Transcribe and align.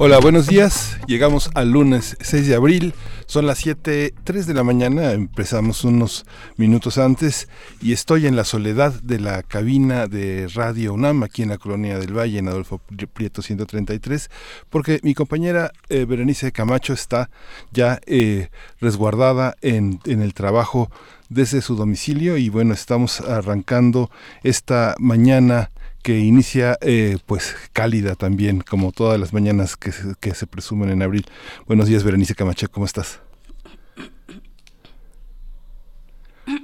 Hola, 0.00 0.20
buenos 0.20 0.46
días. 0.46 0.96
Llegamos 1.08 1.50
al 1.54 1.72
lunes 1.72 2.16
6 2.20 2.46
de 2.46 2.54
abril. 2.54 2.94
Son 3.26 3.46
las 3.46 3.58
7, 3.58 4.14
3 4.22 4.46
de 4.46 4.54
la 4.54 4.62
mañana. 4.62 5.10
Empezamos 5.10 5.82
unos 5.82 6.24
minutos 6.56 6.98
antes 6.98 7.48
y 7.82 7.92
estoy 7.92 8.28
en 8.28 8.36
la 8.36 8.44
soledad 8.44 8.92
de 9.02 9.18
la 9.18 9.42
cabina 9.42 10.06
de 10.06 10.46
Radio 10.54 10.94
UNAM 10.94 11.24
aquí 11.24 11.42
en 11.42 11.48
la 11.48 11.58
colonia 11.58 11.98
del 11.98 12.16
Valle, 12.16 12.38
en 12.38 12.46
Adolfo 12.46 12.80
Prieto 13.12 13.42
133, 13.42 14.30
porque 14.70 15.00
mi 15.02 15.14
compañera 15.14 15.72
eh, 15.88 16.04
Berenice 16.04 16.52
Camacho 16.52 16.92
está 16.92 17.28
ya 17.72 17.98
eh, 18.06 18.50
resguardada 18.80 19.56
en, 19.62 19.98
en 20.04 20.22
el 20.22 20.32
trabajo 20.32 20.92
desde 21.28 21.60
su 21.60 21.74
domicilio 21.74 22.36
y 22.36 22.50
bueno, 22.50 22.72
estamos 22.72 23.20
arrancando 23.20 24.12
esta 24.44 24.94
mañana 25.00 25.70
que 26.08 26.20
inicia 26.20 26.78
eh, 26.80 27.18
pues 27.26 27.54
cálida 27.74 28.14
también, 28.14 28.62
como 28.62 28.92
todas 28.92 29.20
las 29.20 29.34
mañanas 29.34 29.76
que 29.76 29.92
se, 29.92 30.46
presumen 30.46 30.88
en 30.88 31.02
abril. 31.02 31.26
Buenos 31.66 31.86
días, 31.86 32.02
Berenice 32.02 32.34
Camacho, 32.34 32.66
¿cómo 32.70 32.86
estás? 32.86 33.20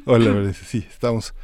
Hola, 0.07 0.31
Berenice, 0.31 0.65
sí, 0.65 0.87
estamos. 0.89 1.35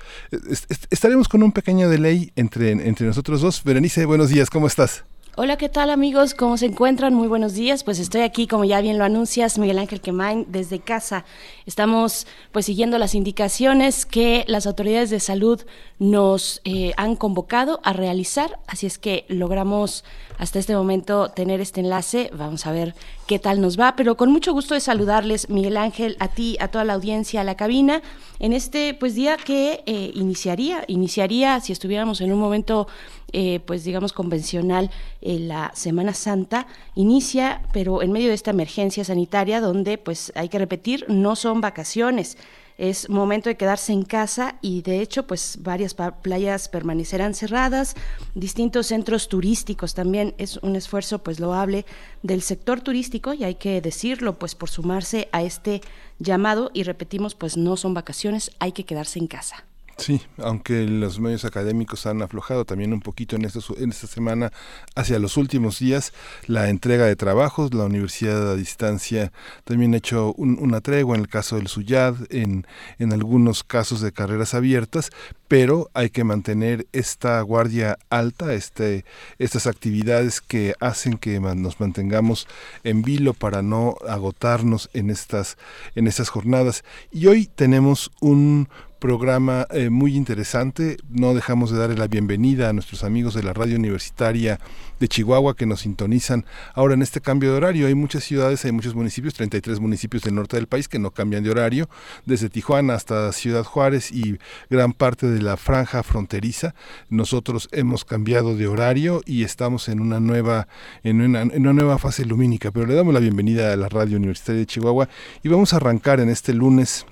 estaremos 0.89 1.29
con 1.29 1.43
un 1.43 1.53
pequeño 1.53 1.91
delay 1.91 2.33
entre, 2.37 2.71
entre 2.71 3.07
nosotros 3.07 3.43
dos. 3.43 3.63
Berenice, 3.65 4.07
buenos 4.07 4.31
días, 4.31 4.49
¿cómo 4.49 4.67
estás? 4.67 5.05
Hola, 5.43 5.57
¿qué 5.57 5.71
tal 5.71 5.89
amigos? 5.89 6.35
¿Cómo 6.35 6.59
se 6.59 6.67
encuentran? 6.67 7.15
Muy 7.15 7.27
buenos 7.27 7.55
días. 7.55 7.83
Pues 7.83 7.99
estoy 7.99 8.21
aquí, 8.21 8.47
como 8.47 8.65
ya 8.65 8.83
bien 8.83 8.99
lo 8.99 9.07
anuncias, 9.07 9.59
Miguel 9.59 9.79
Ángel 9.79 10.03
Quemain, 10.03 10.45
desde 10.51 10.81
casa. 10.81 11.25
Estamos 11.65 12.27
pues 12.53 12.67
siguiendo 12.67 12.99
las 12.99 13.15
indicaciones 13.15 14.05
que 14.05 14.45
las 14.49 14.67
autoridades 14.67 15.09
de 15.09 15.19
salud 15.19 15.63
nos 15.99 16.61
eh, 16.65 16.93
han 16.99 17.17
convocado 17.17 17.81
a 17.85 17.95
realizar, 17.95 18.59
así 18.67 18.87
es 18.87 18.99
que 18.99 19.25
logramos 19.29 20.05
hasta 20.37 20.59
este 20.59 20.77
momento 20.77 21.31
tener 21.31 21.63
este 21.63 21.81
enlace. 21.81 22.31
Vamos 22.35 22.67
a 22.67 22.73
ver 22.73 22.95
qué 23.31 23.39
tal 23.39 23.61
nos 23.61 23.79
va, 23.79 23.95
pero 23.95 24.17
con 24.17 24.33
mucho 24.33 24.53
gusto 24.53 24.75
de 24.75 24.81
saludarles, 24.81 25.49
Miguel 25.49 25.77
Ángel, 25.77 26.17
a 26.19 26.27
ti, 26.27 26.57
a 26.59 26.67
toda 26.67 26.85
la 26.85 26.95
audiencia, 26.95 27.43
a 27.43 27.45
la 27.45 27.55
cabina, 27.55 28.03
en 28.41 28.53
este 28.53 28.93
pues 28.93 29.15
día 29.15 29.37
que 29.37 29.85
eh, 29.87 30.11
iniciaría, 30.15 30.83
iniciaría 30.89 31.61
si 31.61 31.73
estuviéramos 31.73 32.21
en 32.23 32.33
un 32.33 32.41
momento 32.41 32.89
eh, 33.33 33.61
pues 33.65 33.85
digamos 33.85 34.13
convencional 34.13 34.91
la 35.21 35.71
Semana 35.77 36.13
Santa 36.13 36.67
inicia 36.97 37.63
pero 37.73 38.03
en 38.03 38.11
medio 38.11 38.31
de 38.31 38.35
esta 38.35 38.51
emergencia 38.51 39.05
sanitaria 39.05 39.61
donde 39.61 39.97
pues 39.97 40.33
hay 40.35 40.49
que 40.49 40.59
repetir 40.59 41.05
no 41.07 41.37
son 41.37 41.61
vacaciones 41.61 42.37
es 42.81 43.11
momento 43.11 43.51
de 43.51 43.59
quedarse 43.59 43.93
en 43.93 44.05
casa 44.05 44.57
y 44.63 44.81
de 44.81 45.03
hecho 45.03 45.27
pues 45.27 45.59
varias 45.61 45.95
playas 46.23 46.69
permanecerán 46.71 47.35
cerradas, 47.35 47.95
distintos 48.35 48.87
centros 48.87 49.29
turísticos 49.29 49.93
también 49.93 50.35
es 50.39 50.57
un 50.57 50.77
esfuerzo 50.77 51.23
pues 51.23 51.41
loable 51.41 51.85
del 52.23 52.41
sector 52.41 52.81
turístico 52.81 53.35
y 53.35 53.45
hay 53.45 53.57
que 53.57 53.83
decirlo 53.83 54.39
pues 54.39 54.55
por 54.55 54.71
sumarse 54.71 55.29
a 55.31 55.43
este 55.43 55.83
llamado 56.19 56.71
y 56.73 56.85
repetimos 56.85 57.35
pues 57.35 57.59
no 57.59 57.77
son 57.77 57.93
vacaciones, 57.93 58.51
hay 58.59 58.73
que 58.73 58.85
quedarse 58.85 59.19
en 59.19 59.27
casa. 59.27 59.70
Sí, 59.97 60.23
aunque 60.39 60.85
los 60.85 61.21
medios 61.21 61.45
académicos 61.45 62.07
han 62.07 62.23
aflojado 62.23 62.65
también 62.65 62.95
un 62.95 63.03
poquito 63.03 63.37
en, 63.37 63.45
en 63.45 63.91
esta 63.91 64.07
semana 64.07 64.51
hacia 64.95 65.19
los 65.19 65.37
últimos 65.37 65.79
días, 65.79 66.15
la 66.47 66.71
entrega 66.71 67.05
de 67.05 67.17
trabajos, 67.17 67.75
la 67.75 67.85
universidad 67.85 68.51
a 68.51 68.57
distancia 68.57 69.31
también 69.65 69.93
ha 69.93 69.99
hecho 69.99 70.33
una 70.39 70.81
tregua 70.81 71.17
en 71.17 71.21
el 71.23 71.29
caso 71.29 71.57
del 71.57 71.69
SUYAD, 71.69 72.15
en, 72.31 72.67
en 72.99 73.13
algunos 73.13 73.63
casos 73.63 74.01
de 74.01 74.13
carreras 74.13 74.55
abiertas, 74.55 75.11
pero 75.49 75.91
hay 75.93 76.09
que 76.09 76.25
mantener 76.25 76.87
esta 76.93 77.41
guardia 77.43 77.99
alta, 78.09 78.55
este, 78.55 79.05
estas 79.39 79.67
actividades 79.67 80.41
que 80.41 80.75
hacen 80.81 81.19
que 81.19 81.41
nos 81.41 81.79
mantengamos 81.79 82.49
en 82.85 83.03
vilo 83.03 83.35
para 83.35 83.61
no 83.61 83.97
agotarnos 84.09 84.89
en 84.95 85.11
estas, 85.11 85.59
en 85.95 86.07
estas 86.07 86.31
jornadas. 86.31 86.85
Y 87.11 87.27
hoy 87.27 87.47
tenemos 87.47 88.11
un 88.21 88.69
programa 89.01 89.67
eh, 89.71 89.91
muy 89.91 90.15
interesante. 90.15 90.99
No 91.09 91.35
dejamos 91.35 91.73
de 91.73 91.79
darle 91.79 91.97
la 91.97 92.07
bienvenida 92.07 92.69
a 92.69 92.73
nuestros 92.73 93.03
amigos 93.03 93.35
de 93.35 93.43
la 93.43 93.53
radio 93.53 93.77
universitaria 93.77 94.61
de 95.01 95.09
Chihuahua 95.09 95.57
que 95.57 95.67
nos 95.67 95.81
sintonizan 95.81 96.45
ahora 96.75 96.95
en 96.95 97.03
este 97.03 97.21
cambio 97.21 97.51
de 97.51 97.57
horario. 97.57 97.87
Hay 97.87 97.95
muchas 97.95 98.23
ciudades, 98.23 98.65
hay 98.65 98.73
muchos 98.73 98.95
municipios, 98.95 99.35
33 99.35 99.81
municipios 99.81 100.23
del 100.23 100.35
norte 100.35 100.57
del 100.57 100.67
país 100.67 100.87
que 100.87 100.99
no 100.99 101.11
cambian 101.11 101.43
de 101.43 101.51
horario, 101.51 101.89
desde 102.27 102.51
Tijuana 102.51 102.95
hasta 102.95 103.33
Ciudad 103.33 103.65
Juárez 103.65 104.13
y 104.13 104.39
gran 104.69 104.93
parte 104.93 105.27
de 105.27 105.41
la 105.41 105.57
franja 105.57 106.03
fronteriza. 106.03 106.75
Nosotros 107.09 107.71
hemos 107.73 108.05
cambiado 108.05 108.55
de 108.55 108.69
horario 108.69 109.23
y 109.25 109.45
estamos 109.45 109.89
en 109.89 110.01
una 110.01 110.21
nueva, 110.21 110.69
en 111.03 111.23
una, 111.23 111.41
en 111.41 111.63
una 111.63 111.73
nueva 111.73 111.99
fase 111.99 112.27
lumínica, 112.27 112.71
pero 112.71 112.85
le 112.85 112.95
damos 112.95 113.15
la 113.15 113.21
bienvenida 113.21 113.73
a 113.73 113.77
la 113.77 113.89
radio 113.89 114.19
universitaria 114.19 114.61
de 114.61 114.67
Chihuahua 114.67 115.09
y 115.43 115.49
vamos 115.49 115.73
a 115.73 115.77
arrancar 115.77 116.21
en 116.21 116.29
este 116.29 116.53
lunes 116.53 117.07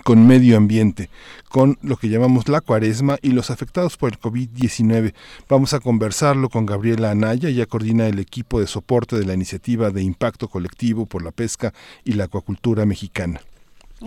con 0.00 0.26
medio 0.26 0.56
ambiente, 0.56 1.10
con 1.48 1.78
lo 1.82 1.96
que 1.96 2.08
llamamos 2.08 2.48
la 2.48 2.60
cuaresma 2.60 3.18
y 3.20 3.30
los 3.30 3.50
afectados 3.50 3.96
por 3.96 4.10
el 4.10 4.18
COVID-19. 4.18 5.14
Vamos 5.48 5.74
a 5.74 5.80
conversarlo 5.80 6.48
con 6.48 6.66
Gabriela 6.66 7.10
Anaya, 7.10 7.48
ella 7.48 7.66
coordina 7.66 8.06
el 8.06 8.18
equipo 8.18 8.58
de 8.58 8.66
soporte 8.66 9.18
de 9.18 9.26
la 9.26 9.34
iniciativa 9.34 9.90
de 9.90 10.02
impacto 10.02 10.48
colectivo 10.48 11.06
por 11.06 11.22
la 11.22 11.30
pesca 11.30 11.74
y 12.04 12.12
la 12.12 12.24
acuacultura 12.24 12.86
mexicana. 12.86 13.40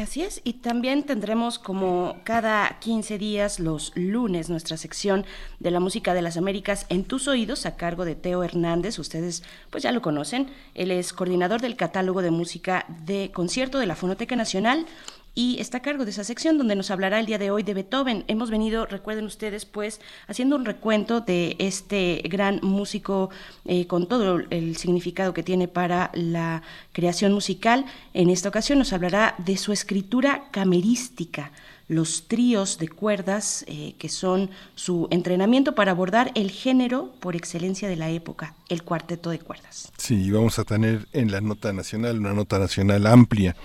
Así 0.01 0.23
es, 0.23 0.41
y 0.43 0.53
también 0.53 1.03
tendremos 1.03 1.57
como 1.57 2.17
cada 2.25 2.79
15 2.79 3.17
días 3.17 3.61
los 3.61 3.93
lunes 3.95 4.49
nuestra 4.49 4.75
sección 4.75 5.25
de 5.59 5.71
la 5.71 5.79
música 5.79 6.13
de 6.13 6.21
las 6.21 6.35
Américas 6.35 6.85
en 6.89 7.05
tus 7.05 7.29
oídos 7.29 7.65
a 7.65 7.77
cargo 7.77 8.03
de 8.03 8.15
Teo 8.15 8.43
Hernández, 8.43 8.99
ustedes 8.99 9.41
pues 9.69 9.83
ya 9.83 9.93
lo 9.93 10.01
conocen, 10.01 10.47
él 10.73 10.91
es 10.91 11.13
coordinador 11.13 11.61
del 11.61 11.77
catálogo 11.77 12.21
de 12.21 12.31
música 12.31 12.85
de 13.05 13.31
concierto 13.33 13.79
de 13.79 13.85
la 13.85 13.95
Fonoteca 13.95 14.35
Nacional, 14.35 14.85
y 15.35 15.59
está 15.59 15.79
a 15.79 15.81
cargo 15.81 16.05
de 16.05 16.11
esa 16.11 16.23
sección 16.23 16.57
donde 16.57 16.75
nos 16.75 16.89
hablará 16.89 17.19
el 17.19 17.25
día 17.25 17.37
de 17.37 17.51
hoy 17.51 17.61
de 17.61 17.73
Beethoven. 17.73 18.23
Hemos 18.27 18.49
venido, 18.49 18.85
recuerden 18.85 19.25
ustedes, 19.25 19.65
pues 19.65 19.99
haciendo 20.27 20.55
un 20.55 20.63
recuento 20.63 21.19
de 21.19 21.57
este 21.59 22.23
gran 22.29 22.61
músico 22.63 23.29
eh, 23.65 23.85
con 23.85 24.07
todo 24.07 24.39
el 24.49 24.77
significado 24.77 25.33
que 25.33 25.43
tiene 25.43 25.67
para 25.67 26.09
la 26.13 26.63
creación 26.93 27.33
musical. 27.33 27.85
En 28.13 28.29
esta 28.29 28.47
ocasión 28.47 28.79
nos 28.79 28.93
hablará 28.93 29.35
de 29.37 29.57
su 29.57 29.73
escritura 29.73 30.45
camerística 30.51 31.51
los 31.87 32.27
tríos 32.27 32.79
de 32.79 32.87
cuerdas, 32.87 33.63
eh, 33.67 33.93
que 33.99 34.09
son 34.09 34.49
su 34.73 35.07
entrenamiento 35.11 35.75
para 35.75 35.91
abordar 35.91 36.31
el 36.33 36.49
género 36.49 37.11
por 37.19 37.35
excelencia 37.35 37.87
de 37.87 37.95
la 37.95 38.09
época, 38.09 38.55
el 38.69 38.81
cuarteto 38.81 39.29
de 39.29 39.37
cuerdas. 39.37 39.91
Sí, 39.97 40.31
vamos 40.31 40.57
a 40.57 40.63
tener 40.63 41.07
en 41.13 41.31
la 41.31 41.41
nota 41.41 41.73
nacional 41.73 42.17
una 42.17 42.33
nota 42.33 42.57
nacional 42.57 43.05
amplia 43.05 43.55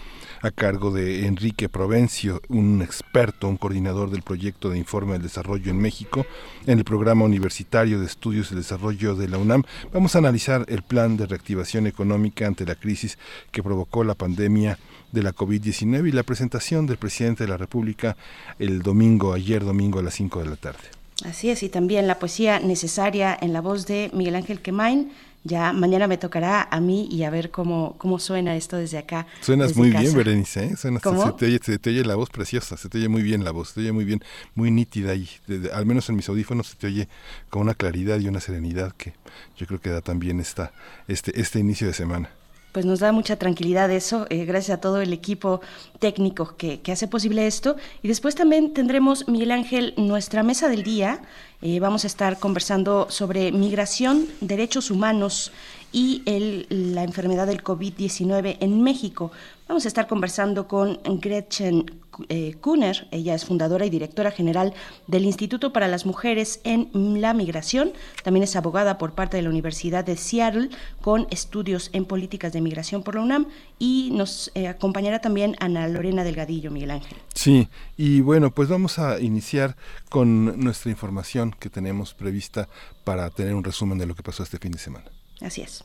a 0.43 0.51
cargo 0.51 0.91
de 0.91 1.27
Enrique 1.27 1.69
Provencio, 1.69 2.41
un 2.49 2.83
experto, 2.83 3.49
un 3.49 3.57
coordinador 3.57 4.11
del 4.11 4.23
proyecto 4.23 4.71
de 4.71 4.79
informe 4.79 5.13
del 5.13 5.23
desarrollo 5.23 5.71
en 5.71 5.79
México, 5.79 6.27
en 6.67 6.79
el 6.79 6.85
programa 6.85 7.25
universitario 7.25 8.01
de 8.01 8.07
estudios 8.07 8.51
y 8.51 8.55
desarrollo 8.55 9.15
de 9.15 9.29
la 9.29 9.39
UNAM. 9.39 9.65
Vamos 9.93 10.15
a 10.15 10.19
analizar 10.19 10.65
el 10.69 10.83
plan 10.83 11.17
de 11.17 11.27
reactivación 11.27 11.87
económica 11.87 12.47
ante 12.47 12.65
la 12.65 12.75
crisis 12.75 13.19
que 13.51 13.63
provocó 13.63 14.05
la 14.05 14.15
pandemia 14.15 14.79
de 15.13 15.23
la 15.23 15.35
COVID-19 15.35 16.09
y 16.09 16.13
la 16.13 16.23
presentación 16.23 16.87
del 16.87 16.97
presidente 16.97 17.45
de 17.45 17.51
la 17.51 17.57
República 17.57 18.17
el 18.59 18.83
domingo, 18.83 19.33
ayer 19.33 19.65
domingo 19.65 19.99
a 19.99 20.03
las 20.03 20.15
5 20.15 20.43
de 20.43 20.51
la 20.51 20.57
tarde. 20.57 21.01
Así 21.25 21.51
es, 21.51 21.63
y 21.63 21.69
también 21.69 22.07
la 22.07 22.19
poesía 22.19 22.61
necesaria 22.61 23.37
en 23.39 23.53
la 23.53 23.61
voz 23.61 23.87
de 23.87 24.11
Miguel 24.15 24.37
Ángel 24.37 24.61
Quemain, 24.61 25.13
ya 25.43 25.73
mañana 25.73 26.07
me 26.07 26.19
tocará 26.19 26.69
a 26.71 26.81
mí 26.81 27.09
y 27.11 27.23
a 27.25 27.31
ver 27.31 27.51
cómo, 27.51 27.95
cómo 27.99 28.19
suena 28.19 28.57
esto 28.57 28.77
desde 28.77 28.99
acá. 28.99 29.27
Suenas 29.41 29.75
muy 29.77 29.91
bien, 29.91 30.15
Berenice, 30.15 30.65
¿eh? 30.65 30.77
se, 30.77 31.79
te 31.79 31.91
oye, 31.91 32.05
la 32.05 32.15
voz 32.15 32.31
preciosa, 32.31 32.77
se 32.77 32.89
te 32.89 32.99
oye 32.99 33.09
muy 33.09 33.23
bien 33.23 33.45
la 33.45 33.51
voz, 33.51 33.69
se 33.69 33.75
te 33.75 33.81
oye 33.81 33.93
muy 33.93 34.05
bien, 34.05 34.23
muy 34.55 34.71
nítida 34.71 35.15
y 35.15 35.29
al 35.73 35.87
menos 35.87 36.09
en 36.11 36.17
mis 36.17 36.29
audífonos 36.29 36.69
se 36.69 36.77
te 36.77 36.87
oye 36.89 37.09
con 37.49 37.63
una 37.63 37.75
claridad 37.75 38.21
y 38.21 38.29
una 38.29 38.41
serenidad 38.41 38.93
que 38.93 39.15
yo 39.57 39.67
creo 39.67 39.81
que 39.81 39.91
da 39.91 40.01
también 40.01 40.41
esta, 40.41 40.73
este, 41.09 41.39
este 41.41 41.59
inicio 41.59 41.87
de 41.87 41.95
semana. 41.95 42.31
pues 42.73 42.85
nos 42.85 43.01
da 43.01 43.11
mucha 43.11 43.37
tranquilidad 43.37 43.91
eso, 43.91 44.27
eh, 44.31 44.45
gracias 44.45 44.79
a 44.79 44.81
todo 44.81 45.01
el 45.01 45.13
equipo 45.13 45.61
técnico 45.99 46.57
que, 46.57 46.81
hace 46.93 47.09
posible 47.09 47.47
esto. 47.47 47.77
Y 48.03 48.09
después 48.09 48.35
también 48.35 48.73
tendremos, 48.75 49.27
Miguel 49.27 49.53
Ángel, 49.53 49.95
nuestra 49.97 50.43
mesa 50.43 50.69
del 50.69 50.83
día. 50.83 51.23
Eh, 51.63 51.79
vamos 51.79 52.05
a 52.05 52.07
estar 52.07 52.39
conversando 52.39 53.09
sobre 53.11 53.53
migración, 53.53 54.27
derechos 54.41 54.91
humanos 54.91 55.53
y 55.93 56.23
la 56.71 57.03
enfermedad 57.03 57.47
del 57.47 57.63
COVID-19 57.63 58.57
en 58.61 58.83
México. 58.83 59.31
Vamos 59.71 59.85
a 59.85 59.89
estar 59.89 60.09
conversando 60.09 60.67
con 60.67 60.99
Gretchen 61.21 61.87
eh, 62.29 62.57
Kuhner, 62.61 63.07
ella 63.13 63.37
es 63.37 63.45
fundadora 63.45 63.87
y 63.87 63.91
directora 63.91 64.33
general 64.33 64.75
del 65.07 65.25
Instituto 65.25 65.73
para 65.73 65.87
las 65.87 66.07
Mujeres 66.07 66.59
en 66.65 66.91
la 66.93 67.35
Migración, 67.35 67.93
también 68.25 68.43
es 68.43 68.57
abogada 68.57 68.99
por 68.99 69.13
parte 69.13 69.37
de 69.37 69.45
la 69.45 69.49
Universidad 69.49 70.05
de 70.05 70.17
Seattle 70.17 70.71
con 71.03 71.29
estudios 71.31 71.91
en 71.93 72.05
políticas 72.05 72.53
de 72.53 72.61
migración 72.61 73.05
por 73.05 73.15
la 73.15 73.21
UNAM 73.21 73.47
y 73.79 74.11
nos 74.13 74.51
eh, 74.57 74.67
acompañará 74.67 75.21
también 75.21 75.55
Ana 75.61 75.87
Lorena 75.87 76.25
Delgadillo, 76.25 76.73
Miguel 76.73 76.91
Ángel. 76.91 77.19
Sí, 77.33 77.69
y 77.97 78.23
bueno, 78.23 78.53
pues 78.53 78.69
vamos 78.69 78.99
a 78.99 79.21
iniciar 79.21 79.77
con 80.09 80.59
nuestra 80.65 80.91
información 80.91 81.55
que 81.57 81.71
tenemos 81.71 82.13
prevista 82.13 82.69
para 83.05 83.31
tener 83.31 83.55
un 83.55 83.63
resumen 83.63 83.99
de 83.99 84.07
lo 84.07 84.17
que 84.17 84.25
pasó 84.25 84.43
este 84.43 84.59
fin 84.59 84.73
de 84.73 84.79
semana. 84.79 85.05
Así 85.41 85.63
es. 85.63 85.85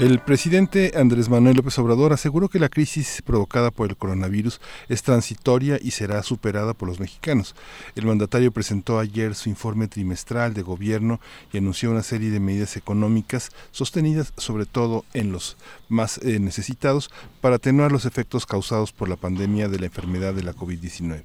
El 0.00 0.18
presidente 0.18 0.92
Andrés 0.96 1.28
Manuel 1.28 1.58
López 1.58 1.78
Obrador 1.78 2.14
aseguró 2.14 2.48
que 2.48 2.58
la 2.58 2.70
crisis 2.70 3.20
provocada 3.22 3.70
por 3.70 3.90
el 3.90 3.98
coronavirus 3.98 4.58
es 4.88 5.02
transitoria 5.02 5.78
y 5.78 5.90
será 5.90 6.22
superada 6.22 6.72
por 6.72 6.88
los 6.88 7.00
mexicanos. 7.00 7.54
El 7.94 8.06
mandatario 8.06 8.50
presentó 8.50 8.98
ayer 8.98 9.34
su 9.34 9.50
informe 9.50 9.88
trimestral 9.88 10.54
de 10.54 10.62
gobierno 10.62 11.20
y 11.52 11.58
anunció 11.58 11.90
una 11.90 12.02
serie 12.02 12.30
de 12.30 12.40
medidas 12.40 12.78
económicas 12.78 13.50
sostenidas 13.72 14.32
sobre 14.38 14.64
todo 14.64 15.04
en 15.12 15.32
los 15.32 15.58
más 15.90 16.16
eh, 16.22 16.38
necesitados 16.38 17.10
para 17.42 17.56
atenuar 17.56 17.92
los 17.92 18.06
efectos 18.06 18.46
causados 18.46 18.92
por 18.94 19.10
la 19.10 19.16
pandemia 19.16 19.68
de 19.68 19.80
la 19.80 19.86
enfermedad 19.86 20.32
de 20.32 20.44
la 20.44 20.54
COVID-19. 20.54 21.24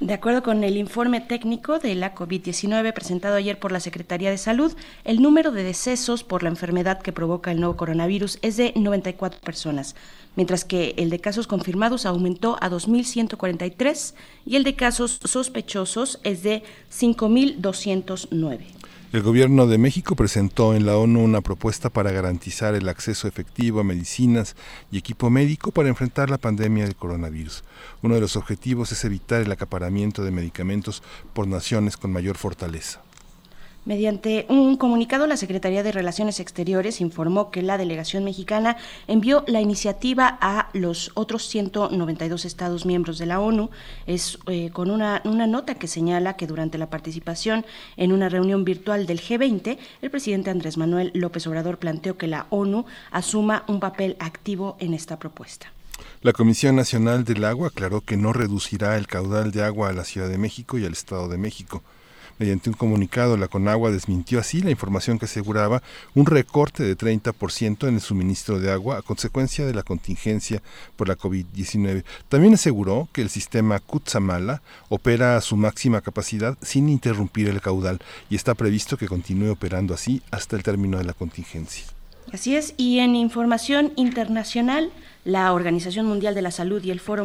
De 0.00 0.12
acuerdo 0.12 0.42
con 0.42 0.64
el 0.64 0.76
informe 0.76 1.20
técnico 1.20 1.78
de 1.78 1.94
la 1.94 2.16
COVID-19 2.16 2.92
presentado 2.92 3.36
ayer 3.36 3.60
por 3.60 3.70
la 3.70 3.78
Secretaría 3.78 4.28
de 4.28 4.38
Salud, 4.38 4.74
el 5.04 5.22
número 5.22 5.52
de 5.52 5.62
decesos 5.62 6.24
por 6.24 6.42
la 6.42 6.48
enfermedad 6.48 7.00
que 7.00 7.12
provoca 7.12 7.52
el 7.52 7.60
nuevo 7.60 7.76
coronavirus 7.76 8.40
es 8.42 8.56
de 8.56 8.72
94 8.74 9.40
personas, 9.40 9.94
mientras 10.34 10.64
que 10.64 10.94
el 10.98 11.10
de 11.10 11.20
casos 11.20 11.46
confirmados 11.46 12.06
aumentó 12.06 12.56
a 12.60 12.70
2.143 12.70 14.14
y 14.44 14.56
el 14.56 14.64
de 14.64 14.74
casos 14.74 15.20
sospechosos 15.22 16.18
es 16.24 16.42
de 16.42 16.64
5.209. 16.92 18.83
El 19.14 19.22
gobierno 19.22 19.68
de 19.68 19.78
México 19.78 20.16
presentó 20.16 20.74
en 20.74 20.86
la 20.86 20.96
ONU 20.96 21.22
una 21.22 21.40
propuesta 21.40 21.88
para 21.88 22.10
garantizar 22.10 22.74
el 22.74 22.88
acceso 22.88 23.28
efectivo 23.28 23.78
a 23.78 23.84
medicinas 23.84 24.56
y 24.90 24.98
equipo 24.98 25.30
médico 25.30 25.70
para 25.70 25.88
enfrentar 25.88 26.30
la 26.30 26.38
pandemia 26.38 26.82
del 26.82 26.96
coronavirus. 26.96 27.62
Uno 28.02 28.16
de 28.16 28.20
los 28.20 28.34
objetivos 28.34 28.90
es 28.90 29.04
evitar 29.04 29.40
el 29.40 29.52
acaparamiento 29.52 30.24
de 30.24 30.32
medicamentos 30.32 31.00
por 31.32 31.46
naciones 31.46 31.96
con 31.96 32.10
mayor 32.10 32.36
fortaleza. 32.36 33.03
Mediante 33.86 34.46
un 34.48 34.78
comunicado, 34.78 35.26
la 35.26 35.36
Secretaría 35.36 35.82
de 35.82 35.92
Relaciones 35.92 36.40
Exteriores 36.40 37.02
informó 37.02 37.50
que 37.50 37.60
la 37.60 37.76
delegación 37.76 38.24
mexicana 38.24 38.78
envió 39.08 39.44
la 39.46 39.60
iniciativa 39.60 40.38
a 40.40 40.70
los 40.72 41.10
otros 41.12 41.46
192 41.48 42.46
Estados 42.46 42.86
miembros 42.86 43.18
de 43.18 43.26
la 43.26 43.40
ONU. 43.40 43.68
Es 44.06 44.38
eh, 44.46 44.70
con 44.72 44.90
una, 44.90 45.20
una 45.26 45.46
nota 45.46 45.74
que 45.74 45.86
señala 45.86 46.34
que 46.34 46.46
durante 46.46 46.78
la 46.78 46.88
participación 46.88 47.66
en 47.98 48.12
una 48.12 48.30
reunión 48.30 48.64
virtual 48.64 49.04
del 49.04 49.20
G20, 49.20 49.76
el 50.00 50.10
presidente 50.10 50.48
Andrés 50.48 50.78
Manuel 50.78 51.10
López 51.12 51.46
Obrador 51.46 51.76
planteó 51.78 52.16
que 52.16 52.26
la 52.26 52.46
ONU 52.48 52.86
asuma 53.10 53.64
un 53.68 53.80
papel 53.80 54.16
activo 54.18 54.76
en 54.80 54.94
esta 54.94 55.18
propuesta. 55.18 55.70
La 56.22 56.32
Comisión 56.32 56.74
Nacional 56.74 57.24
del 57.24 57.44
Agua 57.44 57.68
aclaró 57.68 58.00
que 58.00 58.16
no 58.16 58.32
reducirá 58.32 58.96
el 58.96 59.06
caudal 59.06 59.52
de 59.52 59.62
agua 59.62 59.90
a 59.90 59.92
la 59.92 60.04
Ciudad 60.04 60.30
de 60.30 60.38
México 60.38 60.78
y 60.78 60.86
al 60.86 60.94
Estado 60.94 61.28
de 61.28 61.36
México. 61.36 61.82
Mediante 62.38 62.68
un 62.68 62.74
comunicado, 62.74 63.36
la 63.36 63.48
Conagua 63.48 63.90
desmintió 63.90 64.40
así 64.40 64.60
la 64.60 64.70
información 64.70 65.18
que 65.18 65.26
aseguraba 65.26 65.82
un 66.14 66.26
recorte 66.26 66.82
de 66.82 66.96
30% 66.96 67.86
en 67.86 67.94
el 67.94 68.00
suministro 68.00 68.58
de 68.58 68.72
agua 68.72 68.98
a 68.98 69.02
consecuencia 69.02 69.64
de 69.66 69.74
la 69.74 69.84
contingencia 69.84 70.60
por 70.96 71.08
la 71.08 71.16
COVID-19. 71.16 72.04
También 72.28 72.54
aseguró 72.54 73.08
que 73.12 73.22
el 73.22 73.30
sistema 73.30 73.78
Kutsamala 73.78 74.62
opera 74.88 75.36
a 75.36 75.40
su 75.40 75.56
máxima 75.56 76.00
capacidad 76.00 76.58
sin 76.60 76.88
interrumpir 76.88 77.48
el 77.48 77.60
caudal 77.60 78.00
y 78.28 78.34
está 78.34 78.54
previsto 78.54 78.96
que 78.96 79.08
continúe 79.08 79.52
operando 79.52 79.94
así 79.94 80.20
hasta 80.30 80.56
el 80.56 80.62
término 80.62 80.98
de 80.98 81.04
la 81.04 81.12
contingencia. 81.12 81.84
Así 82.32 82.56
es, 82.56 82.74
y 82.76 82.98
en 82.98 83.14
información 83.14 83.92
internacional, 83.96 84.90
la 85.24 85.52
Organización 85.52 86.06
Mundial 86.06 86.34
de 86.34 86.42
la 86.42 86.50
Salud 86.50 86.82
y 86.84 86.90
el, 86.90 87.00
Foro, 87.00 87.22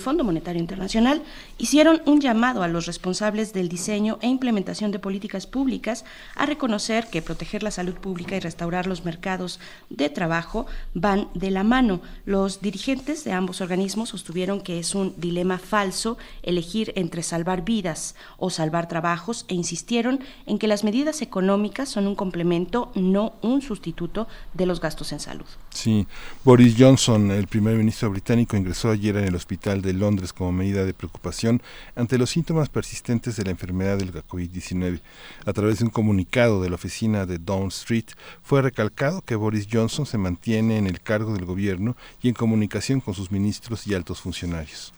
Fondo 0.00 0.24
Monetario 0.24 0.60
Internacional 0.60 1.22
hicieron 1.58 2.02
un 2.04 2.20
llamado 2.20 2.62
a 2.62 2.68
los 2.68 2.86
responsables 2.86 3.52
del 3.52 3.68
diseño 3.68 4.18
e 4.20 4.28
implementación 4.28 4.90
de 4.90 4.98
políticas 4.98 5.46
públicas 5.46 6.04
a 6.34 6.46
reconocer 6.46 7.06
que 7.06 7.22
proteger 7.22 7.62
la 7.62 7.70
salud 7.70 7.94
pública 7.94 8.36
y 8.36 8.40
restaurar 8.40 8.86
los 8.86 9.04
mercados 9.04 9.60
de 9.90 10.10
trabajo 10.10 10.66
van 10.94 11.28
de 11.34 11.50
la 11.50 11.62
mano. 11.62 12.00
Los 12.24 12.60
dirigentes 12.60 13.24
de 13.24 13.32
ambos 13.32 13.60
organismos 13.60 14.08
sostuvieron 14.08 14.60
que 14.60 14.78
es 14.78 14.94
un 14.94 15.14
dilema 15.16 15.58
falso 15.58 16.18
elegir 16.42 16.92
entre 16.96 17.22
salvar 17.22 17.64
vidas 17.64 18.16
o 18.38 18.50
salvar 18.50 18.88
trabajos 18.88 19.44
e 19.48 19.54
insistieron 19.54 20.20
en 20.46 20.58
que 20.58 20.66
las 20.66 20.84
medidas 20.84 21.22
económicas 21.22 21.88
son 21.88 22.06
un 22.06 22.16
complemento, 22.16 22.90
no 22.94 23.34
un 23.42 23.62
sustituto 23.62 24.26
de 24.54 24.66
los 24.66 24.80
gastos 24.80 25.12
en 25.12 25.20
salud. 25.20 25.46
Sí, 25.76 26.06
Boris 26.42 26.74
Johnson 26.78 27.30
el 27.30 27.48
primer 27.48 27.76
ministro 27.76 28.08
británico 28.08 28.56
ingresó 28.56 28.90
ayer 28.90 29.14
en 29.16 29.24
el 29.24 29.34
hospital 29.34 29.82
de 29.82 29.92
Londres 29.92 30.32
como 30.32 30.50
medida 30.50 30.86
de 30.86 30.94
preocupación 30.94 31.60
ante 31.94 32.16
los 32.16 32.30
síntomas 32.30 32.70
persistentes 32.70 33.36
de 33.36 33.44
la 33.44 33.50
enfermedad 33.50 33.98
del 33.98 34.10
COVID-19. 34.10 35.02
A 35.44 35.52
través 35.52 35.78
de 35.78 35.84
un 35.84 35.90
comunicado 35.90 36.62
de 36.62 36.70
la 36.70 36.76
oficina 36.76 37.26
de 37.26 37.36
Down 37.36 37.68
Street, 37.68 38.06
fue 38.42 38.62
recalcado 38.62 39.20
que 39.20 39.36
Boris 39.36 39.68
Johnson 39.70 40.06
se 40.06 40.16
mantiene 40.16 40.78
en 40.78 40.86
el 40.86 41.02
cargo 41.02 41.34
del 41.34 41.44
gobierno 41.44 41.94
y 42.22 42.28
en 42.28 42.34
comunicación 42.34 43.00
con 43.00 43.12
sus 43.12 43.30
ministros 43.30 43.86
y 43.86 43.92
altos 43.92 44.22
funcionarios. 44.22 44.95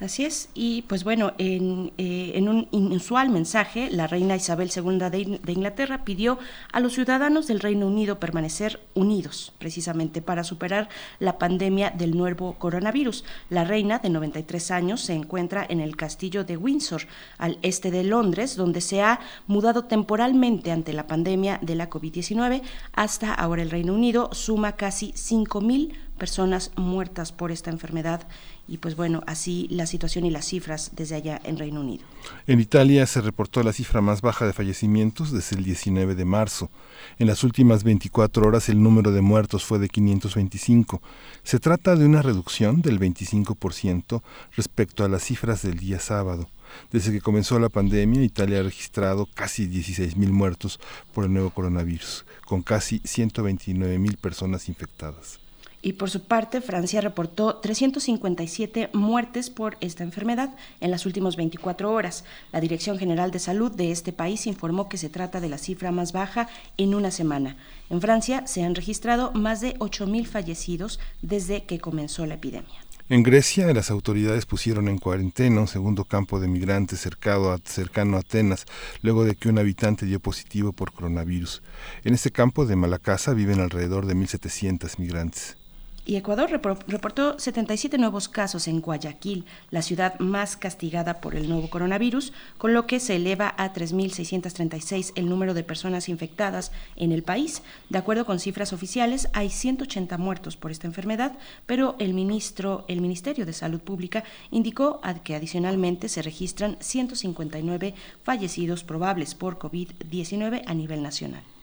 Así 0.00 0.24
es, 0.24 0.48
y 0.54 0.82
pues 0.82 1.04
bueno, 1.04 1.34
en, 1.38 1.92
eh, 1.98 2.34
un 2.36 2.66
inusual 2.72 3.30
mensaje, 3.30 3.88
la 3.92 4.08
reina 4.08 4.34
Isabel 4.34 4.70
II 4.74 4.98
de, 4.98 5.40
de, 5.40 5.52
Inglaterra 5.52 6.04
pidió 6.04 6.40
a 6.72 6.80
los 6.80 6.94
ciudadanos 6.94 7.46
del 7.46 7.60
Reino 7.60 7.86
Unido 7.86 8.18
permanecer 8.18 8.80
unidos, 8.94 9.52
precisamente 9.58 10.20
para 10.20 10.42
superar 10.42 10.88
la 11.20 11.38
pandemia 11.38 11.90
del 11.90 12.16
nuevo 12.16 12.54
coronavirus. 12.54 13.24
La 13.50 13.62
reina, 13.62 14.00
de 14.00 14.10
93 14.10 14.72
años, 14.72 15.00
se 15.00 15.14
encuentra 15.14 15.64
en 15.68 15.80
el 15.80 15.96
castillo 15.96 16.42
de 16.42 16.56
Windsor, 16.56 17.02
al 17.38 17.58
este 17.62 17.92
de 17.92 18.02
Londres, 18.02 18.56
donde 18.56 18.80
se 18.80 19.00
ha 19.00 19.20
mudado 19.46 19.84
temporalmente 19.84 20.72
ante 20.72 20.92
la 20.92 21.06
pandemia 21.06 21.60
de 21.62 21.76
la 21.76 21.88
COVID-19. 21.88 22.62
Hasta 22.94 23.32
ahora 23.32 23.62
el 23.62 23.70
Reino 23.70 23.94
Unido 23.94 24.30
suma 24.32 24.72
casi 24.72 25.12
5.000 25.12 25.94
personas 26.18 26.72
muertas 26.76 27.32
por 27.32 27.50
esta 27.52 27.70
enfermedad 27.70 28.26
y 28.66 28.78
pues 28.78 28.96
bueno, 28.96 29.22
así 29.26 29.66
la 29.70 29.86
situación 29.86 30.24
y 30.24 30.30
las 30.30 30.46
cifras 30.46 30.92
desde 30.94 31.16
allá 31.16 31.40
en 31.44 31.58
Reino 31.58 31.80
Unido. 31.80 32.04
En 32.46 32.60
Italia 32.60 33.06
se 33.06 33.20
reportó 33.20 33.62
la 33.62 33.72
cifra 33.72 34.00
más 34.00 34.22
baja 34.22 34.46
de 34.46 34.52
fallecimientos 34.52 35.32
desde 35.32 35.56
el 35.56 35.64
19 35.64 36.14
de 36.14 36.24
marzo. 36.24 36.70
En 37.18 37.26
las 37.26 37.44
últimas 37.44 37.84
24 37.84 38.46
horas 38.46 38.68
el 38.68 38.82
número 38.82 39.12
de 39.12 39.20
muertos 39.20 39.64
fue 39.64 39.78
de 39.78 39.88
525. 39.88 41.02
Se 41.42 41.60
trata 41.60 41.96
de 41.96 42.06
una 42.06 42.22
reducción 42.22 42.80
del 42.80 42.98
25% 42.98 44.22
respecto 44.56 45.04
a 45.04 45.08
las 45.08 45.24
cifras 45.24 45.62
del 45.62 45.78
día 45.78 46.00
sábado. 46.00 46.48
Desde 46.90 47.12
que 47.12 47.20
comenzó 47.20 47.58
la 47.58 47.68
pandemia, 47.68 48.22
Italia 48.22 48.60
ha 48.60 48.62
registrado 48.62 49.28
casi 49.34 49.68
16.000 49.68 50.30
muertos 50.30 50.80
por 51.12 51.24
el 51.24 51.32
nuevo 51.32 51.50
coronavirus, 51.50 52.24
con 52.46 52.62
casi 52.62 53.00
129.000 53.00 54.16
personas 54.16 54.68
infectadas. 54.68 55.43
Y 55.84 55.92
por 55.92 56.08
su 56.08 56.22
parte, 56.22 56.62
Francia 56.62 57.02
reportó 57.02 57.56
357 57.56 58.88
muertes 58.94 59.50
por 59.50 59.76
esta 59.82 60.02
enfermedad 60.02 60.56
en 60.80 60.90
las 60.90 61.04
últimas 61.04 61.36
24 61.36 61.92
horas. 61.92 62.24
La 62.52 62.60
Dirección 62.60 62.98
General 62.98 63.30
de 63.30 63.38
Salud 63.38 63.70
de 63.70 63.90
este 63.90 64.10
país 64.10 64.46
informó 64.46 64.88
que 64.88 64.96
se 64.96 65.10
trata 65.10 65.40
de 65.40 65.50
la 65.50 65.58
cifra 65.58 65.92
más 65.92 66.12
baja 66.12 66.48
en 66.78 66.94
una 66.94 67.10
semana. 67.10 67.58
En 67.90 68.00
Francia 68.00 68.46
se 68.46 68.64
han 68.64 68.74
registrado 68.74 69.32
más 69.32 69.60
de 69.60 69.74
8.000 69.74 70.24
fallecidos 70.24 71.00
desde 71.20 71.64
que 71.64 71.78
comenzó 71.78 72.24
la 72.24 72.36
epidemia. 72.36 72.80
En 73.10 73.22
Grecia, 73.22 73.70
las 73.74 73.90
autoridades 73.90 74.46
pusieron 74.46 74.88
en 74.88 74.96
cuarentena 74.96 75.60
un 75.60 75.68
segundo 75.68 76.06
campo 76.06 76.40
de 76.40 76.48
migrantes 76.48 77.00
cercano 77.00 77.50
a, 77.50 77.58
cercano 77.62 78.16
a 78.16 78.20
Atenas, 78.20 78.64
luego 79.02 79.24
de 79.24 79.36
que 79.36 79.50
un 79.50 79.58
habitante 79.58 80.06
dio 80.06 80.18
positivo 80.18 80.72
por 80.72 80.94
coronavirus. 80.94 81.62
En 82.04 82.14
este 82.14 82.30
campo 82.30 82.64
de 82.64 82.74
Malacasa 82.74 83.34
viven 83.34 83.60
alrededor 83.60 84.06
de 84.06 84.16
1.700 84.16 84.98
migrantes. 84.98 85.58
Y 86.06 86.16
Ecuador 86.16 86.50
reportó 86.50 87.38
77 87.38 87.96
nuevos 87.96 88.28
casos 88.28 88.68
en 88.68 88.82
Guayaquil, 88.82 89.46
la 89.70 89.80
ciudad 89.80 90.18
más 90.18 90.58
castigada 90.58 91.22
por 91.22 91.34
el 91.34 91.48
nuevo 91.48 91.70
coronavirus, 91.70 92.34
con 92.58 92.74
lo 92.74 92.86
que 92.86 93.00
se 93.00 93.16
eleva 93.16 93.54
a 93.56 93.72
3.636 93.72 95.12
el 95.14 95.30
número 95.30 95.54
de 95.54 95.64
personas 95.64 96.10
infectadas 96.10 96.72
en 96.96 97.12
el 97.12 97.22
país. 97.22 97.62
De 97.88 97.96
acuerdo 97.96 98.26
con 98.26 98.38
cifras 98.38 98.74
oficiales, 98.74 99.28
hay 99.32 99.48
180 99.48 100.18
muertos 100.18 100.58
por 100.58 100.70
esta 100.70 100.86
enfermedad, 100.86 101.38
pero 101.64 101.96
el 101.98 102.12
ministro, 102.12 102.84
el 102.86 103.00
Ministerio 103.00 103.46
de 103.46 103.54
Salud 103.54 103.80
Pública 103.80 104.24
indicó 104.50 105.00
que 105.22 105.34
adicionalmente 105.34 106.10
se 106.10 106.20
registran 106.20 106.76
159 106.80 107.94
fallecidos 108.22 108.84
probables 108.84 109.34
por 109.34 109.58
COVID-19 109.58 110.64
a 110.66 110.74
nivel 110.74 111.02
nacional. 111.02 111.53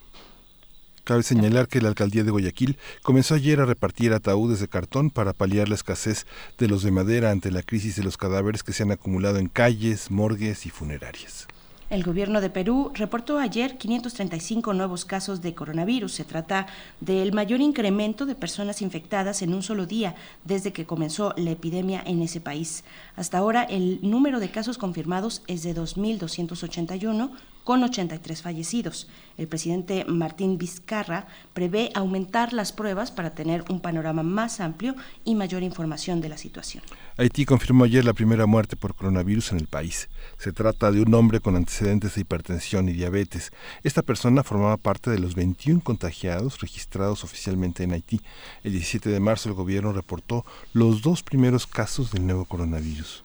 Cabe 1.04 1.24
señalar 1.24 1.66
que 1.66 1.80
la 1.80 1.88
alcaldía 1.88 2.22
de 2.22 2.30
Guayaquil 2.30 2.78
comenzó 3.02 3.34
ayer 3.34 3.60
a 3.60 3.64
repartir 3.64 4.12
ataúdes 4.12 4.60
de 4.60 4.68
cartón 4.68 5.10
para 5.10 5.32
paliar 5.32 5.68
la 5.68 5.74
escasez 5.74 6.26
de 6.58 6.68
los 6.68 6.84
de 6.84 6.92
madera 6.92 7.32
ante 7.32 7.50
la 7.50 7.62
crisis 7.62 7.96
de 7.96 8.04
los 8.04 8.16
cadáveres 8.16 8.62
que 8.62 8.72
se 8.72 8.84
han 8.84 8.92
acumulado 8.92 9.38
en 9.38 9.48
calles, 9.48 10.12
morgues 10.12 10.64
y 10.64 10.70
funerarias. 10.70 11.48
El 11.92 12.04
gobierno 12.04 12.40
de 12.40 12.48
Perú 12.48 12.90
reportó 12.94 13.38
ayer 13.38 13.76
535 13.76 14.72
nuevos 14.72 15.04
casos 15.04 15.42
de 15.42 15.54
coronavirus. 15.54 16.12
Se 16.12 16.24
trata 16.24 16.66
del 17.00 17.34
mayor 17.34 17.60
incremento 17.60 18.24
de 18.24 18.34
personas 18.34 18.80
infectadas 18.80 19.42
en 19.42 19.52
un 19.52 19.62
solo 19.62 19.84
día 19.84 20.14
desde 20.44 20.72
que 20.72 20.86
comenzó 20.86 21.34
la 21.36 21.50
epidemia 21.50 22.02
en 22.06 22.22
ese 22.22 22.40
país. 22.40 22.84
Hasta 23.14 23.36
ahora 23.36 23.64
el 23.64 23.98
número 24.00 24.40
de 24.40 24.50
casos 24.50 24.78
confirmados 24.78 25.42
es 25.48 25.64
de 25.64 25.74
2.281, 25.74 27.30
con 27.64 27.82
83 27.82 28.42
fallecidos. 28.42 29.08
El 29.38 29.48
presidente 29.48 30.04
Martín 30.06 30.58
Vizcarra 30.58 31.26
prevé 31.54 31.90
aumentar 31.94 32.52
las 32.52 32.72
pruebas 32.72 33.10
para 33.10 33.30
tener 33.30 33.64
un 33.68 33.80
panorama 33.80 34.22
más 34.22 34.60
amplio 34.60 34.94
y 35.24 35.34
mayor 35.34 35.62
información 35.62 36.20
de 36.20 36.28
la 36.28 36.38
situación. 36.38 36.82
Haití 37.16 37.44
confirmó 37.44 37.84
ayer 37.84 38.04
la 38.04 38.12
primera 38.12 38.46
muerte 38.46 38.76
por 38.76 38.94
coronavirus 38.94 39.52
en 39.52 39.58
el 39.58 39.66
país. 39.66 40.08
Se 40.38 40.52
trata 40.52 40.90
de 40.90 41.02
un 41.02 41.14
hombre 41.14 41.40
con 41.40 41.56
antecedentes 41.56 42.14
de 42.14 42.22
hipertensión 42.22 42.88
y 42.88 42.92
diabetes. 42.92 43.52
Esta 43.82 44.02
persona 44.02 44.42
formaba 44.42 44.76
parte 44.76 45.10
de 45.10 45.18
los 45.18 45.34
21 45.34 45.80
contagiados 45.82 46.60
registrados 46.60 47.24
oficialmente 47.24 47.84
en 47.84 47.92
Haití. 47.92 48.20
El 48.64 48.72
17 48.72 49.10
de 49.10 49.20
marzo 49.20 49.48
el 49.48 49.54
gobierno 49.54 49.92
reportó 49.92 50.44
los 50.72 51.02
dos 51.02 51.22
primeros 51.22 51.66
casos 51.66 52.12
del 52.12 52.26
nuevo 52.26 52.44
coronavirus. 52.44 53.24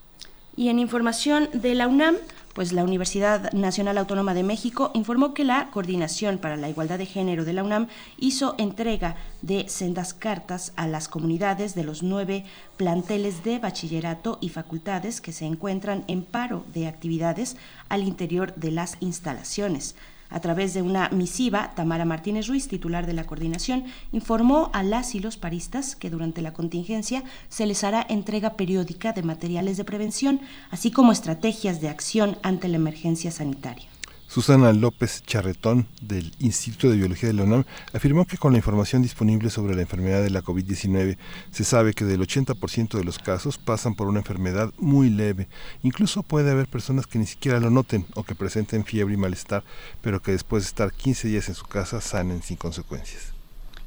Y 0.56 0.70
en 0.70 0.80
información 0.80 1.48
de 1.52 1.74
la 1.76 1.86
UNAM, 1.86 2.16
pues 2.58 2.72
la 2.72 2.82
Universidad 2.82 3.52
Nacional 3.52 3.98
Autónoma 3.98 4.34
de 4.34 4.42
México 4.42 4.90
informó 4.92 5.32
que 5.32 5.44
la 5.44 5.70
Coordinación 5.70 6.38
para 6.38 6.56
la 6.56 6.68
Igualdad 6.68 6.98
de 6.98 7.06
Género 7.06 7.44
de 7.44 7.52
la 7.52 7.62
UNAM 7.62 7.86
hizo 8.16 8.56
entrega 8.58 9.14
de 9.42 9.68
sendas 9.68 10.12
cartas 10.12 10.72
a 10.74 10.88
las 10.88 11.06
comunidades 11.06 11.76
de 11.76 11.84
los 11.84 12.02
nueve 12.02 12.44
planteles 12.76 13.44
de 13.44 13.60
bachillerato 13.60 14.38
y 14.40 14.48
facultades 14.48 15.20
que 15.20 15.30
se 15.30 15.44
encuentran 15.44 16.02
en 16.08 16.24
paro 16.24 16.64
de 16.74 16.88
actividades 16.88 17.56
al 17.88 18.02
interior 18.02 18.52
de 18.56 18.72
las 18.72 18.96
instalaciones. 18.98 19.94
A 20.30 20.40
través 20.40 20.74
de 20.74 20.82
una 20.82 21.08
misiva, 21.08 21.72
Tamara 21.74 22.04
Martínez 22.04 22.46
Ruiz, 22.48 22.68
titular 22.68 23.06
de 23.06 23.14
la 23.14 23.24
coordinación, 23.24 23.84
informó 24.12 24.70
a 24.72 24.82
las 24.82 25.14
y 25.14 25.20
los 25.20 25.36
paristas 25.36 25.96
que 25.96 26.10
durante 26.10 26.42
la 26.42 26.52
contingencia 26.52 27.24
se 27.48 27.66
les 27.66 27.84
hará 27.84 28.04
entrega 28.08 28.54
periódica 28.54 29.12
de 29.12 29.22
materiales 29.22 29.76
de 29.76 29.84
prevención, 29.84 30.40
así 30.70 30.90
como 30.90 31.12
estrategias 31.12 31.80
de 31.80 31.88
acción 31.88 32.36
ante 32.42 32.68
la 32.68 32.76
emergencia 32.76 33.30
sanitaria. 33.30 33.88
Susana 34.28 34.74
López 34.74 35.22
Charretón, 35.24 35.86
del 36.02 36.34
Instituto 36.38 36.90
de 36.90 36.98
Biología 36.98 37.30
de 37.30 37.32
la 37.32 37.44
UNAM, 37.44 37.64
afirmó 37.94 38.26
que 38.26 38.36
con 38.36 38.52
la 38.52 38.58
información 38.58 39.00
disponible 39.00 39.48
sobre 39.48 39.74
la 39.74 39.80
enfermedad 39.80 40.22
de 40.22 40.28
la 40.28 40.42
COVID-19 40.42 41.16
se 41.50 41.64
sabe 41.64 41.94
que 41.94 42.04
del 42.04 42.20
80% 42.20 42.98
de 42.98 43.04
los 43.04 43.18
casos 43.18 43.56
pasan 43.56 43.94
por 43.94 44.06
una 44.06 44.18
enfermedad 44.18 44.74
muy 44.76 45.08
leve. 45.08 45.48
Incluso 45.82 46.22
puede 46.22 46.50
haber 46.50 46.66
personas 46.66 47.06
que 47.06 47.18
ni 47.18 47.26
siquiera 47.26 47.58
lo 47.58 47.70
noten 47.70 48.04
o 48.14 48.22
que 48.22 48.34
presenten 48.34 48.84
fiebre 48.84 49.14
y 49.14 49.16
malestar, 49.16 49.64
pero 50.02 50.20
que 50.20 50.32
después 50.32 50.62
de 50.64 50.68
estar 50.68 50.92
15 50.92 51.28
días 51.28 51.48
en 51.48 51.54
su 51.54 51.64
casa 51.64 52.02
sanen 52.02 52.42
sin 52.42 52.58
consecuencias 52.58 53.37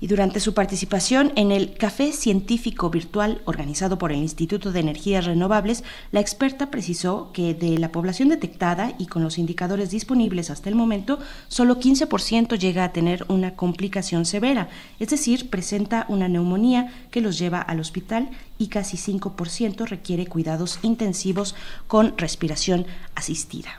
y 0.02 0.08
durante 0.08 0.40
su 0.40 0.54
participación 0.56 1.32
en 1.36 1.52
el 1.52 1.76
Café 1.76 2.12
Científico 2.12 2.90
Virtual 2.90 3.42
organizado 3.46 4.00
por 4.00 4.12
el 4.12 4.18
Instituto 4.18 4.72
de 4.72 4.80
Energías 4.80 5.26
Renovables, 5.26 5.84
la 6.12 6.20
experta 6.20 6.72
precisó 6.72 7.30
que 7.34 7.54
de 7.54 7.78
la 7.78 7.92
población 7.92 8.30
detectada 8.30 8.94
y 8.98 9.06
con 9.06 9.24
los 9.24 9.38
indicadores 9.38 9.92
disponibles 9.92 10.50
hasta 10.50 10.70
el 10.70 10.76
momento, 10.76 11.20
solo 11.48 11.80
15% 11.80 12.58
llega 12.58 12.84
a 12.84 12.92
tener 12.92 13.26
una 13.28 13.56
complicación 13.56 14.26
severa, 14.26 14.70
es 15.00 15.10
decir, 15.10 15.52
presenta 15.52 16.08
una 16.10 16.28
neumonía 16.28 16.92
que 17.12 17.22
los 17.22 17.38
lleva 17.38 17.62
al 17.62 17.80
hospital 17.80 18.32
y 18.58 18.68
casi 18.68 18.98
5% 18.98 19.86
requiere 19.86 20.26
cuidados 20.26 20.80
intensivos 20.82 21.56
con 21.88 22.18
respiración 22.18 22.88
asistida. 23.14 23.70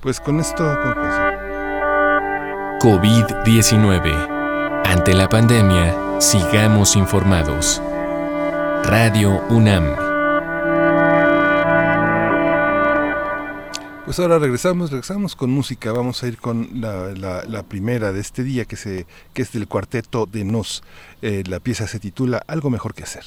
Pues 0.00 0.20
con 0.20 0.40
esto... 0.40 0.64
COVID-19 2.80 4.37
ante 4.88 5.12
la 5.12 5.28
pandemia, 5.28 6.18
sigamos 6.18 6.96
informados. 6.96 7.82
Radio 8.84 9.42
UNAM. 9.50 9.84
Pues 14.06 14.18
ahora 14.18 14.38
regresamos, 14.38 14.90
regresamos 14.90 15.36
con 15.36 15.50
música. 15.50 15.92
Vamos 15.92 16.22
a 16.22 16.28
ir 16.28 16.38
con 16.38 16.80
la, 16.80 17.62
primera 17.68 18.12
de 18.12 18.20
este 18.20 18.42
día 18.42 18.64
que, 18.64 19.04
es 19.34 19.52
del 19.52 19.68
cuarteto 19.68 20.24
de 20.24 20.44
Nos. 20.44 20.82
Eh, 21.20 21.44
la 21.46 21.60
pieza 21.60 21.86
se 21.86 22.00
titula 22.00 22.42
Algo 22.46 22.70
mejor 22.70 22.94
que 22.94 23.02
hacer. 23.02 23.24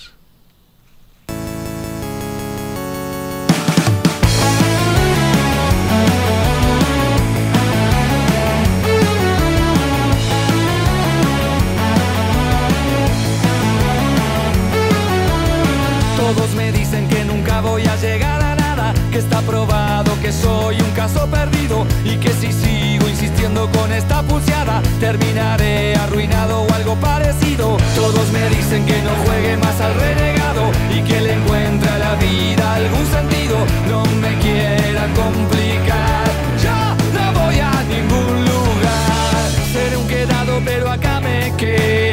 Está 19.21 19.41
probado 19.41 20.11
que 20.21 20.31
soy 20.31 20.81
un 20.81 20.91
caso 20.91 21.27
perdido 21.27 21.85
y 22.03 22.17
que 22.17 22.29
si 22.29 22.51
sigo 22.51 23.07
insistiendo 23.07 23.69
con 23.71 23.91
esta 23.91 24.23
pulseada 24.23 24.81
terminaré 24.99 25.95
arruinado 25.95 26.63
o 26.63 26.73
algo 26.73 26.95
parecido. 26.95 27.77
Todos 27.95 28.31
me 28.31 28.49
dicen 28.49 28.85
que 28.85 29.01
no 29.01 29.11
juegue 29.25 29.57
más 29.57 29.79
al 29.79 29.93
renegado 29.95 30.63
y 30.95 31.01
que 31.01 31.21
le 31.21 31.33
encuentre 31.33 31.89
a 31.89 31.97
la 31.99 32.15
vida 32.15 32.75
algún 32.75 33.05
sentido. 33.07 33.57
No 33.89 34.03
me 34.21 34.37
quiera 34.39 35.07
complicar, 35.21 36.25
yo 36.63 36.77
no 37.15 37.39
voy 37.39 37.59
a 37.59 37.83
ningún 37.83 38.45
lugar. 38.45 39.43
Seré 39.73 39.97
un 39.97 40.07
quedado 40.07 40.61
pero 40.65 40.89
acá 40.89 41.19
me 41.19 41.53
quedo 41.57 42.10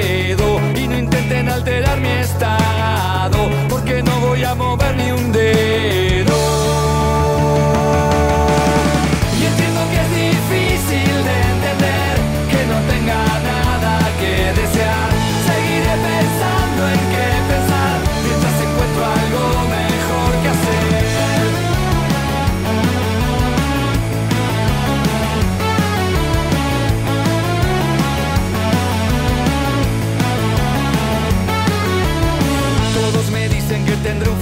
mover 4.55 4.97
ni 4.97 5.13
un 5.13 5.33
dedo. 5.33 5.38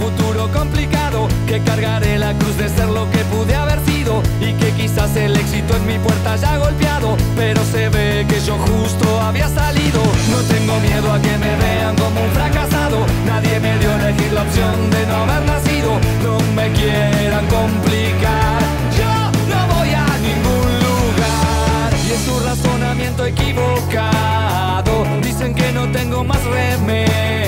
Futuro 0.07 0.49
complicado, 0.53 1.27
que 1.49 1.61
cargaré 1.61 2.17
la 2.19 2.33
cruz 2.35 2.57
de 2.57 2.69
ser 2.69 2.89
lo 2.89 3.11
que 3.11 3.19
pude 3.35 3.55
haber 3.57 3.81
sido 3.85 4.23
y 4.41 4.53
que 4.55 4.71
quizás 4.73 5.17
el 5.17 5.35
éxito 5.37 5.77
en 5.77 5.87
mi 5.87 5.99
puerta 5.99 6.35
haya 6.35 6.59
golpeado, 6.59 7.17
pero 7.35 7.61
se 7.65 7.89
ve 7.89 8.25
que 8.29 8.39
yo 8.41 8.57
justo 8.57 9.21
había 9.21 9.49
salido. 9.49 10.01
No 10.31 10.39
tengo 10.55 10.79
miedo 10.81 11.13
a 11.13 11.19
que 11.21 11.37
me 11.39 11.53
vean 11.65 11.97
como 11.97 12.21
un 12.23 12.31
fracasado, 12.31 12.99
nadie 13.27 13.59
me 13.59 13.79
dio 13.79 13.91
elegir 14.01 14.33
la 14.33 14.43
opción 14.43 14.91
de 14.91 15.07
no 15.07 15.15
haber 15.25 15.43
nacido, 15.53 15.91
no 16.23 16.35
me 16.55 16.71
quieran 16.79 17.47
complicar. 17.59 18.61
Yo 18.99 19.13
no 19.53 19.61
voy 19.75 19.91
a 19.91 20.07
ningún 20.29 20.69
lugar 20.87 21.89
y 22.07 22.13
es 22.13 22.21
su 22.27 22.35
razonamiento 22.47 23.27
equivocado. 23.27 24.93
Dicen 25.23 25.53
que 25.53 25.73
no 25.73 25.91
tengo 25.91 26.23
más 26.23 26.43
remedio 26.45 27.46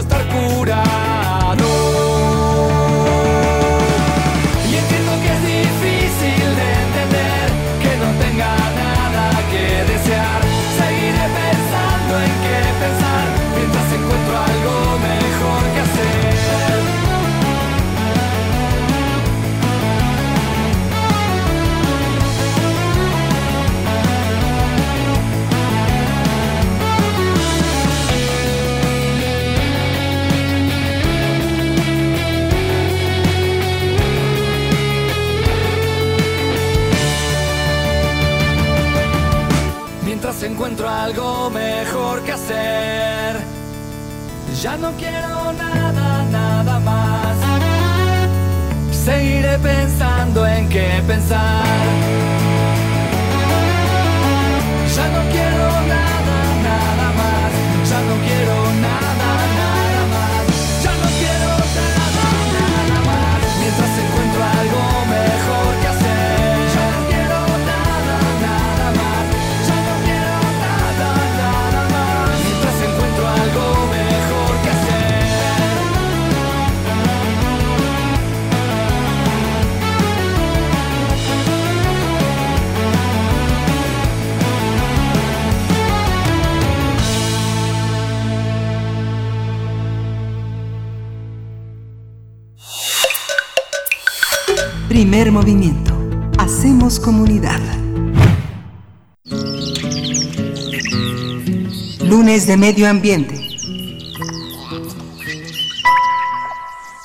y 0.00 0.66
yo 0.66 1.29
curado. 40.48 40.88
algo 40.88 41.50
mejor 41.50 42.22
que 42.22 42.32
hacer. 42.32 43.36
Ya 44.62 44.76
no 44.76 44.92
quiero 44.92 45.52
nada, 45.52 46.24
nada 46.30 46.80
más. 46.80 47.36
Seguiré 48.90 49.58
pensando 49.58 50.46
en 50.46 50.68
qué 50.68 51.02
pensar. 51.06 52.19
Primer 94.90 95.30
movimiento. 95.30 95.94
Hacemos 96.36 96.98
comunidad. 96.98 97.60
Lunes 102.04 102.48
de 102.48 102.56
Medio 102.56 102.88
Ambiente. 102.88 103.39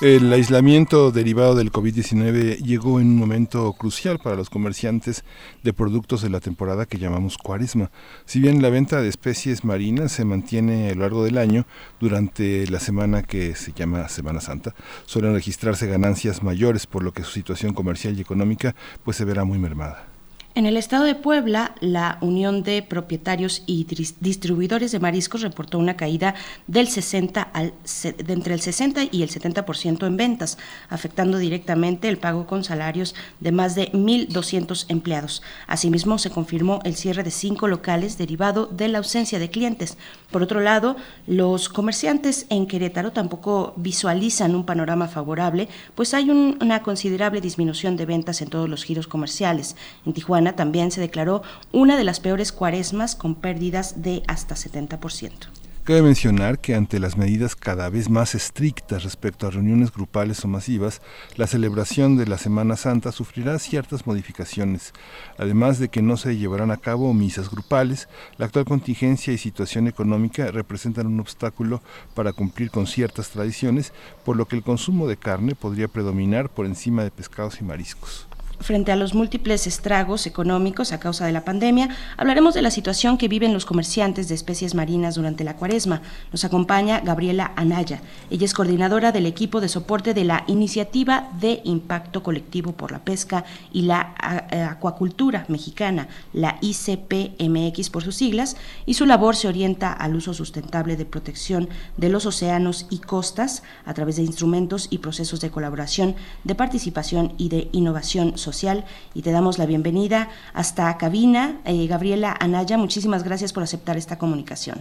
El 0.02 0.30
aislamiento 0.30 1.10
derivado 1.10 1.54
del 1.54 1.72
COVID-19 1.72 2.58
llegó 2.58 3.00
en 3.00 3.06
un 3.06 3.16
momento 3.16 3.72
crucial 3.72 4.18
para 4.18 4.36
los 4.36 4.50
comerciantes 4.50 5.24
de 5.62 5.72
productos 5.72 6.20
de 6.20 6.28
la 6.28 6.40
temporada 6.40 6.84
que 6.84 6.98
llamamos 6.98 7.38
cuaresma. 7.38 7.90
Si 8.26 8.38
bien 8.38 8.60
la 8.60 8.68
venta 8.68 9.00
de 9.00 9.08
especies 9.08 9.64
marinas 9.64 10.12
se 10.12 10.26
mantiene 10.26 10.90
a 10.90 10.94
lo 10.94 11.00
largo 11.00 11.24
del 11.24 11.38
año, 11.38 11.64
durante 11.98 12.66
la 12.66 12.78
semana 12.78 13.22
que 13.22 13.54
se 13.54 13.72
llama 13.72 14.06
Semana 14.10 14.42
Santa, 14.42 14.74
suelen 15.06 15.32
registrarse 15.32 15.86
ganancias 15.86 16.42
mayores, 16.42 16.86
por 16.86 17.02
lo 17.02 17.14
que 17.14 17.24
su 17.24 17.30
situación 17.30 17.72
comercial 17.72 18.18
y 18.18 18.20
económica 18.20 18.74
pues 19.02 19.16
se 19.16 19.24
verá 19.24 19.44
muy 19.44 19.58
mermada. 19.58 20.15
En 20.56 20.64
el 20.64 20.78
estado 20.78 21.04
de 21.04 21.14
Puebla, 21.14 21.74
la 21.80 22.16
Unión 22.22 22.62
de 22.62 22.80
Propietarios 22.80 23.62
y 23.66 23.84
Distribuidores 24.20 24.90
de 24.90 24.98
Mariscos 24.98 25.42
reportó 25.42 25.78
una 25.78 25.98
caída 25.98 26.34
del 26.66 26.88
60 26.88 27.42
al, 27.42 27.74
de 28.02 28.32
entre 28.32 28.54
el 28.54 28.62
60 28.62 29.02
y 29.12 29.22
el 29.22 29.28
70% 29.28 30.06
en 30.06 30.16
ventas, 30.16 30.56
afectando 30.88 31.36
directamente 31.36 32.08
el 32.08 32.16
pago 32.16 32.46
con 32.46 32.64
salarios 32.64 33.14
de 33.38 33.52
más 33.52 33.74
de 33.74 33.92
1.200 33.92 34.86
empleados. 34.88 35.42
Asimismo, 35.66 36.16
se 36.16 36.30
confirmó 36.30 36.80
el 36.84 36.96
cierre 36.96 37.22
de 37.22 37.32
cinco 37.32 37.68
locales 37.68 38.16
derivado 38.16 38.64
de 38.64 38.88
la 38.88 38.96
ausencia 38.96 39.38
de 39.38 39.50
clientes. 39.50 39.98
Por 40.30 40.42
otro 40.42 40.60
lado, 40.60 40.96
los 41.26 41.68
comerciantes 41.68 42.46
en 42.48 42.66
Querétaro 42.66 43.12
tampoco 43.12 43.74
visualizan 43.76 44.54
un 44.54 44.64
panorama 44.64 45.06
favorable, 45.06 45.68
pues 45.94 46.14
hay 46.14 46.30
un- 46.30 46.56
una 46.62 46.82
considerable 46.82 47.42
disminución 47.42 47.98
de 47.98 48.06
ventas 48.06 48.40
en 48.40 48.48
todos 48.48 48.70
los 48.70 48.84
giros 48.84 49.06
comerciales. 49.06 49.76
En 50.06 50.14
Tijuana 50.14 50.45
también 50.54 50.90
se 50.90 51.00
declaró 51.00 51.42
una 51.72 51.96
de 51.96 52.04
las 52.04 52.20
peores 52.20 52.52
cuaresmas 52.52 53.16
con 53.16 53.34
pérdidas 53.34 54.02
de 54.02 54.22
hasta 54.28 54.54
70%. 54.54 55.48
Cabe 55.86 56.02
mencionar 56.02 56.58
que 56.58 56.74
ante 56.74 56.98
las 56.98 57.16
medidas 57.16 57.54
cada 57.54 57.88
vez 57.90 58.10
más 58.10 58.34
estrictas 58.34 59.04
respecto 59.04 59.46
a 59.46 59.52
reuniones 59.52 59.92
grupales 59.92 60.44
o 60.44 60.48
masivas, 60.48 61.00
la 61.36 61.46
celebración 61.46 62.16
de 62.16 62.26
la 62.26 62.38
Semana 62.38 62.74
Santa 62.74 63.12
sufrirá 63.12 63.56
ciertas 63.60 64.04
modificaciones, 64.04 64.92
además 65.38 65.78
de 65.78 65.88
que 65.88 66.02
no 66.02 66.16
se 66.16 66.36
llevarán 66.36 66.72
a 66.72 66.78
cabo 66.78 67.14
misas 67.14 67.52
grupales, 67.52 68.08
la 68.36 68.46
actual 68.46 68.64
contingencia 68.64 69.32
y 69.32 69.38
situación 69.38 69.86
económica 69.86 70.50
representan 70.50 71.06
un 71.06 71.20
obstáculo 71.20 71.80
para 72.16 72.32
cumplir 72.32 72.72
con 72.72 72.88
ciertas 72.88 73.30
tradiciones, 73.30 73.92
por 74.24 74.36
lo 74.36 74.46
que 74.46 74.56
el 74.56 74.64
consumo 74.64 75.06
de 75.06 75.18
carne 75.18 75.54
podría 75.54 75.86
predominar 75.86 76.48
por 76.48 76.66
encima 76.66 77.04
de 77.04 77.12
pescados 77.12 77.60
y 77.60 77.64
mariscos. 77.64 78.26
Frente 78.60 78.90
a 78.90 78.96
los 78.96 79.14
múltiples 79.14 79.66
estragos 79.66 80.26
económicos 80.26 80.92
a 80.92 80.98
causa 80.98 81.26
de 81.26 81.32
la 81.32 81.44
pandemia, 81.44 81.90
hablaremos 82.16 82.54
de 82.54 82.62
la 82.62 82.70
situación 82.70 83.18
que 83.18 83.28
viven 83.28 83.52
los 83.52 83.66
comerciantes 83.66 84.28
de 84.28 84.34
especies 84.34 84.74
marinas 84.74 85.14
durante 85.14 85.44
la 85.44 85.56
cuaresma. 85.56 86.00
Nos 86.32 86.44
acompaña 86.44 87.00
Gabriela 87.00 87.52
Anaya. 87.56 88.00
Ella 88.30 88.46
es 88.46 88.54
coordinadora 88.54 89.12
del 89.12 89.26
equipo 89.26 89.60
de 89.60 89.68
soporte 89.68 90.14
de 90.14 90.24
la 90.24 90.44
Iniciativa 90.46 91.28
de 91.38 91.60
Impacto 91.64 92.22
Colectivo 92.22 92.72
por 92.72 92.92
la 92.92 93.00
Pesca 93.04 93.44
y 93.72 93.82
la 93.82 94.14
eh, 94.50 94.62
Acuacultura 94.62 95.44
Mexicana, 95.48 96.08
la 96.32 96.56
ICPMX 96.62 97.90
por 97.90 98.02
sus 98.02 98.16
siglas, 98.16 98.56
y 98.86 98.94
su 98.94 99.04
labor 99.04 99.36
se 99.36 99.48
orienta 99.48 99.92
al 99.92 100.16
uso 100.16 100.32
sustentable 100.32 100.96
de 100.96 101.04
protección 101.04 101.68
de 101.98 102.08
los 102.08 102.24
océanos 102.24 102.86
y 102.88 102.98
costas 102.98 103.62
a 103.84 103.92
través 103.92 104.16
de 104.16 104.22
instrumentos 104.22 104.88
y 104.90 104.98
procesos 104.98 105.40
de 105.40 105.50
colaboración, 105.50 106.16
de 106.44 106.54
participación 106.54 107.34
y 107.36 107.50
de 107.50 107.68
innovación 107.72 108.38
social. 108.48 108.84
Y 109.14 109.20
te 109.22 109.30
damos 109.32 109.58
la 109.58 109.66
bienvenida 109.66 110.28
hasta 110.54 110.96
cabina. 110.96 111.42
Eh, 111.64 111.86
Gabriela 111.86 112.34
Anaya, 112.38 112.76
muchísimas 112.78 113.22
gracias 113.22 113.52
por 113.52 113.62
aceptar 113.62 113.96
esta 113.96 114.16
comunicación. 114.18 114.78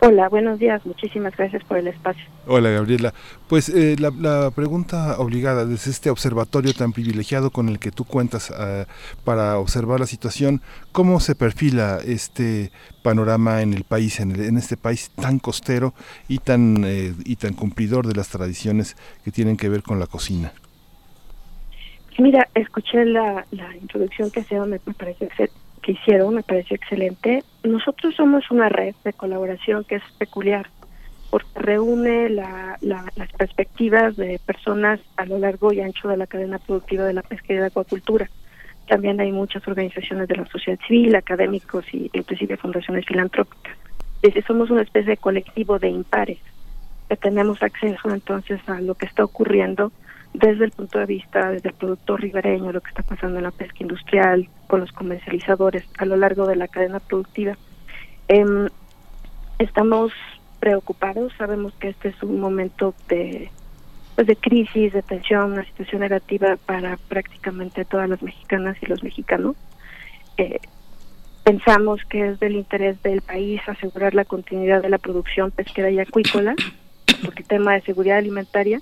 Hola, 0.00 0.28
buenos 0.28 0.58
días. 0.58 0.84
Muchísimas 0.84 1.34
gracias 1.38 1.64
por 1.64 1.78
el 1.78 1.86
espacio. 1.88 2.22
Hola 2.46 2.68
Gabriela, 2.68 3.14
pues 3.48 3.70
eh, 3.70 3.96
la, 3.98 4.10
la 4.10 4.50
pregunta 4.50 5.18
obligada 5.18 5.64
desde 5.64 5.90
este 5.90 6.10
observatorio 6.10 6.74
tan 6.74 6.92
privilegiado 6.92 7.50
con 7.50 7.70
el 7.70 7.78
que 7.78 7.90
tú 7.90 8.04
cuentas 8.04 8.50
ah, 8.50 8.84
para 9.24 9.58
observar 9.58 9.98
la 9.98 10.06
situación, 10.06 10.60
¿cómo 10.92 11.18
se 11.18 11.34
perfila 11.34 11.98
este 12.04 12.70
panorama 13.02 13.62
en 13.62 13.72
el 13.72 13.84
país, 13.84 14.20
en, 14.20 14.32
el- 14.32 14.42
en 14.44 14.58
este 14.58 14.76
país 14.76 15.10
tan 15.16 15.38
costero 15.38 15.94
y 16.28 16.38
tan, 16.40 16.84
eh, 16.84 17.14
y 17.24 17.36
tan 17.36 17.54
cumplidor 17.54 18.06
de 18.06 18.14
las 18.14 18.28
tradiciones 18.28 18.96
que 19.24 19.32
tienen 19.32 19.56
que 19.56 19.70
ver 19.70 19.82
con 19.82 19.98
la 19.98 20.06
cocina? 20.06 20.52
Mira, 22.18 22.48
escuché 22.54 23.04
la, 23.04 23.46
introducción 23.80 24.30
que 24.30 24.40
hicieron, 24.40 24.70
me, 24.70 24.78
parece 24.78 25.28
que 25.82 25.92
hicieron, 25.92 26.34
me 26.34 26.42
pareció 26.42 26.76
excelente. 26.76 27.44
Nosotros 27.62 28.14
somos 28.14 28.50
una 28.50 28.68
red 28.70 28.94
de 29.04 29.12
colaboración 29.12 29.84
que 29.84 29.96
es 29.96 30.02
peculiar, 30.18 30.66
porque 31.30 31.48
reúne 31.56 32.30
la, 32.30 32.78
la- 32.80 33.12
las 33.16 33.30
perspectivas 33.32 34.16
de 34.16 34.40
personas 34.46 34.98
a 35.16 35.26
lo 35.26 35.38
largo 35.38 35.72
y 35.72 35.80
ancho 35.80 36.08
de 36.08 36.16
la 36.16 36.26
cadena 36.26 36.58
productiva 36.58 37.04
de 37.04 37.12
la 37.12 37.22
pesca 37.22 37.52
y 37.52 37.56
de 37.56 37.62
la 37.62 37.66
acuacultura. 37.66 38.30
También 38.88 39.20
hay 39.20 39.32
muchas 39.32 39.66
organizaciones 39.68 40.28
de 40.28 40.36
la 40.36 40.46
sociedad 40.46 40.78
civil, 40.86 41.14
académicos 41.16 41.84
y 41.92 42.08
inclusive 42.14 42.56
fundaciones 42.56 43.04
filantrópicas. 43.04 43.76
Es 44.22 44.30
decir, 44.30 44.44
somos 44.46 44.70
una 44.70 44.82
especie 44.82 45.10
de 45.10 45.16
colectivo 45.18 45.78
de 45.78 45.88
impares 45.90 46.38
que 47.08 47.16
tenemos 47.16 47.62
acceso 47.62 48.08
entonces 48.10 48.60
a 48.68 48.80
lo 48.80 48.94
que 48.94 49.06
está 49.06 49.22
ocurriendo 49.24 49.92
desde 50.38 50.66
el 50.66 50.70
punto 50.70 50.98
de 50.98 51.06
vista 51.06 51.50
desde 51.50 51.70
el 51.70 51.74
productor 51.74 52.20
ribereño, 52.20 52.72
lo 52.72 52.80
que 52.80 52.90
está 52.90 53.02
pasando 53.02 53.38
en 53.38 53.44
la 53.44 53.50
pesca 53.50 53.78
industrial, 53.80 54.48
con 54.66 54.80
los 54.80 54.92
comercializadores 54.92 55.84
a 55.98 56.04
lo 56.04 56.16
largo 56.16 56.46
de 56.46 56.56
la 56.56 56.68
cadena 56.68 57.00
productiva. 57.00 57.56
Em, 58.28 58.68
estamos 59.58 60.12
preocupados, 60.60 61.32
sabemos 61.38 61.72
que 61.74 61.88
este 61.88 62.08
es 62.08 62.22
un 62.22 62.40
momento 62.40 62.94
de 63.08 63.50
pues 64.14 64.26
de 64.26 64.36
crisis, 64.36 64.94
de 64.94 65.02
tensión, 65.02 65.52
una 65.52 65.64
situación 65.66 66.00
negativa 66.00 66.56
para 66.64 66.96
prácticamente 67.08 67.84
todas 67.84 68.08
las 68.08 68.22
mexicanas 68.22 68.76
y 68.80 68.86
los 68.86 69.02
mexicanos. 69.02 69.56
Eh, 70.38 70.58
pensamos 71.44 72.00
que 72.08 72.28
es 72.28 72.40
del 72.40 72.56
interés 72.56 73.02
del 73.02 73.20
país 73.20 73.60
asegurar 73.66 74.14
la 74.14 74.24
continuidad 74.24 74.80
de 74.80 74.88
la 74.88 74.96
producción 74.96 75.50
pesquera 75.50 75.90
y 75.90 75.98
acuícola, 75.98 76.54
porque 77.22 77.42
el 77.42 77.48
tema 77.48 77.74
de 77.74 77.82
seguridad 77.82 78.16
alimentaria, 78.16 78.80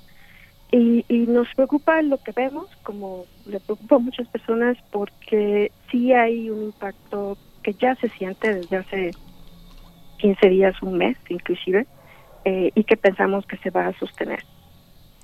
y, 0.76 1.04
y 1.08 1.18
nos 1.28 1.46
preocupa 1.54 2.02
lo 2.02 2.18
que 2.18 2.32
vemos, 2.32 2.66
como 2.82 3.26
le 3.46 3.60
preocupa 3.60 3.94
a 3.94 4.00
muchas 4.00 4.26
personas, 4.26 4.76
porque 4.90 5.70
sí 5.88 6.12
hay 6.12 6.50
un 6.50 6.64
impacto 6.64 7.38
que 7.62 7.74
ya 7.74 7.94
se 7.94 8.08
siente 8.08 8.54
desde 8.54 8.78
hace 8.78 9.10
15 10.18 10.48
días, 10.48 10.82
un 10.82 10.98
mes 10.98 11.16
inclusive, 11.28 11.86
eh, 12.44 12.72
y 12.74 12.82
que 12.82 12.96
pensamos 12.96 13.46
que 13.46 13.56
se 13.58 13.70
va 13.70 13.86
a 13.86 13.92
sostener. 14.00 14.42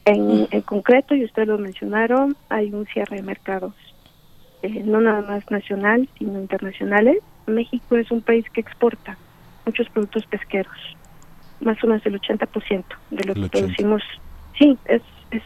En, 0.04 0.46
en 0.52 0.60
concreto, 0.62 1.16
y 1.16 1.24
ustedes 1.24 1.48
lo 1.48 1.58
mencionaron, 1.58 2.36
hay 2.48 2.72
un 2.72 2.86
cierre 2.86 3.16
de 3.16 3.22
mercados, 3.22 3.74
eh, 4.62 4.84
no 4.84 5.00
nada 5.00 5.22
más 5.22 5.50
nacional, 5.50 6.08
sino 6.16 6.40
internacionales. 6.40 7.18
México 7.48 7.96
es 7.96 8.12
un 8.12 8.22
país 8.22 8.44
que 8.50 8.60
exporta 8.60 9.18
muchos 9.66 9.88
productos 9.88 10.24
pesqueros, 10.26 10.96
más 11.60 11.82
o 11.82 11.88
menos 11.88 12.06
el 12.06 12.20
80% 12.20 12.84
de 13.10 13.24
lo 13.24 13.32
El 13.32 13.40
que 13.40 13.46
80. 13.46 13.50
producimos. 13.50 14.02
Sí, 14.56 14.78
es, 14.84 15.02
es, 15.30 15.42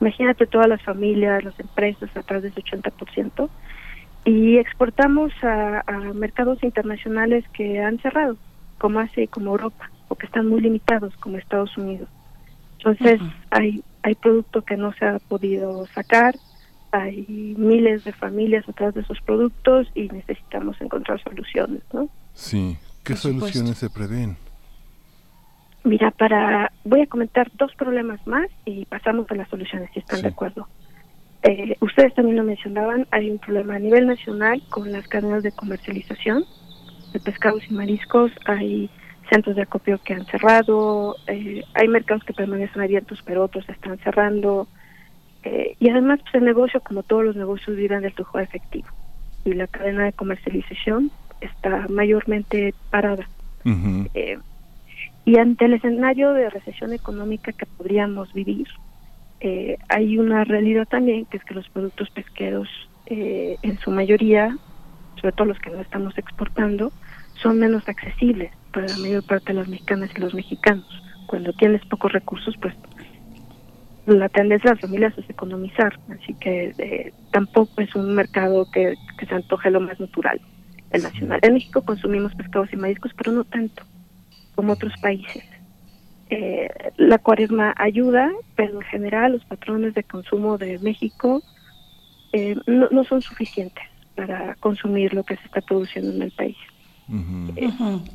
imagínate 0.00 0.46
todas 0.46 0.68
las 0.68 0.82
familias, 0.82 1.44
las 1.44 1.58
empresas, 1.60 2.14
atrás 2.16 2.42
de 2.42 2.48
ese 2.48 2.60
80%. 2.62 3.48
y 4.24 4.58
exportamos 4.58 5.32
a, 5.42 5.82
mercados 6.14 6.62
internacionales 6.62 7.44
que 7.54 7.80
han 7.80 7.98
cerrado, 8.00 8.36
como 8.78 9.00
Asia 9.00 9.22
y 9.22 9.28
como 9.28 9.52
Europa, 9.52 9.90
o 10.08 10.14
que 10.14 10.26
están 10.26 10.46
muy 10.46 10.60
limitados, 10.60 11.14
como 11.16 11.38
Estados 11.38 11.76
Unidos. 11.78 12.08
Entonces, 12.78 13.20
hay, 13.50 13.82
hay 14.02 14.14
producto 14.14 14.62
que 14.62 14.76
no 14.76 14.92
se 14.92 15.06
ha 15.06 15.18
podido 15.18 15.86
sacar, 15.88 16.34
hay 16.92 17.54
miles 17.56 18.04
de 18.04 18.12
familias 18.12 18.68
atrás 18.68 18.94
de 18.94 19.02
esos 19.02 19.20
productos 19.20 19.88
y 19.94 20.08
necesitamos 20.08 20.80
encontrar 20.80 21.22
soluciones, 21.22 21.82
¿no? 21.92 22.08
Sí, 22.34 22.76
¿qué 23.04 23.16
soluciones 23.16 23.78
se 23.78 23.90
prevén? 23.90 24.36
Mira, 25.84 26.10
para 26.10 26.72
voy 26.84 27.02
a 27.02 27.06
comentar 27.06 27.50
dos 27.54 27.74
problemas 27.74 28.24
más 28.26 28.48
y 28.64 28.84
pasamos 28.84 29.30
a 29.30 29.34
las 29.34 29.48
soluciones, 29.48 29.90
si 29.92 30.00
están 30.00 30.22
de 30.22 30.28
acuerdo. 30.28 30.68
Eh, 31.42 31.76
ustedes 31.80 32.14
también 32.14 32.36
lo 32.36 32.44
mencionaban, 32.44 33.06
hay 33.10 33.30
un 33.30 33.38
problema 33.38 33.76
a 33.76 33.78
nivel 33.78 34.06
nacional 34.06 34.62
con 34.68 34.92
las 34.92 35.08
cadenas 35.08 35.42
de 35.42 35.52
comercialización 35.52 36.44
de 37.14 37.20
pescados 37.20 37.62
y 37.68 37.72
mariscos, 37.72 38.30
hay 38.44 38.90
centros 39.30 39.56
de 39.56 39.62
acopio 39.62 39.98
que 40.04 40.12
han 40.12 40.26
cerrado, 40.26 41.16
eh, 41.26 41.64
hay 41.74 41.88
mercados 41.88 42.24
que 42.24 42.34
permanecen 42.34 42.82
abiertos 42.82 43.20
pero 43.24 43.44
otros 43.44 43.66
están 43.68 43.98
cerrando, 43.98 44.68
eh, 45.42 45.76
y 45.78 45.88
además 45.88 46.20
pues, 46.22 46.34
el 46.34 46.44
negocio, 46.44 46.80
como 46.80 47.02
todos 47.02 47.24
los 47.24 47.36
negocios, 47.36 47.76
viven 47.76 48.02
del 48.02 48.12
flujo 48.12 48.38
efectivo 48.38 48.88
y 49.44 49.54
la 49.54 49.66
cadena 49.66 50.04
de 50.04 50.12
comercialización 50.12 51.10
está 51.40 51.86
mayormente 51.88 52.74
parada. 52.90 53.26
eh, 54.14 54.38
y 55.24 55.38
ante 55.38 55.66
el 55.66 55.74
escenario 55.74 56.32
de 56.32 56.50
recesión 56.50 56.92
económica 56.92 57.52
que 57.52 57.66
podríamos 57.66 58.32
vivir, 58.32 58.66
eh, 59.40 59.78
hay 59.88 60.18
una 60.18 60.44
realidad 60.44 60.86
también, 60.88 61.26
que 61.26 61.36
es 61.36 61.44
que 61.44 61.54
los 61.54 61.68
productos 61.70 62.10
pesqueros, 62.10 62.68
eh, 63.06 63.56
en 63.62 63.78
su 63.78 63.90
mayoría, 63.90 64.56
sobre 65.20 65.32
todo 65.32 65.46
los 65.46 65.58
que 65.58 65.70
no 65.70 65.80
estamos 65.80 66.16
exportando, 66.18 66.92
son 67.34 67.58
menos 67.58 67.88
accesibles 67.88 68.52
para 68.72 68.86
la 68.86 68.98
mayor 68.98 69.24
parte 69.24 69.52
de 69.52 69.60
las 69.60 69.68
mexicanas 69.68 70.10
y 70.14 70.20
los 70.20 70.34
mexicanos. 70.34 70.86
Cuando 71.26 71.52
tienes 71.54 71.84
pocos 71.86 72.12
recursos, 72.12 72.54
pues 72.60 72.74
la 74.06 74.28
tendencia 74.28 74.70
de 74.70 74.74
las 74.74 74.80
familias 74.80 75.16
es 75.16 75.28
economizar, 75.28 75.98
así 76.10 76.34
que 76.34 76.74
eh, 76.78 77.12
tampoco 77.30 77.80
es 77.80 77.94
un 77.94 78.14
mercado 78.14 78.66
que, 78.72 78.94
que 79.18 79.26
se 79.26 79.34
antoje 79.34 79.70
lo 79.70 79.80
más 79.80 80.00
natural, 80.00 80.40
el 80.90 81.02
nacional. 81.02 81.40
En 81.42 81.54
México 81.54 81.82
consumimos 81.82 82.34
pescados 82.34 82.72
y 82.72 82.76
mariscos, 82.76 83.12
pero 83.16 83.32
no 83.32 83.44
tanto 83.44 83.84
como 84.60 84.74
otros 84.74 84.92
países. 85.00 85.42
Eh, 86.28 86.68
la 86.98 87.16
cuaresma 87.16 87.72
ayuda, 87.78 88.30
pero 88.56 88.74
en 88.74 88.86
general 88.88 89.32
los 89.32 89.44
patrones 89.46 89.94
de 89.94 90.04
consumo 90.04 90.58
de 90.58 90.78
México 90.80 91.42
eh, 92.34 92.56
no, 92.66 92.86
no, 92.90 93.02
son 93.04 93.22
suficientes 93.22 93.82
para 94.14 94.54
consumir 94.56 95.14
lo 95.14 95.24
que 95.24 95.36
se 95.36 95.46
está 95.46 95.62
produciendo 95.62 96.12
en 96.12 96.20
el 96.20 96.30
país. 96.32 96.58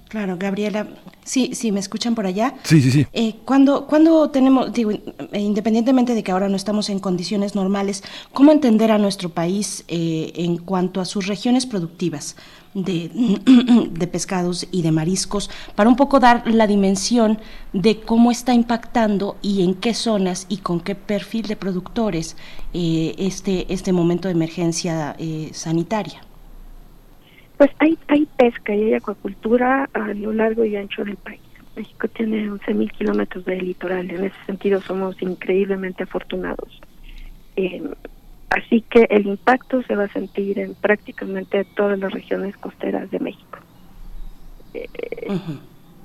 Claro, 0.07 0.37
Gabriela, 0.39 0.87
sí, 1.23 1.51
sí, 1.53 1.71
me 1.71 1.79
escuchan 1.79 2.15
por 2.15 2.25
allá. 2.25 2.55
Sí, 2.63 2.81
sí, 2.81 2.91
sí. 2.91 3.07
Eh, 3.11 3.35
cuando, 3.43 3.87
cuando 3.87 4.29
tenemos, 4.29 4.71
digo, 4.71 4.91
independientemente 5.33 6.15
de 6.15 6.23
que 6.23 6.31
ahora 6.31 6.47
no 6.47 6.55
estamos 6.55 6.89
en 6.89 6.99
condiciones 6.99 7.55
normales, 7.55 8.03
¿cómo 8.31 8.51
entender 8.51 8.91
a 8.91 8.97
nuestro 8.97 9.29
país 9.29 9.83
eh, 9.87 10.31
en 10.35 10.57
cuanto 10.57 11.01
a 11.01 11.05
sus 11.05 11.27
regiones 11.27 11.65
productivas? 11.65 12.35
De, 12.73 13.09
de, 13.91 14.07
pescados 14.07 14.67
y 14.69 14.81
de 14.81 14.91
mariscos, 14.91 15.49
para 15.75 15.89
un 15.89 15.95
poco 15.95 16.19
dar 16.19 16.43
la 16.45 16.67
dimensión 16.67 17.39
de 17.71 18.01
cómo 18.01 18.31
está 18.31 18.53
impactando 18.53 19.37
y 19.41 19.63
en 19.63 19.75
qué 19.75 19.93
zonas 19.93 20.45
y 20.49 20.57
con 20.57 20.81
qué 20.81 20.93
perfil 20.93 21.47
de 21.47 21.55
productores 21.55 22.35
eh, 22.73 23.15
este, 23.17 23.71
este 23.73 23.93
momento 23.93 24.27
de 24.27 24.33
emergencia 24.33 25.15
eh, 25.19 25.51
sanitaria. 25.53 26.21
Pues 27.57 27.71
hay, 27.79 27.97
hay 28.07 28.27
pesca 28.37 28.75
y 28.75 28.83
hay 28.83 28.93
acuacultura 28.95 29.89
a 29.93 30.13
lo 30.13 30.33
largo 30.33 30.65
y 30.65 30.75
ancho 30.75 31.03
del 31.03 31.17
país. 31.17 31.41
México 31.75 32.07
tiene 32.07 32.49
11.000 32.49 32.91
kilómetros 32.91 33.45
de 33.45 33.57
litoral, 33.57 34.09
en 34.09 34.25
ese 34.25 34.35
sentido 34.45 34.81
somos 34.81 35.21
increíblemente 35.21 36.03
afortunados. 36.03 36.81
Eh, 37.55 37.83
así 38.49 38.81
que 38.81 39.07
el 39.09 39.27
impacto 39.27 39.81
se 39.83 39.95
va 39.95 40.05
a 40.05 40.13
sentir 40.13 40.59
en 40.59 40.75
prácticamente 40.75 41.65
todas 41.75 41.99
las 41.99 42.11
regiones 42.11 42.55
costeras 42.57 43.09
de 43.11 43.19
México. 43.19 43.59
Eh, 44.73 44.87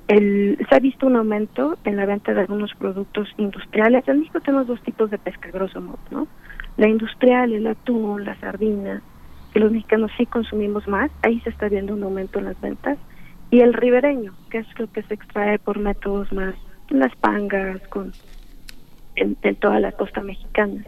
el, 0.07 0.57
se 0.67 0.75
ha 0.75 0.79
visto 0.79 1.07
un 1.07 1.15
aumento 1.15 1.77
en 1.85 1.95
la 1.95 2.05
venta 2.05 2.33
de 2.33 2.41
algunos 2.41 2.73
productos 2.75 3.29
industriales. 3.37 4.05
En 4.07 4.19
México 4.19 4.41
tenemos 4.41 4.67
dos 4.67 4.81
tipos 4.81 5.09
de 5.09 5.17
pesca, 5.17 5.49
grosso 5.51 5.79
modo, 5.79 5.99
¿no? 6.09 6.27
La 6.75 6.89
industrial, 6.89 7.53
el 7.53 7.67
atún, 7.67 8.25
la 8.25 8.35
sardina, 8.39 9.01
los 9.59 9.71
mexicanos 9.71 10.11
sí 10.17 10.25
consumimos 10.25 10.87
más, 10.87 11.11
ahí 11.23 11.39
se 11.41 11.49
está 11.49 11.67
viendo 11.67 11.93
un 11.93 12.03
aumento 12.03 12.39
en 12.39 12.45
las 12.45 12.59
ventas, 12.61 12.97
y 13.49 13.59
el 13.59 13.73
ribereño, 13.73 14.33
que 14.49 14.59
es 14.59 14.79
lo 14.79 14.87
que 14.91 15.03
se 15.03 15.13
extrae 15.13 15.59
por 15.59 15.77
métodos 15.77 16.31
más, 16.31 16.55
las 16.89 17.13
pangas, 17.17 17.81
con 17.87 18.13
en, 19.15 19.35
toda 19.55 19.79
la 19.79 19.91
costa 19.91 20.21
mexicana. 20.21 20.83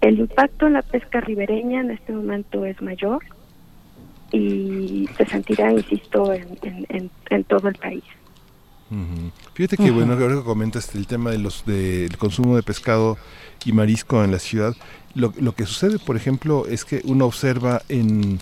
El 0.00 0.20
impacto 0.20 0.66
en 0.66 0.74
la 0.74 0.82
pesca 0.82 1.20
ribereña 1.20 1.80
en 1.80 1.90
este 1.90 2.12
momento 2.12 2.64
es 2.64 2.80
mayor 2.82 3.24
y 4.30 5.08
se 5.16 5.24
sentirá, 5.26 5.72
insisto, 5.72 6.32
en, 6.32 7.10
en, 7.30 7.44
todo 7.44 7.68
el 7.68 7.74
país. 7.76 8.04
Fíjate 9.54 9.76
que, 9.76 9.90
bueno, 9.90 10.14
ahora 10.14 10.36
que 10.36 10.42
comentas 10.42 10.94
el 10.94 11.06
tema 11.06 11.30
de 11.30 11.38
los 11.38 11.64
del 11.66 12.16
consumo 12.16 12.56
de 12.56 12.62
pescado 12.62 13.18
y 13.64 13.72
marisco 13.72 14.24
en 14.24 14.32
la 14.32 14.38
ciudad, 14.38 14.74
lo, 15.14 15.32
lo 15.38 15.54
que 15.54 15.66
sucede, 15.66 15.98
por 15.98 16.16
ejemplo, 16.16 16.66
es 16.66 16.84
que 16.84 17.02
uno 17.04 17.26
observa 17.26 17.82
en 17.88 18.40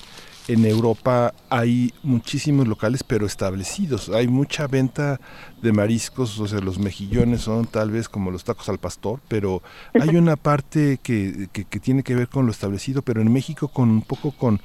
en 0.49 0.65
Europa 0.65 1.35
hay 1.51 1.93
muchísimos 2.03 2.69
locales 2.69 3.03
pero 3.03 3.27
establecidos, 3.27 4.09
hay 4.11 4.29
mucha 4.29 4.67
venta 4.67 5.21
de 5.63 5.73
mariscos, 5.73 6.39
o 6.39 6.47
sea, 6.47 6.61
los 6.61 6.79
mejillones 6.79 7.43
son 7.43 7.67
tal 7.67 7.91
vez 7.91 8.09
como 8.09 8.31
los 8.31 8.45
tacos 8.45 8.69
al 8.69 8.79
pastor, 8.79 9.21
pero 9.29 9.63
hay 9.95 10.17
una 10.17 10.37
parte 10.37 10.99
que, 11.03 11.49
que, 11.53 11.81
tiene 11.81 12.03
que 12.03 12.15
ver 12.15 12.29
con 12.29 12.47
lo 12.47 12.53
establecido, 12.53 13.03
pero 13.03 13.21
en 13.21 13.33
México 13.33 13.69
con 13.69 13.91
un 13.91 14.03
poco 14.03 14.33
con 14.33 14.61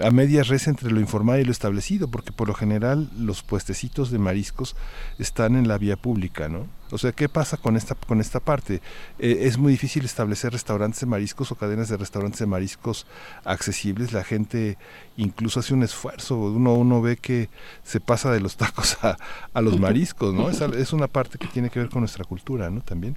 a 0.00 0.10
medias 0.10 0.48
res 0.48 0.68
entre 0.68 0.90
lo 0.90 1.00
informal 1.00 1.40
y 1.40 1.44
lo 1.44 1.52
establecido, 1.52 2.08
porque 2.08 2.32
por 2.32 2.48
lo 2.48 2.54
general 2.54 3.10
los 3.18 3.42
puestecitos 3.42 4.10
de 4.10 4.18
mariscos 4.18 4.76
están 5.18 5.56
en 5.56 5.68
la 5.68 5.78
vía 5.78 5.96
pública, 5.96 6.48
¿no? 6.48 6.66
O 6.92 6.98
sea, 6.98 7.10
¿qué 7.10 7.28
pasa 7.28 7.56
con 7.56 7.76
esta, 7.76 7.94
con 7.94 8.20
esta 8.20 8.38
parte? 8.38 8.80
Eh, 9.18 9.38
es 9.42 9.58
muy 9.58 9.72
difícil 9.72 10.04
establecer 10.04 10.52
restaurantes 10.52 11.00
de 11.00 11.06
mariscos 11.06 11.50
o 11.50 11.56
cadenas 11.56 11.88
de 11.88 11.96
restaurantes 11.96 12.38
de 12.38 12.46
mariscos 12.46 13.06
accesibles. 13.44 14.12
La 14.12 14.22
gente 14.22 14.78
incluso 15.16 15.60
hace 15.60 15.74
un 15.74 15.82
esfuerzo. 15.82 16.36
Uno, 16.36 16.74
uno 16.74 17.02
ve 17.02 17.16
que 17.16 17.48
se 17.82 17.98
pasa 17.98 18.30
de 18.30 18.40
los 18.40 18.56
tacos 18.56 18.98
a, 19.02 19.16
a 19.52 19.60
los 19.62 19.80
mariscos, 19.80 20.32
¿no? 20.36 20.48
Es, 20.50 20.60
es 20.60 20.92
una 20.92 21.08
parte 21.08 21.38
que 21.38 21.46
tiene 21.46 21.70
que 21.70 21.80
ver 21.80 21.88
con 21.88 22.00
nuestra 22.00 22.24
cultura, 22.24 22.70
¿no? 22.70 22.80
También. 22.80 23.16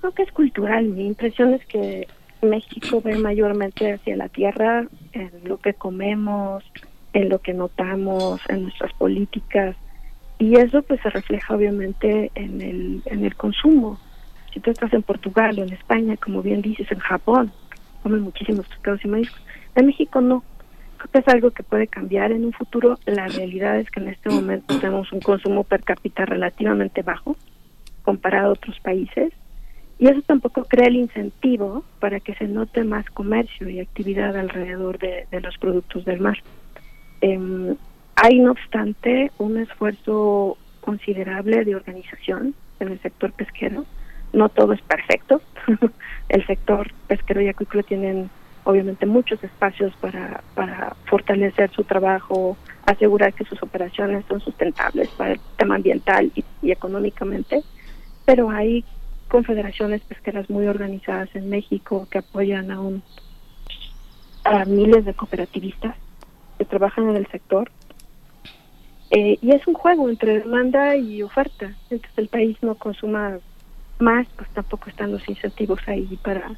Creo 0.00 0.12
que 0.12 0.22
es 0.22 0.32
cultural. 0.32 0.84
Mi 0.86 1.06
impresión 1.06 1.54
es 1.54 1.64
que 1.66 2.06
México 2.42 3.00
ve 3.02 3.16
mayormente 3.16 3.92
hacia 3.92 4.16
la 4.16 4.28
tierra, 4.28 4.86
en 5.12 5.30
lo 5.44 5.58
que 5.58 5.74
comemos, 5.74 6.64
en 7.12 7.28
lo 7.28 7.40
que 7.40 7.54
notamos, 7.54 8.40
en 8.48 8.62
nuestras 8.64 8.92
políticas 8.94 9.76
y 10.38 10.56
eso 10.56 10.82
pues 10.82 11.00
se 11.00 11.10
refleja 11.10 11.54
obviamente 11.54 12.30
en 12.34 12.60
el, 12.60 13.02
en 13.06 13.24
el 13.24 13.36
consumo. 13.36 13.98
Si 14.52 14.60
tú 14.60 14.70
estás 14.70 14.92
en 14.92 15.02
Portugal 15.02 15.58
o 15.58 15.62
en 15.62 15.72
España, 15.72 16.16
como 16.16 16.42
bien 16.42 16.62
dices, 16.62 16.90
en 16.90 16.98
Japón, 16.98 17.52
comen 18.02 18.20
muchísimos 18.20 18.66
pescados 18.68 19.04
y 19.04 19.08
mariscos. 19.08 19.40
En 19.74 19.86
México 19.86 20.20
no. 20.20 20.44
Es 21.12 21.28
algo 21.28 21.50
que 21.50 21.62
puede 21.62 21.86
cambiar 21.86 22.32
en 22.32 22.44
un 22.44 22.52
futuro. 22.52 22.98
La 23.06 23.28
realidad 23.28 23.78
es 23.78 23.90
que 23.90 24.00
en 24.00 24.08
este 24.08 24.30
momento 24.30 24.78
tenemos 24.80 25.12
un 25.12 25.20
consumo 25.20 25.64
per 25.64 25.82
cápita 25.84 26.24
relativamente 26.24 27.02
bajo 27.02 27.36
comparado 28.02 28.48
a 28.48 28.52
otros 28.52 28.78
países. 28.80 29.32
Y 29.98 30.08
eso 30.08 30.22
tampoco 30.22 30.64
crea 30.64 30.88
el 30.88 30.96
incentivo 30.96 31.84
para 32.00 32.20
que 32.20 32.34
se 32.34 32.48
note 32.48 32.82
más 32.84 33.06
comercio 33.10 33.68
y 33.68 33.80
actividad 33.80 34.36
alrededor 34.36 34.98
de, 34.98 35.26
los 35.40 35.56
productos 35.58 36.04
del 36.04 36.20
mar. 36.20 36.38
Eh, 37.20 37.74
hay, 38.16 38.38
no 38.40 38.52
obstante, 38.52 39.30
un 39.38 39.58
esfuerzo 39.58 40.58
considerable 40.80 41.64
de 41.64 41.76
organización 41.76 42.54
en 42.80 42.88
el 42.88 43.00
sector 43.00 43.32
pesquero. 43.32 43.84
No 44.32 44.48
todo 44.48 44.72
es 44.72 44.82
perfecto. 44.82 45.40
el 46.28 46.46
sector 46.46 46.92
pesquero 47.06 47.40
y 47.40 47.48
acuícola 47.48 47.82
tienen 47.84 48.30
obviamente 48.64 49.06
muchos 49.06 49.42
espacios 49.44 49.94
para, 50.00 50.42
para 50.54 50.96
fortalecer 51.06 51.70
su 51.70 51.84
trabajo, 51.84 52.56
asegurar 52.86 53.32
que 53.34 53.44
sus 53.44 53.62
operaciones 53.62 54.24
son 54.28 54.40
sustentables 54.40 55.08
para 55.10 55.32
el 55.32 55.40
tema 55.56 55.76
ambiental 55.76 56.32
y, 56.34 56.70
económicamente, 56.70 57.62
pero 58.24 58.50
hay 58.50 58.84
confederaciones 59.28 60.02
pesqueras 60.02 60.48
muy 60.48 60.66
organizadas 60.66 61.28
en 61.34 61.50
México 61.50 62.06
que 62.10 62.18
apoyan 62.18 62.70
a, 62.70 62.80
un, 62.80 63.02
a 64.44 64.64
miles 64.64 65.04
de 65.04 65.14
cooperativistas 65.14 65.96
que 66.58 66.64
trabajan 66.64 67.10
en 67.10 67.16
el 67.16 67.26
sector 67.28 67.70
eh, 69.10 69.38
y 69.40 69.52
es 69.52 69.66
un 69.66 69.74
juego 69.74 70.08
entre 70.08 70.40
demanda 70.40 70.96
y 70.96 71.22
oferta. 71.22 71.74
Entonces 71.90 72.18
el 72.18 72.28
país 72.28 72.56
no 72.62 72.74
consuma 72.74 73.38
más, 73.98 74.26
pues 74.36 74.48
tampoco 74.50 74.88
están 74.88 75.12
los 75.12 75.28
incentivos 75.28 75.80
ahí 75.86 76.18
para, 76.22 76.52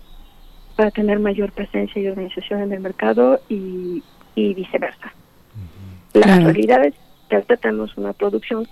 para 0.76 0.90
tener 0.90 1.18
mayor 1.18 1.52
presencia 1.52 2.00
y 2.00 2.06
organización 2.06 2.62
en 2.62 2.72
el 2.72 2.80
mercado 2.80 3.40
y, 3.48 4.02
viceversa. 4.34 5.12
La 6.12 6.38
realidad 6.38 6.84
es 6.84 6.94
que 7.28 7.36
ahorita 7.36 7.56
tenemos 7.56 7.96
una 7.96 8.12
producción, 8.12 8.66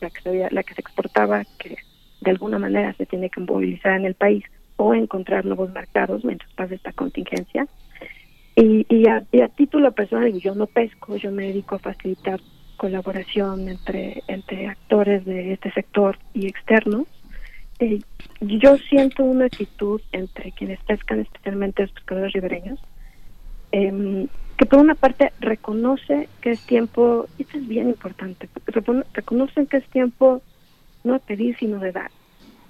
la 0.00 0.10
que, 0.10 0.20
se, 0.20 0.48
la 0.50 0.62
que 0.62 0.74
se 0.74 0.80
exportaba, 0.80 1.42
que 1.58 1.76
de 2.20 2.30
alguna 2.30 2.58
manera 2.58 2.94
se 2.94 3.06
tiene 3.06 3.30
que 3.30 3.40
movilizar 3.40 3.98
en 3.98 4.04
el 4.04 4.14
país 4.14 4.44
o 4.76 4.94
encontrar 4.94 5.44
nuevos 5.44 5.70
mercados 5.72 6.24
mientras 6.24 6.52
pasa 6.52 6.74
esta 6.74 6.92
contingencia. 6.92 7.66
Y, 8.54 8.86
y, 8.88 9.08
a, 9.08 9.48
título 9.48 9.92
personal, 9.92 10.32
yo 10.38 10.54
no 10.54 10.66
pesco, 10.66 11.16
yo 11.16 11.30
me 11.32 11.46
dedico 11.46 11.76
a 11.76 11.78
facilitar 11.80 12.40
colaboración 12.76 13.68
entre, 13.68 14.22
entre 14.28 14.68
actores 14.68 15.24
de 15.24 15.52
este 15.52 15.70
sector 15.72 16.18
y 16.32 16.46
externos. 16.46 17.06
Eh, 17.80 18.00
yo 18.40 18.76
siento 18.76 19.24
una 19.24 19.46
actitud 19.46 20.02
entre 20.12 20.52
quienes 20.52 20.78
pescan, 20.84 21.20
especialmente 21.20 21.82
los 21.82 21.92
pescadores 21.92 22.32
ribereños, 22.34 22.78
em, 23.72 24.28
que 24.58 24.66
por 24.66 24.80
una 24.80 24.94
parte 24.94 25.32
reconoce 25.40 26.28
que 26.42 26.50
es 26.50 26.60
tiempo, 26.66 27.26
y 27.38 27.42
esto 27.42 27.56
es 27.56 27.66
bien 27.66 27.88
importante, 27.88 28.50
reconocen 29.14 29.66
que 29.66 29.78
es 29.78 29.88
tiempo 29.88 30.42
no 31.04 31.14
de 31.14 31.20
pedir, 31.20 31.56
sino 31.56 31.78
de 31.78 31.92
dar. 31.92 32.10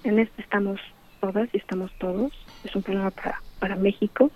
En 0.04 0.20
esto 0.20 0.40
estamos 0.40 0.80
todas 1.20 1.48
y 1.52 1.58
estamos 1.58 1.90
todos, 1.98 2.32
es 2.64 2.74
un 2.76 2.82
problema 2.82 3.10
para, 3.10 3.42
para 3.58 3.74
México. 3.74 4.30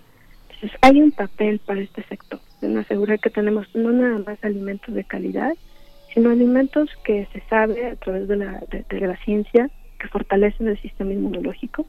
Entonces 0.49 0.77
hay 0.81 1.01
un 1.01 1.11
papel 1.11 1.59
para 1.59 1.79
este 1.79 2.03
sector, 2.03 2.41
en 2.61 2.77
asegurar 2.77 3.19
que 3.19 3.29
tenemos 3.29 3.73
no 3.73 3.91
nada 3.93 4.19
más 4.19 4.43
alimentos 4.43 4.93
de 4.93 5.05
calidad, 5.05 5.53
sino 6.13 6.31
alimentos 6.31 6.89
que 7.05 7.27
se 7.31 7.41
sabe 7.49 7.91
a 7.91 7.95
través 7.95 8.27
de 8.27 8.35
la, 8.35 8.61
de, 8.69 8.99
la 8.99 9.15
ciencia 9.23 9.69
que 9.95 10.07
fortalecen 10.07 10.67
el 10.67 10.81
sistema 10.81 11.13
inmunológico. 11.13 11.85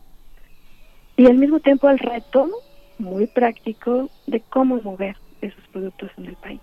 Y 1.16 1.26
al 1.26 1.38
mismo 1.38 1.60
tiempo 1.60 1.88
el 1.88 1.98
reto 1.98 2.50
muy 2.98 3.26
práctico 3.26 4.10
de 4.26 4.40
cómo 4.40 4.80
mover 4.82 5.16
esos 5.40 5.66
productos 5.68 6.10
en 6.16 6.26
el 6.26 6.36
país. 6.36 6.60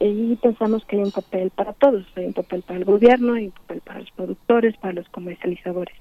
Y 0.00 0.36
pensamos 0.36 0.84
que 0.84 0.96
hay 0.96 1.02
un 1.02 1.12
papel 1.12 1.50
para 1.50 1.72
todos, 1.72 2.04
hay 2.16 2.26
un 2.26 2.32
papel 2.32 2.62
para 2.62 2.78
el 2.78 2.84
gobierno, 2.84 3.34
hay 3.34 3.46
un 3.46 3.52
papel 3.52 3.80
para 3.80 4.00
los 4.00 4.10
productores, 4.10 4.76
para 4.76 4.94
los 4.94 5.08
comercializadores. 5.08 5.94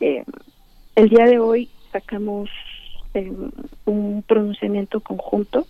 Eh, 0.00 0.24
el 0.96 1.08
día 1.08 1.26
de 1.26 1.38
hoy 1.38 1.68
sacamos 1.92 2.50
eh, 3.14 3.30
un 3.84 4.24
pronunciamiento 4.26 5.00
conjunto, 5.00 5.66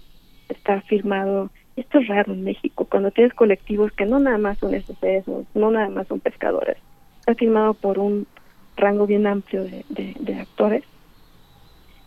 está 0.48 0.80
firmado, 0.82 1.50
esto 1.76 1.98
es 1.98 2.08
raro 2.08 2.32
en 2.32 2.44
México, 2.44 2.84
cuando 2.84 3.10
tienes 3.10 3.34
colectivos 3.34 3.92
que 3.92 4.06
no 4.06 4.18
nada 4.18 4.38
más 4.38 4.58
son 4.58 4.72
SCS, 4.72 5.26
no, 5.54 5.70
nada 5.70 5.88
más 5.88 6.06
son 6.06 6.20
pescadores, 6.20 6.76
está 7.20 7.34
firmado 7.34 7.74
por 7.74 7.98
un 7.98 8.26
rango 8.76 9.06
bien 9.06 9.26
amplio 9.26 9.64
de, 9.64 10.36
actores, 10.40 10.82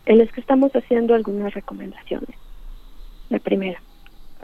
en 0.06 0.18
los 0.18 0.30
que 0.32 0.40
estamos 0.40 0.72
haciendo 0.72 1.14
algunas 1.14 1.54
recomendaciones. 1.54 2.36
La 3.30 3.38
primera, 3.38 3.80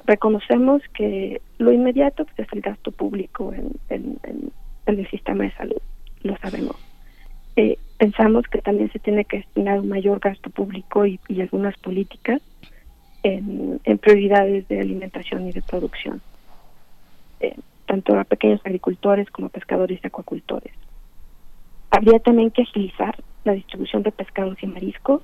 reconocemos 0.06 0.82
que 0.94 1.42
lo 1.58 1.72
inmediato 1.72 2.24
pues, 2.24 2.38
es 2.38 2.52
el 2.52 2.60
gasto 2.60 2.92
público 2.92 3.52
en, 3.52 3.78
en 3.88 4.50
el 4.86 5.08
sistema 5.10 5.44
de 5.44 5.52
salud, 5.52 5.82
lo 6.22 6.36
sabemos. 6.38 6.76
Eh, 7.56 7.76
pensamos 7.98 8.44
que 8.46 8.62
también 8.62 8.90
se 8.92 8.98
tiene 8.98 9.24
que 9.24 9.38
destinar 9.38 9.80
un 9.80 9.88
mayor 9.88 10.20
gasto 10.20 10.50
público 10.50 11.04
y, 11.06 11.18
algunas 11.40 11.76
políticas 11.78 12.40
en, 13.22 13.80
prioridades 13.98 14.66
de 14.68 14.80
alimentación 14.80 15.46
y 15.48 15.52
de 15.52 15.62
producción, 15.62 16.22
eh, 17.40 17.54
tanto 17.90 18.16
a 18.16 18.22
pequeños 18.22 18.60
agricultores 18.64 19.28
como 19.30 19.48
a 19.48 19.50
pescadores 19.50 19.98
y 20.00 20.06
acuacultores. 20.06 20.72
Habría 21.90 22.20
también 22.20 22.52
que 22.52 22.62
agilizar 22.62 23.16
la 23.42 23.52
distribución 23.52 24.04
de 24.04 24.12
pescados 24.12 24.56
y 24.62 24.68
mariscos. 24.68 25.22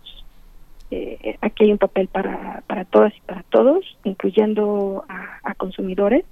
Eh, 0.90 1.38
aquí 1.42 1.64
hay 1.64 1.70
un 1.70 1.78
papel 1.78 2.08
para, 2.08 2.64
para 2.66 2.84
todas 2.84 3.16
y 3.16 3.20
para 3.20 3.44
todos, 3.44 3.84
incluyendo 4.02 5.04
a, 5.08 5.54
consumidores, 5.54 6.24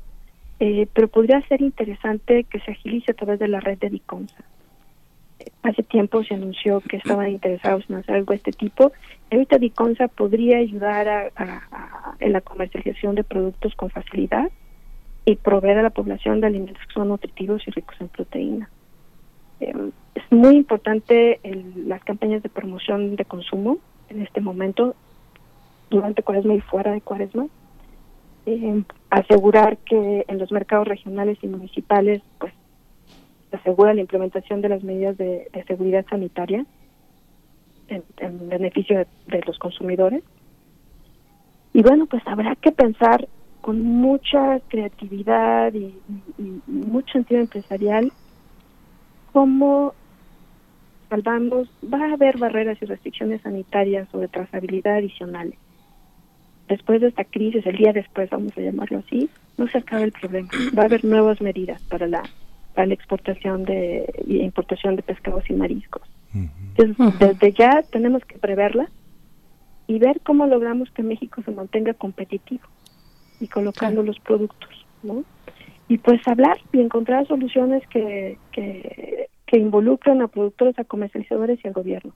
pero 0.59 1.09
podría 1.09 1.41
ser 1.49 1.63
interesante 1.63 2.45
que 2.45 2.59
se 2.61 2.73
agilice 2.73 3.13
a 3.13 3.15
través 3.15 3.39
de 3.39 3.49
la 3.49 3.61
red 3.61 3.79
de 3.79 3.91
DICONSA 3.91 4.45
hace 5.63 5.83
tiempo 5.83 6.23
se 6.25 6.35
anunció 6.35 6.81
que 6.81 6.97
estaban 6.97 7.29
interesados 7.29 7.85
en 7.89 7.97
hacer 7.97 8.17
algo 8.17 8.33
de 8.33 8.37
este 8.37 8.53
tipo. 8.53 8.93
Ahorita 9.31 9.59
Diconsa 9.59 10.09
podría 10.09 10.59
ayudar 10.59 11.09
a, 11.09 12.17
en 12.21 12.33
la 12.33 12.41
comercialización 12.41 13.15
de 13.15 13.25
productos 13.25 13.75
con 13.75 13.91
facilidad 13.91 14.51
y 15.25 15.37
proveer 15.37 15.79
a 15.79 15.83
la 15.83 15.91
población 15.91 16.41
de 16.41 16.47
alimentos 16.47 16.83
que 16.87 16.95
son 16.95 17.09
nutritivos 17.09 17.67
y 17.67 17.71
ricos 17.71 17.97
en 18.01 18.09
proteína. 18.09 18.71
Em, 19.61 19.93
es 20.15 20.23
muy 20.31 20.57
importante 20.57 21.41
las 21.77 22.03
campañas 22.05 22.43
de 22.43 22.49
promoción 22.49 23.17
de 23.17 23.25
consumo 23.25 23.79
en 24.09 24.23
este 24.23 24.41
momento, 24.41 24.95
durante 25.91 26.23
cuaresma 26.23 26.55
y 26.55 26.61
fuera 26.61 26.93
de 26.93 27.01
cuaresma. 27.01 27.47
Em, 28.47 28.85
asegurar 29.09 29.79
que 29.79 30.25
en 30.29 30.39
los 30.39 30.53
mercados 30.53 30.87
regionales 30.87 31.39
y 31.41 31.47
municipales 31.47 32.21
pues 32.39 32.53
asegura 33.53 33.95
la 33.95 34.03
implementación 34.03 34.61
de 34.61 34.69
las 34.69 34.83
medidas 34.83 35.17
de, 35.17 35.49
seguridad 35.67 36.05
sanitaria 36.11 36.67
en, 37.89 38.49
beneficio 38.49 39.07
de, 39.27 39.41
los 39.47 39.59
consumidores. 39.59 40.23
Y 41.73 41.83
bueno, 41.83 42.07
pues 42.07 42.23
habrá 42.27 42.55
que 42.57 42.73
pensar 42.73 43.27
con 43.65 43.81
mucha 43.83 44.61
creatividad 44.69 45.73
y, 45.73 45.95
mucho 46.67 47.15
sentido 47.15 47.41
empresarial 47.41 48.13
cómo 49.33 49.95
salvamos, 51.09 51.71
va 51.83 52.05
a 52.05 52.13
haber 52.13 52.37
barreras 52.37 52.77
y 52.83 52.85
restricciones 52.85 53.41
sanitarias 53.41 54.07
o 54.13 54.19
de 54.19 54.29
trazabilidad 54.29 54.97
adicionales. 54.97 55.55
Después 56.69 57.01
de 57.01 57.09
esta 57.09 57.25
crisis, 57.25 57.65
el 57.65 57.77
día 57.77 57.95
después, 57.95 58.29
vamos 58.29 58.53
a 58.59 58.61
llamarlo 58.61 58.99
así, 58.99 59.31
no 59.57 59.67
se 59.69 59.79
acaba 59.79 60.03
el 60.03 60.13
problema. 60.13 60.51
Va 60.77 60.83
a 60.83 60.87
haber 60.87 61.03
nuevas 61.03 61.41
medidas 61.41 61.81
para 61.85 62.07
la 62.07 62.23
para 62.75 62.87
la 62.89 62.95
exportación 62.95 63.65
de, 63.65 64.25
y 64.27 64.43
importación 64.43 64.97
de 64.97 65.03
pescados 65.03 65.49
y 65.49 65.55
mariscos. 65.55 66.03
desde 67.19 67.53
ya 67.53 67.83
tenemos 67.91 68.23
que 68.27 68.37
preverla 68.37 68.91
y 69.87 69.99
ver 69.99 70.21
cómo 70.21 70.45
logramos 70.45 70.91
que 70.91 71.03
México 71.03 71.41
se 71.43 71.53
mantenga 71.53 71.95
competitivo 71.95 72.65
y 73.45 73.49
colocando 73.49 74.03
los 74.03 74.19
productos, 74.21 74.71
¿no? 75.03 75.23
Y 75.87 75.99
pues 75.99 76.27
hablar 76.27 76.59
y 76.73 76.81
encontrar 76.81 77.27
soluciones 77.29 77.87
que, 77.89 78.39
que, 78.53 79.29
que 79.47 79.59
involucren 79.59 80.23
a 80.23 80.29
productores, 80.29 80.79
a 80.79 80.85
comercializadores 80.85 81.61
y 81.63 81.69
al 81.69 81.75
gobierno. 81.75 82.13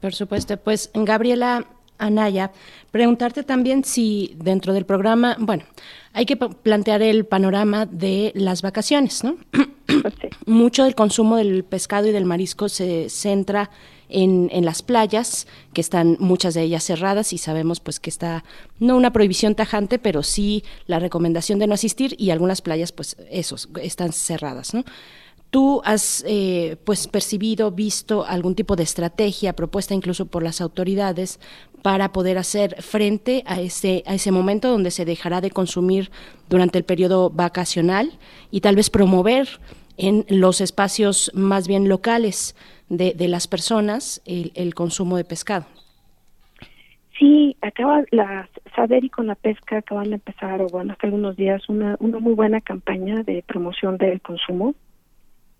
por 0.00 0.14
supuesto. 0.14 0.56
Pues 0.58 0.92
Gabriela, 0.94 1.66
Anaya, 1.98 2.52
preguntarte 2.92 3.42
también 3.42 3.82
si 3.84 4.36
dentro 4.36 4.72
del 4.72 4.86
programa, 4.86 5.36
bueno, 5.40 5.64
hay 6.12 6.24
que 6.24 6.36
plantear 6.36 7.02
el 7.02 7.24
panorama 7.26 7.86
de 7.86 8.30
las 8.36 8.62
vacaciones, 8.62 9.24
¿no? 9.24 9.36
Mucho 10.46 10.84
del 10.84 10.94
consumo 10.94 11.36
del 11.36 11.64
pescado 11.64 12.06
y 12.06 12.12
del 12.12 12.26
marisco 12.26 12.68
se 12.68 13.08
centra 13.08 13.70
en, 14.12 14.64
las 14.64 14.82
playas, 14.82 15.46
que 15.72 15.80
están 15.80 16.16
muchas 16.20 16.54
de 16.54 16.62
ellas 16.62 16.84
cerradas 16.84 17.32
y 17.32 17.38
sabemos 17.38 17.80
pues 17.80 17.98
que 17.98 18.10
está 18.10 18.44
no 18.78 18.96
una 18.96 19.12
prohibición 19.12 19.54
tajante, 19.54 19.98
pero 19.98 20.22
sí 20.22 20.62
la 20.86 20.98
recomendación 20.98 21.58
de 21.58 21.66
no 21.66 21.74
asistir 21.74 22.14
y 22.18 22.30
algunas 22.30 22.60
playas 22.60 22.92
pues 22.92 23.16
esos 23.30 23.68
están 23.80 24.12
cerradas, 24.12 24.74
¿no? 24.74 24.84
¿Tú 25.50 25.82
has 25.84 26.24
eh, 26.26 26.76
pues 26.84 27.08
percibido, 27.08 27.70
visto 27.72 28.24
algún 28.24 28.54
tipo 28.54 28.74
de 28.74 28.84
estrategia 28.84 29.52
propuesta 29.52 29.92
incluso 29.92 30.24
por 30.24 30.42
las 30.42 30.62
autoridades 30.62 31.40
para 31.82 32.12
poder 32.12 32.38
hacer 32.38 32.80
frente 32.80 33.42
a 33.46 33.60
ese, 33.60 34.02
a 34.06 34.14
ese 34.14 34.30
momento 34.30 34.70
donde 34.70 34.90
se 34.90 35.04
dejará 35.04 35.42
de 35.42 35.50
consumir 35.50 36.10
durante 36.48 36.78
el 36.78 36.84
periodo 36.84 37.28
vacacional 37.28 38.18
y 38.50 38.62
tal 38.62 38.76
vez 38.76 38.88
promover 38.88 39.60
en 39.98 40.24
los 40.28 40.60
espacios 40.60 41.30
más 41.34 41.68
bien 41.68 41.88
locales 41.88 42.54
de, 42.92 43.28
las 43.28 43.48
personas 43.48 44.22
el, 44.26 44.74
consumo 44.74 45.16
de 45.16 45.24
pescado? 45.24 45.64
Sí, 47.18 47.56
acaba 47.62 48.02
la 48.10 48.48
Saber 48.76 49.04
y 49.04 49.10
con 49.10 49.26
la 49.26 49.34
pesca 49.34 49.78
acaban 49.78 50.08
de 50.08 50.14
empezar, 50.14 50.60
o 50.62 50.66
bueno, 50.66 50.92
hace 50.92 51.06
algunos 51.06 51.36
días, 51.36 51.68
una, 51.68 51.96
una 52.00 52.18
muy 52.18 52.34
buena 52.34 52.60
campaña 52.60 53.22
de 53.22 53.42
promoción 53.46 53.98
del 53.98 54.20
consumo 54.20 54.74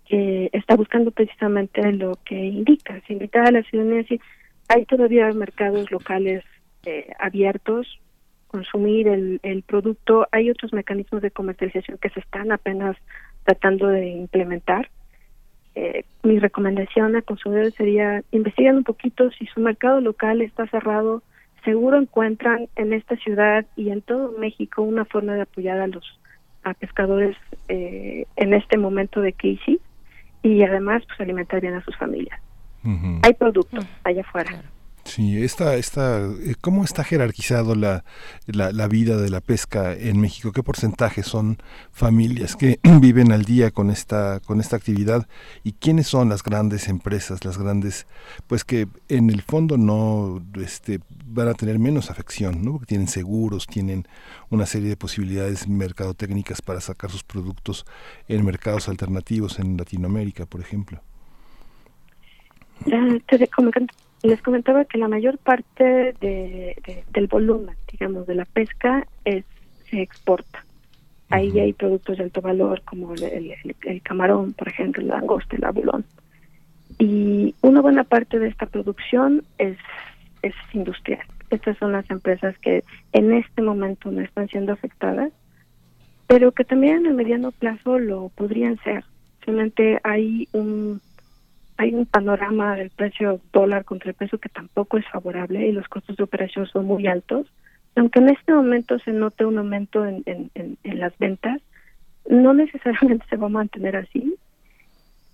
que 0.06 0.50
está 0.52 0.76
buscando 0.76 1.10
precisamente 1.10 1.92
lo 1.92 2.12
que 2.24 2.34
indica, 2.34 3.00
se 3.06 3.12
invita 3.14 3.44
a 3.44 3.52
la 3.52 3.62
ciudadanía 3.62 3.98
decir, 3.98 4.20
hay 4.68 4.84
todavía 4.86 5.30
mercados 5.32 5.90
locales 5.90 6.42
eh, 6.84 7.12
abiertos, 7.18 7.86
consumir 8.48 9.08
el, 9.08 9.40
el 9.42 9.62
producto, 9.62 10.26
hay 10.32 10.50
otros 10.50 10.72
mecanismos 10.72 11.22
de 11.22 11.30
comercialización 11.30 11.98
que 11.98 12.10
se 12.10 12.20
están 12.20 12.50
apenas 12.52 12.96
tratando 13.44 13.88
de 13.88 14.08
implementar. 14.08 14.90
Eh, 15.74 16.04
mi 16.22 16.38
recomendación 16.38 17.16
a 17.16 17.22
consumidores 17.22 17.74
sería 17.74 18.22
investigar 18.30 18.74
un 18.74 18.84
poquito 18.84 19.30
si 19.30 19.46
su 19.46 19.60
mercado 19.60 20.00
local 20.00 20.42
está 20.42 20.66
cerrado, 20.66 21.22
seguro 21.64 21.98
encuentran 21.98 22.68
en 22.76 22.92
esta 22.92 23.16
ciudad 23.16 23.64
y 23.76 23.90
en 23.90 24.02
todo 24.02 24.34
México 24.38 24.82
una 24.82 25.04
forma 25.04 25.34
de 25.34 25.42
apoyar 25.42 25.80
a 25.80 25.86
los 25.86 26.18
a 26.64 26.74
pescadores 26.74 27.36
eh, 27.68 28.26
en 28.36 28.54
este 28.54 28.78
momento 28.78 29.20
de 29.20 29.32
crisis 29.32 29.80
y 30.42 30.62
además 30.62 31.02
pues 31.06 31.20
alimentar 31.20 31.60
bien 31.60 31.74
a 31.74 31.84
sus 31.84 31.96
familias. 31.96 32.40
Hay 33.22 33.34
producto 33.34 33.78
allá 34.04 34.22
afuera. 34.22 34.62
Sí, 35.14 35.42
esta, 35.42 35.76
esta, 35.76 36.24
eh, 36.24 36.54
¿cómo 36.58 36.84
está 36.84 37.04
jerarquizado 37.04 37.74
la, 37.74 38.02
la, 38.46 38.88
vida 38.88 39.18
de 39.18 39.28
la 39.28 39.42
pesca 39.42 39.92
en 39.92 40.18
México? 40.18 40.52
¿Qué 40.52 40.62
porcentaje 40.62 41.22
son 41.22 41.58
familias 41.90 42.56
que 42.56 42.80
viven 42.98 43.30
al 43.30 43.44
día 43.44 43.70
con 43.72 43.90
esta, 43.90 44.40
con 44.40 44.58
esta 44.58 44.76
actividad? 44.76 45.28
¿Y 45.64 45.72
quiénes 45.72 46.06
son 46.06 46.30
las 46.30 46.42
grandes 46.42 46.88
empresas, 46.88 47.44
las 47.44 47.58
grandes, 47.58 48.06
pues 48.46 48.64
que 48.64 48.88
en 49.10 49.28
el 49.28 49.42
fondo 49.42 49.76
no 49.76 50.42
este, 50.54 51.00
van 51.26 51.48
a 51.48 51.52
tener 51.52 51.78
menos 51.78 52.10
afección, 52.10 52.64
¿no? 52.64 52.72
Porque 52.72 52.86
tienen 52.86 53.08
seguros, 53.08 53.66
tienen 53.66 54.08
una 54.48 54.64
serie 54.64 54.88
de 54.88 54.96
posibilidades 54.96 55.68
mercadotécnicas 55.68 56.62
para 56.62 56.80
sacar 56.80 57.10
sus 57.10 57.22
productos 57.22 57.84
en 58.28 58.46
mercados 58.46 58.88
alternativos 58.88 59.58
en 59.58 59.76
Latinoamérica, 59.76 60.46
por 60.46 60.62
ejemplo. 60.62 61.02
Te, 63.26 63.38
les 64.22 64.40
comentaba 64.42 64.84
que 64.84 64.98
la 64.98 65.08
mayor 65.08 65.38
parte 65.38 66.14
de, 66.20 67.04
del 67.12 67.26
volumen, 67.26 67.74
digamos, 67.90 68.26
de 68.26 68.36
la 68.36 68.44
pesca 68.44 69.06
es 69.24 69.44
se 69.92 70.00
exporta. 70.00 70.64
Ahí 71.28 71.58
hay 71.60 71.72
productos 71.72 72.18
de 72.18 72.24
alto 72.24 72.40
valor 72.40 72.82
como 72.82 73.14
el, 73.14 74.02
camarón, 74.02 74.52
por 74.54 74.68
ejemplo, 74.68 75.02
el 75.02 75.08
langosta, 75.08 75.56
el 75.56 75.64
abulón. 75.64 76.04
Y 76.98 77.54
una 77.62 77.80
buena 77.80 78.04
parte 78.04 78.38
de 78.38 78.48
esta 78.48 78.66
producción 78.66 79.44
es, 79.58 79.78
es 80.42 80.54
industrial. 80.72 81.24
Estas 81.50 81.76
son 81.78 81.92
las 81.92 82.10
empresas 82.10 82.56
que 82.58 82.84
en 83.12 83.32
este 83.32 83.62
momento 83.62 84.10
no 84.10 84.20
están 84.20 84.48
siendo 84.48 84.72
afectadas, 84.72 85.32
pero 86.26 86.52
que 86.52 86.64
también 86.64 86.98
en 86.98 87.06
el 87.06 87.14
mediano 87.14 87.50
plazo 87.50 87.98
lo 87.98 88.30
podrían 88.30 88.78
ser. 88.82 89.04
Simplemente 89.44 90.00
hay 90.04 90.48
un 90.52 91.00
hay 91.76 91.94
un 91.94 92.06
panorama 92.06 92.76
del 92.76 92.90
precio 92.90 93.40
dólar 93.52 93.84
contra 93.84 94.10
el 94.10 94.14
peso 94.14 94.38
que 94.38 94.48
tampoco 94.48 94.98
es 94.98 95.08
favorable 95.08 95.66
y 95.66 95.72
los 95.72 95.88
costos 95.88 96.16
de 96.16 96.24
operación 96.24 96.66
son 96.66 96.86
muy 96.86 97.06
altos. 97.06 97.46
Aunque 97.96 98.20
en 98.20 98.30
este 98.30 98.52
momento 98.52 98.98
se 99.00 99.12
note 99.12 99.44
un 99.44 99.58
aumento 99.58 100.06
en, 100.06 100.22
en, 100.26 100.98
las 100.98 101.16
ventas, 101.18 101.60
no 102.28 102.54
necesariamente 102.54 103.26
se 103.28 103.36
va 103.36 103.46
a 103.46 103.50
mantener 103.50 103.96
así. 103.96 104.36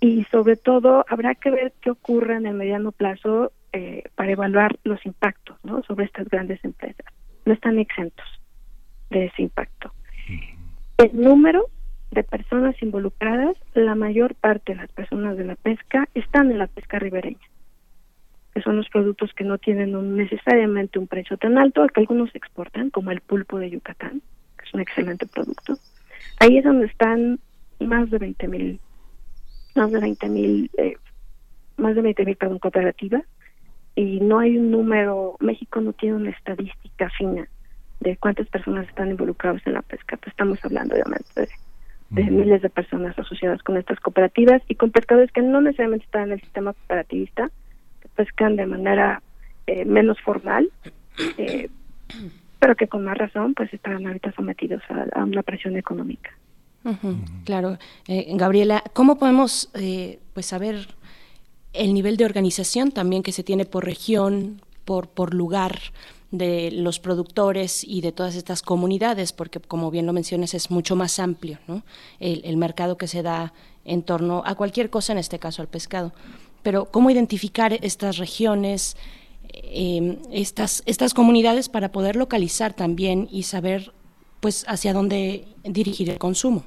Y 0.00 0.24
sobre 0.30 0.56
todo 0.56 1.04
habrá 1.08 1.34
que 1.34 1.50
ver 1.50 1.72
qué 1.80 1.90
ocurre 1.90 2.36
en 2.36 2.46
el 2.46 2.54
mediano 2.54 2.92
plazo 2.92 3.52
eh, 3.72 4.04
para 4.14 4.32
evaluar 4.32 4.78
los 4.84 5.04
impactos 5.04 5.56
¿no? 5.64 5.82
sobre 5.82 6.06
estas 6.06 6.28
grandes 6.28 6.64
empresas. 6.64 7.06
No 7.44 7.52
están 7.52 7.78
exentos 7.78 8.26
de 9.10 9.26
ese 9.26 9.42
impacto. 9.42 9.92
El 10.98 11.20
número 11.20 11.66
de 12.10 12.22
personas 12.24 12.80
involucradas, 12.82 13.56
la 13.74 13.94
mayor 13.94 14.34
parte 14.34 14.72
de 14.72 14.80
las 14.80 14.90
personas 14.92 15.36
de 15.36 15.44
la 15.44 15.56
pesca 15.56 16.08
están 16.14 16.50
en 16.50 16.58
la 16.58 16.66
pesca 16.66 16.98
ribereña, 16.98 17.38
que 18.54 18.62
son 18.62 18.76
los 18.76 18.88
productos 18.88 19.32
que 19.34 19.44
no 19.44 19.58
tienen 19.58 20.16
necesariamente 20.16 20.98
un 20.98 21.06
precio 21.06 21.36
tan 21.36 21.58
alto, 21.58 21.86
que 21.88 22.00
algunos 22.00 22.34
exportan, 22.34 22.90
como 22.90 23.10
el 23.10 23.20
pulpo 23.20 23.58
de 23.58 23.70
Yucatán, 23.70 24.22
que 24.56 24.64
es 24.64 24.74
un 24.74 24.80
excelente 24.80 25.26
producto. 25.26 25.76
Ahí 26.40 26.58
es 26.58 26.64
donde 26.64 26.86
están 26.86 27.40
más 27.80 28.10
de 28.10 28.18
20 28.18 28.48
mil, 28.48 28.80
más 29.74 29.92
de 29.92 30.00
20 30.00 30.28
mil, 30.28 30.70
eh, 30.78 30.96
más 31.76 31.94
de 31.94 32.02
20 32.02 32.24
mil, 32.24 32.36
perdón, 32.36 32.58
cooperativas, 32.58 33.22
y 33.94 34.20
no 34.20 34.38
hay 34.38 34.56
un 34.56 34.70
número, 34.70 35.36
México 35.40 35.80
no 35.80 35.92
tiene 35.92 36.16
una 36.16 36.30
estadística 36.30 37.10
fina 37.10 37.48
de 38.00 38.16
cuántas 38.16 38.48
personas 38.48 38.88
están 38.88 39.10
involucradas 39.10 39.60
en 39.66 39.74
la 39.74 39.82
pesca, 39.82 40.16
pues 40.16 40.28
estamos 40.28 40.64
hablando 40.64 40.94
obviamente 40.94 41.40
de 41.40 41.48
de 42.10 42.24
miles 42.24 42.62
de 42.62 42.70
personas 42.70 43.18
asociadas 43.18 43.62
con 43.62 43.76
estas 43.76 44.00
cooperativas 44.00 44.62
y 44.68 44.76
con 44.76 44.90
pescadores 44.90 45.30
que 45.30 45.42
no 45.42 45.60
necesariamente 45.60 46.06
están 46.06 46.24
en 46.24 46.32
el 46.32 46.40
sistema 46.40 46.72
cooperativista, 46.72 47.50
que 48.00 48.08
pescan 48.08 48.56
de 48.56 48.66
manera 48.66 49.22
eh, 49.66 49.84
menos 49.84 50.18
formal, 50.20 50.70
eh, 51.36 51.68
pero 52.58 52.74
que 52.76 52.88
con 52.88 53.04
más 53.04 53.18
razón 53.18 53.54
pues 53.54 53.72
están 53.74 54.06
ahorita 54.06 54.32
sometidos 54.32 54.82
a, 55.14 55.24
una 55.24 55.42
presión 55.42 55.76
económica. 55.76 56.30
Claro, 57.44 57.76
eh, 58.06 58.32
Gabriela, 58.34 58.82
¿cómo 58.94 59.18
podemos 59.18 59.70
pues 60.32 60.46
saber 60.46 60.88
el 61.74 61.92
nivel 61.92 62.16
de 62.16 62.24
organización 62.24 62.92
también 62.92 63.22
que 63.22 63.32
se 63.32 63.42
tiene 63.42 63.66
por 63.66 63.84
región, 63.84 64.62
por 64.86 65.08
por 65.08 65.34
lugar? 65.34 65.78
De 66.30 66.70
los 66.70 66.98
productores 66.98 67.84
y 67.84 68.02
de 68.02 68.12
todas 68.12 68.36
estas 68.36 68.62
comunidades, 68.62 69.32
porque 69.32 69.60
como 69.60 69.90
bien 69.90 70.06
lo 70.06 70.12
mencionas 70.12 70.54
es 70.54 70.70
mucho 70.70 70.94
más 70.94 71.18
amplio 71.18 71.58
¿no? 71.66 71.82
el, 72.20 72.56
mercado 72.58 72.98
que 72.98 73.06
se 73.06 73.22
da 73.22 73.54
en 73.84 74.02
torno 74.02 74.42
a 74.44 74.54
cualquier 74.54 74.90
cosa, 74.90 75.12
en 75.12 75.18
este 75.18 75.38
caso 75.38 75.62
al 75.62 75.68
pescado. 75.68 76.12
Pero 76.62 76.86
¿cómo 76.86 77.10
identificar 77.10 77.72
estas 77.72 78.18
regiones, 78.18 78.96
em, 79.52 80.18
estas, 80.30 80.82
estas 80.84 81.14
comunidades 81.14 81.70
para 81.70 81.92
poder 81.92 82.16
localizar 82.16 82.74
también 82.74 83.28
y 83.30 83.44
saber 83.44 83.92
pues 84.40 84.66
hacia 84.68 84.92
dónde 84.92 85.46
dirigir 85.64 86.10
el 86.10 86.18
consumo? 86.18 86.64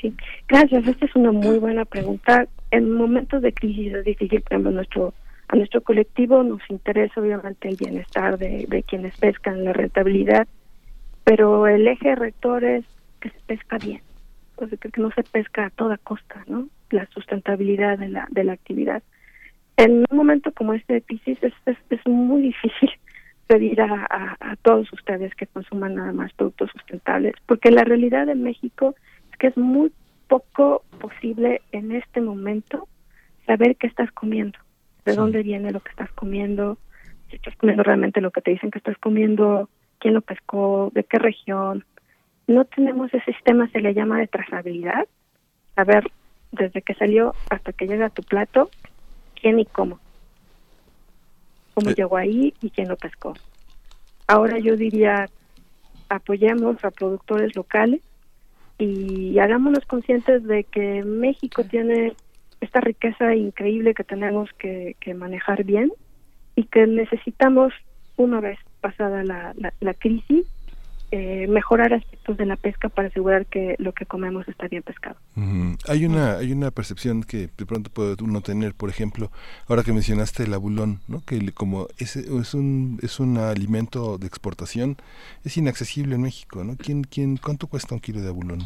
Sí, 0.00 0.14
gracias. 0.46 0.86
Esta 0.86 1.06
es 1.06 1.16
una 1.16 1.32
muy 1.32 1.58
buena 1.58 1.84
pregunta. 1.84 2.46
En 2.70 2.92
momentos 2.92 3.40
de 3.40 3.52
crisis 3.52 3.94
es 3.94 4.04
difícil, 4.04 4.42
por 4.42 4.60
nuestro 4.60 5.14
a 5.48 5.56
nuestro 5.56 5.82
colectivo 5.82 6.42
nos 6.42 6.62
interesa 6.68 7.20
obviamente 7.20 7.68
el 7.68 7.76
bienestar 7.76 8.38
de, 8.38 8.66
de 8.68 8.82
quienes 8.82 9.16
pescan, 9.18 9.64
la 9.64 9.72
rentabilidad, 9.72 10.46
pero 11.24 11.66
el 11.66 11.86
eje 11.86 12.14
rector 12.14 12.64
es 12.64 12.84
que 13.20 13.30
se 13.30 13.40
pesca 13.46 13.78
bien, 13.78 14.02
o 14.56 14.66
sea, 14.66 14.78
que 14.78 14.90
no 15.00 15.10
se 15.12 15.22
pesca 15.22 15.66
a 15.66 15.70
toda 15.70 15.98
costa, 15.98 16.44
¿no? 16.46 16.68
La 16.90 17.06
sustentabilidad 17.06 17.98
de 17.98 18.08
la, 18.08 18.28
de 18.30 18.44
la 18.44 18.52
actividad. 18.52 19.02
En 19.76 20.04
un 20.10 20.16
momento 20.16 20.52
como 20.52 20.74
este 20.74 20.94
de 20.94 21.02
crisis 21.02 21.38
es, 21.42 21.52
es, 21.66 22.06
muy 22.06 22.42
difícil 22.42 22.90
pedir 23.46 23.80
a, 23.80 24.36
a, 24.40 24.56
todos 24.56 24.92
ustedes 24.92 25.34
que 25.34 25.46
consuman 25.46 25.96
nada 25.96 26.12
más 26.12 26.32
productos 26.34 26.70
sustentables, 26.70 27.34
porque 27.46 27.70
la 27.70 27.84
realidad 27.84 28.28
en 28.28 28.42
México 28.42 28.94
es 29.32 29.38
que 29.38 29.48
es 29.48 29.56
muy 29.56 29.92
poco 30.28 30.84
posible 31.00 31.60
en 31.72 31.92
este 31.92 32.20
momento 32.20 32.88
saber 33.46 33.76
qué 33.76 33.86
estás 33.86 34.10
comiendo 34.12 34.58
de 35.04 35.14
dónde 35.14 35.42
viene 35.42 35.70
lo 35.70 35.80
que 35.80 35.90
estás 35.90 36.10
comiendo, 36.12 36.78
si 37.30 37.36
estás 37.36 37.56
comiendo 37.56 37.82
realmente 37.82 38.20
lo 38.20 38.30
que 38.30 38.40
te 38.40 38.50
dicen 38.50 38.70
que 38.70 38.78
estás 38.78 38.96
comiendo, 38.98 39.68
quién 39.98 40.14
lo 40.14 40.20
pescó, 40.20 40.90
de 40.94 41.04
qué 41.04 41.18
región. 41.18 41.84
No 42.46 42.64
tenemos 42.64 43.12
ese 43.12 43.32
sistema, 43.32 43.68
se 43.70 43.80
le 43.80 43.94
llama 43.94 44.18
de 44.18 44.26
trazabilidad, 44.26 45.06
a 45.76 45.84
ver 45.84 46.10
desde 46.52 46.82
que 46.82 46.94
salió 46.94 47.34
hasta 47.50 47.72
que 47.72 47.86
llega 47.86 48.06
a 48.06 48.10
tu 48.10 48.22
plato, 48.22 48.70
quién 49.40 49.58
y 49.58 49.66
cómo, 49.66 49.98
cómo 51.74 51.90
eh. 51.90 51.94
llegó 51.96 52.16
ahí 52.16 52.54
y 52.60 52.70
quién 52.70 52.88
lo 52.88 52.96
pescó. 52.96 53.34
Ahora 54.26 54.58
yo 54.58 54.76
diría, 54.76 55.28
apoyemos 56.08 56.82
a 56.84 56.90
productores 56.90 57.54
locales 57.56 58.00
y 58.78 59.38
hagámonos 59.38 59.84
conscientes 59.84 60.44
de 60.44 60.64
que 60.64 61.02
México 61.04 61.64
tiene 61.64 62.14
esta 62.64 62.80
riqueza 62.80 63.34
increíble 63.34 63.94
que 63.94 64.04
tenemos 64.04 64.50
que, 64.58 64.96
manejar 65.14 65.64
bien 65.64 65.92
y 66.56 66.64
que 66.64 66.86
necesitamos, 66.86 67.72
una 68.16 68.40
vez 68.40 68.58
pasada 68.80 69.22
la, 69.24 69.54
la, 69.80 69.94
crisis, 69.94 70.46
eh, 71.10 71.46
mejorar 71.48 71.92
aspectos 71.92 72.36
de 72.36 72.46
la 72.46 72.56
pesca 72.56 72.88
para 72.88 73.08
asegurar 73.08 73.46
que 73.46 73.76
lo 73.78 73.92
que 73.92 74.06
comemos 74.06 74.48
está 74.48 74.66
bien 74.68 74.82
pescado. 74.82 75.16
Hay 75.86 76.06
una 76.06 76.38
hay 76.38 76.52
una 76.52 76.70
percepción 76.70 77.22
que 77.22 77.48
de 77.56 77.66
pronto 77.66 77.90
puede 77.90 78.16
uno 78.22 78.40
tener, 78.40 78.74
por 78.74 78.90
ejemplo, 78.90 79.30
ahora 79.68 79.82
que 79.82 79.92
mencionaste 79.92 80.44
el 80.44 80.54
abulón, 80.54 81.00
¿no? 81.06 81.22
que 81.24 81.52
como 81.52 81.88
es, 81.98 82.16
es 82.16 82.54
un 82.54 82.98
es 83.02 83.20
un 83.20 83.38
alimento 83.38 84.18
de 84.18 84.26
exportación, 84.26 84.96
es 85.44 85.56
inaccesible 85.56 86.14
en 86.16 86.22
México, 86.22 86.64
¿no? 86.64 86.76
¿Quién 86.76 87.04
quién 87.04 87.36
cuánto 87.36 87.66
cuesta 87.68 87.94
un 87.94 88.00
kilo 88.00 88.20
de 88.20 88.28
abulón? 88.28 88.60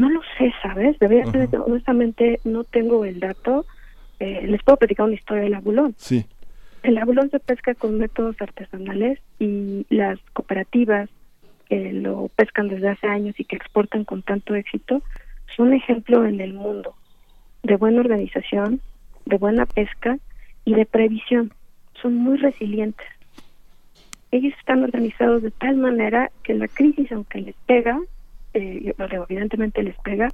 No 0.00 0.08
lo 0.08 0.22
sé, 0.38 0.50
¿sabes? 0.62 0.98
Debería 0.98 1.30
ser, 1.30 1.50
honestamente, 1.58 2.40
no 2.44 2.64
tengo 2.64 3.04
el 3.04 3.20
dato. 3.20 3.66
Eh, 4.18 4.46
les 4.46 4.62
puedo 4.62 4.78
platicar 4.78 5.04
una 5.04 5.14
historia 5.14 5.42
del 5.42 5.52
abulón. 5.52 5.94
Sí. 5.98 6.24
El 6.82 6.96
abulón 6.96 7.28
se 7.30 7.38
pesca 7.38 7.74
con 7.74 7.98
métodos 7.98 8.34
artesanales 8.40 9.18
y 9.38 9.84
las 9.90 10.18
cooperativas 10.32 11.10
que 11.68 11.92
lo 11.92 12.30
pescan 12.34 12.68
desde 12.68 12.88
hace 12.88 13.08
años 13.08 13.38
y 13.38 13.44
que 13.44 13.56
exportan 13.56 14.06
con 14.06 14.22
tanto 14.22 14.54
éxito 14.54 15.02
son 15.54 15.74
ejemplo 15.74 16.24
en 16.24 16.40
el 16.40 16.54
mundo 16.54 16.94
de 17.62 17.76
buena 17.76 18.00
organización, 18.00 18.80
de 19.26 19.36
buena 19.36 19.66
pesca 19.66 20.16
y 20.64 20.72
de 20.72 20.86
previsión. 20.86 21.52
Son 22.00 22.14
muy 22.14 22.38
resilientes. 22.38 23.06
Ellos 24.30 24.54
están 24.58 24.82
organizados 24.82 25.42
de 25.42 25.50
tal 25.50 25.76
manera 25.76 26.30
que 26.42 26.54
la 26.54 26.68
crisis, 26.68 27.12
aunque 27.12 27.42
les 27.42 27.54
pega, 27.66 28.00
eh, 28.54 28.94
evidentemente 28.98 29.82
les 29.82 29.96
pega, 30.00 30.28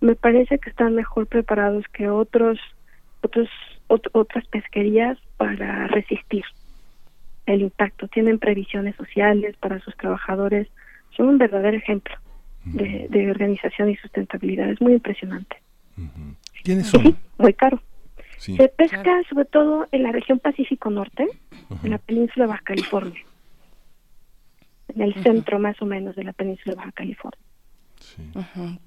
me 0.00 0.14
parece 0.14 0.58
que 0.58 0.70
están 0.70 0.94
mejor 0.94 1.26
preparados 1.26 1.84
que 1.92 2.08
otros, 2.08 2.58
otros 3.22 3.48
otras 4.12 4.46
pesquerías 4.46 5.18
para 5.36 5.88
resistir 5.88 6.44
el 7.46 7.62
impacto. 7.62 8.08
Tienen 8.08 8.38
previsiones 8.38 8.94
sociales 8.96 9.56
para 9.58 9.80
sus 9.80 9.96
trabajadores. 9.96 10.68
Son 11.16 11.28
un 11.28 11.38
verdadero 11.38 11.76
ejemplo 11.76 12.14
de, 12.64 13.30
organización 13.30 13.90
y 13.90 13.96
sustentabilidad. 13.96 14.70
Es 14.70 14.80
muy 14.80 14.94
impresionante. 14.94 15.56
¿Quiénes 16.62 16.86
son? 16.86 17.16
muy 17.38 17.52
caro. 17.54 17.82
Se 18.38 18.68
pesca 18.68 19.22
sobre 19.28 19.44
todo 19.44 19.86
en 19.92 20.02
la 20.02 20.12
región 20.12 20.38
Pacífico 20.38 20.88
Norte, 20.88 21.26
en 21.82 21.90
la 21.90 21.98
península 21.98 22.46
de 22.46 22.50
Baja 22.50 22.62
California, 22.64 23.20
en 24.94 25.02
el 25.02 25.14
centro 25.22 25.58
más 25.58 25.80
o 25.82 25.86
menos 25.86 26.16
de 26.16 26.24
la 26.24 26.32
península 26.32 26.72
de 26.72 26.76
Baja 26.76 26.92
California. 26.92 27.38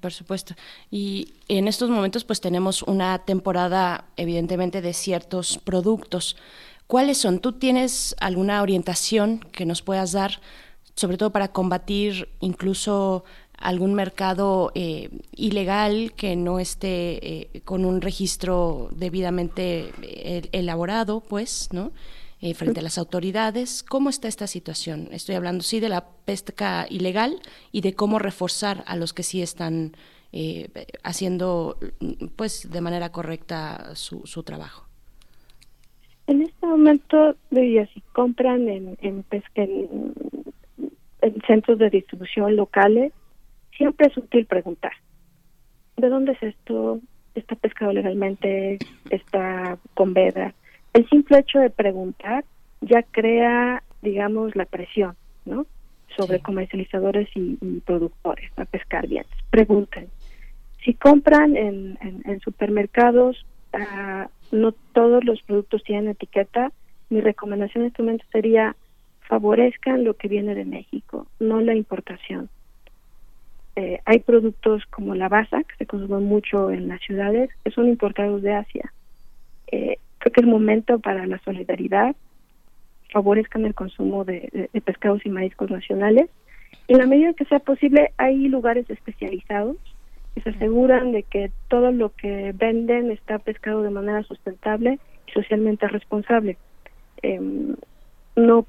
Por 0.00 0.12
supuesto. 0.12 0.54
Y 0.90 1.34
en 1.48 1.68
estos 1.68 1.90
momentos 1.90 2.24
pues 2.24 2.40
tenemos 2.40 2.82
una 2.82 3.18
temporada 3.18 4.04
evidentemente 4.16 4.80
de 4.80 4.92
ciertos 4.92 5.58
productos. 5.58 6.36
¿Cuáles 6.86 7.18
son? 7.18 7.38
¿Tú 7.38 7.52
tienes 7.52 8.14
alguna 8.20 8.60
orientación 8.62 9.40
que 9.52 9.64
nos 9.64 9.82
puedas 9.82 10.12
dar, 10.12 10.40
sobre 10.94 11.16
todo 11.16 11.30
para 11.30 11.48
combatir 11.48 12.28
incluso 12.40 13.24
algún 13.56 13.94
mercado 13.94 14.72
eh, 14.74 15.10
ilegal 15.34 16.12
que 16.16 16.36
no 16.36 16.58
esté 16.58 17.54
eh, 17.54 17.62
con 17.64 17.84
un 17.84 18.00
registro 18.00 18.90
debidamente 18.92 19.92
eh, 20.02 20.48
elaborado, 20.52 21.20
pues, 21.20 21.68
¿no? 21.72 21.92
Frente 22.52 22.80
a 22.80 22.82
las 22.82 22.98
autoridades. 22.98 23.82
¿Cómo 23.82 24.10
está 24.10 24.28
esta 24.28 24.46
situación? 24.46 25.08
Estoy 25.10 25.36
hablando, 25.36 25.62
sí, 25.62 25.80
de 25.80 25.88
la 25.88 26.04
pesca 26.26 26.86
ilegal 26.90 27.40
y 27.72 27.80
de 27.80 27.94
cómo 27.94 28.18
reforzar 28.18 28.84
a 28.86 28.96
los 28.96 29.14
que 29.14 29.22
sí 29.22 29.40
están 29.40 29.96
haciendo, 31.04 31.78
pues, 32.36 32.68
de 32.70 32.80
manera 32.80 33.10
correcta 33.12 33.94
su, 33.94 34.26
su 34.26 34.42
trabajo. 34.42 34.86
En 36.26 36.42
este 36.42 36.66
momento, 36.66 37.36
si 37.50 38.00
compran 38.12 38.68
en, 38.68 38.98
en 39.00 39.22
pesca 39.22 39.62
en 39.62 40.14
centros 41.46 41.78
de 41.78 41.90
distribución 41.90 42.56
locales, 42.56 43.12
siempre 43.76 44.08
es 44.08 44.16
útil 44.16 44.46
preguntar, 44.46 44.92
¿de 45.96 46.08
dónde 46.08 46.32
es 46.32 46.42
esto? 46.42 47.00
¿Está 47.34 47.54
pescado 47.56 47.92
legalmente? 47.92 48.78
¿Está 49.10 49.78
con 49.94 50.14
veda? 50.14 50.54
El 50.94 51.08
simple 51.08 51.40
hecho 51.40 51.58
de 51.58 51.70
preguntar 51.70 52.44
ya 52.80 53.02
crea, 53.02 53.82
digamos, 54.00 54.54
la 54.54 54.64
presión, 54.64 55.16
¿no? 55.44 55.66
Sobre 56.16 56.40
comercializadores 56.40 57.28
y, 57.34 57.56
productores 57.84 58.50
a 58.56 58.64
pescar 58.64 59.08
bien. 59.08 59.26
Pregunten. 59.50 60.08
Si 60.84 60.94
compran 60.94 61.56
en, 61.56 61.98
en, 62.00 62.40
supermercados, 62.40 63.44
uh, 63.72 64.28
no 64.52 64.72
todos 64.92 65.24
los 65.24 65.42
productos 65.42 65.82
tienen 65.82 66.10
etiqueta. 66.10 66.70
Mi 67.10 67.20
recomendación 67.20 67.82
en 67.84 67.88
este 67.88 68.02
momento 68.02 68.24
sería 68.30 68.76
favorezcan 69.22 70.04
lo 70.04 70.14
que 70.14 70.28
viene 70.28 70.54
de 70.54 70.64
México, 70.64 71.26
no 71.40 71.60
la 71.60 71.74
importación. 71.74 72.48
Eh, 73.76 74.00
hay 74.04 74.20
productos 74.20 74.84
como 74.86 75.14
la 75.14 75.28
basa, 75.28 75.64
que 75.64 75.74
se 75.76 75.86
consumen 75.86 76.24
mucho 76.24 76.70
en 76.70 76.86
las 76.86 77.00
ciudades, 77.00 77.50
que 77.64 77.72
son 77.72 77.88
importados 77.88 78.42
de 78.42 78.54
Asia. 78.54 78.92
Eh, 79.72 79.98
creo 80.24 80.32
que 80.32 80.40
es 80.40 80.46
momento 80.46 80.98
para 81.00 81.26
la 81.26 81.38
solidaridad, 81.40 82.16
favorezcan 83.12 83.66
el 83.66 83.74
consumo 83.74 84.24
de, 84.24 84.70
pescados 84.82 85.24
y 85.26 85.28
mariscos 85.28 85.70
nacionales. 85.70 86.30
Y 86.88 86.94
en 86.94 87.00
la 87.00 87.06
medida 87.06 87.34
que 87.34 87.44
sea 87.44 87.58
posible, 87.58 88.12
hay 88.16 88.48
lugares 88.48 88.88
especializados 88.88 89.76
que 90.34 90.40
se 90.40 90.50
aseguran 90.50 91.12
de 91.12 91.24
que 91.24 91.52
todo 91.68 91.92
lo 91.92 92.14
que 92.14 92.52
venden 92.54 93.10
está 93.10 93.38
pescado 93.38 93.82
de 93.82 93.90
manera 93.90 94.22
sustentable 94.22 94.98
y 95.28 95.32
socialmente 95.32 95.86
responsable. 95.88 96.56
Em, 97.20 97.76
no 98.34 98.66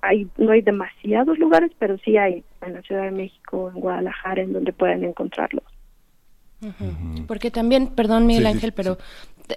hay 0.00 0.28
no 0.36 0.50
hay 0.50 0.62
demasiados 0.62 1.38
lugares, 1.38 1.70
pero 1.78 1.96
sí 1.98 2.16
hay 2.16 2.42
en 2.60 2.72
la 2.72 2.82
Ciudad 2.82 3.04
de 3.04 3.12
México, 3.12 3.70
en 3.72 3.80
Guadalajara, 3.80 4.42
en 4.42 4.52
donde 4.52 4.72
pueden 4.72 5.04
encontrarlos. 5.04 5.64
Porque 7.26 7.50
también, 7.50 7.88
perdón 7.88 8.26
Miguel 8.26 8.46
Ángel, 8.46 8.72
pero 8.72 8.98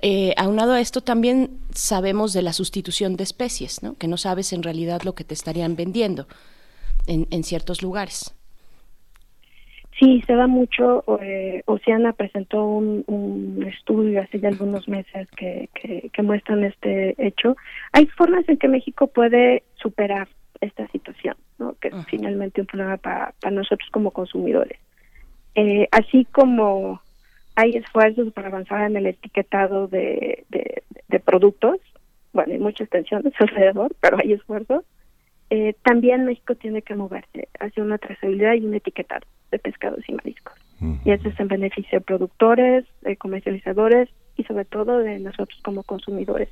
eh, 0.02 0.34
aunado 0.38 0.74
a 0.74 0.82
esto 0.82 1.02
también 1.02 1.52
sabemos 1.74 2.34
de 2.34 2.42
la 2.42 2.54
sustitución 2.54 3.16
de 3.16 3.24
especies, 3.24 3.84
¿no? 3.84 3.96
Que 3.96 4.08
no 4.08 4.18
sabes 4.18 4.54
en 4.54 4.64
realidad 4.64 5.02
lo 5.04 5.16
que 5.16 5.24
te 5.24 5.34
estarían 5.34 5.76
vendiendo 5.76 6.28
en, 7.08 7.28
en 7.32 7.44
ciertos 7.44 7.82
lugares. 7.82 8.36
Sí, 10.00 10.22
se 10.28 10.34
da 10.34 10.48
mucho. 10.48 11.04
Eh, 11.22 11.64
Oceana 11.68 12.12
presentó 12.14 12.66
un, 12.66 13.06
un, 13.08 13.64
estudio 13.64 14.22
hace 14.22 14.40
ya 14.40 14.50
algunos 14.50 14.90
meses 14.90 15.30
que, 15.38 15.70
que, 15.74 16.10
que, 16.12 16.22
muestran 16.22 16.66
este 16.66 17.16
hecho. 17.18 17.56
Hay 17.94 18.06
formas 18.08 18.48
en 18.50 18.58
que 18.58 18.68
México 18.68 19.08
puede 19.08 19.64
superar 19.76 20.28
esta 20.60 20.88
situación, 20.90 21.38
¿no? 21.60 21.76
que 21.80 21.90
es 21.90 21.96
finalmente 22.08 22.60
un 22.60 22.68
problema 22.68 22.98
para, 22.98 23.34
para 23.40 23.56
nosotros 23.56 23.90
como 23.92 24.12
consumidores. 24.12 24.80
Eh, 25.56 25.88
así 25.92 26.26
como 26.26 27.02
hay 27.56 27.72
esfuerzos 27.72 28.32
para 28.34 28.47
avanzar 28.47 28.89
en 28.89 28.97
el 28.97 29.08
etiquetado 29.08 29.88
de, 29.88 30.45
de, 30.49 30.84
de 31.08 31.20
productos, 31.20 31.80
bueno, 32.34 32.51
hay 32.53 32.60
muchas 32.60 32.89
tensiones 32.89 33.34
alrededor, 33.39 33.95
pero 34.01 34.18
hay 34.22 34.34
esfuerzos. 34.34 34.84
Eh, 35.49 35.74
también 35.84 36.26
México 36.26 36.56
tiene 36.56 36.82
que 36.82 36.95
moverse 36.95 37.47
hacia 37.60 37.84
una 37.84 37.97
trazabilidad 37.97 38.56
y 38.56 38.66
un 38.66 38.74
etiquetado 38.74 39.26
de 39.51 39.60
pescados 39.60 40.03
y 40.08 40.14
mariscos. 40.14 40.53
Y 41.06 41.12
eso 41.12 41.30
es 41.30 41.39
en 41.39 41.47
beneficio 41.47 41.99
de 41.99 42.06
productores, 42.06 42.86
de 43.01 43.16
comercializadores 43.16 44.10
y 44.36 44.43
sobre 44.43 44.66
todo 44.66 44.97
de 44.97 45.20
nosotros 45.20 45.58
como 45.64 45.84
consumidores. 45.84 46.49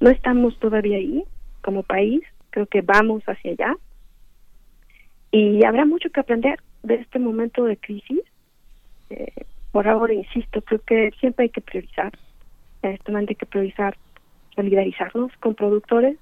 No 0.00 0.08
estamos 0.08 0.58
todavía 0.58 0.96
ahí 0.96 1.24
como 1.60 1.82
país, 1.82 2.22
creo 2.50 2.66
que 2.66 2.80
vamos 2.80 3.22
hacia 3.24 3.52
allá 3.52 3.76
y 5.30 5.62
habrá 5.64 5.84
mucho 5.84 6.08
que 6.08 6.20
aprender 6.20 6.58
de 6.82 6.94
este 6.94 7.18
momento 7.18 7.64
de 7.64 7.76
crisis. 7.76 8.22
Eh, 9.10 9.44
por 9.76 9.88
ahora, 9.88 10.14
insisto, 10.14 10.62
creo 10.62 10.80
que 10.86 11.10
siempre 11.20 11.42
hay 11.42 11.48
que 11.50 11.60
priorizar, 11.60 12.10
momento 13.08 13.32
hay 13.32 13.36
que 13.36 13.44
priorizar 13.44 13.94
solidarizarnos 14.54 15.30
con 15.38 15.54
productores, 15.54 16.16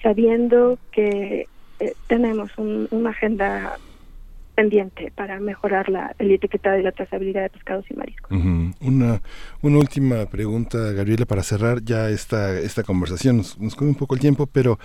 sabiendo 0.00 0.78
que 0.92 1.48
eh, 1.80 1.94
tenemos 2.06 2.52
una 2.56 3.10
agenda 3.10 3.76
pendiente 4.54 5.12
para 5.14 5.40
mejorar 5.40 5.88
la, 5.88 6.14
el 6.18 6.30
etiquetado 6.30 6.78
y 6.78 6.82
la 6.82 6.92
trazabilidad 6.92 7.42
de 7.42 7.50
pescados 7.50 7.84
y 7.90 7.94
mariscos. 7.94 8.30
una, 8.80 9.20
una 9.62 9.78
última 9.78 10.26
pregunta, 10.26 10.78
Gabriela, 10.92 11.26
para 11.26 11.42
cerrar 11.42 11.82
ya 11.82 12.08
esta, 12.10 12.58
esta 12.58 12.82
conversación. 12.82 13.38
Nos, 13.38 13.58
nos 13.58 13.74
come 13.74 13.90
un 13.90 13.96
poco 13.96 14.14
el 14.14 14.20
tiempo, 14.20 14.46
pero 14.46 14.78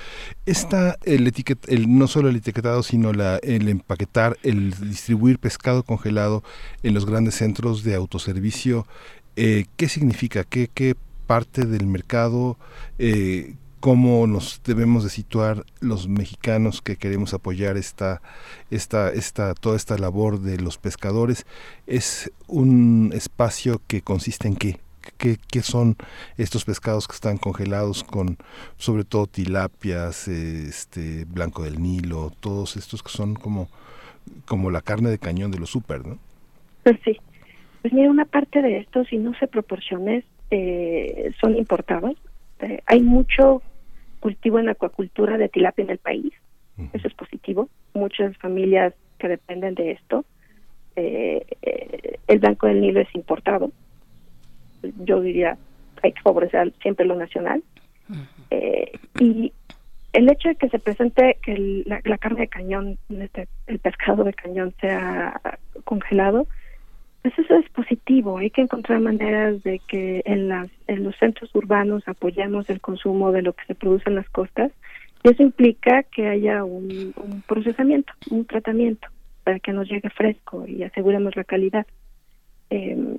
está 0.45 0.97
el, 1.03 1.27
etiquet, 1.27 1.59
el 1.69 1.97
no 1.97 2.07
solo 2.07 2.29
el 2.29 2.35
etiquetado, 2.35 2.83
sino 2.83 3.13
la, 3.13 3.37
el 3.37 3.67
empaquetar, 3.69 4.37
el 4.43 4.71
distribuir 4.71 5.39
pescado 5.39 5.83
congelado 5.83 6.43
en 6.83 6.93
los 6.93 7.05
grandes 7.05 7.35
centros 7.35 7.83
de 7.83 7.95
autoservicio. 7.95 8.87
Eh, 9.35 9.65
¿Qué 9.77 9.87
significa? 9.87 10.43
¿Qué, 10.43 10.69
qué 10.73 10.95
parte 11.27 11.65
del 11.65 11.85
mercado 11.85 12.57
eh, 12.97 13.53
cómo 13.79 14.27
nos 14.27 14.61
debemos 14.63 15.03
de 15.03 15.09
situar 15.09 15.63
los 15.79 16.07
mexicanos 16.07 16.81
que 16.81 16.97
queremos 16.97 17.33
apoyar 17.33 17.77
esta, 17.77 18.21
esta, 18.69 19.11
esta, 19.11 19.53
toda 19.53 19.75
esta 19.75 19.97
labor 19.97 20.41
de 20.41 20.59
los 20.59 20.77
pescadores. 20.77 21.45
Es 21.87 22.31
un 22.47 23.11
espacio 23.13 23.81
que 23.87 24.01
consiste 24.01 24.47
en 24.47 24.55
qué? 24.55 24.77
¿Qué, 25.17 25.37
qué 25.51 25.61
son 25.61 25.95
estos 26.37 26.65
pescados 26.65 27.07
que 27.07 27.15
están 27.15 27.37
congelados 27.37 28.03
con 28.03 28.37
sobre 28.77 29.05
todo 29.05 29.25
tilapias, 29.27 30.27
este 30.27 31.25
blanco 31.25 31.63
del 31.63 31.81
Nilo, 31.81 32.31
todos 32.39 32.75
estos 32.75 33.01
que 33.01 33.09
son 33.09 33.33
como, 33.33 33.69
como 34.45 34.69
la 34.69 34.81
carne 34.81 35.09
de 35.09 35.17
cañón 35.17 35.51
de 35.51 35.59
los 35.59 35.71
súper, 35.71 36.05
¿no? 36.05 36.19
Pues 36.83 36.99
sí. 37.03 37.17
Pues 37.81 37.93
mira, 37.93 38.11
una 38.11 38.25
parte 38.25 38.61
de 38.61 38.79
esto, 38.79 39.03
si 39.05 39.17
no 39.17 39.33
se 39.39 39.47
proporciones, 39.47 40.25
eh, 40.51 41.31
son 41.39 41.55
importados. 41.57 42.15
Eh, 42.59 42.81
hay 42.85 43.01
mucho 43.01 43.61
cultivo 44.19 44.59
en 44.59 44.69
acuacultura 44.69 45.37
de 45.37 45.49
tilapia 45.49 45.83
en 45.83 45.91
el 45.91 45.97
país. 45.97 46.33
Eso 46.93 47.07
es 47.07 47.13
positivo. 47.13 47.69
Muchas 47.93 48.37
familias 48.37 48.93
que 49.17 49.27
dependen 49.27 49.75
de 49.75 49.91
esto. 49.91 50.25
Eh, 50.95 51.45
eh, 51.61 52.19
el 52.27 52.39
blanco 52.39 52.67
del 52.67 52.81
Nilo 52.81 53.01
es 53.01 53.13
importado. 53.13 53.71
Yo 55.03 55.21
diría, 55.21 55.57
hay 56.01 56.13
que 56.13 56.21
favorecer 56.21 56.73
siempre 56.81 57.05
lo 57.05 57.15
nacional. 57.15 57.63
Eh, 58.49 58.91
y 59.19 59.53
el 60.13 60.29
hecho 60.29 60.49
de 60.49 60.55
que 60.55 60.69
se 60.69 60.79
presente 60.79 61.37
que 61.43 61.83
la, 61.85 62.17
carne 62.17 62.41
de 62.41 62.47
cañón, 62.47 62.97
este, 63.09 63.47
el 63.67 63.79
pescado 63.79 64.23
de 64.23 64.33
cañón 64.33 64.73
sea 64.81 65.39
congelado, 65.83 66.47
pues 67.21 67.37
eso 67.37 67.55
es 67.55 67.69
positivo. 67.69 68.37
Hay 68.37 68.49
que 68.49 68.61
encontrar 68.61 68.99
maneras 68.99 69.61
de 69.63 69.79
que 69.87 70.21
en, 70.25 70.47
las, 70.47 70.69
en 70.87 71.03
los 71.03 71.15
centros 71.17 71.53
urbanos 71.53 72.07
apoyemos 72.07 72.69
el 72.69 72.79
consumo 72.79 73.31
de 73.31 73.41
lo 73.41 73.53
que 73.53 73.65
se 73.65 73.75
produce 73.75 74.09
en 74.09 74.15
las 74.15 74.29
costas. 74.29 74.71
Y 75.23 75.29
eso 75.29 75.43
implica 75.43 76.03
que 76.03 76.27
haya 76.27 76.63
un, 76.63 77.13
procesamiento, 77.45 78.13
un 78.31 78.45
tratamiento 78.45 79.07
para 79.43 79.59
que 79.59 79.73
nos 79.73 79.89
llegue 79.89 80.09
fresco 80.09 80.65
y 80.65 80.83
aseguremos 80.83 81.35
la 81.35 81.43
calidad. 81.43 81.85
Eh, 82.69 83.17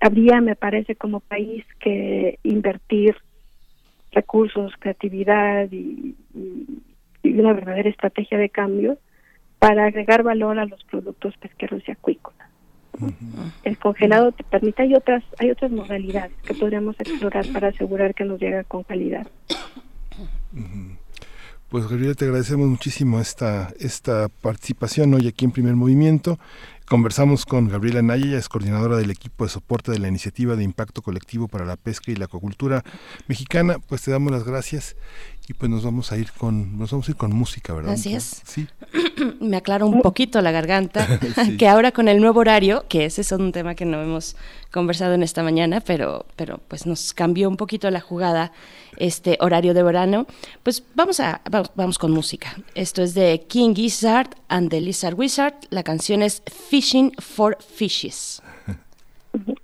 habría, 0.00 0.40
me 0.40 0.56
parece, 0.56 0.96
como 0.96 1.20
país 1.20 1.64
que 1.78 2.40
invertir 2.42 3.16
recursos, 4.10 4.72
creatividad 4.80 5.68
y, 5.70 6.16
y 7.22 7.32
una 7.38 7.52
verdadera 7.52 7.90
estrategia 7.90 8.38
de 8.38 8.48
cambio 8.48 8.98
para 9.64 9.86
agregar 9.86 10.22
valor 10.22 10.58
a 10.58 10.66
los 10.66 10.84
productos 10.84 11.34
pesqueros 11.38 11.82
y 11.88 11.92
acuícolas. 11.92 12.50
El 13.62 13.78
congelado 13.78 14.30
te 14.32 14.44
permite, 14.44 14.82
hay 14.82 14.94
otras, 14.94 15.24
hay 15.38 15.50
otras 15.50 15.70
modalidades 15.70 16.32
que 16.44 16.52
podríamos 16.52 17.00
explorar 17.00 17.46
para 17.50 17.68
asegurar 17.68 18.14
que 18.14 18.24
nos 18.24 18.38
llega 18.38 18.62
con 18.64 18.82
calidad. 18.82 19.26
Pues 21.70 21.88
Gabriela, 21.88 22.14
te 22.14 22.26
agradecemos 22.26 22.68
muchísimo 22.68 23.20
esta, 23.20 23.72
esta 23.80 24.28
participación 24.28 25.14
hoy 25.14 25.28
aquí 25.28 25.46
en 25.46 25.50
Primer 25.50 25.76
Movimiento. 25.76 26.38
Conversamos 26.86 27.46
con 27.46 27.68
Gabriela 27.68 28.02
Naya, 28.02 28.36
es 28.36 28.50
coordinadora 28.50 28.98
del 28.98 29.10
equipo 29.10 29.44
de 29.44 29.50
soporte 29.50 29.90
de 29.90 29.98
la 29.98 30.08
iniciativa 30.08 30.54
de 30.54 30.64
impacto 30.64 31.00
colectivo 31.00 31.48
para 31.48 31.64
la 31.64 31.76
pesca 31.76 32.12
y 32.12 32.16
la 32.16 32.26
acuacultura 32.26 32.84
mexicana. 33.26 33.78
Pues 33.88 34.02
te 34.02 34.10
damos 34.10 34.30
las 34.30 34.44
gracias 34.44 34.94
y 35.46 35.52
pues 35.52 35.70
nos 35.70 35.84
vamos 35.84 36.10
a 36.10 36.16
ir 36.16 36.32
con 36.32 36.78
nos 36.78 36.90
vamos 36.90 37.06
a 37.08 37.10
ir 37.10 37.16
con 37.16 37.34
música, 37.34 37.74
¿verdad? 37.74 37.92
Así 37.92 38.14
es. 38.14 38.42
Sí. 38.46 38.66
Me 39.40 39.58
aclaro 39.58 39.86
un 39.86 40.00
poquito 40.00 40.40
la 40.40 40.50
garganta, 40.50 41.06
que 41.58 41.68
ahora 41.68 41.92
con 41.92 42.08
el 42.08 42.20
nuevo 42.20 42.40
horario, 42.40 42.86
que 42.88 43.04
ese 43.04 43.20
es 43.20 43.32
un 43.32 43.52
tema 43.52 43.74
que 43.74 43.84
no 43.84 44.00
hemos 44.00 44.36
conversado 44.70 45.14
en 45.14 45.22
esta 45.22 45.42
mañana, 45.42 45.80
pero 45.80 46.26
pero 46.36 46.60
pues 46.68 46.86
nos 46.86 47.12
cambió 47.12 47.48
un 47.48 47.56
poquito 47.56 47.90
la 47.90 48.00
jugada 48.00 48.52
este 48.96 49.36
horario 49.40 49.74
de 49.74 49.82
verano, 49.82 50.26
pues 50.62 50.82
vamos 50.94 51.20
a 51.20 51.42
vamos, 51.50 51.70
vamos 51.74 51.98
con 51.98 52.10
música. 52.10 52.56
Esto 52.74 53.02
es 53.02 53.12
de 53.14 53.44
King 53.46 53.74
Gizzard 53.74 54.30
and 54.48 54.70
the 54.70 54.80
Lizard 54.80 55.14
Wizard. 55.14 55.54
La 55.70 55.82
canción 55.82 56.22
es 56.22 56.42
Fishing 56.70 57.12
for 57.18 57.58
Fishes. 57.60 58.42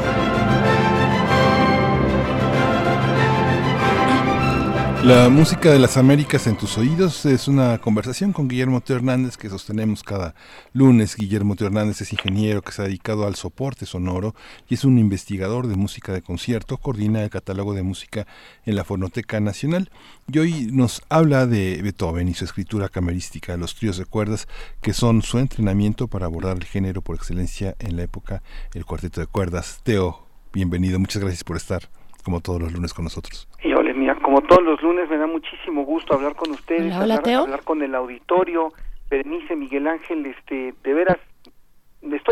La 5.03 5.29
música 5.29 5.71
de 5.71 5.79
las 5.79 5.97
Américas 5.97 6.45
en 6.45 6.55
tus 6.55 6.77
oídos 6.77 7.25
es 7.25 7.47
una 7.47 7.79
conversación 7.79 8.33
con 8.33 8.47
Guillermo 8.47 8.81
Teo 8.81 8.97
Hernández 8.97 9.35
que 9.35 9.49
sostenemos 9.49 10.03
cada 10.03 10.35
lunes. 10.73 11.15
Guillermo 11.15 11.55
Teo 11.55 11.65
Hernández 11.65 12.01
es 12.01 12.13
ingeniero 12.13 12.61
que 12.61 12.71
se 12.71 12.83
ha 12.83 12.85
dedicado 12.85 13.25
al 13.25 13.33
soporte 13.33 13.87
sonoro 13.87 14.35
y 14.69 14.75
es 14.75 14.85
un 14.85 14.99
investigador 14.99 15.65
de 15.65 15.75
música 15.75 16.13
de 16.13 16.21
concierto, 16.21 16.77
coordina 16.77 17.23
el 17.23 17.31
catálogo 17.31 17.73
de 17.73 17.81
música 17.81 18.27
en 18.63 18.75
la 18.75 18.83
Fonoteca 18.83 19.39
Nacional 19.39 19.89
y 20.31 20.37
hoy 20.37 20.69
nos 20.71 21.01
habla 21.09 21.47
de 21.47 21.81
Beethoven 21.81 22.27
y 22.27 22.35
su 22.35 22.45
escritura 22.45 22.87
camerística, 22.87 23.57
los 23.57 23.73
tríos 23.73 23.97
de 23.97 24.05
cuerdas 24.05 24.47
que 24.81 24.93
son 24.93 25.23
su 25.23 25.39
entrenamiento 25.39 26.09
para 26.09 26.27
abordar 26.27 26.57
el 26.57 26.65
género 26.65 27.01
por 27.01 27.15
excelencia 27.15 27.75
en 27.79 27.97
la 27.97 28.03
época, 28.03 28.43
el 28.75 28.85
cuarteto 28.85 29.19
de 29.19 29.25
cuerdas. 29.25 29.79
Teo, 29.81 30.27
bienvenido, 30.53 30.99
muchas 30.99 31.23
gracias 31.23 31.43
por 31.43 31.57
estar 31.57 31.89
como 32.21 32.41
todos 32.41 32.61
los 32.61 32.71
lunes 32.73 32.93
con 32.93 33.05
nosotros. 33.05 33.47
Y 33.63 33.73
hola, 33.73 33.93
mira, 33.93 34.15
como 34.15 34.41
todos 34.41 34.63
los 34.63 34.81
lunes 34.81 35.09
me 35.09 35.17
da 35.17 35.27
muchísimo 35.27 35.83
gusto 35.83 36.13
hablar 36.13 36.35
con 36.35 36.51
ustedes, 36.51 36.81
Hola, 36.93 36.95
hola, 36.95 37.03
hablar, 37.15 37.23
Teo. 37.23 37.41
hablar 37.41 37.63
con 37.63 37.81
el 37.81 37.95
auditorio, 37.95 38.73
Berenice, 39.09 39.55
Miguel 39.55 39.87
Ángel, 39.87 40.25
este, 40.25 40.73
de 40.83 40.93
veras, 40.93 41.17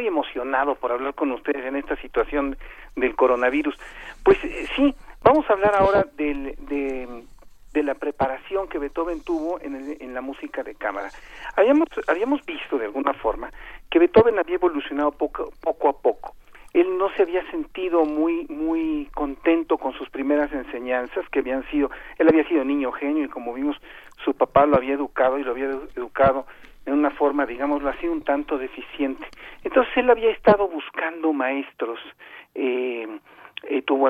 emocionado 0.09 0.75
por 0.75 0.91
hablar 0.91 1.13
con 1.13 1.31
ustedes 1.31 1.65
en 1.65 1.75
esta 1.75 1.95
situación 1.97 2.57
del 2.95 3.15
coronavirus. 3.15 3.75
Pues 4.23 4.37
eh, 4.43 4.67
sí, 4.75 4.93
vamos 5.21 5.49
a 5.49 5.53
hablar 5.53 5.75
ahora 5.75 6.05
del, 6.17 6.55
de, 6.67 7.23
de 7.73 7.83
la 7.83 7.95
preparación 7.95 8.67
que 8.67 8.79
Beethoven 8.79 9.21
tuvo 9.21 9.59
en, 9.61 9.97
en 9.99 10.13
la 10.13 10.21
música 10.21 10.63
de 10.63 10.75
cámara. 10.75 11.09
Habíamos, 11.55 11.87
habíamos 12.07 12.45
visto 12.45 12.77
de 12.77 12.85
alguna 12.85 13.13
forma 13.13 13.51
que 13.89 13.99
Beethoven 13.99 14.39
había 14.39 14.55
evolucionado 14.55 15.11
poco, 15.11 15.51
poco 15.61 15.89
a 15.89 15.93
poco. 15.93 16.35
Él 16.74 16.97
no 16.97 17.09
se 17.11 17.24
había 17.24 17.43
sentido 17.51 18.05
muy 18.05 18.45
muy 18.47 19.07
contento 19.13 19.78
con 19.78 19.93
sus 19.93 20.09
primeras 20.09 20.51
enseñanzas 20.53 21.28
que 21.30 21.39
habían 21.39 21.63
sido, 21.70 21.89
él 22.17 22.28
había 22.30 22.47
sido 22.47 22.63
niño 22.63 22.91
genio 22.91 23.26
y 23.26 23.30
como 23.30 23.53
vimos 23.53 23.78
su 24.24 24.34
papá 24.34 24.65
lo 24.65 24.76
había 24.76 24.93
educado 24.93 25.39
y 25.39 25.43
lo 25.43 25.51
había 25.51 25.70
educado 25.95 26.45
en 26.86 26.93
una 26.93 27.11
forma, 27.11 27.45
digámoslo 27.45 27.89
así, 27.89 28.07
un 28.07 28.24
tanto 28.24 28.57
deficiente. 28.57 29.26
Entonces 29.63 29.95
él 29.97 30.09
había 30.09 30.32
estado 30.32 30.67
buscando 30.67 31.34
maestros, 31.34 31.99
eh, 32.55 33.07
eh, 33.63 33.82
tuvo 33.82 34.09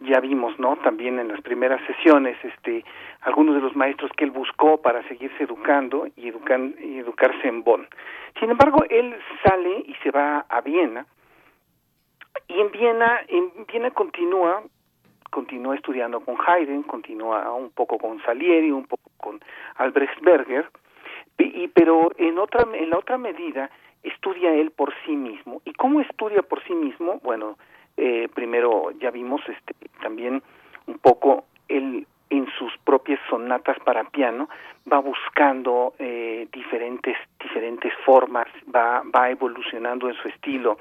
ya 0.00 0.18
vimos 0.20 0.58
no 0.58 0.76
también 0.76 1.18
en 1.20 1.28
las 1.28 1.40
primeras 1.42 1.80
sesiones 1.86 2.36
este 2.42 2.84
algunos 3.20 3.54
de 3.54 3.60
los 3.60 3.76
maestros 3.76 4.10
que 4.16 4.24
él 4.24 4.32
buscó 4.32 4.82
para 4.82 5.06
seguirse 5.06 5.44
educando 5.44 6.08
y, 6.16 6.28
educan, 6.28 6.74
y 6.80 6.98
educarse 6.98 7.46
en 7.46 7.62
Bonn 7.62 7.86
sin 8.40 8.50
embargo 8.50 8.84
él 8.90 9.14
sale 9.44 9.84
y 9.86 9.94
se 10.02 10.10
va 10.10 10.44
a 10.48 10.60
Viena 10.60 11.06
y 12.48 12.60
en 12.60 12.70
Viena 12.70 13.20
en 13.28 13.50
Viena 13.66 13.90
continúa 13.90 14.62
continúa 15.30 15.74
estudiando 15.74 16.20
con 16.20 16.36
Haydn 16.46 16.82
continúa 16.82 17.52
un 17.52 17.70
poco 17.70 17.98
con 17.98 18.22
Salieri 18.22 18.70
un 18.70 18.86
poco 18.86 19.10
con 19.16 19.40
Albrecht 19.76 20.20
Berger 20.20 20.68
y 21.38 21.68
pero 21.68 22.10
en 22.18 22.38
otra 22.38 22.66
en 22.74 22.90
la 22.90 22.98
otra 22.98 23.18
medida 23.18 23.70
estudia 24.02 24.52
él 24.52 24.70
por 24.72 24.92
sí 25.04 25.16
mismo. 25.16 25.62
Y 25.64 25.72
cómo 25.74 26.00
estudia 26.00 26.42
por 26.42 26.62
sí 26.64 26.74
mismo 26.74 27.20
bueno 27.22 27.56
eh, 27.96 28.28
primero 28.34 28.90
ya 29.00 29.10
vimos 29.10 29.40
este 29.48 29.74
también 30.00 30.42
un 30.86 30.98
poco 30.98 31.44
él 31.68 32.06
en 32.30 32.46
sus 32.58 32.72
propias 32.84 33.20
sonatas 33.28 33.78
para 33.80 34.04
piano 34.04 34.48
va 34.90 34.98
buscando 34.98 35.94
eh, 35.98 36.48
diferentes 36.52 37.16
diferentes 37.38 37.92
formas 38.04 38.46
va 38.74 39.02
va 39.14 39.30
evolucionando 39.30 40.08
en 40.08 40.14
su 40.14 40.28
estilo 40.28 40.78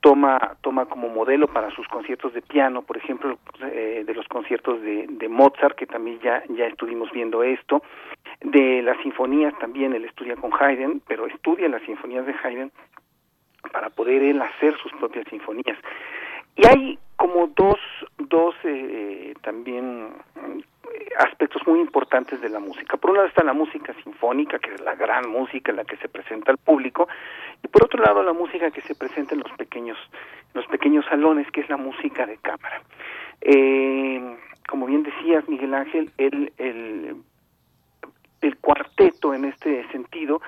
toma 0.00 0.56
toma 0.60 0.86
como 0.86 1.08
modelo 1.08 1.48
para 1.48 1.70
sus 1.70 1.86
conciertos 1.88 2.32
de 2.34 2.42
piano 2.42 2.82
por 2.82 2.96
ejemplo 2.96 3.38
eh, 3.62 4.04
de 4.06 4.14
los 4.14 4.26
conciertos 4.28 4.80
de, 4.82 5.06
de 5.08 5.28
Mozart 5.28 5.76
que 5.76 5.86
también 5.86 6.20
ya 6.20 6.42
ya 6.50 6.66
estuvimos 6.66 7.10
viendo 7.12 7.42
esto 7.42 7.82
de 8.40 8.82
las 8.82 9.00
sinfonías 9.02 9.58
también 9.58 9.94
él 9.94 10.04
estudia 10.04 10.36
con 10.36 10.52
Haydn 10.52 11.02
pero 11.06 11.26
estudia 11.26 11.68
las 11.68 11.82
sinfonías 11.82 12.26
de 12.26 12.34
Haydn 12.42 12.70
para 13.72 13.90
poder 13.90 14.22
él 14.22 14.40
hacer 14.42 14.76
sus 14.78 14.92
propias 14.92 15.26
sinfonías. 15.28 15.78
Y 16.56 16.66
hay 16.66 16.98
como 17.16 17.48
dos, 17.48 17.78
dos 18.18 18.54
eh, 18.64 19.34
también 19.42 20.08
aspectos 21.18 21.66
muy 21.66 21.80
importantes 21.80 22.40
de 22.40 22.48
la 22.48 22.58
música. 22.58 22.96
Por 22.96 23.10
un 23.10 23.16
lado 23.16 23.28
está 23.28 23.42
la 23.44 23.52
música 23.52 23.94
sinfónica, 24.02 24.58
que 24.58 24.74
es 24.74 24.80
la 24.80 24.94
gran 24.94 25.28
música, 25.28 25.72
la 25.72 25.84
que 25.84 25.96
se 25.96 26.08
presenta 26.08 26.52
al 26.52 26.58
público, 26.58 27.08
y 27.62 27.68
por 27.68 27.84
otro 27.84 28.02
lado 28.02 28.22
la 28.22 28.32
música 28.32 28.70
que 28.70 28.82
se 28.82 28.94
presenta 28.94 29.34
en 29.34 29.40
los 29.40 29.52
pequeños, 29.52 29.98
los 30.54 30.66
pequeños 30.66 31.04
salones, 31.06 31.50
que 31.50 31.60
es 31.60 31.68
la 31.68 31.76
música 31.76 32.26
de 32.26 32.36
cámara. 32.38 32.82
Eh, 33.40 34.36
como 34.68 34.86
bien 34.86 35.02
decías, 35.02 35.48
Miguel 35.48 35.74
Ángel, 35.74 36.10
el, 36.18 36.52
el, 36.58 37.16
el 38.40 38.56
cuarteto 38.58 39.34
en 39.34 39.44
este 39.46 39.86
sentido 39.92 40.40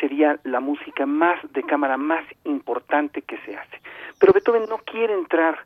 sería 0.00 0.38
la 0.44 0.60
música 0.60 1.06
más 1.06 1.40
de 1.52 1.62
cámara 1.62 1.96
más 1.96 2.24
importante 2.44 3.22
que 3.22 3.38
se 3.38 3.56
hace. 3.56 3.80
Pero 4.18 4.32
Beethoven 4.32 4.68
no 4.68 4.78
quiere 4.78 5.14
entrar 5.14 5.58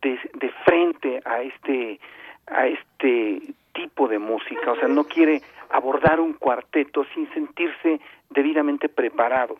de, 0.00 0.18
de 0.34 0.50
frente 0.64 1.20
a 1.24 1.42
este 1.42 2.00
a 2.46 2.66
este 2.66 3.42
tipo 3.72 4.08
de 4.08 4.18
música, 4.18 4.72
o 4.72 4.76
sea, 4.76 4.88
no 4.88 5.04
quiere 5.04 5.42
abordar 5.70 6.20
un 6.20 6.32
cuarteto 6.34 7.04
sin 7.14 7.32
sentirse 7.34 8.00
debidamente 8.30 8.88
preparado. 8.88 9.56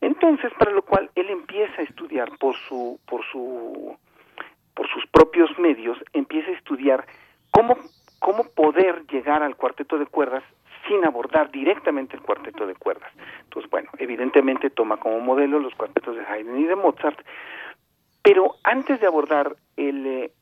Entonces, 0.00 0.52
para 0.58 0.72
lo 0.72 0.82
cual 0.82 1.10
él 1.14 1.30
empieza 1.30 1.80
a 1.80 1.84
estudiar 1.84 2.36
por 2.38 2.56
su 2.68 2.98
por 3.06 3.24
su 3.30 3.96
por 4.74 4.88
sus 4.88 5.06
propios 5.06 5.56
medios, 5.58 5.98
empieza 6.12 6.50
a 6.50 6.54
estudiar 6.54 7.06
cómo 7.50 7.76
cómo 8.18 8.44
poder 8.44 9.06
llegar 9.06 9.42
al 9.42 9.56
cuarteto 9.56 9.98
de 9.98 10.06
cuerdas 10.06 10.44
sin 10.88 11.04
abordar 11.04 11.50
directamente 11.50 12.16
el 12.16 12.22
cuarteto 12.22 12.66
de 12.66 12.74
cuerdas. 12.74 13.10
Entonces, 13.44 13.70
bueno, 13.70 13.90
evidentemente 13.98 14.70
toma 14.70 14.96
como 14.96 15.20
modelo 15.20 15.58
los 15.60 15.74
cuartetos 15.74 16.16
de 16.16 16.24
Haydn 16.24 16.58
y 16.58 16.64
de 16.64 16.76
Mozart, 16.76 17.20
pero 18.22 18.56
antes 18.64 19.00
de 19.00 19.06
abordar 19.06 19.56
el 19.76 20.06
eh, 20.06 20.32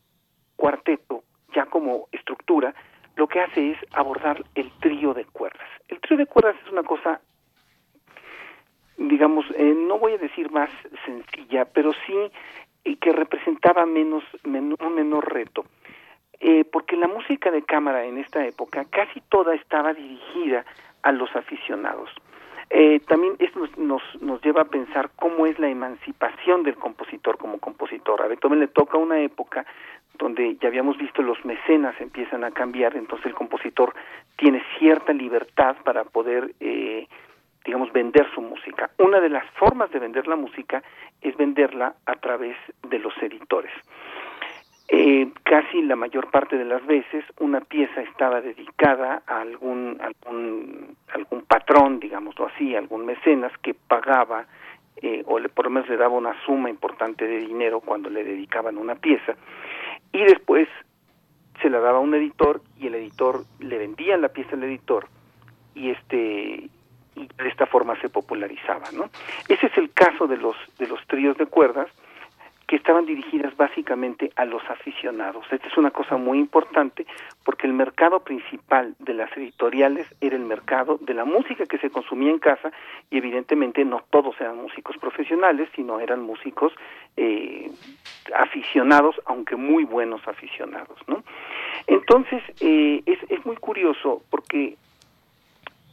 cuarteto 0.57 1.23
ya 1.55 1.67
como 1.67 2.09
estructura, 2.13 2.75
lo 3.17 3.27
que 3.27 3.41
hace 3.41 3.73
es 3.73 3.79
abordar 3.93 4.45
el 4.55 4.71
trío 4.81 5.15
de 5.15 5.25
cuerdas. 5.25 5.69
El 5.89 6.01
trío 6.01 6.19
de 6.19 6.27
cuerdas 6.27 6.57
es 6.65 6.73
una 6.73 6.83
cosa, 6.83 7.21
digamos, 8.97 9.45
eh, 9.57 9.75
no 9.77 9.99
voy 9.99 10.13
a 10.13 10.19
decir 10.19 10.51
más 10.51 10.71
sencilla, 11.05 11.65
pero 11.67 11.93
sí 12.07 12.15
eh, 12.85 12.97
que 12.97 13.13
representaba 13.13 13.85
menos, 13.85 14.25
un 14.45 14.95
menor 14.95 15.33
reto. 15.33 15.65
Eh, 16.43 16.65
porque 16.65 16.97
la 16.97 17.07
música 17.07 17.51
de 17.51 17.63
cámara 17.63 18.07
en 18.07 18.17
esta 18.17 18.47
época 18.47 18.87
casi 18.87 19.21
toda 19.29 19.55
estaba 19.55 19.93
dirigida 19.93 20.65
a 21.03 21.13
los 21.13 21.35
aficionados. 21.37 22.11
Eh, 22.71 23.01
también 23.01 23.35
esto 23.41 23.59
nos, 23.77 24.23
nos, 24.23 24.41
lleva 24.43 24.63
a 24.63 24.65
pensar 24.65 25.11
cómo 25.17 25.45
es 25.45 25.59
la 25.59 25.69
emancipación 25.69 26.63
del 26.63 26.77
compositor 26.77 27.37
como 27.37 27.59
compositor. 27.59 28.23
A 28.23 28.29
Beethoven 28.29 28.61
le 28.61 28.69
toca 28.69 28.97
una 28.97 29.21
época 29.21 29.67
donde 30.19 30.57
ya 30.57 30.69
habíamos 30.69 30.99
visto 30.99 31.23
los 31.23 31.43
mecenas 31.45 31.99
empiezan 32.01 32.45
a 32.45 32.51
cambiar, 32.51 32.97
entonces 32.97 33.27
el 33.27 33.35
compositor 33.35 33.95
tiene 34.37 34.63
cierta 34.79 35.13
libertad 35.13 35.77
para 35.85 36.05
poder, 36.05 36.53
eh, 36.61 37.07
digamos, 37.65 37.93
vender 37.93 38.27
su 38.35 38.41
música. 38.41 38.91
Una 38.99 39.21
de 39.21 39.29
las 39.29 39.45
formas 39.53 39.91
de 39.91 39.99
vender 39.99 40.27
la 40.27 40.37
música 40.37 40.83
es 41.21 41.37
venderla 41.37 41.95
a 42.07 42.17
través 42.17 42.57
de 42.89 42.99
los 42.99 43.17
editores. 43.23 43.73
Eh, 44.93 45.31
casi 45.45 45.83
la 45.83 45.95
mayor 45.95 46.31
parte 46.33 46.59
de 46.59 46.65
las 46.65 46.85
veces 46.85 47.25
una 47.39 47.61
pieza 47.61 48.03
estaba 48.03 48.41
dedicada 48.41 49.23
a 49.25 49.41
algún, 49.41 50.01
algún, 50.01 50.97
algún 51.15 51.43
patrón, 51.43 52.01
digámoslo 52.01 52.47
así, 52.47 52.75
algún 52.75 53.07
mecenas 53.07 53.53
que 53.59 53.73
pagaba 53.75 54.47
eh, 55.03 55.23
o 55.27 55.39
le, 55.39 55.49
por 55.49 55.67
lo 55.67 55.71
menos 55.71 55.89
le 55.89 55.97
daba 55.97 56.15
una 56.15 56.35
suma 56.45 56.69
importante 56.69 57.27
de 57.27 57.39
dinero 57.39 57.81
cuando 57.81 58.11
le 58.11 58.25
dedicaban 58.25 58.77
una 58.79 58.97
pieza 58.97 59.37
y 60.13 60.23
después 60.25 60.69
se 61.61 61.71
la 61.71 61.81
daba 61.81 61.99
a 61.99 62.03
un 62.03 62.15
editor 62.15 62.63
y 62.79 62.87
el 62.87 62.95
editor 62.95 63.45
le 63.59 63.79
vendía 63.79 64.17
la 64.17 64.29
pieza 64.29 64.57
al 64.57 64.65
editor 64.65 65.07
y 65.75 65.91
este 65.91 66.69
y 67.17 67.27
de 67.27 67.49
esta 67.49 67.67
forma 67.67 68.01
se 68.01 68.09
popularizaba, 68.09 68.91
¿no? 68.93 69.11
Ese 69.49 69.67
es 69.67 69.77
el 69.77 69.93
caso 69.93 70.27
de 70.27 70.37
los 70.37 70.57
de 70.79 70.87
los 70.87 71.05
tríos 71.07 71.37
de 71.37 71.47
cuerdas 71.47 71.89
que 72.71 72.77
estaban 72.77 73.05
dirigidas 73.05 73.57
básicamente 73.57 74.31
a 74.37 74.45
los 74.45 74.63
aficionados. 74.71 75.45
Esta 75.51 75.67
es 75.67 75.77
una 75.77 75.91
cosa 75.91 76.17
muy 76.17 76.39
importante 76.39 77.05
porque 77.45 77.67
el 77.67 77.73
mercado 77.73 78.21
principal 78.21 78.95
de 79.01 79.13
las 79.13 79.37
editoriales 79.37 80.07
era 80.21 80.37
el 80.37 80.45
mercado 80.45 80.97
de 81.01 81.13
la 81.15 81.25
música 81.25 81.67
que 81.67 81.79
se 81.79 81.91
consumía 81.91 82.31
en 82.31 82.39
casa 82.39 82.71
y 83.11 83.19
evidentemente 83.19 83.85
no 83.85 84.05
todos 84.11 84.41
eran 84.41 84.59
músicos 84.59 84.97
profesionales, 84.99 85.69
sino 85.75 85.99
eran 85.99 86.21
músicos 86.23 86.73
eh, 87.17 87.73
aficionados, 88.37 89.21
aunque 89.27 89.57
muy 89.57 89.83
buenos 89.83 90.21
aficionados. 90.29 90.97
¿no? 91.09 91.25
Entonces, 91.89 92.41
eh, 92.61 93.03
es, 93.05 93.19
es 93.31 93.45
muy 93.45 93.57
curioso 93.57 94.23
porque 94.31 94.77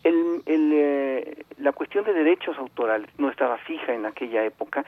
el, 0.03 0.43
eh, 0.45 1.43
la 1.57 1.71
cuestión 1.71 2.05
de 2.05 2.13
derechos 2.13 2.55
autorales 2.59 3.09
no 3.17 3.31
estaba 3.31 3.57
fija 3.57 3.95
en 3.95 4.05
aquella 4.05 4.45
época 4.45 4.85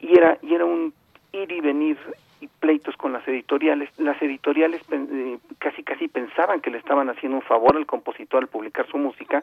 y 0.00 0.16
era, 0.16 0.38
y 0.40 0.54
era 0.54 0.64
un 0.64 0.94
ir 1.32 1.50
y 1.52 1.60
venir 1.60 1.98
y 2.40 2.46
pleitos 2.46 2.96
con 2.96 3.12
las 3.12 3.26
editoriales. 3.26 3.90
Las 3.98 4.20
editoriales 4.22 4.80
eh, 4.90 5.38
casi 5.58 5.82
casi 5.82 6.08
pensaban 6.08 6.60
que 6.60 6.70
le 6.70 6.78
estaban 6.78 7.08
haciendo 7.10 7.38
un 7.38 7.42
favor 7.42 7.76
al 7.76 7.86
compositor 7.86 8.42
al 8.42 8.48
publicar 8.48 8.86
su 8.86 8.98
música 8.98 9.42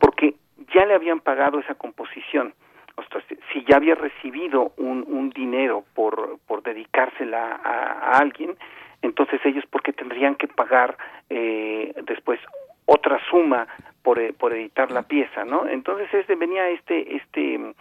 porque 0.00 0.34
ya 0.74 0.84
le 0.86 0.94
habían 0.94 1.20
pagado 1.20 1.58
esa 1.58 1.74
composición. 1.74 2.54
O 2.96 3.02
sea, 3.02 3.22
si 3.52 3.64
ya 3.64 3.76
había 3.76 3.96
recibido 3.96 4.72
un, 4.76 5.04
un 5.08 5.30
dinero 5.30 5.84
por, 5.94 6.38
por 6.46 6.62
dedicársela 6.62 7.60
a, 7.64 8.18
alguien, 8.18 8.56
entonces 9.02 9.40
ellos 9.44 9.64
porque 9.68 9.92
tendrían 9.92 10.36
que 10.36 10.46
pagar 10.46 10.96
eh, 11.28 11.92
después 12.04 12.38
otra 12.86 13.18
suma 13.30 13.66
por, 14.02 14.20
eh, 14.20 14.32
por 14.32 14.52
editar 14.52 14.92
la 14.92 15.02
pieza, 15.02 15.44
¿no? 15.44 15.66
Entonces 15.66 16.12
este, 16.14 16.36
venía 16.36 16.68
este 16.68 17.16
este 17.16 17.74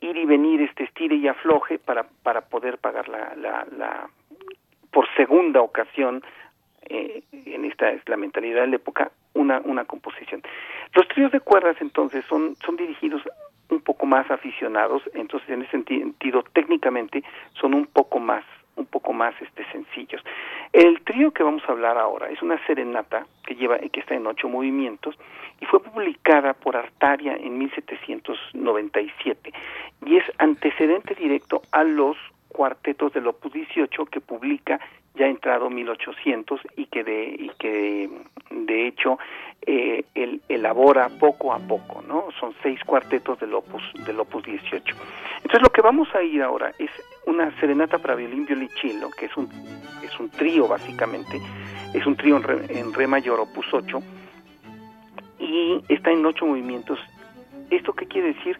ir 0.00 0.16
y 0.16 0.24
venir, 0.24 0.60
este 0.62 0.84
estire 0.84 1.16
y 1.16 1.28
afloje 1.28 1.78
para, 1.78 2.04
para 2.22 2.42
poder 2.42 2.78
pagar 2.78 3.08
la, 3.08 3.34
la, 3.36 3.66
la 3.76 4.08
por 4.90 5.06
segunda 5.14 5.60
ocasión, 5.60 6.22
eh, 6.88 7.22
en 7.32 7.64
esta 7.64 7.90
es 7.90 8.08
la 8.08 8.16
mentalidad 8.16 8.62
de 8.62 8.68
la 8.68 8.76
época, 8.76 9.10
una, 9.34 9.60
una 9.64 9.84
composición. 9.84 10.42
Los 10.94 11.06
tríos 11.08 11.32
de 11.32 11.40
cuerdas 11.40 11.76
entonces 11.80 12.24
son, 12.26 12.56
son 12.64 12.76
dirigidos 12.76 13.22
un 13.68 13.80
poco 13.80 14.06
más 14.06 14.30
aficionados, 14.30 15.02
entonces 15.14 15.50
en 15.50 15.62
ese 15.62 15.72
sentido 15.72 16.44
técnicamente 16.52 17.22
son 17.60 17.74
un 17.74 17.86
poco 17.86 18.20
más 18.20 18.44
un 18.76 18.86
poco 18.86 19.12
más 19.14 19.34
este 19.40 19.64
sencillos. 19.72 20.22
El 20.72 21.00
trío 21.02 21.32
que 21.32 21.42
vamos 21.42 21.62
a 21.66 21.72
hablar 21.72 21.96
ahora 21.98 22.28
es 22.28 22.42
una 22.42 22.58
serenata 22.66 23.26
que 23.46 23.54
lleva 23.54 23.78
que 23.78 24.00
está 24.00 24.14
en 24.14 24.26
ocho 24.26 24.50
movimientos 24.50 25.18
y 25.60 25.64
fue 25.64 25.80
publicada 25.80 26.52
por 26.52 26.76
Artaria 26.76 27.36
en 27.36 27.56
1797 27.58 29.52
y 30.06 30.16
es 30.16 30.24
antecedente 30.38 31.14
directo 31.14 31.62
a 31.72 31.82
los 31.84 32.16
cuartetos 32.48 33.12
del 33.12 33.26
Opus 33.26 33.52
18 33.52 34.06
que 34.06 34.20
publica 34.20 34.80
ya 35.16 35.26
entrado 35.26 35.68
1800 35.68 36.60
y 36.76 36.86
que 36.86 37.02
de 37.02 37.24
y 37.24 37.50
que 37.58 38.08
de 38.50 38.86
hecho 38.86 39.18
eh, 39.66 40.04
él 40.14 40.40
elabora 40.48 41.08
poco 41.18 41.52
a 41.52 41.58
poco, 41.58 42.02
¿no? 42.02 42.28
Son 42.38 42.54
seis 42.62 42.78
cuartetos 42.84 43.38
del 43.40 43.54
Opus 43.54 43.82
del 44.06 44.20
Opus 44.20 44.44
18. 44.44 44.96
Entonces 45.36 45.62
lo 45.62 45.70
que 45.70 45.82
vamos 45.82 46.08
a 46.14 46.22
ir 46.22 46.42
ahora 46.42 46.70
es 46.78 46.90
una 47.26 47.50
serenata 47.58 47.98
para 47.98 48.14
violín, 48.14 48.46
violonchelo, 48.46 49.10
que 49.10 49.26
es 49.26 49.36
un 49.36 49.48
es 50.02 50.20
un 50.20 50.30
trío 50.30 50.68
básicamente, 50.68 51.40
es 51.94 52.06
un 52.06 52.16
trío 52.16 52.36
en 52.36 52.42
re, 52.42 52.78
en 52.78 52.92
re 52.94 53.06
mayor 53.06 53.40
Opus 53.40 53.66
8 53.72 54.00
y 55.40 55.82
está 55.88 56.12
en 56.12 56.24
ocho 56.24 56.46
movimientos. 56.46 56.98
¿Esto 57.70 57.92
qué 57.92 58.06
quiere 58.06 58.34
decir? 58.34 58.56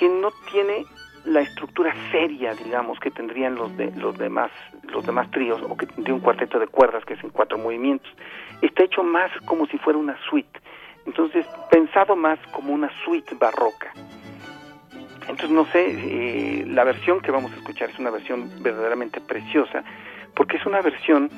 Que 0.00 0.08
no 0.08 0.30
tiene 0.50 0.86
la 1.26 1.42
estructura 1.42 1.94
seria, 2.10 2.54
digamos, 2.54 2.98
que 2.98 3.10
tendrían 3.10 3.54
los 3.54 3.76
de 3.76 3.90
los 3.92 4.16
demás 4.16 4.50
los 4.84 5.04
demás 5.04 5.30
tríos 5.30 5.60
o 5.62 5.76
que 5.76 5.84
tendría 5.84 6.14
un 6.14 6.20
cuarteto 6.20 6.58
de 6.58 6.66
cuerdas 6.66 7.04
que 7.04 7.12
es 7.14 7.22
en 7.22 7.28
cuatro 7.28 7.58
movimientos. 7.58 8.10
Está 8.62 8.84
hecho 8.84 9.02
más 9.02 9.30
como 9.44 9.66
si 9.66 9.76
fuera 9.76 9.98
una 9.98 10.16
suite. 10.30 10.58
Entonces, 11.04 11.46
pensado 11.70 12.16
más 12.16 12.38
como 12.50 12.72
una 12.72 12.90
suite 13.04 13.34
barroca. 13.34 13.92
Entonces, 15.22 15.50
no 15.50 15.66
sé, 15.66 15.90
eh, 15.90 16.64
la 16.66 16.84
versión 16.84 17.20
que 17.20 17.30
vamos 17.30 17.52
a 17.52 17.56
escuchar 17.56 17.90
es 17.90 17.98
una 17.98 18.10
versión 18.10 18.50
verdaderamente 18.62 19.20
preciosa, 19.20 19.84
porque 20.34 20.56
es 20.56 20.64
una 20.64 20.80
versión 20.80 21.30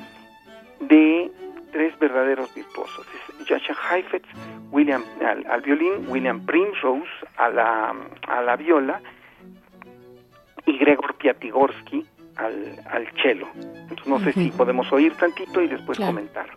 de 0.79 1.29
tres 1.73 1.97
verdaderos 1.99 2.53
virtuosos. 2.55 3.05
Es 3.41 3.47
Jascha 3.47 3.75
Heifetz, 3.91 4.25
William, 4.71 5.03
al, 5.19 5.45
al, 5.47 5.61
violín, 5.61 6.07
William 6.07 6.45
Primrose 6.45 7.09
a 7.37 7.49
la, 7.49 7.93
a 8.27 8.41
la 8.41 8.55
viola, 8.55 9.01
y 10.65 10.77
Gregor 10.77 11.15
Piatigorsky 11.15 12.05
al, 12.37 12.79
al 12.89 13.07
cello. 13.21 13.47
Entonces 13.55 14.07
no 14.07 14.15
uh 14.15 14.19
-huh. 14.19 14.23
sé 14.23 14.33
si 14.33 14.51
podemos 14.51 14.91
oír 14.93 15.13
tantito 15.15 15.61
y 15.61 15.67
después 15.67 15.97
claro. 15.97 16.13
comentar. 16.13 16.47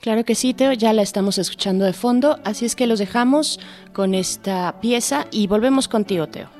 Claro 0.00 0.24
que 0.24 0.34
sí, 0.34 0.52
Teo, 0.52 0.72
ya 0.72 0.92
la 0.92 1.02
estamos 1.02 1.38
escuchando 1.38 1.84
de 1.84 1.92
fondo, 1.92 2.38
así 2.44 2.66
es 2.66 2.76
que 2.76 2.86
los 2.86 2.98
dejamos 2.98 3.58
con 3.92 4.14
esta 4.14 4.80
pieza 4.80 5.26
y 5.30 5.46
volvemos 5.46 5.88
contigo, 5.88 6.26
Teo. 6.26 6.55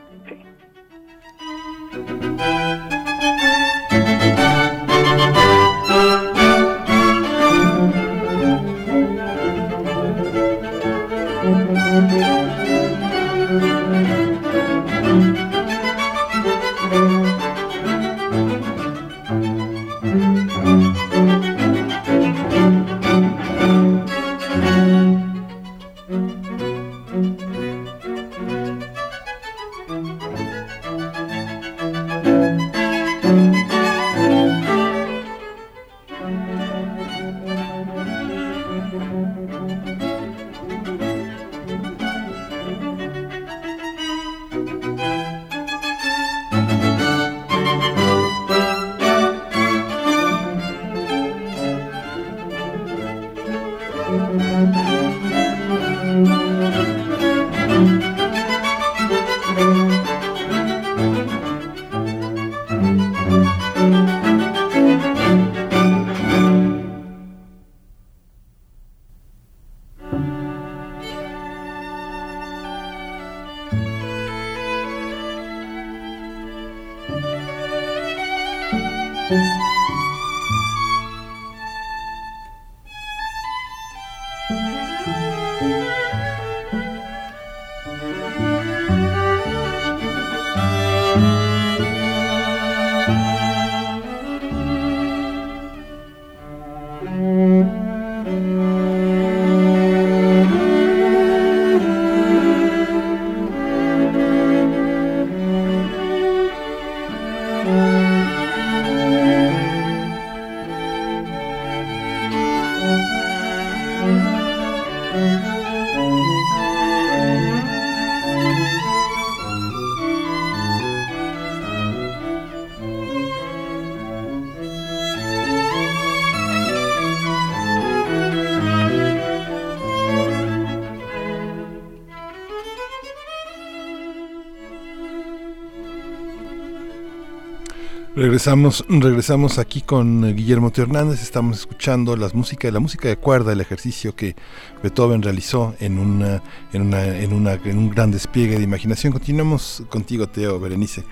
Regresamos, 138.46 138.84
regresamos 138.88 139.58
aquí 139.58 139.82
con 139.82 140.22
Guillermo 140.36 140.70
T. 140.70 140.80
Hernández, 140.80 141.20
estamos 141.20 141.58
escuchando 141.58 142.14
las 142.14 142.32
música, 142.32 142.70
la 142.70 142.78
música 142.78 143.08
de 143.08 143.16
cuerda, 143.16 143.52
el 143.52 143.60
ejercicio 143.60 144.14
que 144.14 144.36
Beethoven 144.84 145.20
realizó 145.20 145.74
en 145.80 145.98
una, 145.98 146.40
en 146.72 146.82
una, 146.82 147.04
en 147.04 147.32
una, 147.32 147.54
en 147.54 147.76
un 147.76 147.90
gran 147.90 148.12
despliegue 148.12 148.56
de 148.56 148.62
imaginación. 148.62 149.12
Continuamos 149.12 149.82
contigo, 149.90 150.28
Teo, 150.28 150.60
Berenice. 150.60 151.02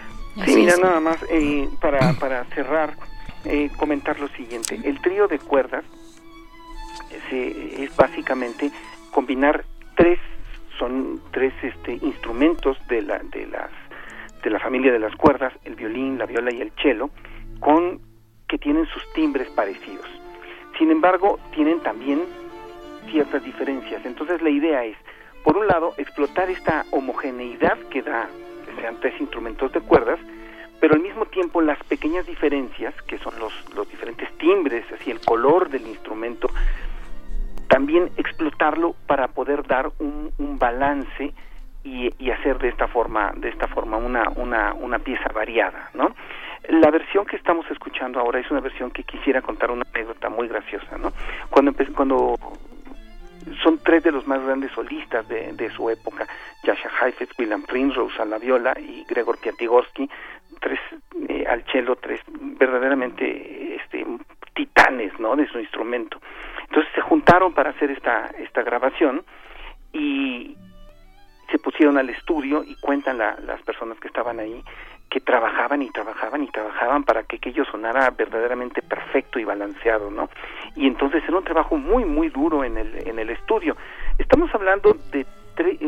Sí, 0.45 0.55
mira, 0.55 0.77
nada 0.77 1.01
más, 1.01 1.17
eh, 1.29 1.69
para, 1.81 2.13
para 2.13 2.45
cerrar, 2.55 2.97
eh, 3.45 3.69
comentar 3.79 4.21
lo 4.21 4.29
siguiente. 4.29 4.81
El 4.85 5.01
trío 5.01 5.27
de 5.27 5.41
cuerdas 5.41 5.83
es, 7.11 7.81
es 7.81 7.97
básicamente 7.97 8.71
combinar 9.11 9.65
tres, 9.97 10.21
son 10.79 11.21
tres 11.33 11.53
este, 11.65 11.95
instrumentos 11.95 12.77
de, 12.89 13.03
la, 13.03 13.19
de 13.19 13.49
las 13.49 13.71
de 14.45 14.51
la 14.51 14.61
familia 14.61 14.93
de 14.93 14.99
las 14.99 15.17
cuerdas, 15.17 15.53
el 15.65 15.75
violín, 15.75 16.19
la 16.19 16.27
viola 16.27 16.53
y 16.53 16.61
el 16.61 16.71
cello, 16.83 17.11
con 17.61 18.01
que 18.47 18.59
tienen 18.59 18.87
sus 18.87 19.03
timbres 19.15 19.49
parecidos. 19.49 20.07
Sin 20.79 20.91
embargo, 20.91 21.41
tienen 21.55 21.81
también 21.81 22.23
ciertas 23.11 23.43
diferencias. 23.43 24.05
Entonces 24.05 24.43
la 24.43 24.51
idea 24.51 24.85
es, 24.85 24.97
por 25.43 25.57
un 25.57 25.67
lado, 25.67 25.95
explotar 25.97 26.51
esta 26.51 26.85
homogeneidad 26.91 27.79
que 27.91 28.03
da, 28.03 28.29
que 28.67 28.97
tres 29.01 29.21
instrumentos 29.21 29.73
de 29.73 29.81
cuerdas, 29.81 30.21
pero 30.81 30.95
al 30.95 31.01
mismo 31.01 31.25
tiempo 31.27 31.63
las 31.63 31.83
pequeñas 31.85 32.27
diferencias, 32.27 32.95
que 33.03 33.19
son 33.19 33.39
los, 33.39 33.53
los 33.75 33.89
diferentes 33.89 34.31
timbres, 34.37 34.85
así 34.93 35.11
el 35.11 35.21
color 35.21 35.71
del 35.71 35.87
instrumento, 35.87 36.51
también 37.69 38.11
explotarlo 38.19 38.95
para 39.07 39.29
poder 39.29 39.67
dar 39.67 39.91
un, 39.99 40.31
un 40.39 40.59
balance 40.59 41.33
y, 41.85 42.31
hacer 42.31 42.59
de 42.59 42.69
esta 42.69 42.89
forma 42.89 43.33
de 43.37 43.51
esta 43.51 43.69
forma 43.69 43.97
una 43.97 44.29
una 44.37 44.73
una 44.75 44.99
pieza 44.99 45.29
variada 45.33 45.91
no 45.95 46.15
la 46.69 46.91
versión 46.91 47.27
que 47.27 47.37
estamos 47.37 47.71
escuchando 47.71 48.19
ahora 48.19 48.41
es 48.41 48.51
una 48.51 48.61
versión 48.61 48.91
que 48.91 49.05
quisiera 49.05 49.41
contar 49.43 49.71
una 49.71 49.85
anécdota 49.95 50.29
muy 50.31 50.49
graciosa 50.49 50.99
no 50.99 51.13
cuando 51.51 51.73
cuando 51.95 52.37
son 53.63 53.79
tres 53.79 54.03
de 54.03 54.13
los 54.13 54.27
más 54.27 54.43
grandes 54.43 54.73
solistas 54.73 55.27
de, 55.29 55.71
su 55.71 55.91
época, 55.91 56.27
Jascha 56.63 56.91
Heifetz, 57.01 57.39
William 57.39 57.63
Prinrose 57.63 58.21
a 58.21 58.25
la 58.25 58.39
viola 58.39 58.75
y 58.79 59.05
Gregor 59.05 59.39
Piatigorsky, 59.39 60.09
tres 60.61 60.81
eh, 61.29 61.45
al 61.47 61.63
cello, 61.71 61.97
tres 61.97 62.21
verdaderamente 62.29 63.77
este, 63.77 64.07
titanes 64.55 65.19
¿no? 65.19 65.37
de 65.37 65.47
su 65.49 65.59
instrumento. 65.59 66.21
Entonces 66.69 66.93
se 66.95 67.01
juntaron 67.03 67.53
para 67.53 67.71
hacer 67.71 67.91
esta, 67.91 68.31
esta 68.39 68.63
grabación 68.63 69.25
y 69.93 70.57
se 71.51 71.59
pusieron 71.59 71.99
al 71.99 72.11
estudio 72.11 72.65
y 72.65 72.75
cuentan 72.77 73.19
las 73.19 73.63
personas 73.63 73.99
que 73.99 74.09
estaban 74.09 74.41
ahí 74.41 74.63
que 75.15 75.21
trabajaban 75.21 75.81
y 75.81 75.91
trabajaban 75.91 76.43
y 76.43 76.49
trabajaban 76.49 77.05
para 77.05 77.23
que 77.23 77.37
aquello 77.37 77.65
sonara 77.67 78.11
verdaderamente 78.11 78.83
perfecto 78.83 79.39
y 79.39 79.45
balanceado, 79.45 80.11
¿no? 80.11 80.29
Y 80.75 80.89
entonces 80.89 81.23
era 81.29 81.39
un 81.39 81.45
trabajo 81.45 81.77
muy, 81.77 82.05
muy 82.05 82.31
duro 82.31 82.65
en 82.65 82.77
el, 82.77 83.07
en 83.07 83.21
el 83.21 83.31
estudio. 83.31 83.77
Estamos 84.19 84.53
hablando 84.53 84.97
de, 85.13 85.25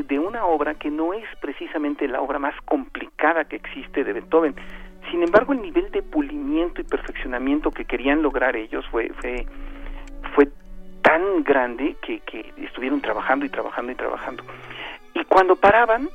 de 0.05 0.19
una 0.21 0.47
obra 0.47 0.75
que 0.75 0.93
no 0.93 1.13
es 1.13 1.25
precisamente 1.41 2.07
la 2.07 2.21
obra 2.21 2.39
más 2.39 2.55
complicada 2.67 3.45
que 3.45 3.57
existe 3.57 4.05
de 4.05 4.13
Beethoven. 4.13 4.55
Sin 5.11 5.25
embargo, 5.25 5.53
el 5.55 5.63
nivel 5.63 5.91
de 5.91 6.03
pulimiento 6.03 6.81
y 6.81 6.85
perfeccionamiento 6.85 7.73
que 7.73 7.85
querían 7.85 8.23
lograr 8.23 8.55
ellos 8.55 8.87
fue, 8.93 9.11
fue, 9.21 9.45
fue 10.37 10.49
tan 11.03 11.43
grande 11.43 11.97
que, 12.01 12.21
que 12.21 12.53
estuvieron 12.59 13.01
trabajando 13.01 13.45
y 13.45 13.49
trabajando 13.49 13.91
y 13.91 13.97
trabajando. 13.97 14.45
Cuando 15.37 15.57
paraban 15.57 16.09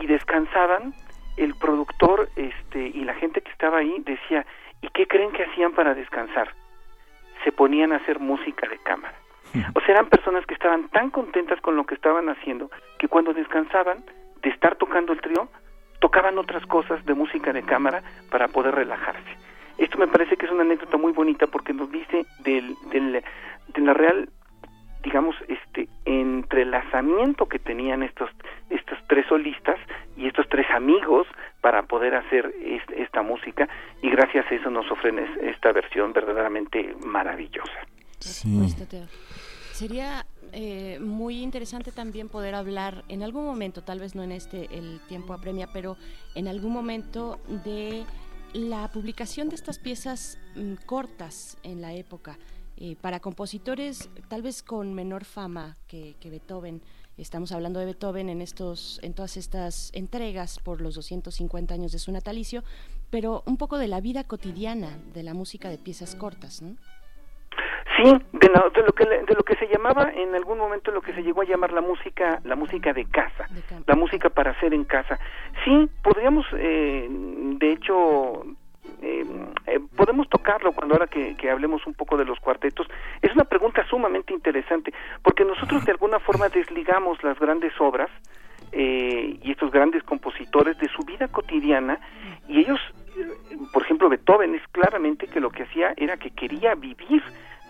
y 0.00 0.06
descansaban, 0.06 0.94
el 1.36 1.56
productor 1.56 2.28
este 2.36 2.86
y 2.86 3.02
la 3.02 3.14
gente 3.14 3.40
que 3.40 3.50
estaba 3.50 3.78
ahí 3.78 3.96
decía, 4.06 4.46
¿y 4.80 4.86
qué 4.90 5.08
creen 5.08 5.32
que 5.32 5.42
hacían 5.42 5.72
para 5.72 5.92
descansar? 5.92 6.54
Se 7.42 7.50
ponían 7.50 7.92
a 7.92 7.96
hacer 7.96 8.20
música 8.20 8.68
de 8.68 8.78
cámara. 8.78 9.16
O 9.74 9.80
sea, 9.80 9.94
eran 9.96 10.06
personas 10.06 10.46
que 10.46 10.54
estaban 10.54 10.88
tan 10.90 11.10
contentas 11.10 11.60
con 11.62 11.74
lo 11.74 11.84
que 11.84 11.96
estaban 11.96 12.28
haciendo 12.28 12.70
que 13.00 13.08
cuando 13.08 13.34
descansaban 13.34 14.04
de 14.40 14.50
estar 14.50 14.76
tocando 14.76 15.12
el 15.12 15.20
trío, 15.20 15.48
tocaban 15.98 16.38
otras 16.38 16.64
cosas 16.66 17.04
de 17.04 17.14
música 17.14 17.52
de 17.52 17.64
cámara 17.64 18.04
para 18.30 18.46
poder 18.46 18.76
relajarse. 18.76 19.36
Esto 19.78 19.98
me 19.98 20.06
parece 20.06 20.36
que 20.36 20.46
es 20.46 20.52
una 20.52 20.62
anécdota 20.62 20.96
muy 20.96 21.10
bonita 21.10 21.48
porque 21.48 21.72
nos 21.72 21.90
dice 21.90 22.24
del, 22.44 22.76
del, 22.92 23.14
de 23.14 23.80
la 23.80 23.94
real 23.94 24.28
digamos, 25.04 25.36
este 25.48 25.88
entrelazamiento 26.04 27.46
que 27.46 27.58
tenían 27.58 28.02
estos 28.02 28.30
estos 28.70 28.98
tres 29.08 29.26
solistas 29.28 29.78
y 30.16 30.26
estos 30.26 30.48
tres 30.48 30.66
amigos 30.74 31.26
para 31.60 31.82
poder 31.82 32.14
hacer 32.14 32.52
esta 32.96 33.22
música 33.22 33.68
y 34.02 34.10
gracias 34.10 34.46
a 34.50 34.54
eso 34.54 34.70
nos 34.70 34.90
ofrecen 34.90 35.24
esta 35.42 35.72
versión 35.72 36.12
verdaderamente 36.12 36.94
maravillosa. 37.04 37.86
Sí. 38.18 38.74
Sería 39.72 40.24
eh, 40.52 40.98
muy 41.00 41.42
interesante 41.42 41.90
también 41.90 42.28
poder 42.28 42.54
hablar 42.54 43.04
en 43.08 43.22
algún 43.22 43.44
momento, 43.44 43.82
tal 43.82 43.98
vez 43.98 44.14
no 44.14 44.22
en 44.22 44.30
este 44.30 44.68
el 44.76 45.00
tiempo 45.08 45.32
apremia, 45.32 45.68
pero 45.72 45.96
en 46.36 46.46
algún 46.46 46.72
momento 46.72 47.40
de 47.64 48.04
la 48.52 48.88
publicación 48.92 49.48
de 49.48 49.56
estas 49.56 49.80
piezas 49.80 50.38
mm, 50.54 50.74
cortas 50.86 51.58
en 51.64 51.80
la 51.80 51.92
época 51.92 52.38
eh, 52.76 52.96
para 53.00 53.20
compositores 53.20 54.10
tal 54.28 54.42
vez 54.42 54.62
con 54.62 54.94
menor 54.94 55.24
fama 55.24 55.76
que, 55.86 56.16
Beethoven. 56.24 56.82
Estamos 57.16 57.52
hablando 57.52 57.78
de 57.78 57.86
Beethoven 57.86 58.28
en 58.28 58.42
estos, 58.42 58.98
en 59.04 59.14
todas 59.14 59.36
estas 59.36 59.92
entregas 59.94 60.58
por 60.58 60.80
los 60.80 60.96
250 60.96 61.72
años 61.72 61.92
de 61.92 62.00
su 62.00 62.10
natalicio, 62.10 62.64
pero 63.10 63.44
un 63.46 63.56
poco 63.56 63.78
de 63.78 63.86
la 63.86 64.00
vida 64.00 64.24
cotidiana 64.24 64.98
de 65.12 65.22
la 65.22 65.34
música 65.34 65.68
de 65.68 65.78
piezas 65.78 66.16
cortas, 66.16 66.62
¿no? 66.62 66.74
Sí, 67.96 68.02
de, 68.02 68.48
lo 68.48 68.92
que 68.92 69.04
de 69.04 69.34
lo 69.34 69.44
que 69.44 69.54
se 69.54 69.68
llamaba 69.68 70.10
en 70.10 70.34
algún 70.34 70.58
momento 70.58 70.90
lo 70.90 71.00
que 71.00 71.14
se 71.14 71.22
llegó 71.22 71.42
a 71.42 71.44
llamar 71.44 71.72
la 71.72 71.80
música 71.80 72.40
la 72.42 72.56
música 72.56 72.92
de 72.92 73.04
casa, 73.04 73.46
la 73.86 73.94
música 73.94 74.30
para 74.30 74.50
hacer 74.50 74.74
en 74.74 74.84
casa. 74.84 75.18
Sí, 75.64 75.88
podríamos 76.02 76.44
eh, 76.58 77.06
de 77.08 77.72
hecho 77.72 78.44
eh, 79.02 79.24
eh, 79.66 79.80
podemos 79.96 80.28
tocarlo 80.28 80.72
cuando 80.72 80.94
ahora 80.94 81.06
que, 81.06 81.50
hablemos 81.50 81.86
un 81.86 81.94
poco 81.94 82.16
de 82.16 82.24
los 82.24 82.38
cuartetos. 82.40 82.86
Es 83.22 83.32
una 83.32 83.44
pregunta 83.44 83.86
sumamente 83.88 84.32
interesante, 84.32 84.92
porque 85.22 85.44
nosotros 85.44 85.84
de 85.84 85.92
alguna 85.92 86.18
forma 86.18 86.48
desligamos 86.48 87.22
las 87.22 87.38
grandes 87.38 87.72
obras 87.80 88.10
eh, 88.72 89.38
y 89.42 89.50
estos 89.50 89.70
grandes 89.70 90.02
compositores 90.02 90.78
de 90.78 90.88
su 90.88 91.02
vida 91.04 91.28
cotidiana 91.28 91.98
y 92.48 92.60
ellos, 92.60 92.80
por 93.72 93.82
ejemplo, 93.82 94.08
Beethoven 94.08 94.54
es 94.54 94.62
claramente 94.72 95.26
que 95.26 95.40
lo 95.40 95.50
que 95.50 95.64
hacía 95.64 95.94
era 95.96 96.16
que 96.16 96.30
quería 96.30 96.74
vivir 96.74 97.22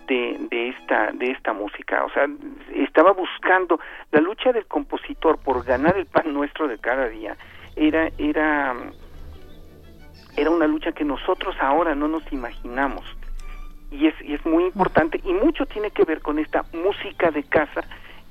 de, 0.06 0.38
de 0.50 0.68
esta 0.68 1.12
de 1.12 1.30
esta 1.30 1.52
música, 1.52 2.04
o 2.04 2.10
sea, 2.10 2.26
estaba 2.74 3.12
buscando 3.12 3.80
la 4.12 4.20
lucha 4.20 4.52
del 4.52 4.66
compositor 4.66 5.38
por 5.38 5.64
ganar 5.64 5.96
el 5.96 6.06
pan 6.06 6.32
nuestro 6.32 6.68
de 6.68 6.78
cada 6.78 7.08
día 7.08 7.36
era 7.76 8.10
era 8.18 8.74
era 10.36 10.50
una 10.50 10.66
lucha 10.66 10.92
que 10.92 11.04
nosotros 11.04 11.54
ahora 11.60 11.94
no 11.94 12.08
nos 12.08 12.30
imaginamos. 12.32 13.04
Y 13.90 14.06
es, 14.06 14.14
y 14.22 14.34
es 14.34 14.44
muy 14.44 14.64
importante 14.64 15.20
y 15.24 15.32
mucho 15.32 15.66
tiene 15.66 15.90
que 15.90 16.04
ver 16.04 16.20
con 16.20 16.38
esta 16.38 16.64
música 16.72 17.30
de 17.30 17.44
casa 17.44 17.82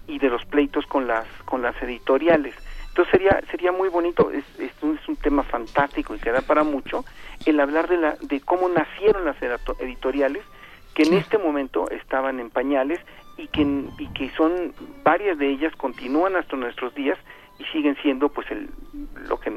y 0.08 0.20
de 0.20 0.30
los 0.30 0.44
pleitos 0.46 0.86
con 0.86 1.08
las 1.08 1.26
con 1.46 1.62
las 1.62 1.82
editoriales. 1.82 2.56
Entonces 2.90 3.12
sería 3.12 3.42
sería 3.50 3.72
muy 3.72 3.90
bonito, 3.90 4.30
es, 4.32 4.44
es, 4.60 4.72
un, 4.82 4.98
es 4.98 5.08
un 5.08 5.16
tema 5.16 5.44
fantástico 5.44 6.16
y 6.16 6.20
que 6.20 6.32
da 6.32 6.42
para 6.42 6.64
mucho 6.64 7.06
el 7.46 7.60
hablar 7.60 7.88
de 7.88 7.98
la 7.98 8.16
de 8.22 8.42
cómo 8.42 8.68
nacieron 8.68 9.24
las 9.26 9.38
editoriales 9.80 10.44
que 10.94 11.04
en 11.04 11.14
este 11.14 11.38
momento 11.38 11.90
estaban 11.90 12.40
en 12.40 12.50
pañales 12.50 13.00
y 13.38 13.48
que 13.48 13.62
y 13.98 14.08
que 14.14 14.30
son 14.32 14.74
varias 15.04 15.38
de 15.38 15.50
ellas 15.50 15.74
continúan 15.78 16.36
hasta 16.36 16.58
nuestros 16.58 16.94
días 16.94 17.18
y 17.60 17.64
siguen 17.66 17.96
siendo 18.02 18.30
pues 18.30 18.50
el 18.52 18.70
lo 19.28 19.40
que 19.40 19.52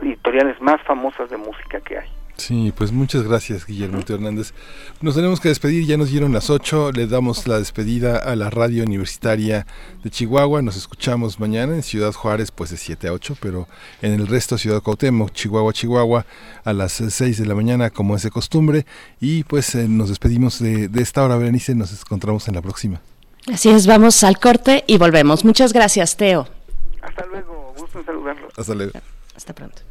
editoriales 0.00 0.60
más 0.60 0.80
famosas 0.82 1.30
de 1.30 1.36
música 1.36 1.80
que 1.80 1.98
hay. 1.98 2.08
Sí, 2.36 2.72
pues 2.76 2.92
muchas 2.92 3.22
gracias 3.22 3.66
Guillermo 3.66 4.00
Hernández. 4.08 4.52
Nos 5.00 5.14
tenemos 5.14 5.38
que 5.38 5.48
despedir, 5.48 5.86
ya 5.86 5.96
nos 5.96 6.10
dieron 6.10 6.32
las 6.32 6.50
8, 6.50 6.92
le 6.92 7.06
damos 7.06 7.46
la 7.46 7.58
despedida 7.58 8.16
a 8.16 8.34
la 8.36 8.50
radio 8.50 8.84
universitaria 8.84 9.66
de 10.02 10.10
Chihuahua, 10.10 10.62
nos 10.62 10.76
escuchamos 10.76 11.38
mañana 11.38 11.74
en 11.74 11.82
Ciudad 11.82 12.12
Juárez 12.12 12.50
pues 12.50 12.70
de 12.70 12.78
7 12.78 13.08
a 13.08 13.12
8, 13.12 13.36
pero 13.40 13.68
en 14.00 14.14
el 14.14 14.26
resto 14.26 14.56
Ciudad 14.56 14.82
Cuauhtémoc, 14.82 15.30
Chihuahua, 15.32 15.72
Chihuahua 15.72 16.24
a 16.64 16.72
las 16.72 16.92
6 16.92 17.38
de 17.38 17.46
la 17.46 17.54
mañana 17.54 17.90
como 17.90 18.16
es 18.16 18.22
de 18.22 18.30
costumbre 18.30 18.86
y 19.20 19.44
pues 19.44 19.74
eh, 19.74 19.86
nos 19.86 20.08
despedimos 20.08 20.58
de, 20.58 20.88
de 20.88 21.02
esta 21.02 21.22
hora, 21.22 21.36
Berenice, 21.36 21.74
nos 21.74 21.92
encontramos 21.92 22.48
en 22.48 22.54
la 22.54 22.62
próxima. 22.62 23.00
Así 23.52 23.68
es, 23.68 23.86
vamos 23.86 24.24
al 24.24 24.38
corte 24.38 24.84
y 24.86 24.98
volvemos. 24.98 25.44
Muchas 25.44 25.72
gracias, 25.72 26.16
Teo. 26.16 26.48
Hasta 27.02 27.26
luego, 27.26 27.74
gusto 27.76 27.98
en 27.98 28.06
saludarlo. 28.06 28.48
Hasta 28.56 28.74
luego. 28.74 28.92
Hasta 29.42 29.54
pronto. 29.54 29.82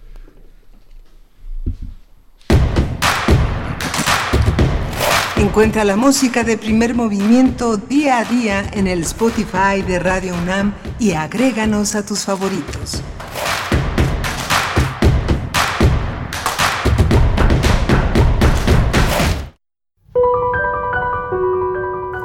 Encuentra 5.36 5.84
la 5.84 5.98
música 5.98 6.46
de 6.46 6.58
primer 6.58 6.96
movimiento 6.96 7.76
día 7.76 8.20
a 8.20 8.24
día 8.24 8.64
en 8.72 8.88
el 8.88 9.02
Spotify 9.02 9.82
de 9.86 10.00
Radio 10.00 10.36
UNAM 10.36 10.74
y 11.00 11.12
agréganos 11.12 11.96
a 11.96 12.06
tus 12.06 12.22
favoritos. 12.22 13.04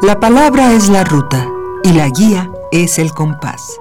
La 0.00 0.20
palabra 0.20 0.74
es 0.74 0.88
la 0.88 1.02
ruta 1.02 1.44
y 1.82 1.90
la 1.90 2.08
guía 2.08 2.48
es 2.70 3.00
el 3.00 3.10
compás. 3.10 3.80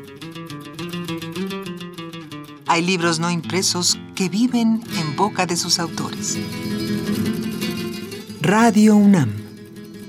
Hay 2.71 2.81
libros 2.81 3.19
no 3.19 3.29
impresos 3.29 3.99
que 4.15 4.29
viven 4.29 4.81
en 4.97 5.15
boca 5.17 5.45
de 5.45 5.57
sus 5.57 5.77
autores. 5.77 6.39
Radio 8.39 8.95
UNAM. 8.95 9.29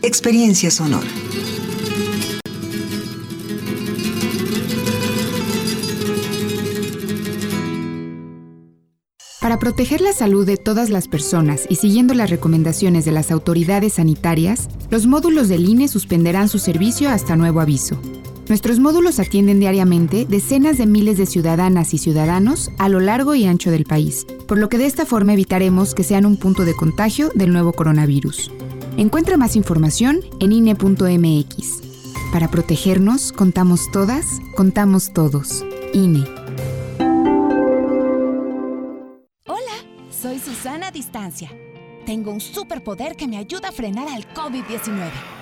Experiencia 0.01 0.71
sonora. 0.71 1.09
Para 9.41 9.59
proteger 9.59 10.01
la 10.01 10.13
salud 10.13 10.47
de 10.47 10.57
todas 10.57 10.89
las 10.89 11.09
personas 11.09 11.67
y 11.69 11.75
siguiendo 11.75 12.15
las 12.15 12.31
recomendaciones 12.31 13.05
de 13.05 13.11
las 13.11 13.33
autoridades 13.33 13.95
sanitarias, 13.95 14.69
los 14.89 15.09
módulos 15.09 15.49
del 15.49 15.69
INE 15.69 15.89
suspenderán 15.89 16.49
su 16.49 16.61
servicio 16.61 17.11
hasta 17.11 17.35
nuevo 17.35 17.61
aviso. 17.61 18.01
Nuestros 18.49 18.81
módulos 18.81 19.21
atienden 19.21 19.61
diariamente 19.61 20.27
decenas 20.29 20.77
de 20.77 20.87
miles 20.87 21.17
de 21.17 21.27
ciudadanas 21.27 21.95
y 21.95 21.99
ciudadanos 21.99 22.71
a 22.79 22.89
lo 22.89 22.99
largo 22.99 23.35
y 23.35 23.45
ancho 23.45 23.71
del 23.71 23.85
país, 23.85 24.27
por 24.49 24.59
lo 24.59 24.69
que 24.69 24.79
de 24.79 24.87
esta 24.87 25.07
forma 25.07 25.33
evitaremos 25.33 25.95
que 25.95 26.03
sean 26.03 26.27
un 26.27 26.37
punto 26.37 26.65
de 26.65 26.75
contagio 26.75 27.31
del 27.35 27.53
nuevo 27.53 27.73
coronavirus. 27.73 28.51
Encuentra 28.97 29.37
más 29.37 29.55
información 29.55 30.21
en 30.41 30.53
INE.mx. 30.53 31.81
Para 32.33 32.51
protegernos, 32.51 33.33
contamos 33.33 33.91
todas, 33.93 34.27
contamos 34.57 35.13
todos. 35.13 35.65
INE. 35.95 36.25
Hola, 39.47 39.77
soy 40.11 40.39
Susana 40.41 40.91
Distancia. 40.91 41.51
Tengo 42.07 42.33
un 42.33 42.41
superpoder 42.41 43.15
que 43.17 43.29
me 43.29 43.37
ayuda 43.37 43.69
a 43.69 43.73
frenar 43.73 44.09
al 44.09 44.27
COVID-19. 44.35 45.42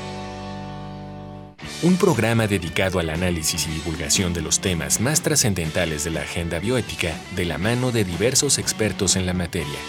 un 1.83 1.97
programa 1.97 2.45
dedicado 2.45 2.99
al 2.99 3.09
análisis 3.09 3.65
y 3.67 3.71
divulgación 3.71 4.33
de 4.33 4.41
los 4.41 4.59
temas 4.59 4.99
más 5.01 5.21
trascendentales 5.21 6.03
de 6.03 6.11
la 6.11 6.21
agenda 6.21 6.59
bioética 6.59 7.15
de 7.35 7.45
la 7.45 7.57
mano 7.57 7.91
de 7.91 8.03
diversos 8.03 8.59
expertos 8.59 9.15
en 9.15 9.25
la 9.25 9.33
materia. 9.33 9.79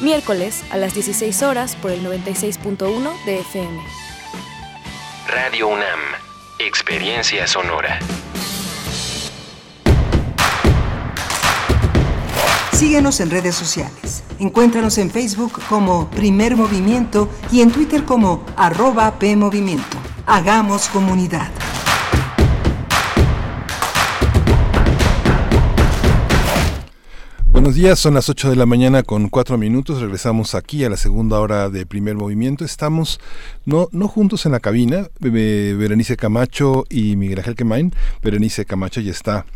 Miércoles 0.00 0.62
a 0.70 0.76
las 0.76 0.94
16 0.94 1.42
horas 1.42 1.74
por 1.76 1.90
el 1.90 2.04
96.1 2.04 3.24
de 3.24 3.40
FM. 3.40 3.82
Radio 5.26 5.68
UNAM, 5.68 6.00
Experiencia 6.60 7.46
Sonora. 7.46 7.98
Síguenos 12.72 13.20
en 13.20 13.30
redes 13.30 13.56
sociales. 13.56 14.22
Encuéntranos 14.38 14.96
en 14.96 15.10
Facebook 15.10 15.60
como 15.68 16.08
Primer 16.08 16.56
Movimiento 16.56 17.28
y 17.52 17.60
en 17.60 17.72
Twitter 17.72 18.04
como 18.04 18.42
arroba 18.56 19.18
PMovimiento. 19.18 19.99
Hagamos 20.32 20.88
comunidad. 20.90 21.50
Buenos 27.50 27.74
días, 27.74 27.98
son 27.98 28.14
las 28.14 28.28
8 28.28 28.50
de 28.50 28.54
la 28.54 28.64
mañana 28.64 29.02
con 29.02 29.28
4 29.28 29.58
minutos. 29.58 30.00
Regresamos 30.00 30.54
aquí 30.54 30.84
a 30.84 30.88
la 30.88 30.96
segunda 30.96 31.40
hora 31.40 31.68
de 31.68 31.84
primer 31.84 32.14
movimiento. 32.14 32.64
Estamos 32.64 33.18
no, 33.64 33.88
no 33.90 34.06
juntos 34.06 34.46
en 34.46 34.52
la 34.52 34.60
cabina, 34.60 35.08
Berenice 35.18 36.16
Camacho 36.16 36.84
y 36.88 37.16
Miguel 37.16 37.40
Ángel 37.40 37.56
Quemain. 37.56 37.92
Berenice 38.22 38.64
Camacho 38.64 39.00
ya 39.00 39.10
está 39.10 39.46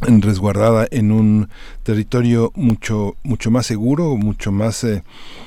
resguardada 0.00 0.86
en 0.90 1.12
un 1.12 1.48
territorio 1.82 2.52
mucho 2.54 3.16
mucho 3.22 3.50
más 3.50 3.66
seguro 3.66 4.16
mucho 4.16 4.50
más 4.50 4.82
eh, 4.84 5.02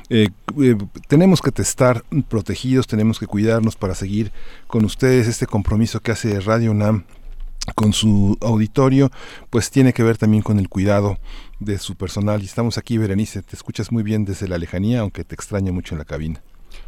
eh, 0.09 0.29
eh, 0.61 0.77
tenemos 1.07 1.41
que 1.41 1.51
estar 1.61 2.03
protegidos 2.29 2.87
tenemos 2.87 3.19
que 3.19 3.27
cuidarnos 3.27 3.75
para 3.75 3.95
seguir 3.95 4.31
con 4.67 4.85
ustedes 4.85 5.27
este 5.27 5.47
compromiso 5.47 5.99
que 5.99 6.11
hace 6.11 6.39
Radio 6.39 6.71
UNAM 6.71 7.03
con 7.75 7.93
su 7.93 8.37
auditorio, 8.41 9.09
pues 9.49 9.71
tiene 9.71 9.93
que 9.93 10.03
ver 10.03 10.17
también 10.17 10.43
con 10.43 10.59
el 10.59 10.67
cuidado 10.67 11.17
de 11.61 11.77
su 11.77 11.95
personal. 11.95 12.41
Y 12.41 12.45
estamos 12.45 12.77
aquí, 12.77 12.97
Berenice, 12.97 13.41
te 13.41 13.55
escuchas 13.55 13.89
muy 13.89 14.03
bien 14.03 14.25
desde 14.25 14.49
la 14.49 14.57
lejanía, 14.57 14.99
aunque 14.99 15.23
te 15.23 15.33
extraño 15.33 15.71
mucho 15.71 15.95
en 15.95 15.99
la 15.99 16.05
cabina. 16.05 16.41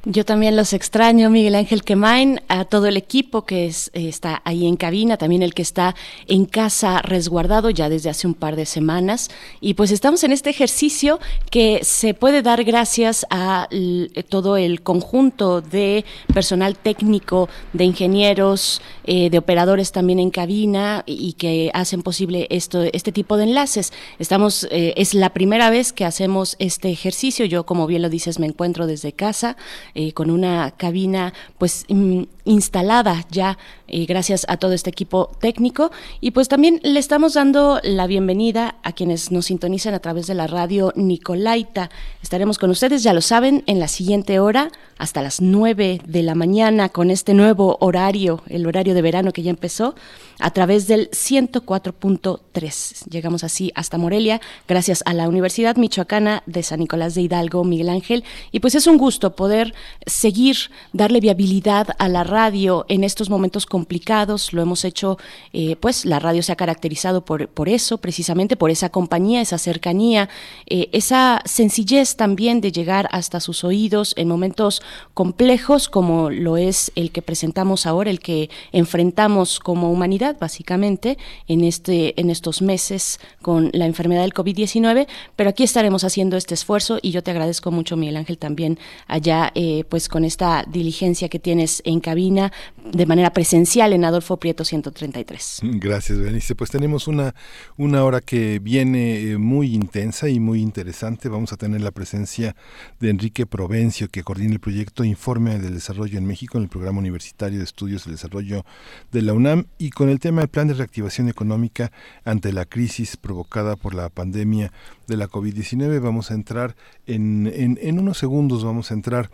Yo 0.08 0.24
también 0.24 0.56
los 0.56 0.74
extraño, 0.74 1.32
Miguel 1.32 1.56
Ángel 1.56 1.84
Quemain, 1.84 2.40
a 2.48 2.66
todo 2.66 2.86
el 2.86 2.96
equipo 2.96 3.44
que 3.44 3.66
es, 3.66 3.90
eh, 3.96 4.08
está 4.08 4.40
ahí 4.46 4.68
en 4.68 4.76
cabina, 4.76 5.18
también 5.18 5.42
el 5.42 5.56
que 5.56 5.64
está 5.64 5.96
en 6.28 6.46
casa 6.46 7.02
resguardado 7.02 7.72
ya 7.72 7.90
desde 7.90 8.12
hace 8.12 8.28
un 8.28 8.36
par 8.36 8.56
de 8.56 8.68
semanas. 8.68 9.32
Y 9.62 9.74
pues 9.74 9.90
estamos 9.90 10.24
en 10.24 10.32
este 10.32 10.52
ejercicio 10.52 11.20
que 11.50 11.80
se 11.84 12.14
puede 12.14 12.44
dar 12.44 12.64
gracias 12.64 13.26
a 13.32 13.68
eh, 13.72 14.24
todo 14.30 14.58
el 14.58 14.84
conjunto 14.84 15.62
de 15.62 16.06
personal 16.32 16.76
técnico, 16.76 17.50
de 17.74 17.86
ingenieros, 17.86 18.84
eh, 19.06 19.32
de 19.32 19.40
operadores 19.40 19.92
también 19.92 20.20
en 20.20 20.30
cabina 20.30 21.02
y, 21.08 21.34
que 21.34 21.72
hacen 21.74 22.04
posible 22.04 22.46
esto, 22.52 22.84
este 22.94 23.12
tipo 23.12 23.38
de 23.38 23.46
enlaces. 23.46 23.92
Estamos, 24.20 24.68
es 24.70 25.16
la 25.16 25.32
primera 25.32 25.72
vez 25.72 25.92
que 25.92 26.06
hacemos 26.06 26.56
este 26.60 26.92
ejercicio. 26.92 27.46
Yo, 27.46 27.66
como 27.66 27.88
bien 27.88 28.04
lo 28.04 28.10
dices, 28.10 28.38
me 28.38 28.46
encuentro 28.46 28.86
desde 28.86 29.12
casa. 29.12 29.58
Eh, 29.94 30.14
con 30.14 30.30
una 30.30 30.72
cabina 30.72 31.34
pues 31.58 31.86
mm, 31.90 32.24
instalada 32.46 33.26
ya 33.30 33.58
eh, 33.88 34.06
gracias 34.06 34.46
a 34.50 34.58
todo 34.58 34.74
este 34.74 34.90
equipo 34.90 35.32
técnico 35.40 35.92
y 36.22 36.32
pues 36.32 36.48
también 36.48 36.80
le 36.84 37.00
estamos 37.00 37.34
dando 37.34 37.80
la 37.84 38.08
bienvenida 38.08 38.76
a 38.84 38.94
quienes 38.94 39.32
nos 39.32 39.46
sintonizan 39.46 39.94
a 39.94 40.00
través 40.00 40.28
de 40.28 40.34
la 40.34 40.48
radio 40.48 40.92
Nicolaita. 40.96 41.90
Estaremos 42.22 42.58
con 42.58 42.70
ustedes, 42.70 43.04
ya 43.04 43.14
lo 43.14 43.22
saben, 43.22 43.64
en 43.68 43.80
la 43.80 43.88
siguiente 43.88 44.40
hora 44.40 44.72
hasta 44.98 45.22
las 45.22 45.42
9 45.42 46.02
de 46.06 46.24
la 46.24 46.36
mañana 46.36 46.90
con 46.90 47.12
este 47.12 47.34
nuevo 47.34 47.78
horario, 47.82 48.42
el 48.48 48.66
horario 48.66 48.94
de 48.94 49.02
verano 49.02 49.32
que 49.34 49.44
ya 49.44 49.50
empezó 49.52 49.96
a 50.40 50.52
través 50.52 50.88
del 50.88 51.10
104.3. 51.12 53.10
Llegamos 53.10 53.44
así 53.44 53.72
hasta 53.76 53.98
Morelia, 53.98 54.42
gracias 54.68 55.04
a 55.06 55.14
la 55.14 55.28
Universidad 55.28 55.76
Michoacana 55.76 56.44
de 56.46 56.64
San 56.64 56.80
Nicolás 56.80 57.16
de 57.16 57.22
Hidalgo, 57.22 57.64
Miguel 57.64 57.90
Ángel. 57.90 58.24
Y 58.52 58.60
pues 58.60 58.76
es 58.76 58.88
un 58.88 58.98
gusto 58.98 59.36
poder 59.36 59.74
seguir, 60.06 60.58
darle 60.94 61.20
viabilidad 61.20 61.90
a 61.98 62.10
la 62.10 62.24
radio 62.24 62.86
en 62.90 63.04
estos 63.04 63.30
momentos 63.30 63.66
complicados. 63.76 64.54
Lo 64.54 64.62
hemos 64.62 64.86
hecho, 64.86 65.18
eh, 65.52 65.76
pues 65.76 66.06
la 66.06 66.18
radio 66.18 66.42
se 66.42 66.54
ha 66.54 66.56
caracterizado 66.56 67.26
por, 67.26 67.50
por 67.50 67.68
eso, 67.68 67.98
precisamente 67.98 68.56
por 68.56 68.72
esa 68.72 68.88
compañía, 68.88 69.42
esa 69.42 69.58
cercanía, 69.58 70.30
eh, 70.66 70.88
esa 70.94 71.42
sencillez 71.44 72.16
también 72.16 72.62
de 72.62 72.72
llegar 72.72 73.10
hasta 73.12 73.42
sus 73.42 73.66
oídos 73.66 74.14
en 74.16 74.30
momentos 74.30 74.82
complejos 75.14 75.90
como 75.90 76.30
lo 76.30 76.56
es 76.56 76.94
el 76.96 77.12
que 77.12 77.22
presentamos 77.22 77.86
ahora, 77.86 78.12
el 78.12 78.22
que 78.22 78.50
enfrentamos 78.72 79.60
como 79.60 79.92
humanidad 79.92 80.38
básicamente, 80.40 81.18
en, 81.50 81.66
este, 81.66 82.18
en 82.22 82.30
estos 82.30 82.62
meses 82.62 83.20
con 83.42 83.72
la 83.74 83.88
enfermedad 83.88 84.22
del 84.22 84.34
COVID-19, 84.34 85.06
pero 85.36 85.50
aquí 85.50 85.64
estaremos 85.64 86.06
haciendo 86.06 86.38
este 86.38 86.54
esfuerzo 86.54 86.98
y 87.02 87.12
yo 87.12 87.22
te 87.24 87.32
agradezco 87.32 87.72
mucho, 87.72 87.98
Miguel 87.98 88.16
Ángel, 88.16 88.38
también 88.38 88.80
allá, 89.08 89.52
eh, 89.54 89.84
pues 89.90 90.08
con 90.08 90.24
esta 90.24 90.64
diligencia 90.66 91.28
que 91.28 91.40
tienes 91.40 91.82
en 91.84 92.00
cabina 92.00 92.54
de 92.86 93.06
manera 93.06 93.34
presencial 93.34 93.65
en 93.74 94.06
Adolfo 94.06 94.38
Prieto 94.38 94.64
133. 94.64 95.62
Gracias, 95.64 96.20
Benice. 96.20 96.54
Pues 96.54 96.70
tenemos 96.70 97.08
una, 97.08 97.34
una 97.78 98.04
hora 98.04 98.22
que 98.22 98.60
viene 98.60 99.32
eh, 99.32 99.38
muy 99.38 99.74
intensa 99.74 100.30
y 100.30 100.40
muy 100.40 100.62
interesante. 100.62 101.30
Vamos 101.30 101.52
a 101.52 101.58
tener 101.58 101.82
la 101.82 101.90
presencia 101.90 102.56
de 103.00 103.10
Enrique 103.10 103.48
Provencio, 103.48 104.08
que 104.08 104.24
coordina 104.24 104.54
el 104.54 104.60
proyecto 104.60 105.04
Informe 105.04 105.58
del 105.58 105.74
Desarrollo 105.74 106.18
en 106.18 106.28
México 106.28 106.58
en 106.58 106.66
el 106.66 106.70
Programa 106.70 107.00
Universitario 107.00 107.58
de 107.58 107.64
Estudios 107.64 108.06
del 108.06 108.14
Desarrollo 108.14 108.64
de 109.12 109.22
la 109.24 109.34
UNAM 109.34 109.66
y 109.80 109.90
con 109.90 110.10
el 110.10 110.20
tema 110.20 110.42
del 110.42 110.50
plan 110.50 110.68
de 110.68 110.76
reactivación 110.76 111.28
económica 111.28 111.92
ante 112.24 112.54
la 112.54 112.66
crisis 112.66 113.18
provocada 113.18 113.76
por 113.76 113.96
la 113.96 114.10
pandemia 114.10 114.72
de 115.08 115.18
la 115.18 115.28
COVID-19. 115.28 116.02
Vamos 116.02 116.32
a 116.32 116.34
entrar 116.34 116.76
en, 117.06 117.52
en, 117.56 118.00
unos 118.00 118.18
segundos, 118.18 118.64
vamos 118.64 118.92
a 118.92 118.94
entrar. 118.94 119.30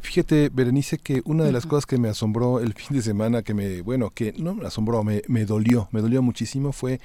Fíjate, 0.00 0.50
Berenice, 0.52 0.98
que 0.98 1.22
una 1.24 1.44
de 1.44 1.52
las 1.52 1.66
cosas 1.66 1.86
que 1.86 1.98
me 1.98 2.08
asombró 2.08 2.60
el 2.60 2.74
fin 2.74 2.96
de 2.96 3.02
semana, 3.02 3.42
que 3.42 3.54
me, 3.54 3.82
bueno, 3.82 4.10
que 4.10 4.32
no 4.38 4.54
me 4.54 4.66
asombró, 4.66 5.04
me, 5.04 5.22
me 5.28 5.44
dolió, 5.44 5.88
me 5.92 6.00
dolió 6.00 6.22
muchísimo, 6.22 6.72
fue 6.72 7.00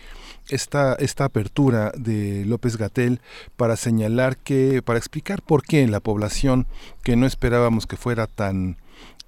esta, 0.49 0.95
esta 0.95 1.25
apertura 1.25 1.91
de 1.97 2.45
López 2.45 2.77
Gatel 2.77 3.21
para 3.57 3.75
señalar 3.75 4.37
que, 4.37 4.81
para 4.83 4.99
explicar 4.99 5.41
por 5.41 5.63
qué 5.63 5.87
la 5.87 5.99
población 5.99 6.67
que 7.03 7.15
no 7.15 7.25
esperábamos 7.25 7.87
que 7.87 7.97
fuera 7.97 8.27
tan 8.27 8.77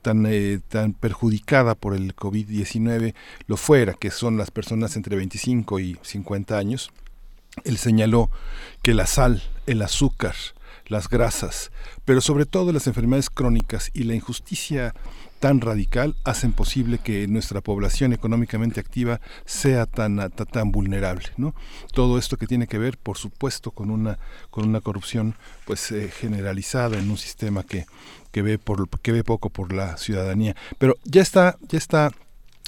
tan, 0.06 0.28
eh, 0.28 0.60
tan 0.70 0.94
perjudicada 0.94 1.74
por 1.74 1.96
el 1.96 2.16
COVID-19 2.16 3.16
lo 3.48 3.58
fuera, 3.58 3.96
que 3.96 4.12
son 4.12 4.38
las 4.38 4.52
personas 4.52 4.96
entre 4.98 5.16
25 5.16 5.80
y 5.80 5.98
50 6.04 6.60
años, 6.60 6.92
él 7.64 7.78
señaló 7.78 8.30
que 8.82 8.94
la 8.94 9.08
sal, 9.08 9.42
el 9.66 9.82
azúcar, 9.82 10.36
las 10.88 11.10
grasas, 11.10 11.72
pero 12.06 12.22
sobre 12.22 12.46
todo 12.46 12.72
las 12.72 12.88
enfermedades 12.88 13.30
crónicas 13.30 13.90
y 13.94 14.04
la 14.04 14.14
injusticia 14.14 14.94
tan 15.40 15.62
radical 15.62 16.16
hacen 16.24 16.54
posible 16.54 16.98
que 16.98 17.28
nuestra 17.28 17.62
población 17.62 18.14
económicamente 18.14 18.80
activa 18.80 19.20
sea 19.46 19.86
tan, 19.86 20.18
tan, 20.32 20.72
vulnerable, 20.72 21.28
¿no? 21.38 21.54
Todo 21.94 22.18
esto 22.18 22.38
que 22.38 22.48
tiene 22.48 22.68
que 22.68 22.78
ver, 22.78 22.98
por 22.98 23.18
supuesto, 23.18 23.72
con 23.72 23.92
una 23.92 24.18
con 24.50 24.68
una 24.68 24.82
corrupción 24.82 25.36
pues 25.66 25.92
eh, 25.92 26.10
generalizada 26.10 26.98
en 26.98 27.10
un 27.12 27.18
sistema 27.18 27.64
que, 27.64 27.86
que 28.32 28.42
ve 28.42 28.58
por 28.58 28.90
que 29.02 29.12
ve 29.12 29.24
poco 29.24 29.50
por 29.50 29.74
la 29.74 29.98
ciudadanía. 29.98 30.56
Pero 30.78 30.96
ya 31.04 31.22
está 31.22 31.58
ya 31.68 31.78
está 31.78 32.12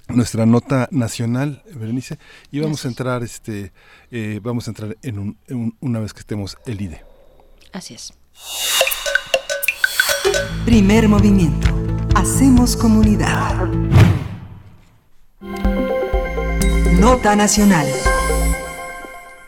nuestra 0.09 0.45
nota 0.45 0.87
nacional, 0.91 1.63
Berenice, 1.73 2.17
y 2.51 2.59
vamos 2.59 2.85
a 2.85 2.87
entrar 2.87 3.23
este 3.23 3.71
eh, 4.11 4.39
vamos 4.41 4.67
a 4.67 4.71
entrar 4.71 4.97
en, 5.01 5.19
un, 5.19 5.75
una 5.79 5.99
vez 5.99 6.13
que 6.13 6.21
estemos 6.21 6.57
el 6.65 6.81
IDE. 6.81 7.03
Así 7.73 7.93
es. 7.93 8.13
Primer 10.65 11.07
movimiento 11.07 11.77
Hacemos 12.17 12.75
comunidad. 12.75 13.67
Nota 16.99 17.35
Nacional. 17.35 17.85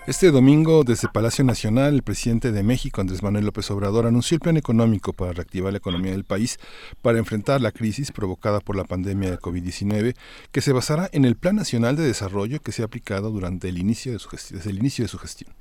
Este 0.10 0.32
domingo, 0.32 0.84
desde 0.84 1.08
Palacio 1.08 1.44
Nacional, 1.44 1.94
el 1.94 2.02
presidente 2.02 2.52
de 2.52 2.64
México, 2.64 3.00
Andrés 3.00 3.22
Manuel 3.22 3.46
López 3.46 3.70
Obrador, 3.70 4.08
anunció 4.08 4.34
el 4.34 4.42
plan 4.42 4.58
económico 4.58 5.14
para 5.14 5.34
reactivar 5.34 5.72
la 5.72 5.78
economía 5.78 6.14
del 6.14 6.24
país 6.24 6.58
para 7.04 7.20
enfrentar 7.20 7.62
la 7.62 7.72
crisis 7.72 8.12
provocada 8.12 8.60
por 8.60 8.76
la 8.76 8.86
pandemia 8.86 9.30
de 9.30 9.38
COVID-19, 9.38 10.16
que 10.52 10.62
se 10.62 10.74
basará 10.74 11.10
en 11.14 11.26
el 11.26 11.36
Plan 11.36 11.58
Nacional 11.58 11.96
de 11.96 12.08
Desarrollo 12.08 12.60
que 12.60 12.72
se 12.72 12.82
ha 12.82 12.86
aplicado 12.86 13.30
durante 13.30 13.70
el 13.70 13.78
inicio 13.78 14.12
de 14.12 14.18
su 14.18 14.30
desde 14.32 14.72
el 14.72 14.80
inicio 14.80 15.06
de 15.06 15.10
su 15.10 15.20
gestión. 15.20 15.54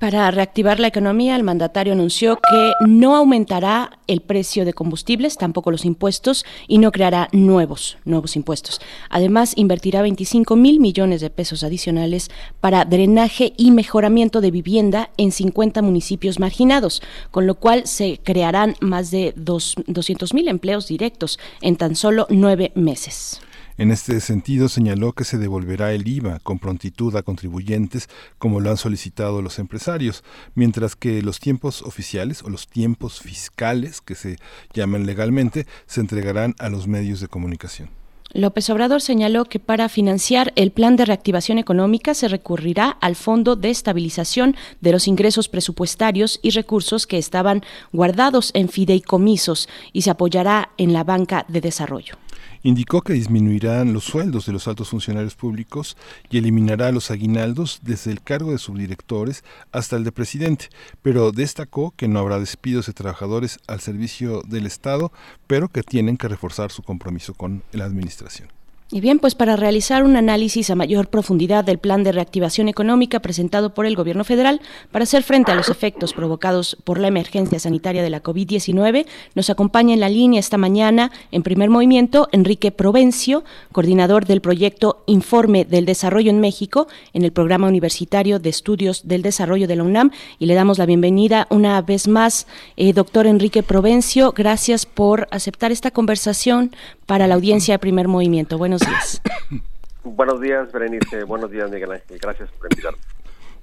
Para 0.00 0.30
reactivar 0.30 0.80
la 0.80 0.86
economía, 0.86 1.36
el 1.36 1.42
mandatario 1.42 1.92
anunció 1.92 2.36
que 2.36 2.72
no 2.86 3.16
aumentará 3.16 3.98
el 4.06 4.22
precio 4.22 4.64
de 4.64 4.72
combustibles, 4.72 5.36
tampoco 5.36 5.70
los 5.70 5.84
impuestos, 5.84 6.46
y 6.66 6.78
no 6.78 6.90
creará 6.90 7.28
nuevos, 7.32 7.98
nuevos 8.06 8.34
impuestos. 8.34 8.80
Además, 9.10 9.52
invertirá 9.56 10.00
25 10.00 10.56
mil 10.56 10.80
millones 10.80 11.20
de 11.20 11.28
pesos 11.28 11.64
adicionales 11.64 12.30
para 12.62 12.86
drenaje 12.86 13.52
y 13.58 13.72
mejoramiento 13.72 14.40
de 14.40 14.50
vivienda 14.50 15.10
en 15.18 15.32
50 15.32 15.82
municipios 15.82 16.38
marginados, 16.38 17.02
con 17.30 17.46
lo 17.46 17.56
cual 17.56 17.86
se 17.86 18.20
crearán 18.24 18.76
más 18.80 19.10
de 19.10 19.34
200 19.36 20.32
mil 20.32 20.48
empleos 20.48 20.88
directos 20.88 21.38
en 21.60 21.76
tan 21.76 21.94
solo 21.94 22.26
nueve 22.30 22.72
meses. 22.74 23.42
En 23.80 23.90
este 23.90 24.20
sentido, 24.20 24.68
señaló 24.68 25.14
que 25.14 25.24
se 25.24 25.38
devolverá 25.38 25.94
el 25.94 26.06
IVA 26.06 26.38
con 26.40 26.58
prontitud 26.58 27.16
a 27.16 27.22
contribuyentes, 27.22 28.10
como 28.36 28.60
lo 28.60 28.68
han 28.68 28.76
solicitado 28.76 29.40
los 29.40 29.58
empresarios, 29.58 30.22
mientras 30.54 30.96
que 30.96 31.22
los 31.22 31.40
tiempos 31.40 31.80
oficiales 31.80 32.42
o 32.42 32.50
los 32.50 32.68
tiempos 32.68 33.22
fiscales, 33.22 34.02
que 34.02 34.16
se 34.16 34.36
llaman 34.74 35.06
legalmente, 35.06 35.66
se 35.86 36.02
entregarán 36.02 36.54
a 36.58 36.68
los 36.68 36.88
medios 36.88 37.20
de 37.20 37.28
comunicación. 37.28 37.88
López 38.34 38.68
Obrador 38.68 39.00
señaló 39.00 39.46
que 39.46 39.58
para 39.58 39.88
financiar 39.88 40.52
el 40.56 40.72
plan 40.72 40.96
de 40.96 41.06
reactivación 41.06 41.56
económica 41.56 42.12
se 42.12 42.28
recurrirá 42.28 42.90
al 42.90 43.16
Fondo 43.16 43.56
de 43.56 43.70
Estabilización 43.70 44.56
de 44.82 44.92
los 44.92 45.08
Ingresos 45.08 45.48
Presupuestarios 45.48 46.38
y 46.42 46.50
Recursos 46.50 47.06
que 47.06 47.16
estaban 47.16 47.62
guardados 47.94 48.50
en 48.52 48.68
fideicomisos 48.68 49.70
y 49.94 50.02
se 50.02 50.10
apoyará 50.10 50.68
en 50.76 50.92
la 50.92 51.02
banca 51.02 51.46
de 51.48 51.62
desarrollo. 51.62 52.18
Indicó 52.62 53.00
que 53.00 53.14
disminuirán 53.14 53.94
los 53.94 54.04
sueldos 54.04 54.44
de 54.44 54.52
los 54.52 54.68
altos 54.68 54.90
funcionarios 54.90 55.34
públicos 55.34 55.96
y 56.28 56.36
eliminará 56.36 56.92
los 56.92 57.10
aguinaldos 57.10 57.80
desde 57.82 58.12
el 58.12 58.22
cargo 58.22 58.52
de 58.52 58.58
subdirectores 58.58 59.44
hasta 59.72 59.96
el 59.96 60.04
de 60.04 60.12
presidente, 60.12 60.68
pero 61.00 61.32
destacó 61.32 61.94
que 61.96 62.06
no 62.06 62.18
habrá 62.18 62.38
despidos 62.38 62.86
de 62.86 62.92
trabajadores 62.92 63.58
al 63.66 63.80
servicio 63.80 64.42
del 64.42 64.66
Estado, 64.66 65.10
pero 65.46 65.68
que 65.68 65.82
tienen 65.82 66.18
que 66.18 66.28
reforzar 66.28 66.70
su 66.70 66.82
compromiso 66.82 67.32
con 67.32 67.62
la 67.72 67.86
Administración. 67.86 68.59
Y 68.92 69.00
bien, 69.00 69.20
pues 69.20 69.36
para 69.36 69.54
realizar 69.54 70.02
un 70.02 70.16
análisis 70.16 70.68
a 70.68 70.74
mayor 70.74 71.06
profundidad 71.10 71.62
del 71.62 71.78
plan 71.78 72.02
de 72.02 72.10
reactivación 72.10 72.68
económica 72.68 73.20
presentado 73.20 73.72
por 73.72 73.86
el 73.86 73.94
Gobierno 73.94 74.24
federal 74.24 74.60
para 74.90 75.04
hacer 75.04 75.22
frente 75.22 75.52
a 75.52 75.54
los 75.54 75.68
efectos 75.68 76.12
provocados 76.12 76.76
por 76.82 76.98
la 76.98 77.06
emergencia 77.06 77.60
sanitaria 77.60 78.02
de 78.02 78.10
la 78.10 78.20
COVID-19, 78.20 79.06
nos 79.36 79.48
acompaña 79.48 79.94
en 79.94 80.00
la 80.00 80.08
línea 80.08 80.40
esta 80.40 80.58
mañana, 80.58 81.12
en 81.30 81.44
primer 81.44 81.70
movimiento, 81.70 82.28
Enrique 82.32 82.72
Provencio, 82.72 83.44
coordinador 83.70 84.26
del 84.26 84.40
proyecto 84.40 85.04
Informe 85.06 85.64
del 85.64 85.86
Desarrollo 85.86 86.30
en 86.30 86.40
México 86.40 86.88
en 87.12 87.24
el 87.24 87.30
Programa 87.30 87.68
Universitario 87.68 88.40
de 88.40 88.50
Estudios 88.50 89.06
del 89.06 89.22
Desarrollo 89.22 89.68
de 89.68 89.76
la 89.76 89.84
UNAM. 89.84 90.10
Y 90.40 90.46
le 90.46 90.54
damos 90.54 90.78
la 90.78 90.86
bienvenida 90.86 91.46
una 91.50 91.80
vez 91.80 92.08
más, 92.08 92.48
eh, 92.76 92.92
doctor 92.92 93.28
Enrique 93.28 93.62
Provencio. 93.62 94.32
Gracias 94.32 94.84
por 94.84 95.28
aceptar 95.30 95.70
esta 95.70 95.92
conversación 95.92 96.72
para 97.10 97.26
la 97.26 97.34
audiencia 97.34 97.74
de 97.74 97.80
primer 97.80 98.06
movimiento. 98.06 98.56
Buenos 98.56 98.82
días. 98.82 99.20
Buenos 100.04 100.40
días, 100.40 100.70
Berenice. 100.70 101.24
Buenos 101.24 101.50
días, 101.50 101.68
Miguel 101.68 101.90
Ángel. 101.90 102.20
Gracias 102.22 102.48
por 102.52 102.68
invitarme. 102.70 103.00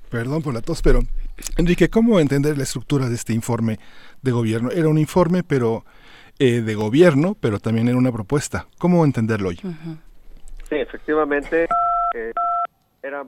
Perdón 0.09 0.41
por 0.41 0.53
la 0.53 0.59
tos, 0.59 0.81
pero 0.81 0.99
Enrique, 1.55 1.89
¿cómo 1.89 2.19
entender 2.19 2.57
la 2.57 2.63
estructura 2.63 3.07
de 3.07 3.15
este 3.15 3.31
informe 3.31 3.79
de 4.21 4.31
gobierno? 4.31 4.69
Era 4.69 4.89
un 4.89 4.97
informe, 4.97 5.43
pero 5.43 5.85
eh, 6.39 6.59
de 6.59 6.75
gobierno, 6.75 7.37
pero 7.39 7.59
también 7.59 7.87
era 7.87 7.97
una 7.97 8.11
propuesta. 8.11 8.67
¿Cómo 8.79 9.05
entenderlo 9.05 9.47
hoy? 9.47 9.55
Sí, 9.55 10.75
efectivamente, 10.75 11.69
eh, 12.15 12.33
era 13.01 13.25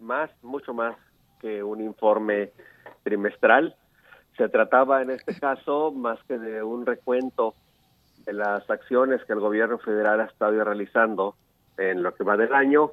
más, 0.00 0.30
mucho 0.42 0.74
más 0.74 0.96
que 1.40 1.62
un 1.62 1.80
informe 1.80 2.50
trimestral. 3.04 3.76
Se 4.36 4.48
trataba 4.48 5.00
en 5.00 5.10
este 5.10 5.38
caso 5.38 5.92
más 5.92 6.18
que 6.26 6.38
de 6.38 6.60
un 6.60 6.84
recuento 6.86 7.54
las 8.32 8.68
acciones 8.70 9.24
que 9.24 9.32
el 9.32 9.40
gobierno 9.40 9.78
federal 9.78 10.20
ha 10.20 10.24
estado 10.24 10.62
realizando 10.64 11.34
en 11.76 12.02
lo 12.02 12.14
que 12.14 12.24
va 12.24 12.36
del 12.36 12.52
año, 12.52 12.92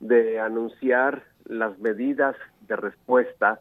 de 0.00 0.40
anunciar 0.40 1.22
las 1.44 1.78
medidas 1.78 2.36
de 2.62 2.76
respuesta, 2.76 3.60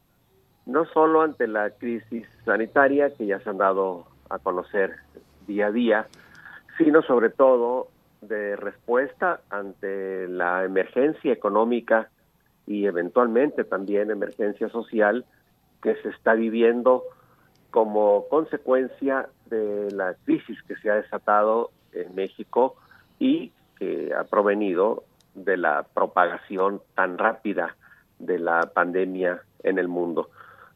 no 0.65 0.85
solo 0.85 1.21
ante 1.21 1.47
la 1.47 1.69
crisis 1.71 2.27
sanitaria 2.45 3.13
que 3.15 3.25
ya 3.25 3.39
se 3.39 3.49
han 3.49 3.57
dado 3.57 4.07
a 4.29 4.39
conocer 4.39 4.95
día 5.47 5.67
a 5.67 5.71
día, 5.71 6.07
sino 6.77 7.01
sobre 7.01 7.29
todo 7.29 7.87
de 8.21 8.55
respuesta 8.55 9.41
ante 9.49 10.27
la 10.27 10.63
emergencia 10.63 11.33
económica 11.33 12.09
y 12.65 12.85
eventualmente 12.85 13.63
también 13.65 14.09
emergencia 14.09 14.69
social 14.69 15.25
que 15.81 15.95
se 15.97 16.09
está 16.09 16.33
viviendo 16.33 17.03
como 17.73 18.27
consecuencia 18.29 19.29
de 19.47 19.89
la 19.89 20.13
crisis 20.25 20.61
que 20.67 20.75
se 20.75 20.91
ha 20.91 20.93
desatado 20.93 21.71
en 21.91 22.13
México 22.13 22.75
y 23.17 23.51
que 23.79 24.13
ha 24.13 24.25
provenido 24.25 25.05
de 25.33 25.57
la 25.57 25.81
propagación 25.81 26.83
tan 26.93 27.17
rápida 27.17 27.75
de 28.19 28.37
la 28.37 28.69
pandemia 28.75 29.41
en 29.63 29.79
el 29.79 29.87
mundo, 29.87 30.29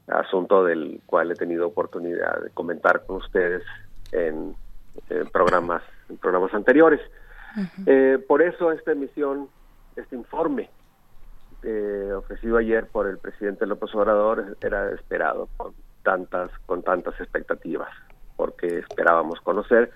asunto 0.07 0.65
del 0.65 0.99
cual 1.05 1.29
he 1.29 1.35
tenido 1.35 1.67
oportunidad 1.67 2.41
de 2.41 2.49
comentar 2.49 3.05
con 3.05 3.17
ustedes 3.17 3.61
en, 4.11 4.55
programas 5.31 5.83
en 6.09 6.17
programas 6.17 6.51
anteriores. 6.55 6.99
Eh, 7.85 8.17
por 8.27 8.41
eso 8.41 8.71
esta 8.71 8.93
emisión, 8.93 9.49
este 9.95 10.15
informe 10.15 10.71
eh, 11.61 12.11
ofrecido 12.15 12.57
ayer 12.57 12.87
por 12.87 13.05
el 13.05 13.19
presidente 13.19 13.67
López 13.67 13.93
Obrador 13.93 14.57
era 14.61 14.89
esperado 14.89 15.47
con 16.65 16.83
tantas 16.83 17.19
expectativas, 17.19 17.89
porque 18.35 18.79
esperábamos 18.79 19.41
conocer 19.41 19.91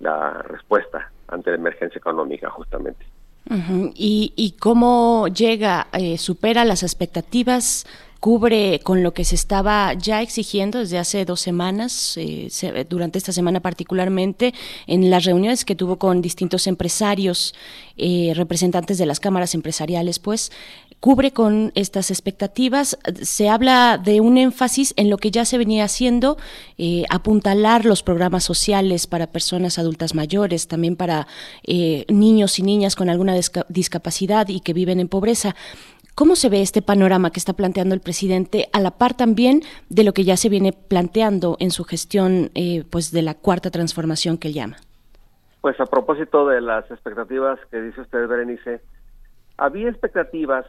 la 0.00 0.42
respuesta 0.42 1.10
ante 1.28 1.50
la 1.50 1.56
emergencia 1.56 1.98
económica 1.98 2.50
justamente. 2.50 3.06
¿Y, 3.94 4.32
¿Y, 4.34 4.52
cómo 4.58 5.28
llega, 5.28 5.86
eh, 5.92 6.18
supera 6.18 6.64
las 6.64 6.82
expectativas, 6.82 7.86
cubre 8.18 8.80
con 8.82 9.04
lo 9.04 9.12
que 9.14 9.24
se 9.24 9.36
estaba 9.36 9.92
ya 9.94 10.20
exigiendo 10.20 10.80
desde 10.80 10.98
hace 10.98 11.24
dos 11.24 11.40
semanas, 11.40 12.16
eh, 12.16 12.48
durante 12.88 13.18
esta 13.18 13.30
semana 13.30 13.60
particularmente, 13.60 14.52
en 14.88 15.10
las 15.10 15.24
reuniones 15.24 15.64
que 15.64 15.76
tuvo 15.76 15.96
con 15.96 16.22
distintos 16.22 16.66
empresarios, 16.66 17.54
eh, 17.96 18.32
representantes 18.34 18.98
de 18.98 19.06
las 19.06 19.20
cámaras 19.20 19.54
empresariales, 19.54 20.18
pues, 20.18 20.50
cubre 21.00 21.32
con 21.32 21.72
estas 21.74 22.10
expectativas. 22.10 22.98
Se 23.22 23.48
habla 23.48 23.98
de 23.98 24.20
un 24.20 24.38
énfasis 24.38 24.94
en 24.96 25.10
lo 25.10 25.18
que 25.18 25.30
ya 25.30 25.44
se 25.44 25.58
venía 25.58 25.84
haciendo, 25.84 26.36
eh, 26.78 27.04
apuntalar 27.10 27.84
los 27.84 28.02
programas 28.02 28.44
sociales 28.44 29.06
para 29.06 29.28
personas 29.28 29.78
adultas 29.78 30.14
mayores, 30.14 30.68
también 30.68 30.96
para 30.96 31.26
eh, 31.66 32.04
niños 32.08 32.58
y 32.58 32.62
niñas 32.62 32.96
con 32.96 33.08
alguna 33.08 33.34
discapacidad 33.68 34.48
y 34.48 34.60
que 34.60 34.72
viven 34.72 35.00
en 35.00 35.08
pobreza. 35.08 35.54
¿Cómo 36.14 36.34
se 36.34 36.48
ve 36.48 36.62
este 36.62 36.80
panorama 36.80 37.30
que 37.30 37.38
está 37.38 37.52
planteando 37.52 37.94
el 37.94 38.00
presidente 38.00 38.70
a 38.72 38.80
la 38.80 38.92
par 38.92 39.12
también 39.14 39.60
de 39.90 40.02
lo 40.02 40.14
que 40.14 40.24
ya 40.24 40.38
se 40.38 40.48
viene 40.48 40.72
planteando 40.72 41.58
en 41.60 41.70
su 41.70 41.84
gestión 41.84 42.50
eh, 42.54 42.84
pues 42.88 43.12
de 43.12 43.20
la 43.20 43.34
cuarta 43.34 43.70
transformación 43.70 44.38
que 44.38 44.48
él 44.48 44.54
llama? 44.54 44.76
Pues 45.60 45.78
a 45.78 45.84
propósito 45.84 46.48
de 46.48 46.62
las 46.62 46.90
expectativas 46.90 47.60
que 47.70 47.82
dice 47.82 48.00
usted, 48.00 48.26
Berenice, 48.28 48.80
había 49.58 49.90
expectativas 49.90 50.64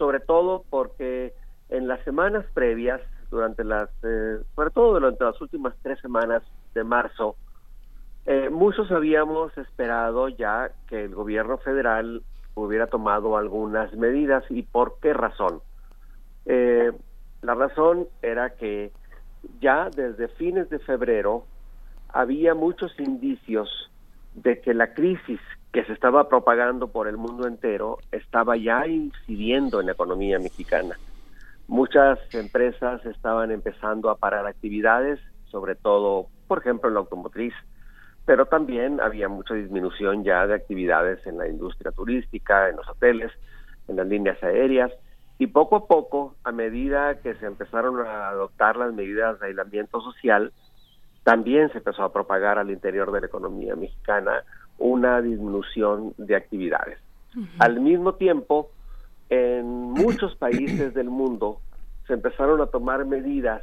sobre 0.00 0.18
todo 0.18 0.64
porque 0.70 1.34
en 1.68 1.86
las 1.86 2.02
semanas 2.04 2.46
previas, 2.54 3.02
durante 3.30 3.64
las, 3.64 3.90
eh, 4.02 4.38
sobre 4.56 4.70
todo 4.70 4.94
durante 4.94 5.22
las 5.22 5.38
últimas 5.42 5.74
tres 5.82 6.00
semanas 6.00 6.42
de 6.72 6.84
marzo, 6.84 7.36
eh, 8.24 8.48
muchos 8.48 8.90
habíamos 8.90 9.56
esperado 9.58 10.30
ya 10.30 10.70
que 10.88 11.04
el 11.04 11.14
gobierno 11.14 11.58
federal 11.58 12.22
hubiera 12.54 12.86
tomado 12.86 13.36
algunas 13.36 13.92
medidas 13.92 14.42
y 14.48 14.62
por 14.62 14.96
qué 15.02 15.12
razón. 15.12 15.60
Eh, 16.46 16.92
la 17.42 17.54
razón 17.54 18.08
era 18.22 18.54
que 18.54 18.92
ya 19.60 19.90
desde 19.94 20.28
fines 20.28 20.70
de 20.70 20.78
febrero 20.78 21.44
había 22.08 22.54
muchos 22.54 22.98
indicios 22.98 23.68
de 24.34 24.62
que 24.62 24.72
la 24.72 24.94
crisis 24.94 25.40
que 25.72 25.84
se 25.84 25.92
estaba 25.92 26.28
propagando 26.28 26.88
por 26.88 27.06
el 27.06 27.16
mundo 27.16 27.46
entero 27.46 27.98
estaba 28.10 28.56
ya 28.56 28.86
incidiendo 28.86 29.80
en 29.80 29.86
la 29.86 29.92
economía 29.92 30.38
mexicana. 30.38 30.96
Muchas 31.68 32.18
empresas 32.34 33.04
estaban 33.06 33.52
empezando 33.52 34.10
a 34.10 34.16
parar 34.16 34.46
actividades, 34.46 35.20
sobre 35.46 35.76
todo, 35.76 36.26
por 36.48 36.58
ejemplo, 36.58 36.88
en 36.88 36.94
la 36.94 37.00
automotriz, 37.00 37.54
pero 38.26 38.46
también 38.46 39.00
había 39.00 39.28
mucha 39.28 39.54
disminución 39.54 40.24
ya 40.24 40.46
de 40.46 40.54
actividades 40.54 41.24
en 41.26 41.38
la 41.38 41.48
industria 41.48 41.92
turística, 41.92 42.68
en 42.68 42.76
los 42.76 42.88
hoteles, 42.88 43.30
en 43.86 43.96
las 43.96 44.06
líneas 44.06 44.42
aéreas, 44.42 44.90
y 45.38 45.46
poco 45.46 45.76
a 45.76 45.86
poco, 45.86 46.34
a 46.44 46.52
medida 46.52 47.20
que 47.20 47.34
se 47.36 47.46
empezaron 47.46 48.04
a 48.04 48.28
adoptar 48.28 48.76
las 48.76 48.92
medidas 48.92 49.38
de 49.40 49.46
aislamiento 49.46 50.00
social, 50.00 50.52
también 51.22 51.70
se 51.70 51.78
empezó 51.78 52.02
a 52.02 52.12
propagar 52.12 52.58
al 52.58 52.70
interior 52.70 53.12
de 53.12 53.20
la 53.20 53.26
economía 53.26 53.76
mexicana 53.76 54.42
una 54.80 55.20
disminución 55.20 56.14
de 56.18 56.34
actividades. 56.34 56.98
Al 57.60 57.80
mismo 57.80 58.14
tiempo, 58.14 58.70
en 59.28 59.66
muchos 59.92 60.34
países 60.36 60.92
del 60.94 61.10
mundo 61.10 61.60
se 62.08 62.14
empezaron 62.14 62.60
a 62.60 62.66
tomar 62.66 63.04
medidas 63.04 63.62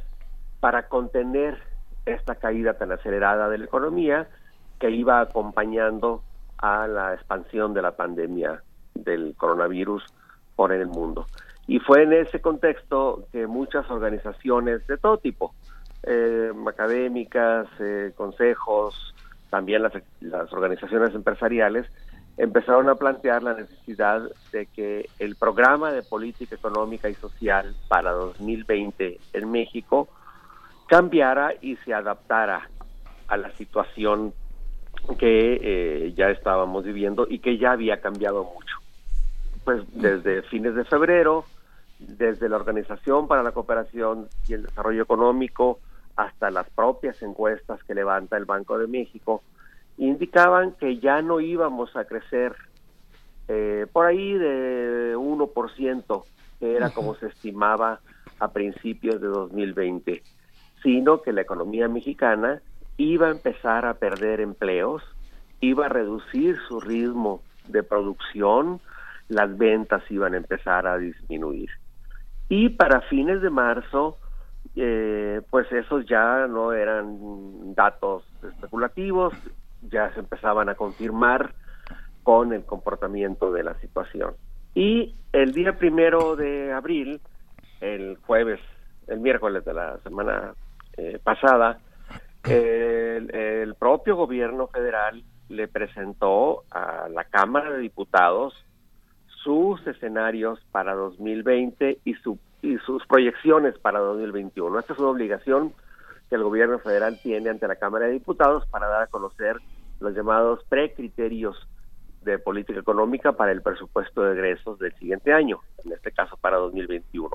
para 0.60 0.88
contener 0.88 1.58
esta 2.06 2.36
caída 2.36 2.74
tan 2.74 2.92
acelerada 2.92 3.50
de 3.50 3.58
la 3.58 3.64
economía 3.66 4.28
que 4.78 4.90
iba 4.90 5.20
acompañando 5.20 6.22
a 6.56 6.86
la 6.86 7.14
expansión 7.14 7.74
de 7.74 7.82
la 7.82 7.92
pandemia 7.92 8.62
del 8.94 9.34
coronavirus 9.36 10.04
por 10.56 10.72
el 10.72 10.86
mundo. 10.86 11.26
Y 11.66 11.80
fue 11.80 12.04
en 12.04 12.14
ese 12.14 12.40
contexto 12.40 13.26
que 13.30 13.46
muchas 13.46 13.90
organizaciones 13.90 14.86
de 14.86 14.96
todo 14.96 15.18
tipo, 15.18 15.54
eh, 16.04 16.50
académicas, 16.66 17.66
eh, 17.78 18.12
consejos, 18.16 19.14
también 19.50 19.82
las, 19.82 20.52
organizaciones 20.52 21.14
empresariales, 21.14 21.86
empezaron 22.36 22.88
a 22.88 22.94
plantear 22.94 23.42
la 23.42 23.54
necesidad 23.54 24.22
de 24.52 24.66
que 24.66 25.08
el 25.18 25.36
programa 25.36 25.92
de 25.92 26.02
política 26.02 26.54
económica 26.54 27.08
y 27.08 27.14
social 27.14 27.74
para 27.88 28.12
2020 28.12 29.18
en 29.32 29.50
México 29.50 30.08
cambiara 30.86 31.52
y 31.60 31.76
se 31.76 31.92
adaptara 31.92 32.68
a 33.26 33.36
la 33.36 33.50
situación 33.52 34.32
que 35.18 35.58
eh, 35.62 36.12
ya 36.16 36.30
estábamos 36.30 36.84
viviendo 36.84 37.26
y 37.28 37.40
que 37.40 37.58
ya 37.58 37.72
había 37.72 38.00
cambiado 38.00 38.44
mucho. 38.44 38.76
Pues 39.64 39.82
desde 39.92 40.42
fines 40.42 40.74
de 40.74 40.84
febrero, 40.84 41.44
desde 41.98 42.48
la 42.48 42.56
Organización 42.56 43.26
para 43.26 43.42
la 43.42 43.52
Cooperación 43.52 44.28
y 44.46 44.54
el 44.54 44.62
Desarrollo 44.62 45.02
Económico 45.02 45.80
hasta 46.18 46.50
las 46.50 46.68
propias 46.70 47.22
encuestas 47.22 47.82
que 47.84 47.94
levanta 47.94 48.36
el 48.36 48.44
Banco 48.44 48.76
de 48.76 48.88
México, 48.88 49.40
indicaban 49.98 50.72
que 50.72 50.98
ya 50.98 51.22
no 51.22 51.38
íbamos 51.38 51.94
a 51.94 52.06
crecer 52.06 52.56
eh, 53.46 53.86
por 53.92 54.06
ahí 54.06 54.34
de 54.34 55.16
1%, 55.16 56.24
que 56.58 56.76
era 56.76 56.90
como 56.90 57.14
se 57.14 57.28
estimaba 57.28 58.00
a 58.40 58.48
principios 58.48 59.20
de 59.20 59.28
2020, 59.28 60.24
sino 60.82 61.22
que 61.22 61.32
la 61.32 61.42
economía 61.42 61.86
mexicana 61.86 62.60
iba 62.96 63.28
a 63.28 63.30
empezar 63.30 63.86
a 63.86 63.94
perder 63.94 64.40
empleos, 64.40 65.04
iba 65.60 65.86
a 65.86 65.88
reducir 65.88 66.58
su 66.66 66.80
ritmo 66.80 67.42
de 67.68 67.84
producción, 67.84 68.80
las 69.28 69.56
ventas 69.56 70.02
iban 70.10 70.34
a 70.34 70.38
empezar 70.38 70.88
a 70.88 70.98
disminuir. 70.98 71.70
Y 72.48 72.70
para 72.70 73.02
fines 73.02 73.40
de 73.40 73.50
marzo, 73.50 74.18
eh, 74.80 75.42
pues 75.50 75.70
esos 75.72 76.06
ya 76.06 76.46
no 76.46 76.72
eran 76.72 77.74
datos 77.74 78.24
especulativos, 78.42 79.34
ya 79.82 80.12
se 80.14 80.20
empezaban 80.20 80.68
a 80.68 80.74
confirmar 80.74 81.52
con 82.22 82.52
el 82.52 82.64
comportamiento 82.64 83.52
de 83.52 83.64
la 83.64 83.74
situación. 83.80 84.34
Y 84.74 85.14
el 85.32 85.52
día 85.52 85.78
primero 85.78 86.36
de 86.36 86.72
abril, 86.72 87.20
el 87.80 88.16
jueves, 88.26 88.60
el 89.08 89.20
miércoles 89.20 89.64
de 89.64 89.74
la 89.74 89.98
semana 89.98 90.54
eh, 90.96 91.18
pasada, 91.22 91.78
el, 92.44 93.34
el 93.34 93.74
propio 93.74 94.14
gobierno 94.14 94.68
federal 94.68 95.24
le 95.48 95.66
presentó 95.66 96.64
a 96.70 97.08
la 97.08 97.24
Cámara 97.24 97.72
de 97.72 97.78
Diputados 97.78 98.54
sus 99.42 99.84
escenarios 99.86 100.60
para 100.70 100.94
2020 100.94 101.98
y, 102.04 102.14
su, 102.14 102.38
y 102.62 102.76
sus 102.78 103.06
proyecciones 103.06 103.78
para 103.78 104.00
2021. 104.00 104.78
Esta 104.78 104.92
es 104.92 104.98
una 104.98 105.10
obligación 105.10 105.72
que 106.28 106.36
el 106.36 106.42
gobierno 106.42 106.78
federal 106.78 107.18
tiene 107.22 107.50
ante 107.50 107.68
la 107.68 107.76
Cámara 107.76 108.06
de 108.06 108.12
Diputados 108.12 108.66
para 108.66 108.88
dar 108.88 109.02
a 109.02 109.06
conocer 109.06 109.56
los 110.00 110.14
llamados 110.14 110.64
precriterios 110.68 111.56
de 112.22 112.38
política 112.38 112.80
económica 112.80 113.32
para 113.32 113.52
el 113.52 113.62
presupuesto 113.62 114.22
de 114.22 114.32
egresos 114.32 114.78
del 114.78 114.92
siguiente 114.94 115.32
año, 115.32 115.60
en 115.84 115.92
este 115.92 116.12
caso 116.12 116.36
para 116.36 116.56
2021. 116.58 117.30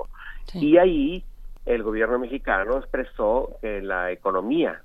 Y 0.54 0.76
ahí 0.76 1.24
el 1.66 1.82
gobierno 1.82 2.18
mexicano 2.18 2.78
expresó 2.78 3.56
que 3.60 3.80
la 3.80 4.12
economía 4.12 4.82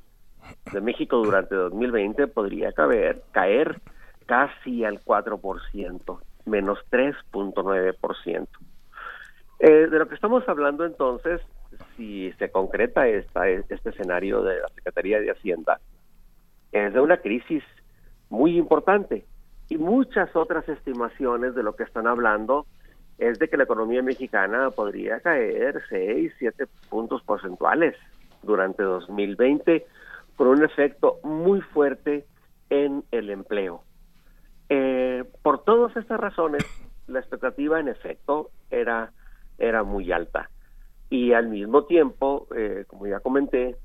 de 0.72 0.82
México 0.82 1.18
durante 1.18 1.56
2020 1.56 2.28
podría 2.28 2.72
caer, 2.72 3.22
caer 3.32 3.82
casi 4.26 4.84
al 4.86 5.03
4%, 5.03 6.20
menos 6.45 6.80
3.9%. 6.90 8.48
Eh, 9.60 9.88
de 9.88 9.99
lo 9.99 10.07
que 10.07 10.15
estamos 10.15 10.48
hablando 10.48 10.86
entonces, 10.86 11.41
si 11.95 12.31
se 12.34 12.49
concreta 12.49 13.07
esta, 13.07 13.49
este 13.49 13.90
escenario 13.90 14.41
de 14.41 14.60
la 14.60 14.68
Secretaría 14.69 15.19
de 15.19 15.31
Hacienda, 15.31 15.80
es 16.72 16.94
de 16.94 16.99
una 16.99 17.18
crisis 17.18 17.64
muy 18.30 18.57
importante. 18.57 19.26
Y 19.69 19.77
muchas 19.77 20.36
otras 20.36 20.68
estimaciones 20.68 21.56
de 21.56 21.64
lo 21.64 21.76
que 21.76 21.84
están 21.84 22.07
hablando 22.07 22.65
es 23.18 23.38
de 23.38 23.49
que 23.49 23.57
la 23.57 23.64
economía 23.64 24.02
mexicana 24.02 24.72
podría 24.72 25.19
caer 25.19 25.81
6, 25.90 26.34
7 26.40 26.65
puntos 26.90 27.22
porcentuales 27.23 27.95
durante 28.41 28.81
2020 28.81 29.86
con 30.38 30.48
un 30.48 30.64
efecto 30.64 31.19
muy 31.23 31.60
fuerte 31.60 32.26
en 32.69 33.03
el 33.11 33.30
empleo. 33.30 33.84
Eh, 34.69 35.26
por 35.41 35.64
todas 35.64 35.95
estas 35.98 36.19
razones, 36.19 36.64
la 37.07 37.19
expectativa 37.19 37.80
en 37.80 37.90
efecto 37.90 38.52
era, 38.69 39.11
era 39.60 39.84
muy 39.84 40.11
alta. 40.11 40.49
Y 41.10 41.34
al 41.34 41.49
mismo 41.49 41.86
tiempo, 41.86 42.48
eh, 42.56 42.86
como 42.88 43.07
ya 43.07 43.19
comenté, 43.19 43.76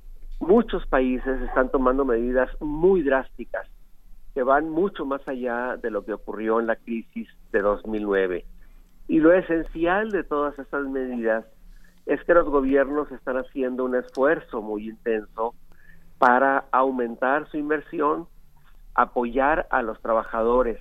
muchos 0.41 0.87
países 0.87 1.41
están 1.43 1.71
tomando 1.71 2.05
medidas 2.05 2.51
muy 2.61 3.03
drásticas 3.03 3.69
que 4.35 4.43
van 4.43 4.69
mucho 4.69 5.07
más 5.07 5.27
allá 5.29 5.77
de 5.77 5.91
lo 5.91 6.05
que 6.05 6.13
ocurrió 6.13 6.59
en 6.59 6.67
la 6.67 6.77
crisis 6.77 7.29
de 7.53 7.63
2009. 7.63 8.45
Y 9.07 9.21
lo 9.21 9.33
esencial 9.33 10.11
de 10.11 10.25
todas 10.25 10.59
estas 10.59 10.87
medidas 10.87 11.45
es 12.07 12.23
que 12.25 12.35
los 12.35 12.49
gobiernos 12.49 13.11
están 13.13 13.37
haciendo 13.37 13.85
un 13.85 13.95
esfuerzo 13.95 14.61
muy 14.61 14.89
intenso 14.89 15.55
para 16.19 16.65
aumentar 16.73 17.49
su 17.51 17.59
inversión, 17.59 18.27
apoyar 18.95 19.67
a 19.71 19.83
los 19.83 20.01
trabajadores 20.01 20.81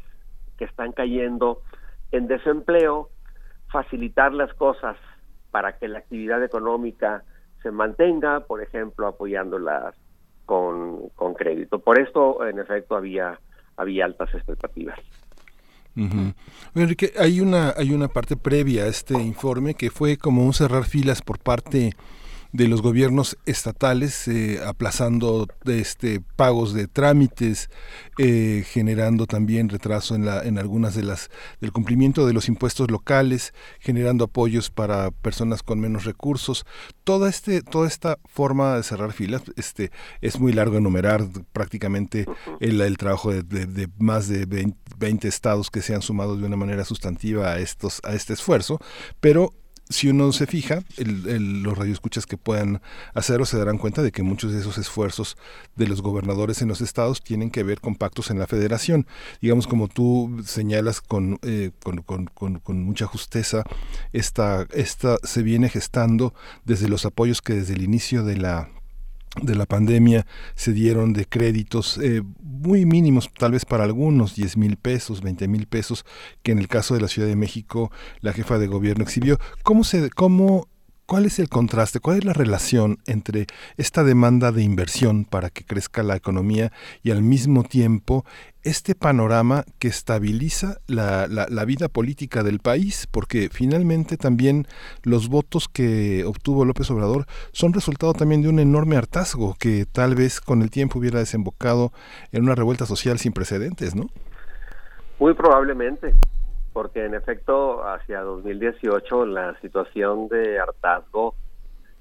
que 0.57 0.65
están 0.65 0.91
cayendo 0.91 1.61
en 2.11 2.27
desempleo, 2.27 3.09
facilitar 3.73 4.33
las 4.33 4.53
cosas 4.53 4.95
para 5.49 5.77
que 5.77 5.87
la 5.87 5.99
actividad 5.99 6.43
económica 6.43 7.23
se 7.63 7.71
mantenga, 7.71 8.41
por 8.41 8.61
ejemplo, 8.61 9.07
apoyándolas 9.07 9.95
con, 10.45 11.09
con 11.15 11.33
crédito. 11.33 11.79
Por 11.79 11.99
esto, 11.99 12.45
en 12.45 12.59
efecto, 12.59 12.95
había, 12.95 13.39
había 13.75 14.05
altas 14.05 14.33
expectativas. 14.35 14.99
Enrique, 16.75 17.13
hay 17.19 17.39
una, 17.39 17.73
hay 17.75 17.91
una 17.93 18.07
parte 18.07 18.35
previa 18.35 18.83
a 18.83 18.87
este 18.87 19.13
informe 19.13 19.75
que 19.75 19.91
fue 19.91 20.17
como 20.17 20.43
un 20.43 20.53
cerrar 20.53 20.85
filas 20.85 21.21
por 21.21 21.39
parte 21.39 21.91
de 22.53 22.67
los 22.67 22.83
gobiernos 22.83 23.37
estatales 23.47 24.27
eh, 24.27 24.61
aplazando 24.63 25.47
este 25.65 26.21
pagos 26.35 26.73
de 26.73 26.87
trámites 26.87 27.71
eh, 28.19 28.63
generando 28.67 29.25
también 29.25 29.69
retraso 29.69 30.13
en 30.13 30.25
la 30.25 30.43
en 30.43 30.59
algunas 30.59 30.93
de 30.93 31.01
las 31.01 31.31
del 31.61 31.71
cumplimiento 31.71 32.27
de 32.27 32.33
los 32.33 32.47
impuestos 32.47 32.91
locales 32.91 33.55
generando 33.79 34.25
apoyos 34.25 34.69
para 34.69 35.09
personas 35.09 35.63
con 35.63 35.79
menos 35.79 36.05
recursos. 36.05 36.65
Toda 37.03 37.27
este 37.27 37.63
toda 37.63 37.87
esta 37.87 38.19
forma 38.25 38.75
de 38.75 38.83
cerrar 38.83 39.13
filas 39.13 39.41
este 39.55 39.91
es 40.21 40.39
muy 40.39 40.53
largo 40.53 40.77
enumerar 40.77 41.25
prácticamente 41.53 42.25
el, 42.59 42.79
el 42.81 42.97
trabajo 42.97 43.31
de, 43.31 43.41
de, 43.41 43.89
más 43.97 44.27
de 44.27 44.45
20, 44.45 45.27
estados 45.27 45.71
que 45.71 45.81
se 45.81 45.95
han 45.95 46.03
sumado 46.03 46.37
de 46.37 46.45
una 46.45 46.55
manera 46.55 46.85
sustantiva 46.85 47.51
a 47.51 47.59
estos 47.59 47.99
a 48.03 48.13
este 48.13 48.33
esfuerzo 48.33 48.79
pero 49.19 49.53
si 49.89 50.07
uno 50.07 50.31
se 50.31 50.47
fija, 50.47 50.83
los 50.97 51.77
radioescuchas 51.77 52.25
que 52.25 52.37
puedan 52.37 52.81
hacerlo 53.13 53.45
se 53.45 53.57
darán 53.57 53.77
cuenta 53.77 54.01
de 54.01 54.11
que 54.11 54.23
muchos 54.23 54.53
de 54.53 54.59
esos 54.59 54.77
esfuerzos 54.77 55.37
de 55.75 55.87
los 55.87 56.01
gobernadores 56.01 56.61
en 56.61 56.69
los 56.69 56.81
estados 56.81 57.21
tienen 57.21 57.51
que 57.51 57.63
ver 57.63 57.81
con 57.81 57.95
pactos 57.95 58.31
en 58.31 58.39
la 58.39 58.47
federación. 58.47 59.07
Digamos, 59.41 59.67
como 59.67 59.87
tú 59.87 60.41
señalas 60.45 61.01
con, 61.01 61.39
eh, 61.41 61.71
con, 61.83 62.83
mucha 62.83 63.05
justeza, 63.05 63.63
esta, 64.13 64.67
esta 64.73 65.17
se 65.23 65.43
viene 65.43 65.69
gestando 65.69 66.33
desde 66.65 66.87
los 66.87 67.05
apoyos 67.05 67.41
que 67.41 67.53
desde 67.53 67.73
el 67.73 67.83
inicio 67.83 68.23
de 68.23 68.37
la 68.37 68.69
de 69.41 69.55
la 69.55 69.65
pandemia 69.65 70.25
se 70.55 70.73
dieron 70.73 71.13
de 71.13 71.25
créditos 71.25 71.97
eh, 71.97 72.21
muy 72.41 72.85
mínimos, 72.85 73.31
tal 73.37 73.53
vez 73.53 73.65
para 73.65 73.83
algunos, 73.83 74.35
10 74.35 74.57
mil 74.57 74.77
pesos, 74.77 75.21
20 75.21 75.47
mil 75.47 75.67
pesos, 75.67 76.05
que 76.43 76.51
en 76.51 76.59
el 76.59 76.67
caso 76.67 76.93
de 76.93 77.01
la 77.01 77.07
Ciudad 77.07 77.27
de 77.27 77.35
México 77.35 77.91
la 78.21 78.33
jefa 78.33 78.59
de 78.59 78.67
gobierno 78.67 79.03
exhibió. 79.03 79.39
¿Cómo 79.63 79.83
se, 79.83 80.09
cómo 80.11 80.67
¿Cuál 81.05 81.25
es 81.25 81.37
el 81.37 81.49
contraste? 81.49 81.99
¿Cuál 81.99 82.19
es 82.19 82.25
la 82.25 82.31
relación 82.31 82.97
entre 83.07 83.47
esta 83.75 84.05
demanda 84.05 84.53
de 84.53 84.63
inversión 84.63 85.25
para 85.25 85.49
que 85.49 85.65
crezca 85.65 86.01
la 86.01 86.15
economía 86.15 86.71
y 87.03 87.11
al 87.11 87.21
mismo 87.21 87.63
tiempo 87.63 88.23
este 88.63 88.95
panorama 88.95 89.65
que 89.79 89.89
estabiliza 89.89 90.77
la, 90.87 91.27
la, 91.27 91.65
vida 91.65 91.89
política 91.89 92.41
del 92.41 92.59
país? 92.59 93.05
Porque 93.11 93.49
finalmente 93.51 94.15
también 94.15 94.65
los 95.03 95.27
votos 95.27 95.67
que 95.67 96.23
obtuvo 96.23 96.63
López 96.63 96.89
Obrador 96.89 97.25
son 97.51 97.73
resultado 97.73 98.13
también 98.13 98.41
de 98.41 98.47
un 98.47 98.59
enorme 98.59 98.95
hartazgo 98.95 99.55
que 99.59 99.85
tal 99.85 100.15
vez 100.15 100.39
con 100.39 100.61
el 100.61 100.71
tiempo 100.71 100.99
hubiera 100.99 101.19
desembocado 101.19 101.91
en 102.31 102.43
una 102.43 102.55
revuelta 102.55 102.85
social 102.85 103.19
sin 103.19 103.33
precedentes, 103.33 103.93
¿no? 103.93 104.07
Muy 105.19 105.33
probablemente 105.33 106.13
porque 106.73 107.05
en 107.05 107.13
efecto 107.13 107.83
hacia 107.87 108.21
2018 108.21 109.25
la 109.27 109.59
situación 109.61 110.27
de 110.27 110.59
hartazgo 110.59 111.35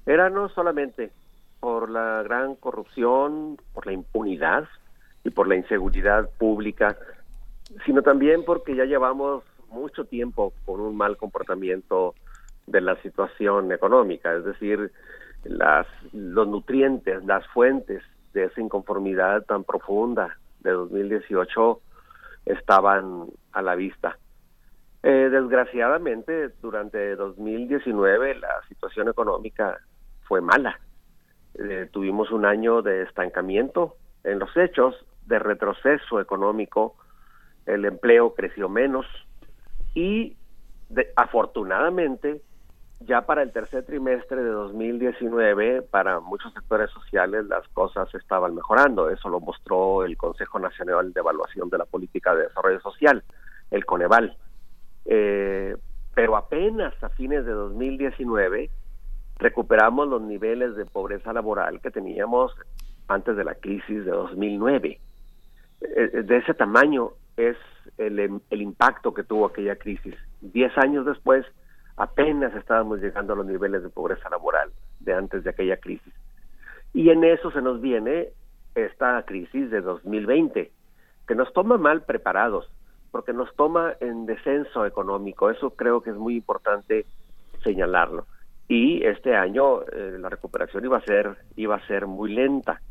era 0.05 0.29
no 0.29 0.49
solamente 0.49 1.11
por 1.59 1.89
la 1.89 2.23
gran 2.23 2.55
corrupción, 2.55 3.57
por 3.73 3.85
la 3.85 3.93
impunidad 3.93 4.67
y 5.23 5.29
por 5.29 5.47
la 5.47 5.55
inseguridad 5.55 6.29
pública, 6.37 6.97
sino 7.85 8.01
también 8.01 8.43
porque 8.43 8.75
ya 8.75 8.83
llevamos 8.83 9.43
mucho 9.69 10.05
tiempo 10.05 10.53
con 10.65 10.81
un 10.81 10.97
mal 10.97 11.15
comportamiento 11.15 12.15
de 12.67 12.81
la 12.81 13.01
situación 13.01 13.71
económica, 13.71 14.33
es 14.33 14.43
decir, 14.43 14.91
las, 15.43 15.87
los 16.11 16.47
nutrientes, 16.47 17.23
las 17.25 17.45
fuentes 17.47 18.03
de 18.33 18.45
esa 18.45 18.61
inconformidad 18.61 19.43
tan 19.43 19.63
profunda 19.63 20.37
de 20.61 20.71
2018 20.71 21.79
estaban 22.45 23.27
a 23.51 23.61
la 23.61 23.75
vista. 23.75 24.17
Eh, 25.03 25.29
desgraciadamente, 25.29 26.49
durante 26.61 27.15
2019 27.17 28.35
la 28.35 28.61
situación 28.69 29.09
económica 29.09 29.77
fue 30.21 30.39
mala. 30.39 30.79
Eh, 31.55 31.89
tuvimos 31.91 32.31
un 32.31 32.45
año 32.45 32.81
de 32.81 33.03
estancamiento 33.03 33.97
en 34.23 34.39
los 34.39 34.55
hechos, 34.55 34.95
de 35.25 35.39
retroceso 35.39 36.21
económico, 36.21 36.95
el 37.65 37.85
empleo 37.85 38.33
creció 38.33 38.69
menos 38.69 39.05
y 39.93 40.35
afortunadamente 41.15 42.41
ya 43.01 43.25
para 43.25 43.41
el 43.41 43.51
tercer 43.51 43.85
trimestre 43.85 44.41
de 44.41 44.49
2019 44.49 45.81
para 45.81 46.19
muchos 46.19 46.53
sectores 46.53 46.89
sociales 46.91 47.45
las 47.45 47.67
cosas 47.69 48.13
estaban 48.15 48.55
mejorando. 48.55 49.09
Eso 49.09 49.29
lo 49.29 49.39
mostró 49.39 50.05
el 50.05 50.15
Consejo 50.17 50.59
Nacional 50.59 51.11
de 51.11 51.19
Evaluación 51.19 51.69
de 51.69 51.77
la 51.77 51.85
Política 51.85 52.33
de 52.33 52.43
Desarrollo 52.43 52.79
Social, 52.79 53.23
el 53.71 53.85
Coneval. 53.85 54.37
Eh, 55.05 55.75
pero 56.15 56.37
apenas 56.37 56.93
a 57.03 57.09
fines 57.09 57.45
de 57.45 57.51
2019 57.51 58.69
recuperamos 59.37 60.07
los 60.07 60.21
niveles 60.21 60.75
de 60.75 60.85
pobreza 60.85 61.33
laboral 61.33 61.81
que 61.81 61.91
teníamos 61.91 62.53
antes 63.07 63.35
de 63.35 63.43
la 63.43 63.55
crisis 63.55 64.05
de 64.05 64.11
2009. 64.11 64.89
Eh, 64.89 64.99
eh, 65.81 66.23
de 66.23 66.37
ese 66.37 66.53
tamaño 66.53 67.11
es 67.35 67.57
el, 67.97 68.19
em, 68.19 68.39
el 68.49 68.61
impacto 68.61 69.13
que 69.13 69.23
tuvo 69.23 69.47
aquella 69.47 69.75
crisis. 69.75 70.15
Diez 70.41 70.71
años 70.77 71.05
después, 71.05 71.45
apenas 71.97 72.53
estábamos 72.55 73.01
llegando 73.01 73.33
a 73.33 73.35
los 73.35 73.45
niveles 73.45 73.83
de 73.83 73.89
pobreza 73.89 74.29
laboral 74.29 74.71
de 74.99 75.13
antes 75.13 75.43
de 75.43 75.49
aquella 75.49 75.77
crisis. 75.77 76.13
Y 76.93 77.09
en 77.09 77.23
eso 77.23 77.51
se 77.51 77.61
nos 77.61 77.81
viene 77.81 78.29
esta 78.75 79.21
crisis 79.23 79.69
de 79.69 79.81
2020, 79.81 80.71
que 81.27 81.35
nos 81.35 81.51
toma 81.53 81.77
mal 81.77 82.03
preparados 82.03 82.69
porque 83.13 83.31
nos 83.31 83.55
toma 83.55 83.93
en 83.99 84.25
descenso 84.25 84.87
económico. 84.87 85.51
Eso 85.51 85.69
creo 85.75 86.01
que 86.01 86.09
es 86.09 86.15
muy 86.15 86.35
importante 86.35 87.05
señalarlo. 87.63 88.25
Y 88.67 89.05
este 89.05 89.35
año 89.35 89.83
eh, 89.83 90.17
la 90.19 90.29
recuperación 90.29 90.83
iba 90.83 90.97
a 90.97 91.05
ser 91.05 91.37
iba 91.55 91.75
a 91.75 91.87
ser 91.87 92.07
muy 92.07 92.33
lenta. 92.33 92.81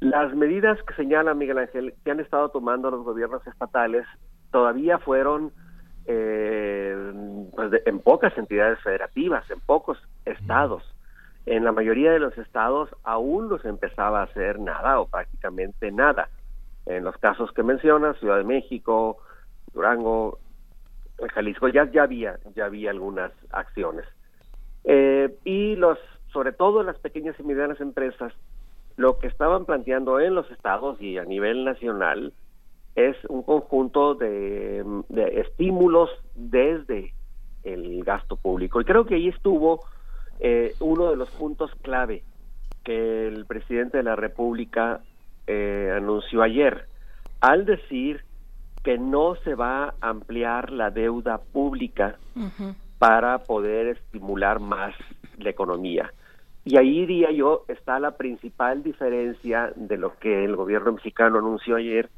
Las 0.00 0.34
medidas 0.34 0.78
que 0.82 0.92
señala 0.92 1.32
Miguel 1.32 1.56
Ángel 1.56 1.94
que 2.04 2.10
han 2.10 2.20
estado 2.20 2.50
tomando 2.50 2.90
los 2.90 3.02
gobiernos 3.02 3.44
estatales 3.46 4.06
todavía 4.52 4.98
fueron 4.98 5.52
eh, 6.04 6.94
pues 7.56 7.80
en 7.86 8.00
pocas 8.00 8.36
entidades 8.36 8.78
federativas, 8.80 9.50
en 9.50 9.60
pocos 9.60 9.96
estados. 10.26 10.82
En 11.46 11.64
la 11.64 11.72
mayoría 11.72 12.12
de 12.12 12.18
los 12.18 12.36
estados 12.36 12.90
aún 13.04 13.48
no 13.48 13.58
se 13.58 13.70
empezaba 13.70 14.20
a 14.20 14.24
hacer 14.24 14.60
nada 14.60 15.00
o 15.00 15.08
prácticamente 15.08 15.90
nada. 15.90 16.28
En 16.86 17.04
los 17.04 17.16
casos 17.18 17.52
que 17.52 17.62
mencionas, 17.62 18.18
Ciudad 18.18 18.38
de 18.38 18.44
México, 18.44 19.18
Durango, 19.72 20.38
Jalisco, 21.32 21.68
ya, 21.68 21.90
ya 21.90 22.02
había, 22.02 22.38
ya 22.54 22.66
había 22.66 22.90
algunas 22.90 23.32
acciones. 23.50 24.04
Eh, 24.84 25.34
y 25.44 25.76
los, 25.76 25.98
sobre 26.32 26.52
todo 26.52 26.82
las 26.82 26.98
pequeñas 26.98 27.38
y 27.38 27.42
medianas 27.42 27.80
empresas, 27.80 28.32
lo 28.96 29.18
que 29.18 29.26
estaban 29.26 29.64
planteando 29.64 30.20
en 30.20 30.34
los 30.34 30.50
estados 30.50 31.00
y 31.00 31.18
a 31.18 31.24
nivel 31.24 31.64
nacional 31.64 32.32
es 32.94 33.16
un 33.28 33.42
conjunto 33.42 34.14
de, 34.14 34.84
estímulos 35.34 36.10
desde 36.34 37.12
el 37.64 38.04
gasto 38.04 38.36
público. 38.36 38.80
Y 38.80 38.84
creo 38.84 39.04
que 39.04 39.16
ahí 39.16 39.28
estuvo 39.28 39.80
eh, 40.38 40.74
uno 40.80 41.10
de 41.10 41.16
los 41.16 41.30
puntos 41.30 41.74
clave 41.82 42.22
que 42.84 43.26
el 43.26 43.46
presidente 43.46 43.96
de 43.96 44.02
la 44.04 44.14
República 44.14 45.00
eh, 45.46 45.92
anunció 45.96 46.42
ayer, 46.42 46.86
al 47.40 47.64
decir 47.66 48.24
que 48.82 48.98
no 48.98 49.34
se 49.36 49.54
va 49.54 49.94
a 50.00 50.08
ampliar 50.10 50.70
la 50.70 50.90
deuda 50.90 51.38
pública 51.38 52.16
para 52.98 53.38
poder 53.38 53.88
estimular 53.88 54.60
más 54.60 54.94
la 55.38 55.50
economía. 55.50 56.12
Y 56.64 56.78
ahí 56.78 57.00
diría 57.00 57.30
yo 57.30 57.64
está 57.68 57.98
la 57.98 58.12
principal 58.16 58.82
diferencia 58.82 59.72
de 59.76 59.98
lo 59.98 60.18
que 60.18 60.44
el 60.44 60.56
gobierno 60.56 60.92
mexicano 60.92 61.38
anunció 61.38 61.76
ayer 61.76 62.08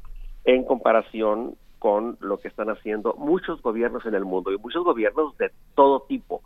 en 0.45 0.63
comparación 0.63 1.55
con 1.79 2.17
lo 2.21 2.37
que 2.39 2.47
están 2.47 2.69
haciendo 2.69 3.13
muchos 3.17 3.61
gobiernos 3.61 4.05
en 4.05 4.15
el 4.15 4.25
mundo 4.25 4.51
y 4.51 4.57
muchos 4.57 4.83
gobiernos 4.83 5.37
de 5.37 5.51
todo 5.75 6.01
tipo, 6.07 6.41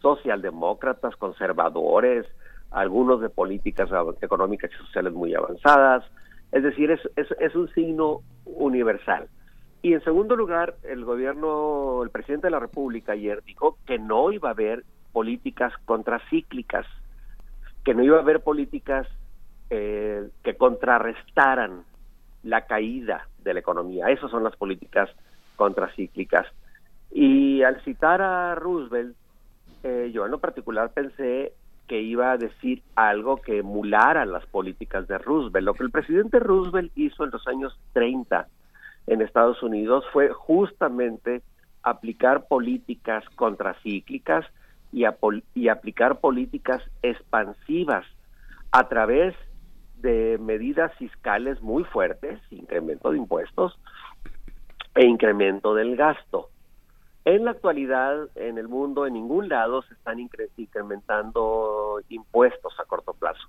socialdemócratas, 0.00 1.16
conservadores, 1.16 2.26
algunos 2.70 3.20
de 3.20 3.28
políticas 3.28 3.88
económicas 4.20 4.70
y 4.72 4.84
sociales 4.84 5.12
muy 5.12 5.34
avanzadas. 5.34 6.04
Es 6.52 6.62
decir, 6.62 6.90
es, 6.90 7.00
es, 7.16 7.54
un 7.54 7.68
signo 7.74 8.20
universal. 8.44 9.28
Y 9.82 9.94
en 9.94 10.02
segundo 10.02 10.36
lugar, 10.36 10.74
el 10.82 11.04
gobierno, 11.04 12.02
el 12.02 12.10
presidente 12.10 12.48
de 12.48 12.52
la 12.52 12.60
República 12.60 13.12
ayer 13.12 13.42
dijo 13.44 13.78
que 13.86 13.98
no 13.98 14.30
iba 14.32 14.48
a 14.48 14.52
haber 14.52 14.84
políticas 15.12 15.72
contracíclicas, 15.84 16.86
que 17.84 17.94
no 17.94 18.02
iba 18.02 18.18
a 18.18 18.20
haber 18.20 18.40
políticas 18.42 19.06
eh, 19.70 20.28
que 20.42 20.56
contrarrestaran 20.56 21.84
la 22.42 22.66
caída 22.66 23.28
de 23.38 23.54
la 23.54 23.60
economía. 23.60 24.10
Esas 24.10 24.30
son 24.30 24.44
las 24.44 24.56
políticas 24.56 25.08
contracíclicas. 25.56 26.46
Y 27.10 27.62
al 27.62 27.80
citar 27.82 28.22
a 28.22 28.54
Roosevelt, 28.54 29.16
eh, 29.82 30.10
yo 30.12 30.24
en 30.24 30.30
lo 30.30 30.38
particular 30.38 30.92
pensé 30.92 31.54
que 31.90 32.00
iba 32.00 32.30
a 32.30 32.36
decir 32.36 32.84
algo 32.94 33.38
que 33.38 33.58
emulara 33.58 34.24
las 34.24 34.46
políticas 34.46 35.08
de 35.08 35.18
Roosevelt. 35.18 35.66
Lo 35.66 35.74
que 35.74 35.82
el 35.82 35.90
presidente 35.90 36.38
Roosevelt 36.38 36.92
hizo 36.94 37.24
en 37.24 37.32
los 37.32 37.44
años 37.48 37.76
30 37.94 38.46
en 39.08 39.22
Estados 39.22 39.60
Unidos 39.60 40.04
fue 40.12 40.28
justamente 40.28 41.42
aplicar 41.82 42.46
políticas 42.46 43.24
contracíclicas 43.34 44.46
y, 44.92 45.04
aplicar 45.68 46.20
políticas 46.20 46.80
expansivas 47.02 48.06
a 48.70 48.88
través 48.88 49.34
de 49.96 50.38
medidas 50.38 50.94
fiscales 50.94 51.60
muy 51.60 51.82
fuertes, 51.82 52.38
incremento 52.52 53.10
de 53.10 53.18
impuestos 53.18 53.76
e 54.94 55.08
incremento 55.08 55.74
del 55.74 55.96
gasto. 55.96 56.50
En 57.24 57.44
la 57.44 57.50
actualidad, 57.50 58.28
en 58.34 58.56
el 58.56 58.68
mundo, 58.68 59.06
en 59.06 59.14
ningún 59.14 59.48
lado 59.48 59.82
se 59.82 59.94
están 59.94 60.18
incrementando 60.20 62.00
impuestos 62.08 62.72
a 62.80 62.84
corto 62.84 63.12
plazo. 63.12 63.46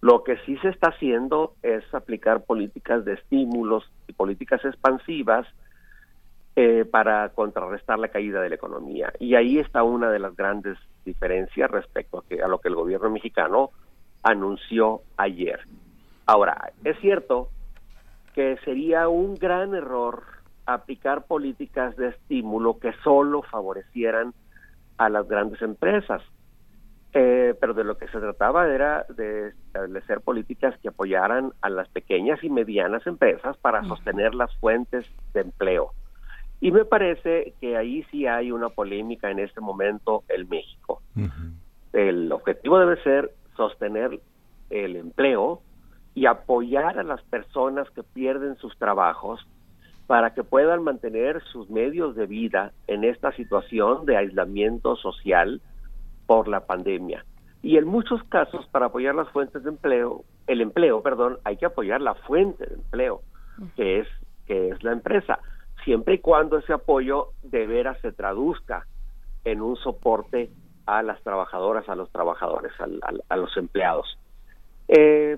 Lo 0.00 0.24
que 0.24 0.38
sí 0.46 0.56
se 0.58 0.68
está 0.68 0.88
haciendo 0.88 1.54
es 1.62 1.84
aplicar 1.94 2.44
políticas 2.44 3.04
de 3.04 3.14
estímulos 3.14 3.84
y 4.08 4.14
políticas 4.14 4.64
expansivas 4.64 5.46
eh, 6.56 6.86
para 6.90 7.28
contrarrestar 7.30 7.98
la 7.98 8.08
caída 8.08 8.40
de 8.40 8.48
la 8.48 8.54
economía. 8.54 9.12
Y 9.18 9.34
ahí 9.34 9.58
está 9.58 9.82
una 9.82 10.10
de 10.10 10.18
las 10.18 10.34
grandes 10.34 10.78
diferencias 11.04 11.70
respecto 11.70 12.18
a, 12.18 12.24
que, 12.24 12.42
a 12.42 12.48
lo 12.48 12.58
que 12.58 12.68
el 12.68 12.74
gobierno 12.74 13.10
mexicano 13.10 13.70
anunció 14.22 15.02
ayer. 15.18 15.60
Ahora, 16.24 16.72
es 16.84 16.98
cierto 17.00 17.48
que 18.34 18.56
sería 18.64 19.08
un 19.08 19.34
gran 19.34 19.74
error 19.74 20.22
aplicar 20.74 21.26
políticas 21.26 21.96
de 21.96 22.08
estímulo 22.08 22.78
que 22.78 22.92
solo 23.04 23.42
favorecieran 23.42 24.34
a 24.98 25.08
las 25.08 25.26
grandes 25.28 25.60
empresas. 25.62 26.22
Eh, 27.12 27.54
pero 27.60 27.74
de 27.74 27.82
lo 27.82 27.98
que 27.98 28.06
se 28.06 28.20
trataba 28.20 28.68
era 28.68 29.04
de 29.08 29.48
establecer 29.48 30.20
políticas 30.20 30.78
que 30.78 30.88
apoyaran 30.88 31.52
a 31.60 31.68
las 31.68 31.88
pequeñas 31.88 32.42
y 32.44 32.50
medianas 32.50 33.04
empresas 33.04 33.56
para 33.56 33.82
sostener 33.84 34.34
las 34.34 34.54
fuentes 34.58 35.04
de 35.34 35.40
empleo. 35.40 35.90
Y 36.60 36.70
me 36.70 36.84
parece 36.84 37.54
que 37.60 37.76
ahí 37.76 38.04
sí 38.10 38.26
hay 38.26 38.52
una 38.52 38.68
polémica 38.68 39.30
en 39.30 39.40
este 39.40 39.60
momento 39.60 40.22
en 40.28 40.48
México. 40.48 41.02
El 41.92 42.30
objetivo 42.30 42.78
debe 42.78 43.02
ser 43.02 43.32
sostener 43.56 44.20
el 44.68 44.94
empleo 44.94 45.62
y 46.14 46.26
apoyar 46.26 46.98
a 46.98 47.02
las 47.02 47.22
personas 47.22 47.90
que 47.90 48.02
pierden 48.02 48.56
sus 48.56 48.76
trabajos 48.78 49.44
para 50.10 50.34
que 50.34 50.42
puedan 50.42 50.82
mantener 50.82 51.40
sus 51.52 51.70
medios 51.70 52.16
de 52.16 52.26
vida 52.26 52.72
en 52.88 53.04
esta 53.04 53.30
situación 53.30 54.06
de 54.06 54.16
aislamiento 54.16 54.96
social 54.96 55.60
por 56.26 56.48
la 56.48 56.66
pandemia. 56.66 57.24
Y 57.62 57.76
en 57.76 57.86
muchos 57.86 58.20
casos, 58.24 58.66
para 58.72 58.86
apoyar 58.86 59.14
las 59.14 59.28
fuentes 59.28 59.62
de 59.62 59.70
empleo, 59.70 60.24
el 60.48 60.62
empleo, 60.62 61.00
perdón, 61.00 61.38
hay 61.44 61.58
que 61.58 61.66
apoyar 61.66 62.00
la 62.00 62.16
fuente 62.16 62.66
de 62.66 62.74
empleo, 62.74 63.22
que 63.76 64.00
es, 64.00 64.08
que 64.48 64.70
es 64.70 64.82
la 64.82 64.90
empresa, 64.90 65.38
siempre 65.84 66.14
y 66.14 66.18
cuando 66.18 66.58
ese 66.58 66.72
apoyo 66.72 67.28
de 67.44 67.68
veras 67.68 67.96
se 68.00 68.10
traduzca 68.10 68.88
en 69.44 69.62
un 69.62 69.76
soporte 69.76 70.50
a 70.86 71.04
las 71.04 71.22
trabajadoras, 71.22 71.88
a 71.88 71.94
los 71.94 72.10
trabajadores, 72.10 72.72
a, 72.80 73.36
los 73.36 73.56
empleados. 73.56 74.18
Eh, 74.88 75.36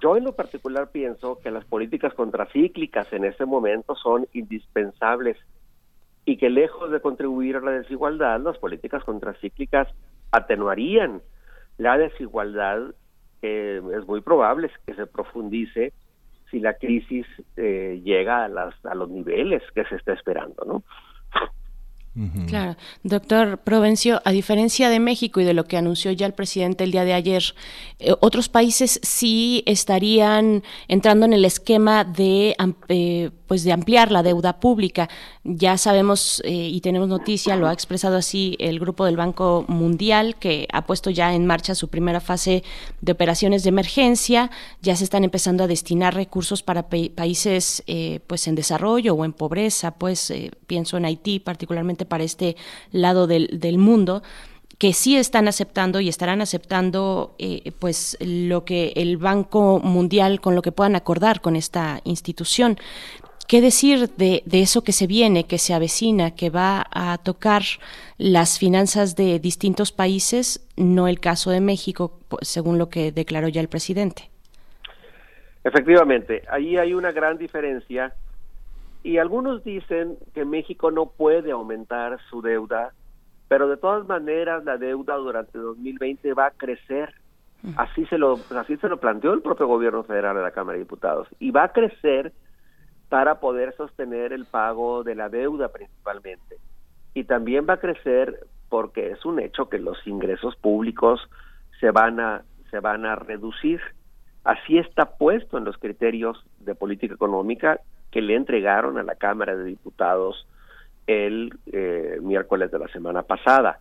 yo 0.00 0.16
en 0.16 0.24
lo 0.24 0.34
particular 0.34 0.90
pienso 0.90 1.38
que 1.40 1.50
las 1.50 1.64
políticas 1.64 2.14
contracíclicas 2.14 3.12
en 3.12 3.24
este 3.24 3.44
momento 3.44 3.94
son 3.96 4.26
indispensables 4.32 5.36
y 6.24 6.36
que 6.36 6.50
lejos 6.50 6.90
de 6.90 7.00
contribuir 7.00 7.56
a 7.56 7.60
la 7.60 7.70
desigualdad, 7.72 8.40
las 8.40 8.58
políticas 8.58 9.02
contracíclicas 9.04 9.88
atenuarían 10.30 11.22
la 11.78 11.96
desigualdad 11.96 12.94
que 13.40 13.78
es 13.78 14.06
muy 14.06 14.20
probable 14.20 14.70
que 14.86 14.94
se 14.94 15.06
profundice 15.06 15.92
si 16.50 16.60
la 16.60 16.74
crisis 16.74 17.26
eh, 17.56 18.00
llega 18.04 18.44
a, 18.44 18.48
las, 18.48 18.74
a 18.84 18.94
los 18.94 19.08
niveles 19.08 19.62
que 19.74 19.84
se 19.84 19.96
está 19.96 20.12
esperando, 20.12 20.64
¿no? 20.64 20.82
Claro. 22.48 22.76
Doctor 23.04 23.58
Provencio, 23.58 24.20
a 24.24 24.32
diferencia 24.32 24.90
de 24.90 24.98
México 24.98 25.40
y 25.40 25.44
de 25.44 25.54
lo 25.54 25.66
que 25.66 25.76
anunció 25.76 26.10
ya 26.10 26.26
el 26.26 26.32
presidente 26.32 26.82
el 26.82 26.90
día 26.90 27.04
de 27.04 27.12
ayer, 27.12 27.54
eh, 28.00 28.14
otros 28.20 28.48
países 28.48 28.98
sí 29.02 29.62
estarían 29.66 30.64
entrando 30.88 31.26
en 31.26 31.32
el 31.32 31.44
esquema 31.44 32.04
de, 32.04 32.56
eh, 32.88 33.30
pues 33.46 33.62
de 33.62 33.72
ampliar 33.72 34.10
la 34.10 34.22
deuda 34.22 34.58
pública. 34.58 35.08
Ya 35.44 35.78
sabemos 35.78 36.42
eh, 36.44 36.52
y 36.52 36.80
tenemos 36.80 37.08
noticia, 37.08 37.56
lo 37.56 37.68
ha 37.68 37.72
expresado 37.72 38.16
así 38.16 38.56
el 38.58 38.80
grupo 38.80 39.04
del 39.04 39.16
Banco 39.16 39.64
Mundial, 39.68 40.36
que 40.40 40.66
ha 40.72 40.86
puesto 40.86 41.10
ya 41.10 41.34
en 41.34 41.46
marcha 41.46 41.74
su 41.74 41.88
primera 41.88 42.20
fase 42.20 42.64
de 43.00 43.12
operaciones 43.12 43.62
de 43.62 43.68
emergencia. 43.68 44.50
Ya 44.82 44.96
se 44.96 45.04
están 45.04 45.22
empezando 45.22 45.64
a 45.64 45.66
destinar 45.68 46.14
recursos 46.14 46.62
para 46.62 46.88
países 46.88 47.82
pues 48.26 48.48
en 48.48 48.54
desarrollo 48.54 49.14
o 49.14 49.24
en 49.24 49.32
pobreza, 49.32 49.92
pues 49.92 50.32
pienso 50.66 50.96
en 50.96 51.04
Haití 51.04 51.38
particularmente 51.38 52.04
para 52.08 52.24
este 52.24 52.56
lado 52.90 53.26
del, 53.26 53.60
del 53.60 53.78
mundo 53.78 54.22
que 54.78 54.92
sí 54.92 55.16
están 55.16 55.48
aceptando 55.48 56.00
y 56.00 56.08
estarán 56.08 56.40
aceptando 56.40 57.34
eh, 57.38 57.72
pues 57.80 58.16
lo 58.20 58.64
que 58.64 58.92
el 58.94 59.16
Banco 59.16 59.80
Mundial 59.80 60.40
con 60.40 60.54
lo 60.54 60.62
que 60.62 60.72
puedan 60.72 60.94
acordar 60.94 61.40
con 61.40 61.56
esta 61.56 62.00
institución. 62.04 62.76
¿Qué 63.48 63.60
decir 63.60 64.10
de, 64.16 64.42
de, 64.44 64.60
eso 64.60 64.84
que 64.84 64.92
se 64.92 65.06
viene, 65.06 65.44
que 65.44 65.58
se 65.58 65.72
avecina, 65.74 66.34
que 66.34 66.50
va 66.50 66.86
a 66.92 67.16
tocar 67.18 67.62
las 68.18 68.58
finanzas 68.58 69.16
de 69.16 69.38
distintos 69.38 69.90
países, 69.90 70.68
no 70.76 71.08
el 71.08 71.18
caso 71.18 71.50
de 71.50 71.60
México, 71.60 72.20
según 72.42 72.76
lo 72.76 72.90
que 72.90 73.10
declaró 73.10 73.48
ya 73.48 73.62
el 73.62 73.68
presidente? 73.68 74.30
Efectivamente, 75.64 76.42
ahí 76.50 76.76
hay 76.76 76.92
una 76.92 77.10
gran 77.10 77.38
diferencia 77.38 78.14
y 79.08 79.16
algunos 79.16 79.64
dicen 79.64 80.18
que 80.34 80.44
México 80.44 80.90
no 80.90 81.06
puede 81.06 81.50
aumentar 81.50 82.18
su 82.28 82.42
deuda, 82.42 82.92
pero 83.48 83.66
de 83.66 83.78
todas 83.78 84.06
maneras 84.06 84.66
la 84.66 84.76
deuda 84.76 85.16
durante 85.16 85.56
2020 85.56 86.34
va 86.34 86.48
a 86.48 86.50
crecer. 86.50 87.14
Así 87.78 88.04
se 88.04 88.18
lo 88.18 88.38
así 88.54 88.76
se 88.76 88.86
lo 88.86 89.00
planteó 89.00 89.32
el 89.32 89.40
propio 89.40 89.66
gobierno 89.66 90.02
federal 90.02 90.36
de 90.36 90.42
la 90.42 90.50
Cámara 90.50 90.74
de 90.74 90.84
Diputados 90.84 91.26
y 91.38 91.50
va 91.52 91.64
a 91.64 91.72
crecer 91.72 92.34
para 93.08 93.40
poder 93.40 93.74
sostener 93.78 94.34
el 94.34 94.44
pago 94.44 95.02
de 95.04 95.14
la 95.14 95.30
deuda 95.30 95.68
principalmente. 95.68 96.58
Y 97.14 97.24
también 97.24 97.66
va 97.66 97.74
a 97.74 97.80
crecer 97.80 98.38
porque 98.68 99.12
es 99.12 99.24
un 99.24 99.40
hecho 99.40 99.70
que 99.70 99.78
los 99.78 100.06
ingresos 100.06 100.54
públicos 100.56 101.18
se 101.80 101.90
van 101.92 102.20
a 102.20 102.42
se 102.70 102.80
van 102.80 103.06
a 103.06 103.16
reducir. 103.16 103.80
Así 104.48 104.78
está 104.78 105.04
puesto 105.04 105.58
en 105.58 105.66
los 105.66 105.76
criterios 105.76 106.42
de 106.60 106.74
política 106.74 107.12
económica 107.12 107.80
que 108.10 108.22
le 108.22 108.34
entregaron 108.34 108.96
a 108.96 109.02
la 109.02 109.14
Cámara 109.14 109.54
de 109.54 109.64
Diputados 109.64 110.46
el 111.06 111.52
eh, 111.70 112.16
miércoles 112.22 112.70
de 112.70 112.78
la 112.78 112.88
semana 112.88 113.24
pasada. 113.24 113.80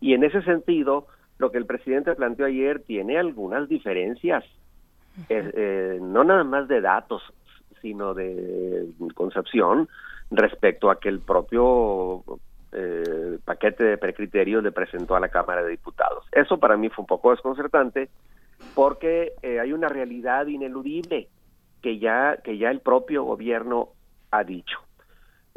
Y 0.00 0.14
en 0.14 0.24
ese 0.24 0.40
sentido, 0.40 1.06
lo 1.36 1.50
que 1.50 1.58
el 1.58 1.66
presidente 1.66 2.14
planteó 2.14 2.46
ayer 2.46 2.80
tiene 2.80 3.18
algunas 3.18 3.68
diferencias, 3.68 4.42
eh, 5.28 5.98
no 6.00 6.24
nada 6.24 6.44
más 6.44 6.66
de 6.66 6.80
datos, 6.80 7.22
sino 7.82 8.14
de 8.14 8.88
concepción 9.14 9.86
respecto 10.30 10.90
a 10.90 10.98
que 10.98 11.10
el 11.10 11.20
propio 11.20 12.24
eh, 12.72 13.38
paquete 13.44 13.84
de 13.84 13.98
precriterios 13.98 14.64
le 14.64 14.72
presentó 14.72 15.14
a 15.14 15.20
la 15.20 15.28
Cámara 15.28 15.62
de 15.62 15.72
Diputados. 15.72 16.24
Eso 16.32 16.58
para 16.58 16.78
mí 16.78 16.88
fue 16.88 17.02
un 17.02 17.06
poco 17.06 17.32
desconcertante 17.32 18.08
porque 18.76 19.32
hay 19.42 19.72
una 19.72 19.88
realidad 19.88 20.46
ineludible 20.48 21.30
que 21.80 21.98
ya, 21.98 22.36
que 22.44 22.58
ya 22.58 22.70
el 22.70 22.80
propio 22.80 23.24
gobierno 23.24 23.88
ha 24.30 24.44
dicho. 24.44 24.78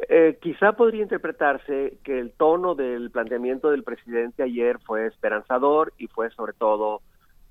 Eh, 0.08 0.38
quizá 0.40 0.72
podría 0.72 1.02
interpretarse 1.02 1.98
que 2.02 2.18
el 2.18 2.32
tono 2.32 2.74
del 2.74 3.10
planteamiento 3.10 3.70
del 3.70 3.82
presidente 3.82 4.42
ayer 4.42 4.78
fue 4.86 5.06
esperanzador 5.06 5.92
y 5.98 6.06
fue 6.06 6.30
sobre 6.30 6.54
todo 6.54 7.02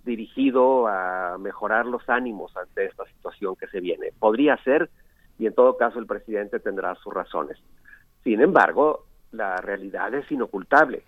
dirigido 0.04 0.88
a 0.88 1.38
mejorar 1.38 1.86
los 1.86 2.02
ánimos 2.10 2.52
ante 2.58 2.86
esta 2.86 3.06
situación 3.06 3.56
que 3.56 3.68
se 3.68 3.80
viene. 3.80 4.12
Podría 4.18 4.58
ser, 4.64 4.90
y 5.38 5.46
en 5.46 5.54
todo 5.54 5.78
caso 5.78 6.00
el 6.00 6.08
presidente 6.08 6.60
tendrá 6.60 6.96
sus 6.96 7.14
razones. 7.14 7.58
Sin 8.24 8.42
embargo, 8.42 9.06
la 9.32 9.58
realidad 9.58 10.16
es 10.16 10.32
inocultable 10.32 11.04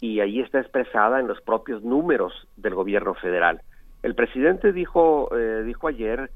y 0.00 0.20
ahí 0.20 0.40
está 0.40 0.60
expresada 0.60 1.18
en 1.18 1.26
los 1.26 1.40
propios 1.40 1.82
números 1.82 2.46
del 2.56 2.76
gobierno 2.76 3.14
federal. 3.14 3.62
El 4.06 4.14
presidente 4.14 4.72
dijo, 4.72 5.36
eh, 5.36 5.64
dijo 5.64 5.88
ayer 5.88 6.30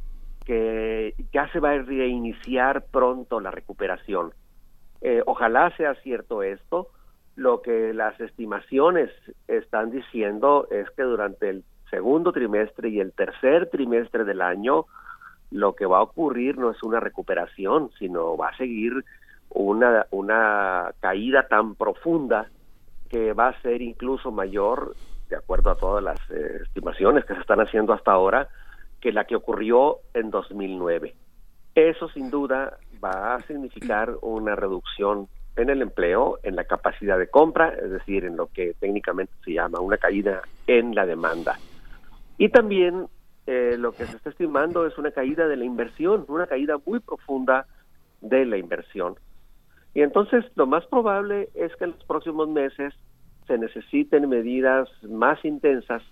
que 0.44 1.14
ya 1.32 1.47
se 1.52 1.60
va 1.60 1.70
a 1.70 1.78
reiniciar 1.78 2.86
pronto 2.90 3.38
la 3.38 3.52
recuperación. 3.52 4.32
Eh, 5.02 5.22
ojalá 5.24 5.70
sea 5.76 5.94
cierto 6.02 6.42
esto. 6.42 6.88
Lo 7.36 7.62
que 7.62 7.94
las 7.94 8.20
estimaciones 8.20 9.12
están 9.47 9.92
diciendo 9.92 10.66
es 10.72 10.90
que 10.97 11.05
durante 11.05 11.48
el 11.48 11.64
segundo 11.90 12.32
trimestre 12.32 12.88
y 12.88 12.98
el 12.98 13.12
tercer 13.12 13.70
trimestre 13.70 14.24
del 14.24 14.40
año, 14.40 14.86
lo 15.52 15.76
que 15.76 15.86
va 15.86 15.98
a 15.98 16.02
ocurrir 16.02 16.59
no 16.59 16.72
es 16.72 16.82
una 16.82 16.98
recuperación, 16.98 17.92
sino 18.01 18.36
va 18.36 18.48
a 18.48 18.56
seguir 18.56 19.05
una, 19.48 20.06
una 20.10 20.90
caída 20.98 21.47
tan 21.47 21.76
profunda 21.76 22.51
que 23.09 23.32
va 23.32 23.51
a 23.51 23.62
ser 23.62 23.80
incluso 23.80 24.32
mayor, 24.32 24.97
de 25.31 25.36
acuerdo 25.36 25.70
a 25.70 25.77
todas 25.77 26.02
las 26.02 26.19
eh, 26.31 26.61
estimaciones 26.62 27.24
que 27.24 27.35
se 27.35 27.40
están 27.40 27.61
haciendo 27.61 27.93
hasta 27.93 28.12
ahora, 28.12 28.48
que 29.01 29.12
la 29.12 29.24
que 29.24 29.36
ocurrió 29.36 30.01
en 30.12 30.31
2009. 30.31 31.15
Eso 31.74 32.09
sin 32.11 32.31
duda 32.31 32.78
va 33.02 33.36
a 33.36 33.40
significar 33.43 34.12
una 34.20 34.57
reducción 34.57 35.28
en 35.57 35.70
el 35.70 35.82
empleo, 35.82 36.39
en 36.43 36.57
la 36.57 36.65
capacidad 36.65 37.19
de 37.19 37.28
compra, 37.28 37.69
es 37.69 37.90
decir, 37.90 38.24
en 38.24 38.36
lo 38.36 38.48
que 38.48 38.74
técnicamente 38.74 39.32
se 39.44 39.55
llama 39.55 39.81
una 39.81 39.97
caída 39.97 40.43
en 40.66 40.94
la 40.94 41.07
demanda. 41.07 41.59
Y 42.39 42.48
también 42.48 43.07
eh, 43.47 43.77
lo 43.78 43.93
que 43.93 44.07
se 44.07 44.16
está 44.16 44.31
estimando 44.31 44.86
es 44.86 44.97
una 44.98 45.11
caída 45.11 45.47
de 45.48 45.57
la 45.57 45.65
inversión, 45.65 46.24
una 46.28 46.47
caída 46.47 46.77
muy 46.85 47.01
profunda 47.01 47.66
de 48.20 48.44
la 48.44 48.59
inversión. 48.59 49.16
Y 49.94 50.02
entonces 50.02 50.44
lo 50.55 50.66
más 50.66 50.86
probable 50.86 51.48
es 51.55 51.74
que 51.77 51.85
en 51.85 51.90
los 51.93 52.05
próximos 52.05 52.48
meses 52.48 52.94
se 53.51 53.59
necesiten 53.59 54.28
medidas 54.28 54.89
más 55.02 55.44
intensas 55.44 56.05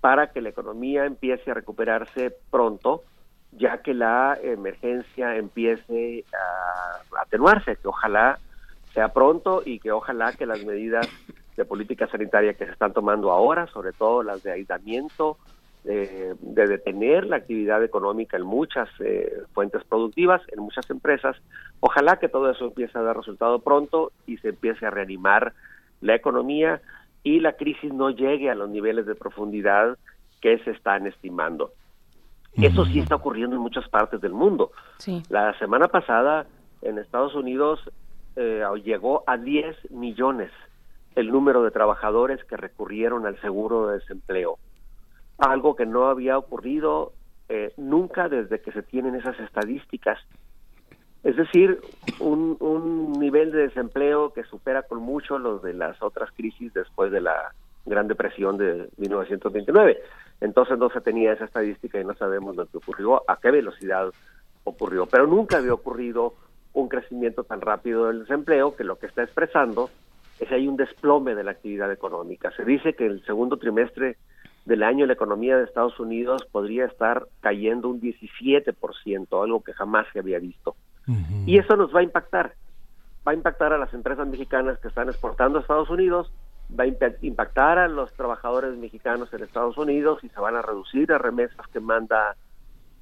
para 0.00 0.32
que 0.32 0.40
la 0.40 0.48
economía 0.48 1.04
empiece 1.04 1.50
a 1.50 1.54
recuperarse 1.54 2.34
pronto 2.50 3.02
ya 3.52 3.82
que 3.82 3.92
la 3.92 4.38
emergencia 4.42 5.36
empiece 5.36 6.24
a 6.32 7.20
atenuarse, 7.20 7.76
que 7.76 7.88
ojalá 7.88 8.38
sea 8.94 9.08
pronto 9.08 9.62
y 9.62 9.78
que 9.78 9.92
ojalá 9.92 10.32
que 10.32 10.46
las 10.46 10.64
medidas 10.64 11.06
de 11.56 11.64
política 11.66 12.06
sanitaria 12.06 12.54
que 12.54 12.64
se 12.64 12.72
están 12.72 12.94
tomando 12.94 13.30
ahora, 13.30 13.66
sobre 13.66 13.92
todo 13.92 14.22
las 14.22 14.42
de 14.42 14.52
aislamiento, 14.52 15.36
de 15.82 16.36
detener 16.66 17.26
la 17.26 17.36
actividad 17.36 17.82
económica 17.82 18.36
en 18.36 18.44
muchas 18.44 18.88
eh, 19.00 19.32
fuentes 19.52 19.82
productivas, 19.84 20.42
en 20.52 20.60
muchas 20.60 20.88
empresas, 20.90 21.36
ojalá 21.80 22.18
que 22.18 22.28
todo 22.28 22.50
eso 22.50 22.66
empiece 22.66 22.96
a 22.98 23.02
dar 23.02 23.16
resultado 23.16 23.60
pronto 23.60 24.12
y 24.26 24.36
se 24.38 24.50
empiece 24.50 24.86
a 24.86 24.90
reanimar 24.90 25.54
la 26.00 26.14
economía 26.14 26.80
y 27.22 27.40
la 27.40 27.52
crisis 27.52 27.92
no 27.92 28.10
llegue 28.10 28.50
a 28.50 28.54
los 28.54 28.68
niveles 28.68 29.06
de 29.06 29.14
profundidad 29.14 29.98
que 30.40 30.58
se 30.60 30.70
están 30.70 31.06
estimando. 31.06 31.72
Eso 32.54 32.84
sí 32.84 32.98
está 32.98 33.14
ocurriendo 33.14 33.56
en 33.56 33.62
muchas 33.62 33.88
partes 33.88 34.20
del 34.20 34.32
mundo. 34.32 34.72
La 35.28 35.56
semana 35.58 35.88
pasada 35.88 36.46
en 36.82 36.98
Estados 36.98 37.34
Unidos 37.34 37.80
eh, 38.36 38.64
llegó 38.84 39.22
a 39.26 39.36
10 39.36 39.92
millones 39.92 40.50
el 41.14 41.30
número 41.30 41.62
de 41.62 41.70
trabajadores 41.70 42.42
que 42.44 42.56
recurrieron 42.56 43.26
al 43.26 43.40
seguro 43.40 43.88
de 43.88 43.98
desempleo. 43.98 44.58
Algo 45.38 45.76
que 45.76 45.86
no 45.86 46.06
había 46.06 46.38
ocurrido 46.38 47.12
eh, 47.48 47.72
nunca 47.76 48.28
desde 48.28 48.60
que 48.60 48.72
se 48.72 48.82
tienen 48.82 49.14
esas 49.14 49.38
estadísticas. 49.40 50.18
Es 51.22 51.36
decir, 51.36 51.80
un, 52.18 53.12
nivel 53.18 53.52
de 53.52 53.68
desempleo 53.68 54.32
que 54.32 54.44
supera 54.44 54.82
con 54.82 54.98
mucho 54.98 55.38
los 55.38 55.62
de 55.62 55.74
las 55.74 56.00
otras 56.02 56.30
crisis 56.32 56.72
después 56.72 57.12
de 57.12 57.20
la 57.20 57.52
Gran 57.84 58.08
Depresión 58.08 58.56
de 58.56 58.88
1929. 58.96 59.98
Entonces 60.40 60.78
no 60.78 60.88
se 60.88 61.02
tenía 61.02 61.34
esa 61.34 61.44
estadística 61.44 62.00
y 62.00 62.04
no 62.04 62.14
sabemos 62.14 62.56
lo 62.56 62.66
que 62.66 62.78
ocurrió, 62.78 63.22
a 63.28 63.36
qué 63.36 63.50
velocidad 63.50 64.10
ocurrió. 64.64 65.06
Pero 65.06 65.26
nunca 65.26 65.58
había 65.58 65.74
ocurrido 65.74 66.34
un 66.72 66.88
crecimiento 66.88 67.44
tan 67.44 67.60
rápido 67.60 68.06
del 68.06 68.20
desempleo 68.20 68.74
que 68.74 68.84
lo 68.84 68.98
que 68.98 69.06
está 69.06 69.22
expresando 69.22 69.90
es 70.38 70.48
que 70.48 70.54
hay 70.54 70.68
un 70.68 70.76
desplome 70.76 71.34
de 71.34 71.44
la 71.44 71.50
actividad 71.50 71.92
económica. 71.92 72.50
Se 72.52 72.64
dice 72.64 72.94
que 72.94 73.04
el 73.04 73.22
segundo 73.26 73.58
trimestre 73.58 74.16
del 74.64 74.82
año 74.82 75.04
la 75.04 75.12
economía 75.12 75.58
de 75.58 75.64
Estados 75.64 75.98
Unidos 76.00 76.46
podría 76.50 76.86
estar 76.86 77.26
cayendo 77.40 77.88
un 77.88 78.00
17%, 78.00 79.42
algo 79.42 79.62
que 79.62 79.74
jamás 79.74 80.06
se 80.12 80.20
había 80.20 80.38
visto. 80.38 80.76
Y 81.46 81.58
eso 81.58 81.76
nos 81.76 81.94
va 81.94 82.00
a 82.00 82.04
impactar. 82.04 82.54
Va 83.26 83.32
a 83.32 83.34
impactar 83.34 83.72
a 83.72 83.78
las 83.78 83.92
empresas 83.92 84.26
mexicanas 84.26 84.78
que 84.78 84.88
están 84.88 85.08
exportando 85.08 85.58
a 85.58 85.62
Estados 85.62 85.90
Unidos, 85.90 86.32
va 86.78 86.84
a 86.84 86.86
impactar 87.22 87.78
a 87.78 87.88
los 87.88 88.12
trabajadores 88.14 88.76
mexicanos 88.76 89.32
en 89.32 89.42
Estados 89.42 89.76
Unidos 89.76 90.22
y 90.22 90.28
se 90.28 90.40
van 90.40 90.56
a 90.56 90.62
reducir 90.62 91.08
las 91.10 91.20
remesas 91.20 91.66
que 91.68 91.80
manda 91.80 92.36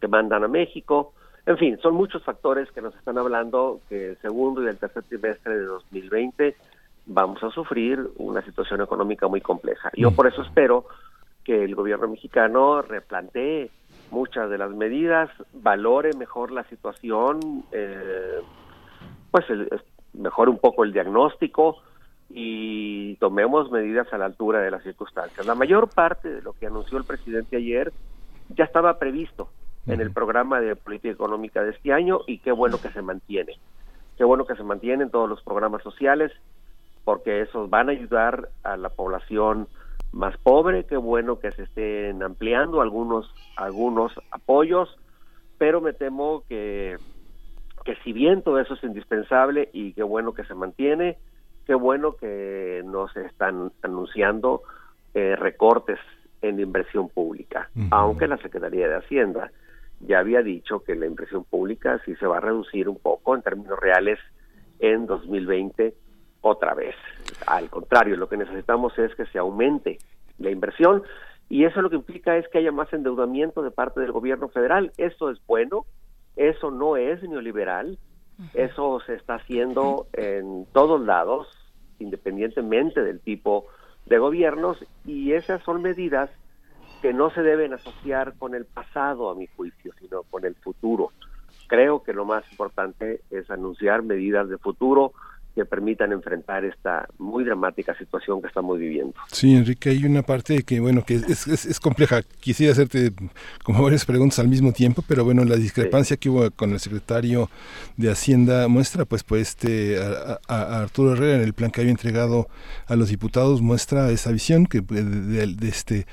que 0.01 0.09
mandan 0.09 0.45
a 0.45 0.49
México. 0.49 1.13
En 1.45 1.57
fin, 1.59 1.79
son 1.83 1.95
muchos 1.95 2.23
factores 2.23 2.71
que 2.73 2.81
nos 2.81 2.95
están 2.95 3.19
hablando 3.19 3.81
que 3.89 4.11
el 4.11 4.19
segundo 4.19 4.63
y 4.63 4.69
el 4.69 4.79
tercer 4.79 5.03
trimestre 5.05 5.59
de 5.59 5.65
2020 5.65 6.57
vamos 7.07 7.43
a 7.43 7.51
sufrir 7.51 8.11
una 8.17 8.43
situación 8.43 8.83
económica 8.83 9.29
muy 9.29 9.41
compleja. 9.41 9.91
Yo 9.97 10.11
por 10.11 10.27
eso 10.27 10.43
espero 10.43 10.87
que 11.43 11.65
el 11.65 11.75
gobierno 11.75 12.09
mexicano 12.09 12.83
replantee 12.83 13.71
muchas 14.11 14.51
de 14.51 14.59
las 14.59 14.71
medidas, 14.71 15.31
valore 15.53 16.13
mejor 16.15 16.51
la 16.51 16.65
situación, 16.65 17.65
eh, 17.73 18.41
pues 19.31 19.45
mejore 20.15 20.51
un 20.51 20.59
poco 20.59 20.85
el 20.85 20.93
diagnóstico 20.93 21.77
y 22.31 23.17
tomemos 23.17 23.71
medidas 23.71 24.13
a 24.13 24.19
la 24.19 24.27
altura 24.27 24.61
de 24.61 24.71
las 24.71 24.83
circunstancias. 24.83 25.47
La 25.47 25.55
mayor 25.55 25.89
parte 25.89 26.29
de 26.29 26.43
lo 26.43 26.53
que 26.53 26.67
anunció 26.67 26.99
el 26.99 27.05
presidente 27.05 27.57
ayer 27.57 27.93
ya 28.51 28.65
estaba 28.65 28.99
previsto 28.99 29.51
en 29.87 30.01
el 30.01 30.11
programa 30.13 30.61
de 30.61 30.77
política 30.77 31.13
económica 31.13 31.63
de 31.63 31.71
este 31.71 31.93
año 31.93 32.21
y 32.27 32.39
qué 32.39 32.53
bueno 32.53 32.79
que 32.79 32.91
se 32.91 33.01
mantiene. 33.01 33.59
Qué 34.19 34.25
bueno 34.25 34.45
que 34.47 34.57
se 34.57 34.63
mantienen 34.63 35.11
todos 35.11 35.29
los 35.29 35.43
programas 35.43 35.83
sociales 35.83 36.33
porque 37.05 37.41
esos 37.41 37.71
van 37.71 37.89
a 37.89 37.93
ayudar 37.93 38.51
a 38.65 38.77
la 38.77 38.91
población 38.91 39.67
más 40.13 40.37
pobre, 40.39 40.87
qué 40.87 40.97
bueno 40.97 41.39
que 41.39 41.53
se 41.53 41.65
estén 41.65 42.23
ampliando 42.23 42.81
algunos 42.81 43.33
algunos 43.57 44.13
apoyos, 44.31 44.97
pero 45.59 45.81
me 45.81 45.93
temo 45.93 46.45
que 46.49 46.97
que 47.85 47.97
si 48.05 48.13
bien 48.13 48.43
todo 48.43 48.59
eso 48.59 48.75
es 48.75 48.85
indispensable 48.85 49.71
y 49.73 49.93
qué 49.93 50.03
bueno 50.03 50.35
que 50.35 50.45
se 50.45 50.55
mantiene, 50.55 51.17
qué 51.67 51.75
bueno 51.75 52.17
que 52.17 52.83
no 52.85 53.09
se 53.09 53.25
están 53.25 53.73
anunciando 53.83 54.63
eh, 55.15 55.37
recortes 55.37 55.99
en 56.43 56.61
inversión 56.61 57.09
pública, 57.09 57.71
aunque 57.91 58.29
la 58.29 58.37
Secretaría 58.39 58.89
de 58.89 58.97
Hacienda 58.97 59.51
ya 60.01 60.21
había 60.21 60.43
dicho 60.43 60.81
que 60.81 60.95
la 60.95 61.07
inversión 61.07 61.45
pública 61.45 62.01
sí 62.05 62.15
se 62.17 62.27
va 62.27 62.39
a 62.39 62.41
reducir 62.41 62.89
un 62.89 62.99
poco 62.99 63.35
en 63.35 63.43
términos 63.43 63.79
reales 63.79 64.19
en 64.79 65.07
2020 65.07 65.95
otra 66.41 66.75
vez. 66.75 66.95
Al 67.47 67.71
contrario, 67.71 68.17
lo 68.17 68.29
que 68.29 68.37
necesitamos 68.37 68.99
es 68.99 69.15
que 69.15 69.27
se 69.27 69.39
aumente 69.39 69.99
la 70.39 70.51
inversión 70.51 71.03
y 71.49 71.65
eso 71.65 71.81
lo 71.81 71.91
que 71.91 71.97
implica 71.97 72.37
es 72.37 72.47
que 72.49 72.59
haya 72.59 72.73
más 72.73 72.93
endeudamiento 72.93 73.63
de 73.63 73.71
parte 73.71 74.01
del 74.01 74.13
gobierno 74.13 74.49
federal. 74.49 74.93
Eso 74.99 75.31
es 75.31 75.39
bueno, 75.47 75.87
eso 76.37 76.71
no 76.71 76.97
es 76.97 77.23
neoliberal, 77.23 77.99
eso 78.55 79.01
se 79.07 79.15
está 79.15 79.37
haciendo 79.37 80.07
en 80.13 80.67
todos 80.73 81.01
lados, 81.01 81.49
independientemente 81.99 83.03
del 83.03 83.21
tipo 83.21 83.67
de 84.07 84.19
gobiernos, 84.19 84.85
y 85.05 85.33
esas 85.33 85.63
son 85.65 85.83
medidas 85.83 86.31
que 87.03 87.13
no 87.13 87.31
se 87.31 87.43
deben 87.43 87.73
asociar 87.73 88.35
con 88.39 88.55
el 88.55 88.65
pasado, 88.65 89.31
a 89.31 89.35
mi 89.35 89.47
juicio, 89.47 89.93
sino 90.01 90.23
con 90.25 90.45
el 90.45 90.55
futuro. 90.57 91.13
Creo 91.67 92.03
que 92.03 92.13
lo 92.13 92.25
más 92.25 92.51
importante 92.51 93.21
es 93.31 93.51
anunciar 93.51 94.03
medidas 94.03 94.49
de 94.49 94.59
futuro, 94.59 95.13
que 95.59 95.65
permitan 95.65 96.13
enfrentar 96.13 96.65
esta 96.65 97.09
muy 97.19 97.43
dramática 97.43 97.93
situación 97.99 98.41
que 98.41 98.47
estamos 98.47 98.79
viviendo. 98.79 99.15
Sí, 99.33 99.57
Enrique, 99.57 99.91
hay 99.91 100.05
una 100.05 100.23
parte 100.23 100.63
que, 100.63 100.79
bueno, 100.79 101.03
que 101.05 101.17
es, 101.17 101.49
es, 101.49 101.81
compleja. 101.81 102.23
Quisiera 102.39 102.73
hacerte 102.73 103.13
como 103.65 103.83
varias 103.83 104.05
preguntas 104.05 104.39
al 104.39 104.47
mismo 104.47 104.73
tiempo, 104.73 105.03
pero 105.09 105.25
bueno, 105.25 105.45
la 105.45 105.57
discrepancia 105.57 106.17
que 106.17 106.31
hubo 106.31 106.49
con 106.53 106.71
el 106.71 106.79
secretario 106.79 107.51
de 107.97 108.09
Hacienda 108.09 108.69
muestra, 108.69 109.05
pues, 109.05 109.25
pues 109.25 109.49
este, 109.49 109.99
a, 109.99 110.81
Arturo 110.81 111.15
Herrera 111.15 111.39
en 111.39 111.43
el 111.43 111.55
plan 111.55 111.73
que 111.73 111.81
había 111.81 111.91
entregado 111.91 112.47
a 112.87 112.95
los 112.95 113.09
diputados 113.09 113.61
muestra 113.61 114.11
esa 114.11 114.31
visión 114.31 114.67
que 114.67 114.81
de, 114.81 115.69
este 115.69 116.07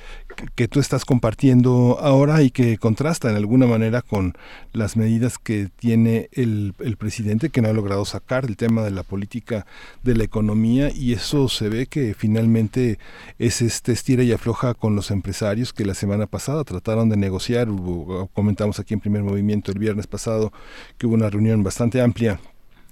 que 0.54 0.68
tú 0.68 0.80
estás 0.80 1.04
compartiendo 1.04 1.98
ahora 2.00 2.42
y 2.42 2.50
que 2.50 2.78
contrasta 2.78 3.30
en 3.30 3.36
alguna 3.36 3.66
manera 3.66 4.02
con 4.02 4.34
las 4.72 4.96
medidas 4.96 5.38
que 5.38 5.68
tiene 5.78 6.28
el, 6.32 6.74
el 6.78 6.96
presidente 6.96 7.50
que 7.50 7.62
no 7.62 7.68
ha 7.68 7.72
logrado 7.72 8.04
sacar 8.04 8.44
el 8.44 8.56
tema 8.56 8.82
de 8.82 8.90
la 8.90 9.02
política 9.02 9.66
de 10.02 10.14
la 10.14 10.24
economía 10.24 10.90
y 10.94 11.12
eso 11.12 11.48
se 11.48 11.68
ve 11.68 11.86
que 11.86 12.14
finalmente 12.14 12.98
es 13.38 13.62
este 13.62 13.92
estira 13.92 14.22
y 14.22 14.32
afloja 14.32 14.74
con 14.74 14.94
los 14.94 15.10
empresarios 15.10 15.72
que 15.72 15.84
la 15.84 15.94
semana 15.94 16.26
pasada 16.26 16.64
trataron 16.64 17.08
de 17.08 17.16
negociar, 17.16 17.68
comentamos 18.34 18.78
aquí 18.78 18.94
en 18.94 19.00
primer 19.00 19.22
movimiento 19.22 19.72
el 19.72 19.78
viernes 19.78 20.06
pasado 20.06 20.52
que 20.98 21.06
hubo 21.06 21.14
una 21.14 21.30
reunión 21.30 21.62
bastante 21.62 22.00
amplia 22.00 22.40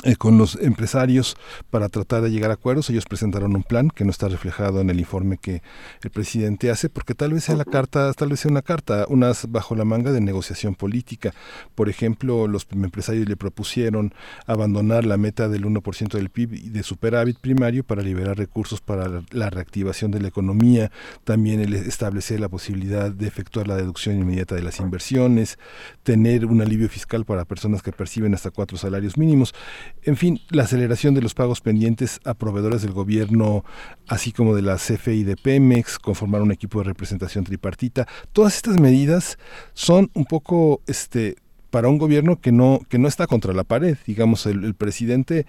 eh, 0.04 0.16
con 0.16 0.36
los 0.36 0.56
empresarios 0.56 1.36
para 1.70 1.88
tratar 1.88 2.22
de 2.22 2.30
llegar 2.30 2.50
a 2.50 2.54
acuerdos. 2.54 2.90
Ellos 2.90 3.06
presentaron 3.06 3.56
un 3.56 3.62
plan 3.62 3.88
que 3.88 4.04
no 4.04 4.10
está 4.10 4.28
reflejado 4.28 4.82
en 4.82 4.90
el 4.90 5.00
informe 5.00 5.38
que 5.38 5.62
el 6.02 6.10
presidente 6.10 6.70
hace, 6.70 6.90
porque 6.90 7.14
tal 7.14 7.32
vez 7.32 7.44
sea 7.44 7.56
la 7.56 7.64
carta, 7.64 8.12
tal 8.12 8.28
vez 8.28 8.40
sea 8.40 8.50
una 8.50 8.62
carta, 8.62 9.06
unas 9.08 9.50
bajo 9.50 9.74
la 9.74 9.86
manga 9.86 10.12
de 10.12 10.20
negociación 10.20 10.74
política. 10.74 11.32
Por 11.74 11.88
ejemplo, 11.88 12.46
los 12.46 12.66
empresarios 12.70 13.26
le 13.28 13.36
propusieron 13.36 14.12
abandonar 14.46 15.06
la 15.06 15.16
meta 15.16 15.48
del 15.48 15.64
1% 15.64 16.12
del 16.12 16.28
PIB 16.28 16.52
y 16.52 16.68
de 16.68 16.82
superávit 16.82 17.38
primario 17.38 17.82
para 17.82 18.02
liberar 18.02 18.36
recursos 18.36 18.82
para 18.82 19.22
la 19.30 19.50
reactivación 19.50 20.10
de 20.10 20.20
la 20.20 20.28
economía, 20.28 20.90
también 21.24 21.60
el 21.60 21.72
establecer 21.72 22.40
la 22.40 22.48
posibilidad 22.48 23.10
de 23.10 23.26
efectuar 23.26 23.68
la 23.68 23.76
deducción 23.76 24.18
inmediata 24.18 24.54
de 24.54 24.62
las 24.62 24.80
inversiones, 24.80 25.58
tener 26.02 26.44
un 26.44 26.60
alivio 26.60 26.88
fiscal 26.88 27.24
para 27.24 27.44
personas 27.44 27.82
que 27.82 27.92
perciben 27.92 28.34
hasta 28.34 28.50
cuatro 28.50 28.76
salarios 28.76 29.16
mínimos. 29.16 29.54
En 30.02 30.16
fin, 30.16 30.38
la 30.50 30.64
aceleración 30.64 31.14
de 31.14 31.22
los 31.22 31.34
pagos 31.34 31.60
pendientes 31.62 32.20
a 32.24 32.34
proveedores 32.34 32.82
del 32.82 32.92
gobierno, 32.92 33.64
así 34.06 34.32
como 34.32 34.54
de 34.54 34.62
la 34.62 34.76
CFE 34.76 35.14
y 35.14 35.24
de 35.24 35.36
Pemex, 35.36 35.98
conformar 35.98 36.42
un 36.42 36.52
equipo 36.52 36.78
de 36.78 36.84
representación 36.84 37.44
tripartita, 37.44 38.06
todas 38.32 38.56
estas 38.56 38.78
medidas 38.78 39.38
son 39.72 40.10
un 40.14 40.26
poco 40.26 40.82
este 40.86 41.36
para 41.74 41.88
un 41.88 41.98
gobierno 41.98 42.40
que 42.40 42.52
no 42.52 42.78
que 42.88 42.98
no 42.98 43.08
está 43.08 43.26
contra 43.26 43.52
la 43.52 43.64
pared, 43.64 43.96
digamos 44.06 44.46
el, 44.46 44.74
presidente 44.74 45.44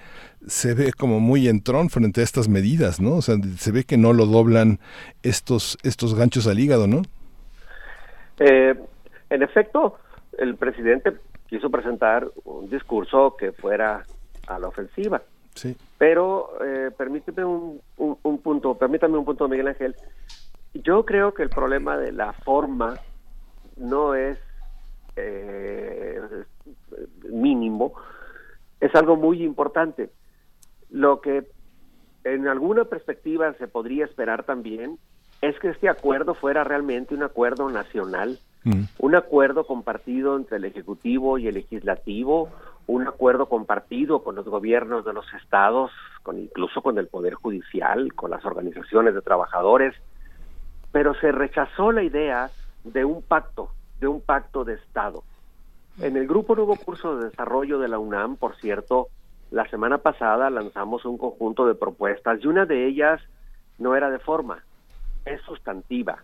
se 0.48 0.74
ve 0.74 0.92
como 0.92 1.20
muy 1.20 1.48
entrón 1.48 1.92
frente 1.92 2.22
a 2.22 2.24
estas 2.24 2.50
medidas, 2.50 3.00
¿no? 3.00 3.18
O 3.18 3.22
sea, 3.22 3.36
se 3.58 3.72
ve 3.72 3.84
que 3.84 3.98
no 3.98 4.12
lo 4.12 4.26
doblan 4.26 4.80
estos 5.22 5.78
estos 5.84 6.16
ganchos 6.16 6.48
al 6.48 6.58
hígado, 6.58 6.88
¿no? 6.88 7.04
Eh, 8.40 8.74
en 9.30 9.44
efecto, 9.44 10.00
el 10.40 10.56
presidente 10.56 11.14
quiso 11.48 11.70
presentar 11.70 12.28
un 12.44 12.72
discurso 12.72 13.36
que 13.38 13.52
fuera 13.52 14.04
a 14.48 14.60
la 14.60 14.68
ofensiva. 14.68 15.22
Sí. 15.54 15.76
Pero 15.98 16.50
eh, 16.64 16.92
permíteme 16.98 17.46
un, 17.46 17.82
un, 17.98 18.38
punto, 18.40 18.76
permítame 18.76 19.18
un 19.18 19.26
punto, 19.26 19.48
Miguel 19.48 19.70
Ángel. 19.70 19.96
Yo 20.74 21.06
creo 21.06 21.34
que 21.34 21.44
el 21.44 21.50
problema 21.50 21.98
de 21.98 22.12
la 22.12 22.34
forma 22.34 23.00
no 23.78 24.16
es 24.16 24.38
eh, 25.16 26.22
mínimo, 27.30 27.94
es 28.82 28.94
algo 28.96 29.16
muy 29.16 29.44
importante. 29.44 30.10
Lo 30.90 31.22
que 31.22 31.48
en 32.26 32.48
alguna 32.48 32.86
perspectiva 32.86 33.54
se 33.54 33.68
podría 33.68 34.06
esperar 34.06 34.44
también 34.44 34.98
es 35.42 35.58
que 35.60 35.70
este 35.70 35.90
acuerdo 35.90 36.34
fuera 36.34 36.64
realmente 36.64 37.14
un 37.14 37.24
acuerdo 37.24 37.70
nacional, 37.70 38.40
mm. 38.64 38.84
un 39.00 39.16
acuerdo 39.16 39.66
compartido 39.66 40.36
entre 40.36 40.58
el 40.58 40.66
Ejecutivo 40.66 41.38
y 41.38 41.48
el 41.48 41.56
Legislativo, 41.56 42.50
un 42.88 43.08
acuerdo 43.08 43.48
compartido 43.48 44.24
con 44.24 44.36
los 44.36 44.46
gobiernos 44.46 45.06
de 45.06 45.14
los 45.14 45.26
estados, 45.34 45.92
con 46.24 46.38
incluso 46.40 46.82
con 46.82 46.98
el 46.98 47.08
Poder 47.08 47.34
Judicial, 47.34 48.14
con 48.14 48.32
las 48.32 48.46
organizaciones 48.46 49.16
de 49.16 49.22
trabajadores, 49.22 49.96
pero 50.92 51.14
se 51.16 51.32
rechazó 51.32 51.92
la 51.92 52.04
idea 52.04 52.50
de 52.84 53.04
un 53.04 53.22
pacto, 53.22 53.70
de 54.00 54.08
un 54.08 54.22
pacto 54.22 54.64
de 54.64 54.76
Estado. 54.76 55.24
En 56.00 56.18
el 56.18 56.28
Grupo 56.28 56.56
Nuevo 56.56 56.76
Curso 56.76 57.18
de 57.18 57.30
Desarrollo 57.30 57.80
de 57.80 57.88
la 57.88 58.00
UNAM, 58.00 58.36
por 58.36 58.56
cierto, 58.58 59.08
la 59.50 59.68
semana 59.70 60.00
pasada 60.00 60.50
lanzamos 60.50 61.06
un 61.06 61.18
conjunto 61.18 61.68
de 61.68 61.76
propuestas 61.76 62.40
y 62.44 62.48
una 62.48 62.66
de 62.66 62.86
ellas 62.86 63.22
no 63.78 63.96
era 63.96 64.10
de 64.10 64.20
forma, 64.20 64.64
es 65.26 65.42
sustantiva. 65.42 66.24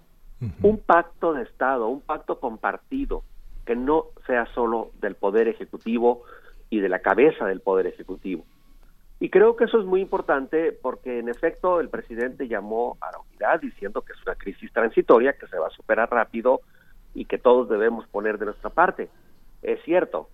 Un 0.63 0.79
pacto 0.79 1.33
de 1.33 1.43
Estado, 1.43 1.87
un 1.87 2.01
pacto 2.01 2.39
compartido, 2.39 3.23
que 3.65 3.75
no 3.75 4.05
sea 4.25 4.47
solo 4.53 4.89
del 4.99 5.15
Poder 5.15 5.47
Ejecutivo 5.47 6.23
y 6.71 6.79
de 6.79 6.89
la 6.89 6.99
cabeza 6.99 7.45
del 7.45 7.59
Poder 7.59 7.85
Ejecutivo. 7.85 8.43
Y 9.19 9.29
creo 9.29 9.55
que 9.55 9.65
eso 9.65 9.79
es 9.79 9.85
muy 9.85 10.01
importante 10.01 10.71
porque 10.71 11.19
en 11.19 11.29
efecto 11.29 11.79
el 11.79 11.89
presidente 11.89 12.47
llamó 12.47 12.97
a 13.01 13.11
la 13.11 13.19
unidad 13.19 13.61
diciendo 13.61 14.01
que 14.01 14.13
es 14.13 14.21
una 14.25 14.33
crisis 14.33 14.73
transitoria, 14.73 15.33
que 15.33 15.45
se 15.45 15.59
va 15.59 15.67
a 15.67 15.71
superar 15.71 16.09
rápido 16.09 16.61
y 17.13 17.25
que 17.25 17.37
todos 17.37 17.69
debemos 17.69 18.07
poner 18.07 18.39
de 18.39 18.45
nuestra 18.45 18.71
parte. 18.71 19.09
Es 19.61 19.79
cierto, 19.83 20.29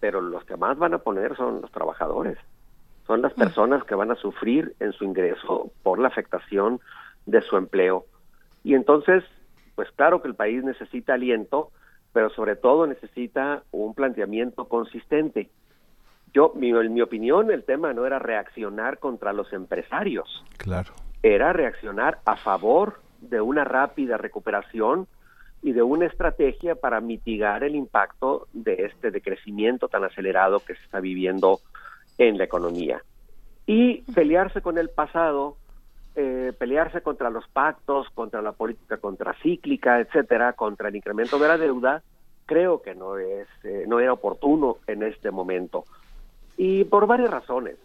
pero 0.00 0.20
los 0.20 0.44
que 0.44 0.56
más 0.56 0.76
van 0.76 0.92
a 0.92 0.98
poner 0.98 1.34
son 1.36 1.62
los 1.62 1.70
trabajadores, 1.70 2.36
son 3.06 3.22
las 3.22 3.32
personas 3.32 3.84
que 3.84 3.94
van 3.94 4.10
a 4.10 4.16
sufrir 4.16 4.74
en 4.80 4.92
su 4.92 5.04
ingreso 5.04 5.70
por 5.82 5.98
la 5.98 6.08
afectación 6.08 6.80
de 7.24 7.40
su 7.40 7.56
empleo. 7.56 8.04
Y 8.64 8.74
entonces, 8.74 9.24
pues 9.76 9.90
claro 9.92 10.20
que 10.20 10.28
el 10.28 10.34
país 10.34 10.62
necesita 10.62 11.14
aliento, 11.14 11.70
pero 12.12 12.28
sobre 12.30 12.56
todo 12.56 12.86
necesita 12.86 13.62
un 13.70 13.94
planteamiento 13.94 14.66
consistente. 14.66 15.48
Yo, 16.36 16.52
mi, 16.54 16.68
en 16.68 16.92
mi 16.92 17.00
opinión, 17.00 17.50
el 17.50 17.64
tema 17.64 17.94
no 17.94 18.04
era 18.04 18.18
reaccionar 18.18 18.98
contra 18.98 19.32
los 19.32 19.50
empresarios. 19.54 20.44
Claro. 20.58 20.92
Era 21.22 21.54
reaccionar 21.54 22.18
a 22.26 22.36
favor 22.36 23.00
de 23.22 23.40
una 23.40 23.64
rápida 23.64 24.18
recuperación 24.18 25.06
y 25.62 25.72
de 25.72 25.82
una 25.82 26.04
estrategia 26.04 26.74
para 26.74 27.00
mitigar 27.00 27.64
el 27.64 27.74
impacto 27.74 28.48
de 28.52 28.84
este 28.84 29.10
decrecimiento 29.10 29.88
tan 29.88 30.04
acelerado 30.04 30.60
que 30.60 30.74
se 30.74 30.82
está 30.82 31.00
viviendo 31.00 31.60
en 32.18 32.36
la 32.36 32.44
economía. 32.44 33.02
Y 33.64 34.02
pelearse 34.12 34.60
con 34.60 34.76
el 34.76 34.90
pasado 34.90 35.56
eh, 36.16 36.52
pelearse 36.58 37.00
contra 37.00 37.30
los 37.30 37.48
pactos, 37.48 38.10
contra 38.10 38.42
la 38.42 38.52
política 38.52 38.98
contracíclica, 38.98 40.00
etcétera, 40.00 40.52
contra 40.52 40.90
el 40.90 40.96
incremento 40.96 41.38
de 41.38 41.48
la 41.48 41.56
deuda, 41.56 42.02
creo 42.44 42.82
que 42.82 42.94
no 42.94 43.16
es 43.16 43.48
eh, 43.64 43.84
no 43.88 44.00
era 44.00 44.12
oportuno 44.12 44.76
en 44.86 45.02
este 45.02 45.30
momento 45.30 45.84
y 46.56 46.84
por 46.84 47.06
varias 47.06 47.30
razones, 47.30 47.76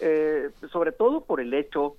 eh, 0.00 0.50
sobre 0.70 0.92
todo 0.92 1.22
por 1.22 1.40
el 1.40 1.52
hecho 1.54 1.96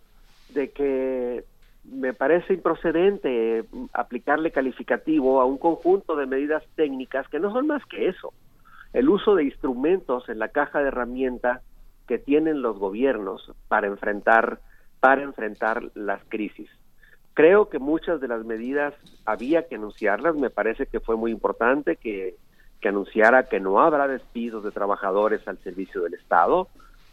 de 0.49 0.71
que 0.71 1.43
me 1.83 2.13
parece 2.13 2.53
improcedente 2.53 3.65
aplicarle 3.93 4.51
calificativo 4.51 5.41
a 5.41 5.45
un 5.45 5.57
conjunto 5.57 6.15
de 6.15 6.27
medidas 6.27 6.63
técnicas 6.75 7.27
que 7.27 7.39
no 7.39 7.51
son 7.51 7.67
más 7.67 7.85
que 7.85 8.07
eso, 8.07 8.33
el 8.93 9.09
uso 9.09 9.35
de 9.35 9.45
instrumentos 9.45 10.29
en 10.29 10.39
la 10.39 10.49
caja 10.49 10.79
de 10.79 10.89
herramientas 10.89 11.61
que 12.07 12.19
tienen 12.19 12.61
los 12.61 12.77
gobiernos 12.77 13.51
para 13.67 13.87
enfrentar 13.87 14.59
para 14.99 15.23
enfrentar 15.23 15.83
las 15.95 16.21
crisis. 16.29 16.69
Creo 17.33 17.69
que 17.69 17.79
muchas 17.79 18.21
de 18.21 18.27
las 18.27 18.45
medidas 18.45 18.93
había 19.25 19.67
que 19.67 19.75
anunciarlas, 19.75 20.35
me 20.35 20.51
parece 20.51 20.85
que 20.85 20.99
fue 20.99 21.15
muy 21.15 21.31
importante 21.31 21.95
que, 21.95 22.35
anunciara 22.89 23.47
que 23.47 23.59
no 23.59 23.79
habrá 23.79 24.07
despidos 24.07 24.63
de 24.63 24.71
trabajadores 24.71 25.47
al 25.47 25.57
servicio 25.59 26.01
del 26.01 26.13
Estado. 26.13 26.67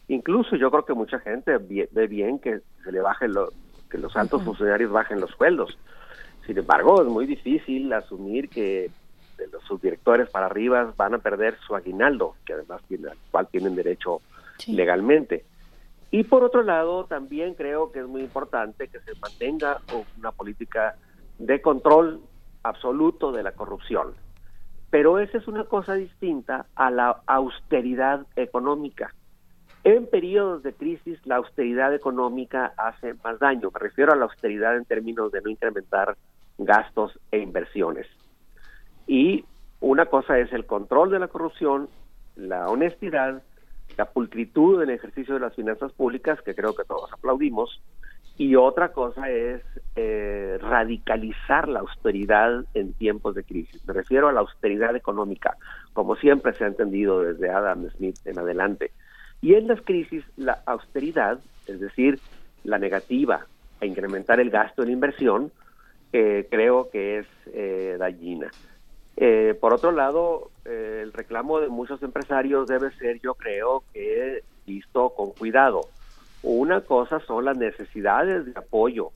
Incluso 0.08 0.56
yo 0.56 0.70
creo 0.70 0.84
que 0.84 0.94
mucha 0.94 1.18
gente 1.18 1.58
ve 1.58 2.06
bien 2.06 2.38
que 2.38 2.60
se 2.82 2.92
le 2.92 3.00
bajen 3.00 3.34
lo, 3.34 3.50
que 3.90 3.98
los 3.98 4.16
altos 4.16 4.42
funcionarios 4.42 4.90
bajen 4.90 5.20
los 5.20 5.30
sueldos. 5.30 5.78
Sin 6.46 6.56
embargo, 6.56 7.02
es 7.02 7.08
muy 7.08 7.26
difícil 7.26 7.92
asumir 7.92 8.48
que 8.48 8.90
de 9.36 9.46
los 9.48 9.62
subdirectores 9.64 10.30
para 10.30 10.46
arriba 10.46 10.92
van 10.96 11.14
a 11.14 11.18
perder 11.18 11.56
su 11.66 11.74
aguinaldo, 11.74 12.34
que 12.44 12.54
además 12.54 12.82
tiene, 12.88 13.10
al 13.10 13.18
cual 13.30 13.48
tienen 13.48 13.74
derecho 13.74 14.20
legalmente. 14.66 15.44
Y 16.10 16.24
por 16.24 16.42
otro 16.42 16.62
lado, 16.62 17.04
también 17.04 17.54
creo 17.54 17.92
que 17.92 18.00
es 18.00 18.06
muy 18.06 18.22
importante 18.22 18.88
que 18.88 18.98
se 19.00 19.14
mantenga 19.20 19.80
una 20.18 20.32
política 20.32 20.96
de 21.38 21.60
control 21.60 22.20
absoluto 22.62 23.30
de 23.30 23.42
la 23.42 23.52
corrupción. 23.52 24.14
Pero 24.90 25.19
esa 25.19 25.39
es 25.39 25.48
una 25.48 25.65
cosa 25.65 25.94
distinta 25.94 26.66
a 26.74 26.90
la 26.90 27.20
austeridad 27.27 28.27
económica. 28.36 29.15
En 29.85 30.06
periodos 30.06 30.62
de 30.62 30.73
crisis, 30.73 31.19
la 31.24 31.36
austeridad 31.36 31.94
económica 31.94 32.73
hace 32.77 33.15
más 33.23 33.39
daño. 33.39 33.70
Me 33.73 33.81
refiero 33.81 34.12
a 34.12 34.16
la 34.16 34.24
austeridad 34.24 34.77
en 34.77 34.85
términos 34.85 35.31
de 35.31 35.40
no 35.40 35.51
incrementar 35.51 36.16
gastos 36.59 37.19
e 37.31 37.39
inversiones. 37.39 38.06
Y 39.06 39.44
una 39.81 40.06
cosa 40.06 40.39
es 40.39 40.52
el 40.52 40.66
control 40.66 41.10
de 41.10 41.19
la 41.19 41.28
corrupción, 41.28 41.89
la 42.36 42.69
honestidad 42.69 43.43
la 43.98 44.06
pulcritud 44.06 44.78
del 44.81 44.90
ejercicio 44.90 45.35
de 45.35 45.40
las 45.40 45.55
finanzas 45.55 45.93
públicas, 45.93 46.40
que 46.43 46.55
creo 46.55 46.74
que 46.74 46.85
todos 46.85 47.12
aplaudimos, 47.12 47.82
y 48.39 48.55
otra 48.55 48.93
cosa 48.93 49.28
es 49.28 49.62
eh, 49.97 50.59
radicalizar 50.62 51.69
la 51.69 51.81
austeridad 51.81 52.65
en 52.73 52.93
tiempos 52.93 53.35
de 53.35 53.43
crisis. 53.43 53.85
Me 53.86 53.93
refiero 53.93 54.28
a 54.28 54.32
la 54.32 54.40
austeridad 54.40 54.94
económica, 54.94 55.56
como 55.93 56.15
siempre 56.15 56.55
se 56.55 56.65
ha 56.65 56.69
entendido 56.69 57.20
desde 57.20 57.51
Adam 57.51 57.90
Smith 57.90 58.16
en 58.24 58.39
adelante. 58.39 58.93
Y 59.43 59.55
en 59.55 59.66
las 59.66 59.81
crisis, 59.82 60.24
la 60.36 60.62
austeridad, 60.66 61.40
es 61.66 61.81
decir, 61.81 62.20
la 62.62 62.78
negativa 62.78 63.47
a 63.81 63.86
incrementar 63.86 64.40
el 64.40 64.51
gasto 64.51 64.85
en 64.85 64.90
inversión, 64.90 65.51
eh, 66.12 66.47
creo 66.51 66.90
que 66.90 67.19
es 67.19 67.27
eh, 67.52 67.97
dañina. 67.98 68.51
Eh, 69.16 69.56
por 69.60 69.73
otro 69.73 69.90
lado, 69.90 70.51
el 70.65 71.12
reclamo 71.12 71.60
de 71.60 71.69
muchos 71.69 72.02
empresarios 72.02 72.69
debe 72.69 72.93
ser, 72.93 73.20
yo 73.20 73.35
creo, 73.35 73.82
que 73.93 74.43
visto 74.66 75.10
con 75.10 75.32
cuidado. 75.32 75.89
Una 76.43 76.81
cosa 76.82 77.20
son 77.20 77.44
las 77.44 77.56
necesidades 77.56 78.47
de 78.47 78.52
apoyo 78.59 79.10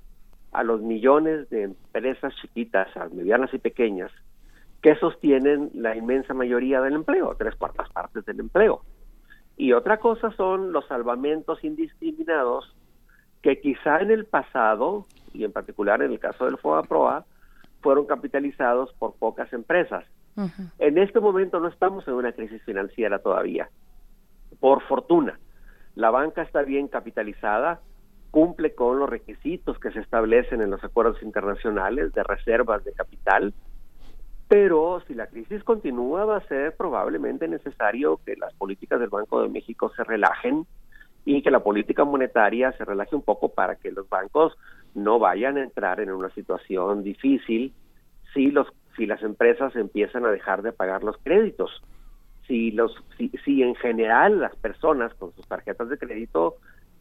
a 0.52 0.62
los 0.62 0.80
millones 0.82 1.48
de 1.50 1.62
empresas 1.62 2.34
chiquitas, 2.40 2.88
medianas 3.12 3.52
y 3.54 3.58
pequeñas, 3.58 4.10
que 4.82 4.96
sostienen 4.96 5.70
la 5.74 5.96
inmensa 5.96 6.34
mayoría 6.34 6.80
del 6.80 6.94
empleo, 6.94 7.34
tres 7.38 7.54
cuartas 7.54 7.88
partes 7.90 8.24
del 8.26 8.40
empleo. 8.40 8.82
Y 9.56 9.72
otra 9.72 9.98
cosa 9.98 10.32
son 10.32 10.72
los 10.72 10.86
salvamentos 10.88 11.62
indiscriminados 11.62 12.74
que 13.42 13.60
quizá 13.60 14.00
en 14.00 14.10
el 14.10 14.24
pasado, 14.24 15.06
y 15.32 15.44
en 15.44 15.52
particular 15.52 16.02
en 16.02 16.12
el 16.12 16.18
caso 16.18 16.44
del 16.46 16.58
FOA-PROA, 16.58 17.24
fueron 17.80 18.06
capitalizados 18.06 18.92
por 18.94 19.14
pocas 19.14 19.52
empresas. 19.52 20.04
En 20.78 20.98
este 20.98 21.20
momento 21.20 21.60
no 21.60 21.68
estamos 21.68 22.06
en 22.08 22.14
una 22.14 22.32
crisis 22.32 22.62
financiera 22.62 23.18
todavía. 23.18 23.68
Por 24.60 24.82
fortuna, 24.82 25.38
la 25.94 26.10
banca 26.10 26.42
está 26.42 26.62
bien 26.62 26.88
capitalizada, 26.88 27.80
cumple 28.30 28.74
con 28.74 28.98
los 28.98 29.10
requisitos 29.10 29.78
que 29.78 29.92
se 29.92 30.00
establecen 30.00 30.62
en 30.62 30.70
los 30.70 30.82
acuerdos 30.82 31.22
internacionales 31.22 32.12
de 32.14 32.22
reservas 32.22 32.82
de 32.84 32.92
capital, 32.92 33.52
pero 34.48 35.02
si 35.06 35.14
la 35.14 35.26
crisis 35.26 35.62
continúa 35.64 36.24
va 36.24 36.38
a 36.38 36.48
ser 36.48 36.76
probablemente 36.76 37.46
necesario 37.48 38.20
que 38.24 38.36
las 38.36 38.52
políticas 38.54 39.00
del 39.00 39.10
Banco 39.10 39.42
de 39.42 39.48
México 39.48 39.92
se 39.94 40.04
relajen 40.04 40.66
y 41.24 41.42
que 41.42 41.50
la 41.50 41.62
política 41.62 42.04
monetaria 42.04 42.72
se 42.72 42.84
relaje 42.84 43.14
un 43.14 43.22
poco 43.22 43.50
para 43.50 43.76
que 43.76 43.92
los 43.92 44.08
bancos 44.08 44.56
no 44.94 45.18
vayan 45.18 45.56
a 45.56 45.62
entrar 45.62 46.00
en 46.00 46.10
una 46.10 46.30
situación 46.30 47.02
difícil 47.02 47.72
si 48.34 48.50
los 48.50 48.66
si 48.96 49.06
las 49.06 49.22
empresas 49.22 49.74
empiezan 49.74 50.26
a 50.26 50.30
dejar 50.30 50.60
de 50.60 50.72
pagar 50.72 51.02
los 51.02 51.16
créditos 51.18 51.70
si 52.52 52.70
los 52.70 52.92
si, 53.16 53.62
en 53.62 53.74
general 53.76 54.38
las 54.38 54.54
personas 54.56 55.14
con 55.14 55.32
sus 55.34 55.46
tarjetas 55.46 55.88
de 55.88 55.96
crédito 55.96 56.56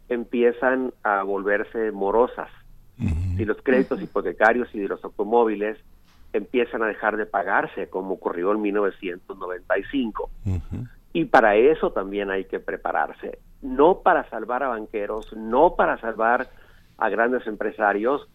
empiezan 0.07 0.93
a 1.03 1.23
volverse 1.23 1.91
morosas. 1.91 2.47
Si 3.35 3.43
los 3.43 3.57
créditos 3.61 4.01
hipotecarios 4.01 4.73
y 4.73 4.79
de 4.79 4.87
los 4.87 5.03
automóviles 5.03 5.77
empiezan 6.31 6.83
a 6.83 6.85
dejar 6.85 7.17
de 7.17 7.25
pagarse 7.25 7.89
como 7.89 8.13
ocurrió 8.13 8.53
en 8.53 8.61
1995 8.61 10.29
y 11.11 11.25
para 11.25 11.55
eso 11.55 11.91
también 11.91 12.29
hay 12.29 12.45
que 12.45 12.61
prepararse. 12.61 13.39
No 13.61 13.99
para 13.99 14.29
salvar 14.29 14.63
a 14.63 14.69
banqueros 14.69 15.33
no 15.35 15.75
para 15.75 15.99
salvar 15.99 16.47
a 16.97 17.09
grandes 17.09 17.45
empresarios, 17.45 18.25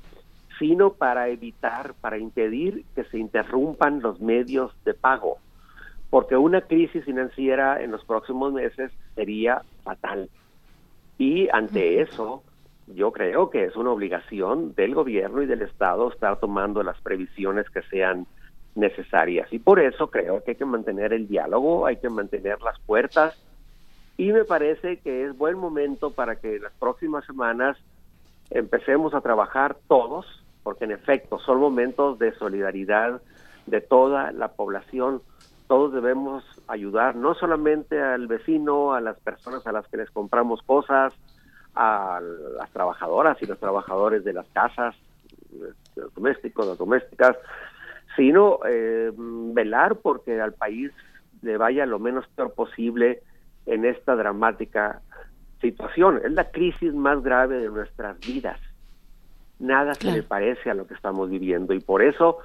sino 0.59 0.93
para 0.93 1.29
evitar, 1.29 1.95
para 1.95 2.19
impedir 2.19 2.85
que 2.95 3.05
se 3.05 3.19
interrumpan 3.19 4.03
los 4.03 4.21
medios 4.21 4.75
de 4.85 4.93
pago. 4.93 5.39
Porque 6.17 6.39
una 6.39 6.63
crisis 6.63 7.05
financiera 7.05 7.83
en 7.83 7.91
los 7.91 8.03
próximos 8.07 8.51
meses 8.51 8.91
sería 9.15 9.61
fatal. 9.85 10.31
Y 11.19 11.47
ante 11.53 12.01
eso, 12.01 12.43
yo 12.87 13.13
creo 13.13 13.51
que 13.51 13.65
es 13.65 13.77
una 13.77 13.91
obligación 13.91 14.75
del 14.75 14.95
gobierno 14.95 15.43
y 15.43 15.47
del 15.47 15.61
Estado 15.61 16.11
estar 16.11 16.41
tomando 16.41 16.83
las 16.83 16.99
previsiones 17.03 17.69
que 17.69 17.83
sean 17.83 18.27
necesarias. 18.75 19.53
Y 19.53 19.59
por 19.59 19.79
eso 19.79 20.09
creo 20.09 20.43
que 20.43 20.53
hay 20.53 20.57
que 20.57 20.65
mantener 20.65 21.13
el 21.13 21.29
diálogo, 21.29 21.85
hay 21.85 21.99
que 21.99 22.09
mantener 22.09 22.63
las 22.63 22.81
puertas 22.81 23.39
y 24.17 24.33
me 24.33 24.45
parece 24.47 24.97
que 25.01 25.27
es 25.27 25.37
buen 25.37 25.59
momento 25.59 26.13
para 26.13 26.37
que 26.37 26.59
las 26.59 26.73
próximas 26.81 27.27
semanas 27.27 27.77
empecemos 28.49 29.13
a 29.13 29.21
trabajar 29.21 29.77
todos, 29.87 30.25
porque 30.63 30.87
en 30.87 30.93
efecto 30.93 31.39
son 31.41 31.61
momentos 31.61 32.19
de 32.19 32.33
solidaridad 32.37 33.21
de 33.67 33.83
toda 33.83 34.33
la 34.33 34.49
población. 34.49 35.21
Todos 35.69 35.93
debemos 35.93 36.45
ayudar, 36.69 37.17
no 37.17 37.35
solamente 37.35 38.01
al 38.01 38.27
vecino, 38.27 38.93
a 38.93 39.01
las 39.01 39.19
personas 39.19 39.67
a 39.67 39.73
las 39.73 39.87
que 39.89 39.97
les 39.97 40.11
compramos 40.11 40.63
cosas, 40.63 41.13
a 41.75 42.21
las 42.57 42.71
trabajadoras 42.71 43.41
y 43.43 43.47
los 43.47 43.59
trabajadores 43.59 44.25
de 44.25 44.33
las 44.33 44.47
casas, 44.49 44.95
los 45.97 46.15
domésticos, 46.15 46.67
las 46.67 46.79
domésticas, 46.79 47.37
sino 48.17 48.61
eh, 48.67 49.13
velar 49.17 49.97
porque 49.97 50.41
al 50.41 50.53
país 50.53 50.93
le 51.43 51.57
vaya 51.57 51.85
lo 51.85 51.99
menos 51.99 52.27
peor 52.29 52.53
posible 52.55 53.23
en 53.67 53.85
esta 53.85 54.17
dramática 54.17 55.03
situación. 55.61 56.21
Es 56.25 56.33
la 56.33 56.51
crisis 56.51 56.95
más 56.95 57.23
grave 57.23 57.59
de 57.59 57.69
nuestras 57.69 58.19
vidas. 58.21 58.61
Nada 59.59 59.95
se 59.95 60.13
le 60.13 60.23
parece 60.23 60.71
a 60.71 60.75
lo 60.75 60.87
que 60.87 60.95
estamos 60.95 61.31
viviendo 61.31 61.73
y 61.73 61.81
por 61.81 62.03
eso 62.03 62.39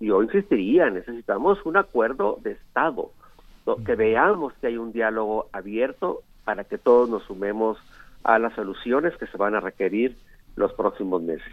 yo 0.00 0.22
insistiría, 0.22 0.90
necesitamos 0.90 1.64
un 1.64 1.76
acuerdo 1.76 2.38
de 2.42 2.52
Estado, 2.52 3.10
que 3.84 3.96
veamos 3.96 4.54
que 4.54 4.68
hay 4.68 4.76
un 4.78 4.92
diálogo 4.92 5.48
abierto 5.52 6.22
para 6.44 6.64
que 6.64 6.78
todos 6.78 7.10
nos 7.10 7.24
sumemos 7.24 7.78
a 8.24 8.38
las 8.38 8.54
soluciones 8.54 9.16
que 9.18 9.26
se 9.26 9.36
van 9.36 9.54
a 9.54 9.60
requerir 9.60 10.16
los 10.56 10.72
próximos 10.72 11.22
meses. 11.22 11.52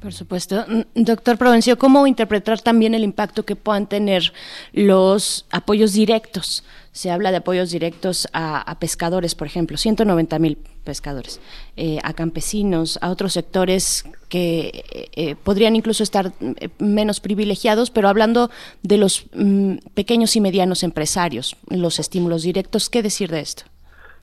Por 0.00 0.12
supuesto. 0.12 0.64
Mm, 0.68 1.02
doctor 1.02 1.38
Provencio, 1.38 1.78
¿cómo 1.78 2.06
interpretar 2.06 2.60
también 2.60 2.94
el 2.94 3.02
impacto 3.02 3.44
que 3.44 3.56
puedan 3.56 3.86
tener 3.86 4.32
los 4.72 5.46
apoyos 5.50 5.92
directos? 5.92 6.64
Se 6.92 7.10
habla 7.10 7.30
de 7.30 7.38
apoyos 7.38 7.70
directos 7.70 8.28
a, 8.32 8.76
pescadores, 8.80 9.34
por 9.34 9.46
ejemplo, 9.46 9.76
190 9.76 10.38
mil 10.38 10.58
pescadores, 10.84 11.40
eh, 11.76 11.98
a 12.02 12.12
campesinos, 12.12 12.98
a 13.02 13.10
otros 13.10 13.34
sectores 13.34 14.04
que 14.28 14.84
eh, 14.92 15.08
eh, 15.12 15.36
podrían 15.36 15.76
incluso 15.76 16.02
estar 16.02 16.32
menos 16.78 17.20
privilegiados, 17.20 17.90
pero 17.90 18.08
hablando 18.08 18.50
de 18.82 18.98
los 18.98 19.26
mm, 19.34 19.76
pequeños 19.94 20.34
y 20.36 20.40
medianos 20.40 20.82
empresarios, 20.82 21.56
los 21.68 21.98
estímulos 21.98 22.42
directos, 22.42 22.90
¿qué 22.90 23.02
decir 23.02 23.30
de 23.30 23.40
esto? 23.40 23.64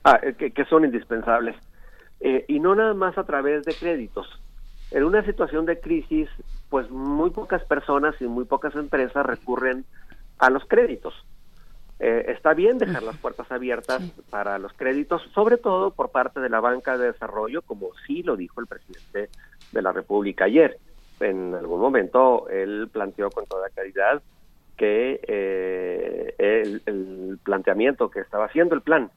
Ah, 0.04 0.20
que 0.38 0.64
son 0.66 0.84
indispensables. 0.84 1.56
y 2.48 2.60
no 2.60 2.74
nada 2.74 2.94
más 2.94 3.18
a 3.18 3.24
través 3.24 3.64
de 3.64 3.74
créditos 3.74 4.26
en 4.96 5.04
una 5.04 5.22
situación 5.26 5.66
de 5.66 5.78
crisis, 5.78 6.26
pues 6.70 6.90
muy 6.90 7.28
pocas 7.28 7.62
personas 7.64 8.14
y 8.18 8.24
muy 8.24 8.46
pocas 8.46 8.74
empresas 8.76 9.26
recurren 9.26 9.84
a 10.38 10.48
los 10.48 10.64
créditos. 10.64 11.12
Eh, 12.00 12.24
está 12.28 12.54
bien 12.54 12.78
dejar 12.78 13.02
las 13.02 13.18
puertas 13.18 13.52
abiertas 13.52 14.02
para 14.30 14.58
los 14.58 14.72
créditos, 14.72 15.20
sobre 15.34 15.58
todo 15.58 15.90
por 15.90 16.08
parte 16.12 16.40
de 16.40 16.48
la 16.48 16.60
banca 16.60 16.96
de 16.96 17.12
desarrollo, 17.12 17.60
como 17.60 17.90
sí 18.06 18.22
lo 18.22 18.38
dijo 18.38 18.58
el 18.62 18.66
presidente 18.66 19.28
de 19.70 19.82
la 19.82 19.92
República 19.92 20.46
ayer. 20.46 20.78
En 21.20 21.54
algún 21.54 21.80
momento 21.80 22.48
él 22.48 22.88
planteó 22.90 23.30
con 23.30 23.44
toda 23.44 23.68
claridad 23.68 24.22
que 24.78 25.20
eh, 25.28 26.34
el, 26.38 26.82
el 26.86 27.38
planteamiento 27.44 28.08
que 28.08 28.20
estaba 28.20 28.46
haciendo 28.46 28.74
el 28.74 28.80
plan 28.80 29.10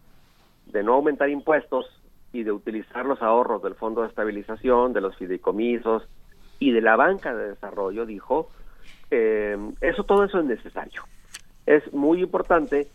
de 0.66 0.84
no 0.84 0.96
aumentar 0.96 1.30
impuestos 1.30 1.86
y 2.32 2.44
de 2.44 2.52
utilizar 2.52 3.06
los 3.06 3.22
ahorros 3.22 3.64
del 3.64 3.76
Fondo 3.76 4.02
de 4.02 4.08
Estabilización, 4.08 4.94
de 4.94 5.02
los 5.02 5.16
fideicomisos 5.16 6.08
y 6.60 6.72
de 6.72 6.82
la 6.82 6.96
banca 6.96 7.34
de 7.34 7.50
desarrollo, 7.50 8.06
dijo, 8.06 8.50
eh, 9.12 9.58
eso 9.82 10.04
todo 10.04 10.24
eso 10.24 10.40
es 10.40 10.46
necesario. 10.46 11.04
Es 11.66 11.92
muy 11.94 12.22
importante 12.22 12.88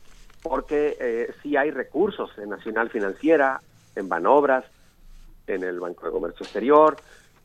porque 0.43 0.97
eh, 1.01 1.35
si 1.43 1.57
hay 1.57 1.71
recursos 1.71 2.31
en 2.39 2.51
Nacional 2.51 2.91
Financiera, 2.91 3.61
en 3.97 4.09
Banobras, 4.09 4.65
en 5.47 5.65
el 5.65 5.81
Banco 5.81 6.07
de 6.07 6.13
Comercio 6.13 6.45
Exterior, 6.45 6.97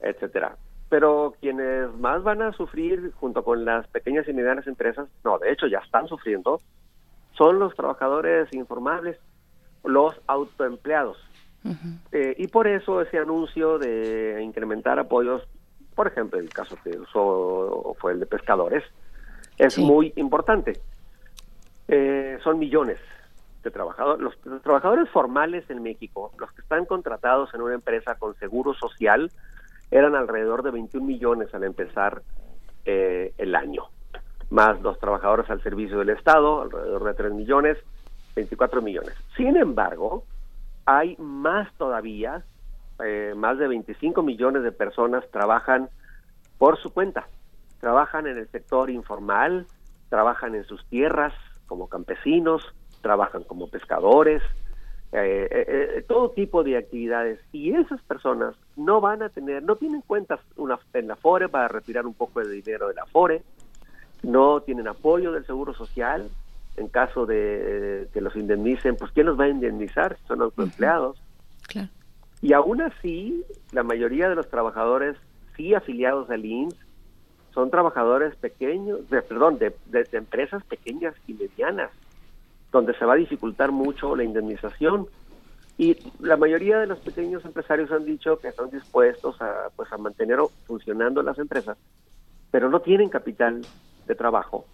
etcétera. 0.01 0.55
Pero 0.89 1.35
quienes 1.39 1.93
más 1.95 2.23
van 2.23 2.41
a 2.41 2.51
sufrir 2.51 3.11
junto 3.13 3.43
con 3.43 3.63
las 3.63 3.87
pequeñas 3.87 4.27
y 4.27 4.33
medianas 4.33 4.67
empresas, 4.67 5.07
no, 5.23 5.37
de 5.37 5.51
hecho 5.51 5.67
ya 5.67 5.79
están 5.79 6.07
sufriendo, 6.07 6.59
son 7.37 7.59
los 7.59 7.75
trabajadores 7.75 8.51
informales, 8.53 9.17
los 9.83 10.19
autoempleados. 10.27 11.17
Eh, 12.11 12.35
y 12.37 12.47
por 12.47 12.67
eso 12.67 13.01
ese 13.01 13.17
anuncio 13.17 13.77
de 13.77 14.41
incrementar 14.41 14.97
apoyos, 14.99 15.43
por 15.95 16.07
ejemplo, 16.07 16.39
el 16.39 16.49
caso 16.49 16.77
que 16.83 16.97
usó 16.97 17.95
fue 17.99 18.13
el 18.13 18.19
de 18.19 18.25
pescadores, 18.25 18.83
es 19.57 19.77
muy 19.77 20.13
importante. 20.15 20.79
Eh, 21.87 22.37
son 22.43 22.59
millones 22.59 22.97
de 23.63 23.71
trabajadores. 23.71 24.21
Los, 24.21 24.61
trabajadores 24.61 25.09
formales 25.09 25.69
en 25.69 25.83
México, 25.83 26.31
los 26.37 26.51
que 26.53 26.61
están 26.61 26.85
contratados 26.85 27.53
en 27.53 27.61
una 27.61 27.75
empresa 27.75 28.15
con 28.15 28.35
seguro 28.35 28.73
social, 28.73 29.31
eran 29.91 30.15
alrededor 30.15 30.63
de 30.63 30.71
21 30.71 31.05
millones 31.05 31.53
al 31.53 31.63
empezar 31.63 32.21
eh, 32.85 33.33
el 33.37 33.55
año, 33.55 33.83
más 34.49 34.79
los 34.81 34.99
trabajadores 34.99 35.49
al 35.49 35.61
servicio 35.61 35.99
del 35.99 36.11
Estado, 36.11 36.61
alrededor 36.61 37.03
de 37.03 37.13
3 37.15 37.33
millones, 37.33 37.77
24 38.35 38.81
millones. 38.81 39.13
Sin 39.35 39.57
embargo, 39.57 40.23
hay 40.89 41.15
más 41.19 41.71
todavía, 41.77 42.43
eh, 43.05 43.33
más 43.37 43.59
de 43.59 43.67
25 43.67 44.23
millones 44.23 44.63
de 44.63 44.71
personas 44.71 45.23
trabajan 45.29 45.87
por 46.57 46.79
su 46.79 46.91
cuenta, 46.91 47.27
trabajan 47.79 48.25
en 48.25 48.39
el 48.39 48.49
sector 48.49 48.89
informal, 48.89 49.67
trabajan 50.09 50.55
en 50.55 50.63
sus 50.63 50.83
tierras 50.87 51.31
como 51.67 51.87
campesinos, 51.89 52.73
trabajan 53.01 53.43
como 53.43 53.69
pescadores, 53.69 54.41
eh, 55.11 55.47
eh, 55.51 56.05
todo 56.07 56.31
tipo 56.31 56.63
de 56.63 56.77
actividades. 56.77 57.39
Y 57.51 57.71
esas 57.75 58.01
personas 58.01 58.55
no 58.75 58.99
van 58.99 59.21
a 59.21 59.29
tener, 59.29 59.61
no 59.61 59.75
tienen 59.75 60.01
cuentas 60.01 60.39
una, 60.55 60.79
en 60.93 61.07
la 61.07 61.15
FORE 61.15 61.49
para 61.49 61.67
retirar 61.67 62.07
un 62.07 62.15
poco 62.15 62.39
de 62.39 62.49
dinero 62.49 62.87
de 62.87 62.95
la 62.95 63.05
FORE, 63.05 63.43
no 64.23 64.61
tienen 64.61 64.87
apoyo 64.87 65.31
del 65.33 65.45
Seguro 65.45 65.75
Social, 65.75 66.31
en 66.77 66.87
caso 66.87 67.25
de 67.25 68.07
que 68.13 68.21
los 68.21 68.35
indemnicen, 68.35 68.95
pues 68.95 69.11
¿quién 69.11 69.25
los 69.25 69.39
va 69.39 69.45
a 69.45 69.49
indemnizar? 69.49 70.17
Son 70.27 70.39
los 70.39 70.57
empleados. 70.57 71.21
Y 72.41 72.53
aún 72.53 72.81
así, 72.81 73.43
la 73.73 73.83
mayoría 73.83 74.29
de 74.29 74.35
los 74.35 74.49
trabajadores, 74.49 75.17
sí 75.57 75.73
afiliados 75.73 76.29
al 76.29 76.45
INS, 76.45 76.75
son 77.53 77.69
trabajadores 77.69 78.33
pequeños, 78.35 79.09
de, 79.09 79.21
perdón, 79.21 79.59
de, 79.59 79.73
empresas 80.13 80.63
pequeñas 80.63 81.13
y 81.27 81.33
medianas, 81.33 81.91
donde 82.71 82.93
se 82.93 83.03
va 83.03 83.13
a 83.13 83.17
dificultar 83.17 83.71
mucho 83.71 84.15
la 84.15 84.23
indemnización. 84.23 85.07
Y 85.77 85.97
la 86.21 86.37
mayoría 86.37 86.79
de 86.79 86.87
los 86.87 86.99
pequeños 86.99 87.43
empresarios 87.43 87.91
han 87.91 88.05
dicho 88.05 88.39
que 88.39 88.49
están 88.49 88.69
dispuestos 88.69 89.41
a, 89.41 89.69
pues, 89.75 89.91
a 89.91 89.97
mantener 89.97 90.39
funcionando 90.65 91.21
las 91.21 91.37
empresas, 91.39 91.77
pero 92.51 92.69
no 92.69 92.79
tienen 92.79 93.09
capital 93.09 93.61
de 94.07 94.15
trabajo 94.15 94.65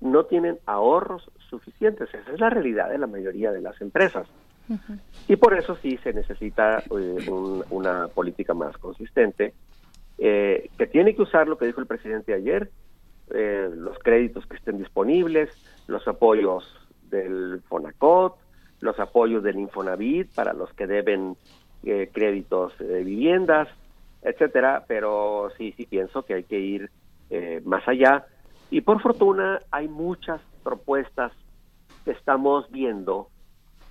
no 0.00 0.24
tienen 0.24 0.58
ahorros 0.66 1.30
suficientes. 1.50 2.08
Esa 2.12 2.32
es 2.32 2.40
la 2.40 2.50
realidad 2.50 2.90
de 2.90 2.98
la 2.98 3.06
mayoría 3.06 3.52
de 3.52 3.60
las 3.60 3.80
empresas. 3.80 4.26
Y 5.28 5.36
por 5.36 5.58
eso 5.58 5.76
sí 5.76 5.98
se 6.02 6.12
necesita 6.12 6.82
eh, 6.90 7.30
una 7.70 8.08
política 8.08 8.52
más 8.52 8.76
consistente, 8.76 9.54
eh, 10.18 10.68
que 10.76 10.86
tiene 10.86 11.14
que 11.14 11.22
usar 11.22 11.48
lo 11.48 11.56
que 11.56 11.66
dijo 11.66 11.80
el 11.80 11.86
presidente 11.86 12.34
ayer, 12.34 12.70
eh, 13.30 13.70
los 13.74 13.98
créditos 13.98 14.46
que 14.46 14.56
estén 14.56 14.78
disponibles, 14.78 15.50
los 15.86 16.06
apoyos 16.06 16.64
del 17.10 17.62
FONACOT, 17.68 18.36
los 18.80 18.98
apoyos 19.00 19.42
del 19.42 19.58
Infonavit 19.58 20.34
para 20.34 20.52
los 20.52 20.72
que 20.74 20.86
deben 20.86 21.36
créditos 21.80 22.76
de 22.78 23.04
viviendas, 23.04 23.68
etcétera, 24.22 24.84
pero 24.86 25.48
sí, 25.56 25.72
sí 25.76 25.86
pienso 25.86 26.24
que 26.24 26.34
hay 26.34 26.42
que 26.42 26.58
ir 26.58 26.90
más 27.64 27.86
allá 27.86 28.26
y 28.70 28.80
por 28.82 29.00
fortuna 29.00 29.60
hay 29.70 29.88
muchas 29.88 30.40
propuestas 30.62 31.32
que 32.04 32.10
estamos 32.12 32.70
viendo 32.70 33.28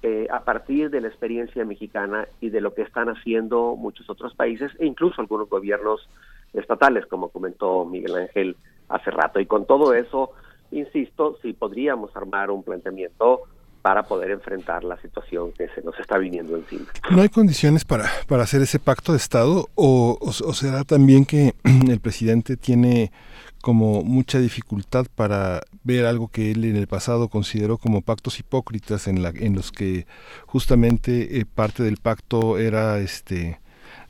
eh, 0.04 0.28
a 0.32 0.44
partir 0.44 0.92
de 0.92 1.02
la 1.02 1.08
experiencia 1.08 1.66
mexicana 1.66 2.28
y 2.40 2.50
de 2.50 2.62
lo 2.62 2.74
que 2.76 2.84
están 2.84 3.10
haciendo 3.10 3.76
muchos 3.76 4.08
otros 4.10 4.36
países 4.36 4.72
e 4.80 4.86
incluso 4.86 5.22
algunos 5.22 5.50
gobiernos 5.50 6.08
estatales, 6.54 7.06
como 7.08 7.30
comentó 7.30 7.84
Miguel 7.86 8.16
Ángel 8.16 8.58
hace 8.90 9.10
rato. 9.10 9.40
Y 9.40 9.48
con 9.48 9.66
todo 9.66 9.94
eso, 9.94 10.32
insisto, 10.72 11.38
si 11.42 11.54
podríamos 11.54 12.16
armar 12.16 12.52
un 12.52 12.62
planteamiento 12.62 13.44
para 13.82 14.04
poder 14.04 14.32
enfrentar 14.32 14.84
la 14.84 15.00
situación 15.02 15.52
que 15.54 15.68
se 15.70 15.82
nos 15.82 15.98
está 16.00 16.18
viniendo 16.18 16.56
encima. 16.56 16.86
¿No 17.10 17.22
hay 17.22 17.30
condiciones 17.30 17.86
para, 17.86 18.06
para 18.28 18.44
hacer 18.44 18.62
ese 18.62 18.80
pacto 18.80 19.14
de 19.14 19.18
Estado 19.18 19.66
o 19.76 20.20
será 20.32 20.84
también 20.84 21.26
que 21.26 21.56
el 21.90 22.00
presidente 22.00 22.58
tiene 22.58 23.12
como 23.68 24.02
mucha 24.02 24.40
dificultad 24.40 25.08
para 25.14 25.60
ver 25.84 26.06
algo 26.06 26.30
que 26.30 26.52
él 26.52 26.64
en 26.64 26.78
el 26.78 26.88
pasado 26.88 27.28
consideró 27.28 27.78
como 27.78 28.02
pactos 28.02 28.40
hipócritas 28.40 29.10
en, 29.10 29.22
la, 29.22 29.34
en 29.36 29.56
los 29.56 29.74
que 29.74 30.08
justamente 30.46 31.38
eh, 31.38 31.46
parte 31.46 31.84
del 31.84 31.98
pacto 31.98 32.60
era 32.60 33.00
este 33.00 33.60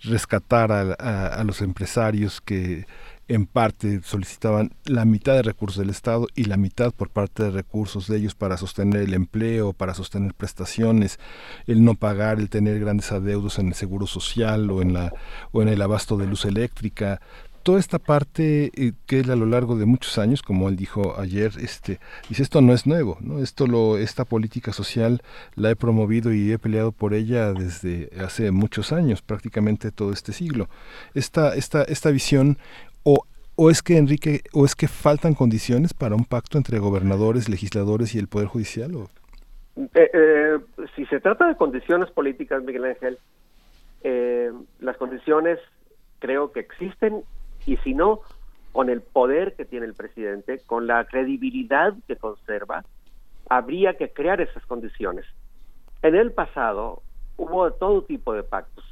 rescatar 0.01 0.71
a, 0.71 1.43
los 1.43 1.61
empresarios 1.63 2.39
que 2.39 2.85
en 3.27 3.47
parte 3.47 4.01
solicitaban 4.03 4.73
la 4.85 5.05
mitad 5.05 5.34
de 5.34 5.41
recursos 5.41 5.79
del 5.79 5.89
Estado 5.89 6.27
y 6.35 6.45
la 6.45 6.55
mitad 6.55 6.93
por 6.93 7.09
parte 7.09 7.43
de 7.43 7.49
recursos 7.51 8.07
de 8.07 8.17
ellos 8.17 8.35
para 8.35 8.57
sostener 8.57 9.01
el 9.01 9.13
empleo, 9.15 9.73
para 9.73 9.95
sostener 9.95 10.34
prestaciones, 10.34 11.19
el 11.65 11.84
no 11.84 11.95
pagar, 11.95 12.39
el 12.39 12.49
tener 12.49 12.79
grandes 12.79 13.11
adeudos 13.11 13.57
en 13.59 13.69
el 13.69 13.73
seguro 13.73 14.07
social 14.07 14.69
o 14.69 14.81
en 14.81 14.93
la 14.93 15.13
o 15.51 15.61
en 15.61 15.67
el 15.67 15.81
abasto 15.81 16.15
de 16.15 16.27
luz 16.27 16.45
eléctrica, 16.45 17.19
toda 17.68 17.80
esta 17.80 17.99
parte 17.99 18.72
eh, 18.77 18.94
que 19.06 19.19
él 19.19 19.30
a 19.30 19.35
lo 19.35 19.45
largo 19.45 19.76
de 19.76 19.85
muchos 19.85 20.18
años, 20.18 20.41
como 20.41 20.69
él 20.69 20.77
dijo 20.77 21.19
ayer, 21.19 21.52
este, 21.60 21.99
dice 22.30 22.44
esto 22.44 22.61
no 22.61 22.72
es 22.72 22.88
nuevo, 22.88 23.18
¿no? 23.19 23.39
Esto 23.39 23.68
lo, 23.68 23.98
esta 23.98 24.23
política 24.23 24.72
social 24.72 25.22
la 25.56 25.72
he 25.72 25.76
promovido 25.76 26.31
y 26.31 26.49
he 26.49 26.60
peleado 26.60 26.94
por 26.94 27.14
ella 27.14 27.52
desde 27.52 28.10
hace 28.23 28.52
muchos 28.52 28.94
años, 28.94 29.22
prácticamente 29.22 29.91
todo 29.91 30.14
este 30.14 30.31
siglo. 30.31 30.69
Esta, 31.14 31.56
esta, 31.56 31.84
esta 31.84 32.10
visión 32.10 32.57
o 33.03 33.26
¿O 33.60 33.72
es 33.72 33.81
que, 33.81 33.98
Enrique, 33.98 34.41
o 34.53 34.65
es 34.65 34.76
que 34.76 34.88
faltan 34.88 35.34
condiciones 35.34 35.91
para 35.94 36.14
un 36.14 36.26
pacto 36.26 36.60
entre 36.60 36.77
gobernadores, 36.77 37.49
legisladores 37.49 38.14
y 38.14 38.19
el 38.19 38.27
Poder 38.27 38.48
Judicial? 38.48 38.94
O? 38.95 39.10
Eh, 39.95 40.11
eh, 40.14 40.60
si 40.95 41.06
se 41.07 41.19
trata 41.19 41.48
de 41.48 41.56
condiciones 41.56 42.11
políticas, 42.11 42.64
Miguel 42.64 42.85
Ángel, 42.85 43.18
las 44.80 44.95
condiciones 44.98 45.60
creo 46.19 46.52
que 46.52 46.60
existen 46.60 47.23
y 47.68 47.77
si 47.77 47.94
no, 47.94 48.22
con 48.72 48.89
el 48.89 49.02
poder 49.02 49.56
que 49.56 49.65
tiene 49.65 49.85
el 49.85 49.94
presidente, 49.94 50.60
con 50.65 50.88
la 50.88 51.06
credibilidad 51.06 51.94
que 52.07 52.15
conserva, 52.15 52.84
habría 53.49 53.95
que 53.95 54.11
crear 54.11 54.41
esas 54.41 54.65
condiciones. 54.65 55.26
En 56.02 56.15
el 56.15 56.31
pasado 56.31 57.03
hubo 57.35 57.69
todo 57.72 58.03
tipo 58.03 58.34
de 58.34 58.44
pactos. 58.44 58.85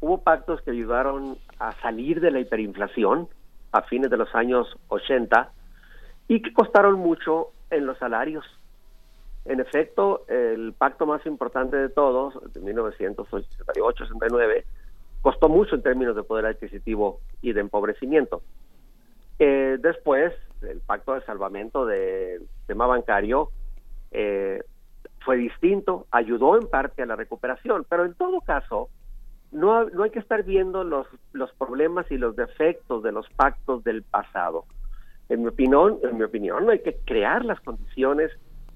Hubo 0.00 0.22
pactos 0.22 0.62
que 0.62 0.70
ayudaron 0.70 1.36
a 1.58 1.72
salir 1.80 2.20
de 2.20 2.30
la 2.30 2.40
hiperinflación 2.40 3.28
a 3.72 3.82
fines 3.82 4.10
de 4.10 4.16
los 4.16 4.34
años 4.34 4.74
80 4.88 5.50
y 6.28 6.42
que 6.42 6.52
costaron 6.52 6.94
mucho 6.94 7.48
en 7.70 7.86
los 7.86 7.98
salarios. 7.98 8.44
En 9.46 9.60
efecto, 9.60 10.24
el 10.28 10.74
pacto 10.74 11.06
más 11.06 11.24
importante 11.26 11.76
de 11.76 11.88
todos, 11.88 12.34
de 12.52 12.60
1988-69, 12.60 14.64
costó 15.22 15.48
mucho 15.48 15.74
en 15.74 15.82
términos 15.82 16.16
de 16.16 16.22
poder 16.22 16.46
adquisitivo 16.46 17.20
y 17.42 17.52
de 17.52 17.60
empobrecimiento. 17.60 18.42
Eh, 19.38 19.78
después, 19.80 20.32
el 20.62 20.80
pacto 20.80 21.14
de 21.14 21.22
salvamento 21.22 21.84
del 21.86 22.48
tema 22.66 22.86
bancario 22.86 23.50
eh, 24.10 24.62
fue 25.24 25.36
distinto, 25.36 26.06
ayudó 26.10 26.56
en 26.56 26.68
parte 26.68 27.02
a 27.02 27.06
la 27.06 27.16
recuperación, 27.16 27.84
pero 27.88 28.04
en 28.04 28.14
todo 28.14 28.40
caso, 28.40 28.88
no, 29.52 29.84
no 29.90 30.04
hay 30.04 30.10
que 30.10 30.18
estar 30.18 30.42
viendo 30.44 30.84
los, 30.84 31.06
los 31.32 31.52
problemas 31.54 32.10
y 32.10 32.18
los 32.18 32.36
defectos 32.36 33.02
de 33.02 33.12
los 33.12 33.28
pactos 33.30 33.84
del 33.84 34.02
pasado. 34.02 34.64
En 35.28 35.42
mi 35.42 35.48
opinión, 35.48 35.98
en 36.02 36.16
mi 36.16 36.24
opinión, 36.24 36.70
hay 36.70 36.80
que 36.80 36.96
crear 37.04 37.44
las 37.44 37.60
condiciones 37.60 38.30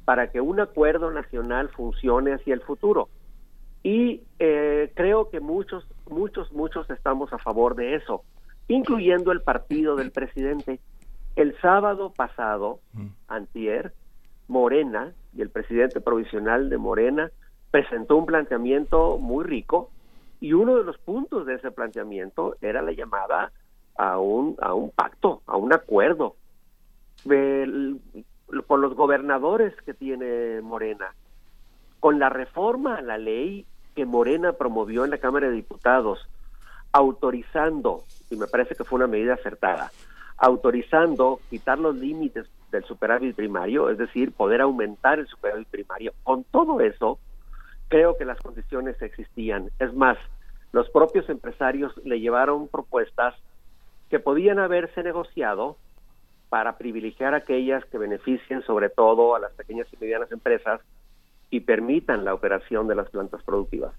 para 0.05 0.31
que 0.31 0.41
un 0.41 0.59
acuerdo 0.59 1.11
nacional 1.11 1.69
funcione 1.69 2.33
hacia 2.33 2.55
el 2.55 2.63
futuro. 2.63 3.09
Y 3.83 4.23
eh, 4.39 4.93
creo 4.95 5.31
que 5.31 5.41
muchos, 5.41 5.87
muchos, 6.09 6.53
muchos 6.53 6.89
estamos 6.91 7.33
a 7.33 7.39
favor 7.39 7.75
de 7.75 7.95
eso, 7.95 8.23
incluyendo 8.69 9.33
el 9.33 9.43
partido 9.43 9.97
del 9.97 10.11
presidente. 10.11 10.81
El 11.37 11.59
sábado 11.61 12.13
pasado, 12.13 12.81
mm. 12.93 13.07
antier, 13.29 13.93
Morena 14.49 15.13
y 15.35 15.43
el 15.43 15.51
presidente 15.51 16.01
provisional 16.01 16.69
de 16.69 16.77
Morena 16.77 17.31
presentó 17.71 18.17
un 18.17 18.27
planteamiento 18.27 19.17
muy 19.19 19.45
rico 19.45 19.91
y 20.41 20.55
uno 20.55 20.77
de 20.77 20.85
los 20.85 20.99
puntos 20.99 21.47
de 21.47 21.55
ese 21.55 21.71
planteamiento 21.71 22.57
era 22.61 22.83
la 22.83 22.93
llamada 22.93 23.53
a 23.97 24.19
un, 24.19 24.57
a 24.61 24.75
un 24.75 24.91
pacto, 24.91 25.43
a 25.47 25.57
un 25.57 25.73
acuerdo 25.73 26.35
con 28.67 28.81
los 28.81 28.95
gobernadores 28.95 29.75
que 29.83 29.95
tiene 29.95 30.61
Morena, 30.63 31.15
con 32.01 32.19
la 32.19 32.31
reforma 32.31 32.97
a 32.97 33.03
la 33.03 33.19
ley 33.19 33.67
que 33.95 34.07
Morena 34.07 34.55
promovió 34.55 35.05
en 35.05 35.11
la 35.11 35.19
Cámara 35.19 35.49
de 35.49 35.55
Diputados, 35.55 36.27
autorizando, 36.93 38.05
y 38.31 38.37
me 38.37 38.47
parece 38.47 38.75
que 38.75 38.85
fue 38.85 38.97
una 38.97 39.07
medida 39.07 39.35
acertada, 39.35 39.93
autorizando 40.39 41.41
quitar 41.51 41.79
los 41.79 41.95
límites 41.97 42.47
del 42.73 42.85
superávit 42.85 43.37
primario, 43.37 43.91
es 43.91 43.99
decir, 43.99 44.33
poder 44.33 44.63
aumentar 44.63 45.19
el 45.19 45.27
superávit 45.29 45.69
primario. 45.69 46.13
Con 46.23 46.45
todo 46.45 46.81
eso, 46.81 47.19
creo 47.89 48.17
que 48.17 48.25
las 48.25 48.39
condiciones 48.39 49.01
existían. 49.03 49.71
Es 49.79 49.93
más, 49.93 50.17
los 50.73 50.89
propios 50.89 51.29
empresarios 51.29 51.93
le 52.05 52.21
llevaron 52.21 52.69
propuestas 52.69 53.35
que 54.09 54.19
podían 54.21 54.59
haberse 54.59 55.03
negociado 55.03 55.77
para 56.49 56.79
privilegiar 56.79 57.35
aquellas 57.35 57.85
que 57.87 57.99
beneficien 57.99 58.63
sobre 58.63 58.89
todo 58.89 59.35
a 59.35 59.41
las 59.41 59.53
pequeñas 59.53 59.87
y 59.93 59.97
medianas 59.99 60.33
empresas 60.33 60.81
y 61.51 61.61
permitan 61.61 62.25
la 62.25 62.35
operación 62.35 62.87
de 62.89 62.95
las 62.95 63.11
plantas 63.11 63.43
productivas. 63.43 63.93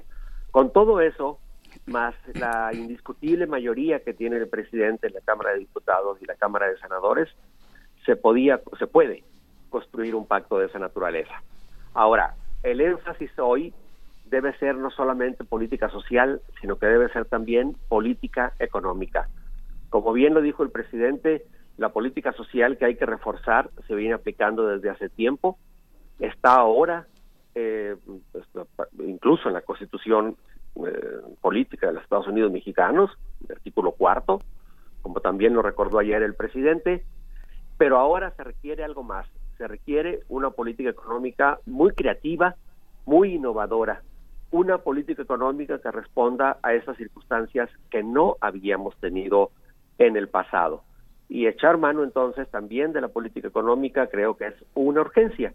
Con 0.51 0.71
todo 0.71 1.01
eso, 1.01 1.39
más 1.85 2.15
la 2.33 2.71
indiscutible 2.73 3.47
mayoría 3.47 3.99
que 3.99 4.13
tiene 4.13 4.37
el 4.37 4.47
presidente 4.47 5.07
en 5.07 5.13
la 5.13 5.21
Cámara 5.21 5.51
de 5.51 5.59
Diputados 5.59 6.21
y 6.21 6.25
la 6.25 6.35
Cámara 6.35 6.67
de 6.67 6.77
Senadores, 6.77 7.29
se 8.05 8.15
podía, 8.15 8.61
se 8.79 8.87
puede 8.87 9.23
construir 9.69 10.15
un 10.15 10.25
pacto 10.25 10.59
de 10.59 10.67
esa 10.67 10.79
naturaleza. 10.79 11.43
Ahora, 11.93 12.35
el 12.63 12.81
énfasis 12.81 13.31
hoy 13.37 13.73
debe 14.25 14.57
ser 14.57 14.75
no 14.75 14.89
solamente 14.91 15.43
política 15.43 15.89
social, 15.89 16.41
sino 16.61 16.77
que 16.77 16.85
debe 16.85 17.09
ser 17.09 17.25
también 17.25 17.75
política 17.89 18.53
económica. 18.59 19.27
Como 19.89 20.13
bien 20.13 20.33
lo 20.33 20.41
dijo 20.41 20.63
el 20.63 20.71
presidente, 20.71 21.45
la 21.77 21.89
política 21.89 22.31
social 22.33 22.77
que 22.77 22.85
hay 22.85 22.95
que 22.95 23.05
reforzar 23.05 23.69
se 23.87 23.95
viene 23.95 24.13
aplicando 24.13 24.67
desde 24.67 24.89
hace 24.89 25.09
tiempo, 25.09 25.57
está 26.19 26.55
ahora 26.55 27.07
eh, 27.55 27.95
pues, 28.31 28.45
incluso 28.99 29.47
en 29.47 29.53
la 29.53 29.61
constitución 29.61 30.37
eh, 30.75 31.21
política 31.41 31.87
de 31.87 31.93
los 31.93 32.03
Estados 32.03 32.27
Unidos 32.27 32.51
mexicanos, 32.51 33.11
el 33.45 33.55
artículo 33.55 33.91
cuarto, 33.91 34.41
como 35.01 35.19
también 35.19 35.53
lo 35.53 35.61
recordó 35.61 35.99
ayer 35.99 36.21
el 36.23 36.35
presidente, 36.35 37.03
pero 37.77 37.97
ahora 37.97 38.31
se 38.31 38.43
requiere 38.43 38.83
algo 38.83 39.03
más, 39.03 39.27
se 39.57 39.67
requiere 39.67 40.21
una 40.29 40.51
política 40.51 40.89
económica 40.89 41.59
muy 41.65 41.91
creativa, 41.91 42.55
muy 43.05 43.35
innovadora, 43.35 44.01
una 44.51 44.77
política 44.77 45.23
económica 45.23 45.79
que 45.79 45.91
responda 45.91 46.57
a 46.61 46.73
esas 46.73 46.97
circunstancias 46.97 47.69
que 47.89 48.03
no 48.03 48.37
habíamos 48.41 48.95
tenido 48.97 49.51
en 49.97 50.15
el 50.15 50.27
pasado. 50.27 50.83
Y 51.29 51.47
echar 51.47 51.77
mano 51.77 52.03
entonces 52.03 52.49
también 52.49 52.91
de 52.91 53.01
la 53.01 53.07
política 53.07 53.47
económica 53.47 54.07
creo 54.07 54.35
que 54.35 54.47
es 54.47 54.55
una 54.73 55.01
urgencia. 55.01 55.53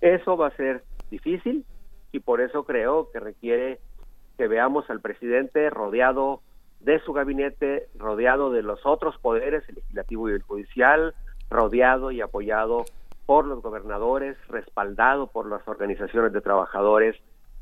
Eso 0.00 0.36
va 0.36 0.48
a 0.48 0.56
ser 0.56 0.84
difícil 1.10 1.64
y 2.12 2.20
por 2.20 2.40
eso 2.40 2.64
creo 2.64 3.10
que 3.10 3.20
requiere 3.20 3.80
que 4.36 4.48
veamos 4.48 4.88
al 4.88 5.00
presidente 5.00 5.68
rodeado 5.70 6.40
de 6.80 7.00
su 7.00 7.12
gabinete, 7.12 7.88
rodeado 7.96 8.50
de 8.50 8.62
los 8.62 8.86
otros 8.86 9.18
poderes, 9.18 9.68
el 9.68 9.76
legislativo 9.76 10.28
y 10.28 10.32
el 10.32 10.42
judicial, 10.42 11.14
rodeado 11.50 12.12
y 12.12 12.20
apoyado 12.20 12.84
por 13.26 13.44
los 13.44 13.60
gobernadores, 13.60 14.36
respaldado 14.48 15.26
por 15.26 15.48
las 15.48 15.66
organizaciones 15.66 16.32
de 16.32 16.40
trabajadores 16.40 17.16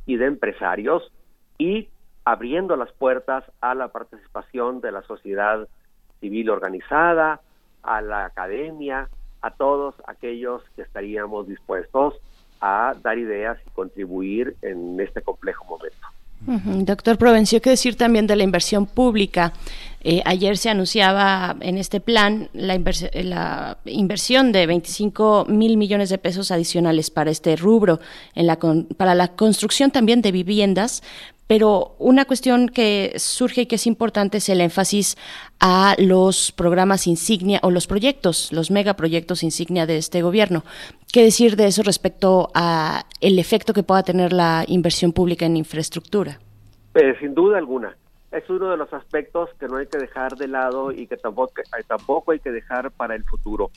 y 0.05 0.16
de 0.16 0.27
empresarios 0.27 1.10
y 1.59 1.89
abriendo 2.24 2.77
las 2.77 2.93
puertas 2.93 3.44
a 3.60 3.74
la 3.74 3.89
participación 3.89 4.81
de 4.81 4.93
la 4.93 5.02
sociedad 5.02 5.66
civil 6.20 6.51
organizada, 6.51 7.40
a 7.82 8.01
la 8.01 8.27
academia, 8.27 9.09
a 9.40 9.51
todos 9.52 9.94
aquellos 10.06 10.62
que 10.74 10.82
estaríamos 10.82 11.47
dispuestos 11.47 12.14
a 12.61 12.95
dar 13.03 13.19
ideas 13.19 13.59
y 13.66 13.70
contribuir 13.70 14.57
en 14.62 14.99
este 15.01 15.23
complejo 15.23 15.65
momento. 15.65 16.07
Doctor 16.85 17.19
Provencio, 17.19 17.61
¿qué 17.61 17.70
decir 17.70 17.97
también 17.97 18.27
de 18.27 18.37
la 18.37 18.45
inversión 18.45 18.87
pública? 18.87 19.53
Eh, 20.03 20.23
ayer 20.24 20.57
se 20.57 20.69
anunciaba 20.69 21.57
en 21.61 21.78
este 21.78 21.99
plan 21.99 22.49
la, 22.53 22.78
la 23.24 23.78
inversión 23.87 24.53
de 24.53 24.66
25 24.66 25.47
mil 25.49 25.77
millones 25.77 26.11
de 26.11 26.19
pesos 26.19 26.53
adicionales 26.53 27.11
para 27.11 27.31
este 27.31 27.57
rubro, 27.57 27.99
en 28.35 28.47
la 28.47 28.59
para 28.97 29.16
la 29.16 29.28
construcción 29.28 29.91
también 29.91 30.23
de 30.23 30.31
viviendas, 30.31 31.03
pero 31.47 31.94
una 31.98 32.24
cuestión 32.24 32.68
que 32.68 33.12
surge 33.16 33.62
y 33.62 33.66
que 33.66 33.77
es 33.77 33.86
importante 33.86 34.39
es 34.39 34.48
el 34.48 34.60
énfasis 34.60 35.16
a 35.60 35.94
los 35.98 36.52
programas 36.52 37.06
insignia 37.06 37.60
o 37.62 37.70
los 37.70 37.86
proyectos, 37.86 38.52
los 38.52 38.70
megaproyectos 38.70 39.43
insignia 39.43 39.86
de 39.86 39.97
este 39.97 40.23
gobierno. 40.23 40.64
¿Qué 41.12 41.23
decir 41.23 41.56
de 41.56 41.66
eso 41.66 41.82
respecto 41.82 42.51
a 42.55 43.05
el 43.20 43.39
efecto 43.39 43.73
que 43.73 43.82
pueda 43.82 44.02
tener 44.02 44.32
la 44.32 44.64
inversión 44.66 45.12
pública 45.12 45.47
en 45.47 45.56
infraestructura? 45.56 46.39
Eh, 46.94 47.14
sin 47.20 47.35
duda 47.35 47.59
alguna. 47.59 47.97
Es 48.32 48.48
uno 48.51 48.70
de 48.70 48.77
los 48.77 48.93
aspectos 48.93 49.51
que 49.60 49.68
no 49.68 49.77
hay 49.77 49.86
que 49.86 49.98
dejar 49.98 50.36
de 50.36 50.48
lado 50.48 50.90
y 50.90 51.06
que 51.06 51.16
tampoco, 51.16 51.60
eh, 51.60 51.85
tampoco 51.86 52.32
hay 52.32 52.40
que 52.40 52.51
dejar 52.51 52.90
para 52.90 53.14
el 53.14 53.24
futuro. 53.24 53.70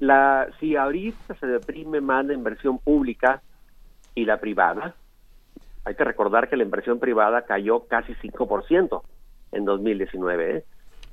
La, 0.00 0.48
si 0.60 0.76
ahorita 0.76 1.34
se 1.36 1.46
deprime 1.46 2.00
más 2.00 2.26
la 2.26 2.34
inversión 2.34 2.78
pública 2.78 3.42
y 4.14 4.26
la 4.26 4.38
privada, 4.38 4.94
hay 5.84 5.94
que 5.94 6.04
recordar 6.04 6.48
que 6.48 6.56
la 6.56 6.64
inversión 6.64 6.98
privada 6.98 7.42
cayó 7.42 7.86
casi 7.86 8.14
5% 8.14 9.02
en 9.52 9.64
2019 9.64 10.56
¿eh? 10.56 10.64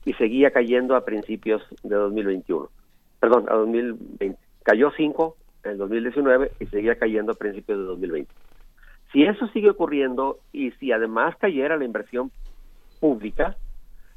y 0.05 0.13
seguía 0.13 0.51
cayendo 0.51 0.95
a 0.95 1.05
principios 1.05 1.61
de 1.83 1.95
2021. 1.95 2.69
Perdón, 3.19 3.45
a 3.49 3.55
2020. 3.55 4.39
Cayó 4.63 4.91
5 4.95 5.35
en 5.65 5.77
2019 5.77 6.51
y 6.59 6.65
seguía 6.67 6.95
cayendo 6.95 7.33
a 7.33 7.35
principios 7.35 7.79
de 7.79 7.83
2020. 7.85 8.31
Si 9.11 9.23
eso 9.23 9.47
sigue 9.47 9.69
ocurriendo 9.69 10.39
y 10.53 10.71
si 10.71 10.91
además 10.91 11.35
cayera 11.37 11.77
la 11.77 11.85
inversión 11.85 12.31
pública, 12.99 13.57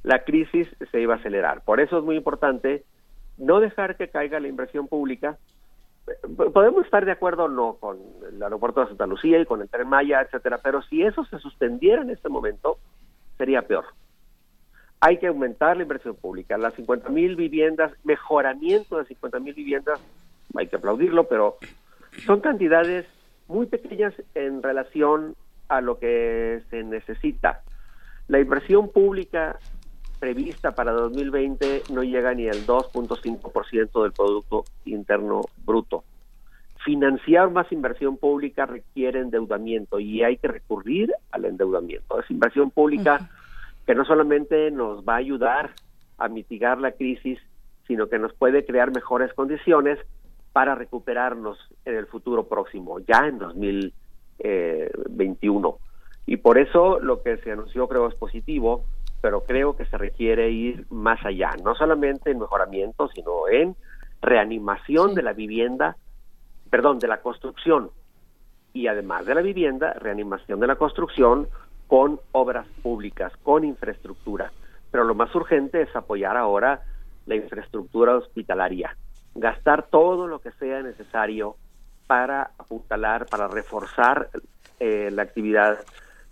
la 0.05 0.23
crisis 0.23 0.69
se 0.93 1.01
iba 1.01 1.15
a 1.15 1.17
acelerar. 1.17 1.63
Por 1.65 1.81
eso 1.81 1.99
es 1.99 2.05
muy 2.05 2.17
importante 2.17 2.85
no 3.39 3.59
dejar 3.59 3.97
que 3.97 4.09
caiga 4.09 4.39
la 4.39 4.49
inversión 4.49 4.87
pública, 4.87 5.39
podemos 6.53 6.85
estar 6.85 7.05
de 7.05 7.13
acuerdo 7.13 7.45
o 7.45 7.49
no 7.49 7.75
con 7.75 7.99
el 8.29 8.43
aeropuerto 8.43 8.81
de 8.81 8.89
Santa 8.89 9.07
Lucía 9.07 9.41
y 9.41 9.47
con 9.47 9.63
el 9.63 9.69
tren 9.69 9.89
Maya, 9.89 10.21
etcétera, 10.21 10.59
pero 10.63 10.83
si 10.83 11.03
eso 11.03 11.25
se 11.25 11.39
suspendiera 11.39 12.03
en 12.03 12.11
este 12.11 12.29
momento, 12.29 12.79
sería 13.39 13.63
peor. 13.63 13.85
Hay 15.01 15.19
que 15.19 15.27
aumentar 15.27 15.77
la 15.77 15.83
inversión 15.83 16.15
pública. 16.17 16.57
Las 16.57 16.75
50 16.75 17.09
mil 17.11 17.37
viviendas, 17.37 17.93
mejoramiento 18.05 18.99
de 18.99 19.05
50 19.07 19.41
mil 19.41 19.55
viviendas, 19.55 20.01
hay 20.57 20.67
que 20.67 20.77
aplaudirlo, 20.77 21.25
pero 21.25 21.57
son 22.27 22.41
cantidades 22.41 23.07
muy 23.49 23.67
pequeñas 23.67 24.15
en 24.35 24.63
relación 24.63 25.35
a 25.69 25.81
lo 25.81 25.99
que 25.99 26.63
se 26.71 26.83
necesita. 26.85 27.63
La 28.29 28.41
inversión 28.41 28.89
pública 28.91 29.59
prevista 30.25 30.75
para 30.75 30.93
2020 30.93 31.83
no 31.93 32.03
llega 32.03 32.33
ni 32.33 32.49
al 32.49 32.67
2.5% 32.67 34.03
del 34.03 34.13
Producto 34.13 34.65
Interno 34.87 35.43
Bruto. 35.67 36.03
Financiar 36.83 37.51
más 37.51 37.71
inversión 37.71 38.17
pública 38.17 38.65
requiere 38.65 39.21
endeudamiento 39.21 40.01
y 40.01 40.23
hay 40.23 40.39
que 40.39 40.49
recurrir 40.49 41.13
al 41.31 41.45
endeudamiento. 41.45 42.19
Es 42.19 42.31
inversión 42.31 42.71
pública 42.71 43.29
que 43.87 43.95
no 43.95 44.07
solamente 44.07 44.71
nos 44.71 45.05
va 45.05 45.17
a 45.17 45.19
ayudar 45.19 45.75
a 46.17 46.29
mitigar 46.29 46.81
la 46.81 46.93
crisis, 46.93 47.39
sino 47.87 48.09
que 48.09 48.19
nos 48.19 48.33
puede 48.33 48.65
crear 48.65 48.95
mejores 48.95 49.31
condiciones 49.35 49.99
para 50.55 50.75
recuperarnos 50.75 51.59
en 51.85 51.97
el 51.97 52.07
futuro 52.07 52.49
próximo, 52.49 52.99
ya 53.01 53.29
en 53.29 53.41
2021. 53.41 55.79
Y 56.25 56.39
por 56.39 56.57
eso 56.57 56.99
lo 56.99 57.23
que 57.23 57.37
se 57.37 57.53
anunció 57.53 57.87
creo 57.89 58.09
es 58.09 58.15
positivo, 58.15 58.87
pero 59.25 59.43
creo 59.43 59.75
que 59.75 59.87
se 59.87 59.97
requiere 59.97 60.51
ir 60.51 60.85
más 60.91 61.25
allá, 61.25 61.53
no 61.65 61.75
solamente 61.75 62.31
en 62.31 62.39
mejoramiento, 62.39 63.09
sino 63.09 63.49
en 63.49 63.75
reanimación 64.21 65.15
de 65.15 65.23
la 65.23 65.33
vivienda, 65.33 65.97
perdón, 66.69 66.99
de 66.99 67.09
la 67.09 67.23
construcción, 67.23 67.91
y 68.75 68.87
además 68.87 69.25
de 69.25 69.35
la 69.35 69.41
vivienda, 69.41 69.95
reanimación 69.95 70.61
de 70.61 70.67
la 70.67 70.77
construcción 70.77 71.49
con 71.87 72.21
obras 72.33 72.67
públicas, 72.83 73.33
con 73.43 73.65
infraestructura. 73.65 74.53
Pero 74.91 75.05
lo 75.05 75.15
más 75.15 75.35
urgente 75.35 75.81
es 75.81 75.97
apoyar 75.97 76.37
ahora 76.37 76.83
la 77.25 77.37
infraestructura 77.37 78.19
hospitalaria, 78.19 78.95
gastar 79.35 79.87
todo 79.87 80.27
lo 80.27 80.41
que 80.41 80.53
sea 80.53 80.83
necesario 80.83 81.57
para 82.07 82.51
apuntalar, 82.59 83.25
para 83.25 83.49
reforzar 83.49 84.29
eh, 84.81 85.09
la 85.11 85.23
actividad 85.23 85.79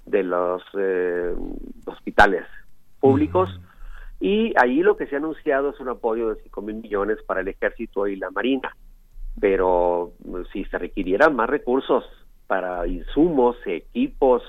de 0.05 0.23
los 0.25 0.63
eh, 0.77 1.35
hospitales 1.87 2.45
públicos. 3.03 3.51
Y 4.21 4.55
ahí 4.57 4.83
lo 4.83 4.97
que 4.97 5.07
se 5.07 5.17
ha 5.17 5.19
anunciado 5.19 5.71
es 5.71 5.81
un 5.81 5.89
apoyo 5.89 6.31
de 6.31 6.43
5 6.43 6.63
mil 6.63 6.77
millones 6.77 7.19
para 7.27 7.41
el 7.41 7.49
ejército 7.49 8.07
y 8.07 8.17
la 8.17 8.31
marina. 8.31 8.75
Pero 9.39 10.13
pues, 10.25 10.47
si 10.53 10.65
se 10.67 10.79
requirieran 10.79 11.35
más 11.35 11.51
recursos 11.51 12.05
para 12.47 12.87
insumos, 12.87 13.57
equipos, 13.67 14.43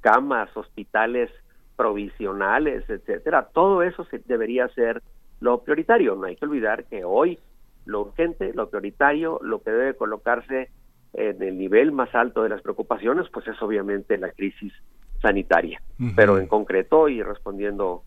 camas, 0.00 0.54
hospitales 0.54 1.30
provisionales, 1.76 2.88
etcétera, 2.88 3.48
todo 3.52 3.82
eso 3.82 4.04
se 4.04 4.18
debería 4.18 4.68
ser 4.68 5.02
lo 5.40 5.62
prioritario. 5.62 6.14
No 6.14 6.26
hay 6.26 6.36
que 6.36 6.44
olvidar 6.44 6.84
que 6.84 7.04
hoy 7.04 7.38
lo 7.86 8.02
urgente, 8.02 8.52
lo 8.54 8.68
prioritario, 8.68 9.40
lo 9.42 9.62
que 9.62 9.70
debe 9.70 9.94
colocarse 9.94 10.70
en 11.14 11.42
el 11.42 11.56
nivel 11.56 11.92
más 11.92 12.14
alto 12.14 12.42
de 12.42 12.50
las 12.50 12.60
preocupaciones, 12.60 13.26
pues 13.32 13.46
es 13.48 13.60
obviamente 13.62 14.18
la 14.18 14.30
crisis 14.32 14.72
sanitaria. 15.20 15.80
Pero 16.14 16.38
en 16.38 16.46
concreto 16.46 17.08
y 17.08 17.22
respondiendo 17.22 18.02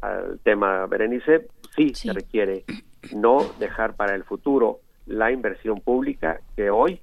al 0.00 0.38
tema 0.40 0.86
Berenice, 0.86 1.48
sí, 1.74 1.94
se 1.94 2.12
requiere 2.12 2.64
no 3.14 3.44
dejar 3.58 3.94
para 3.94 4.14
el 4.14 4.24
futuro 4.24 4.80
la 5.06 5.30
inversión 5.30 5.80
pública 5.80 6.40
que 6.56 6.70
hoy 6.70 7.00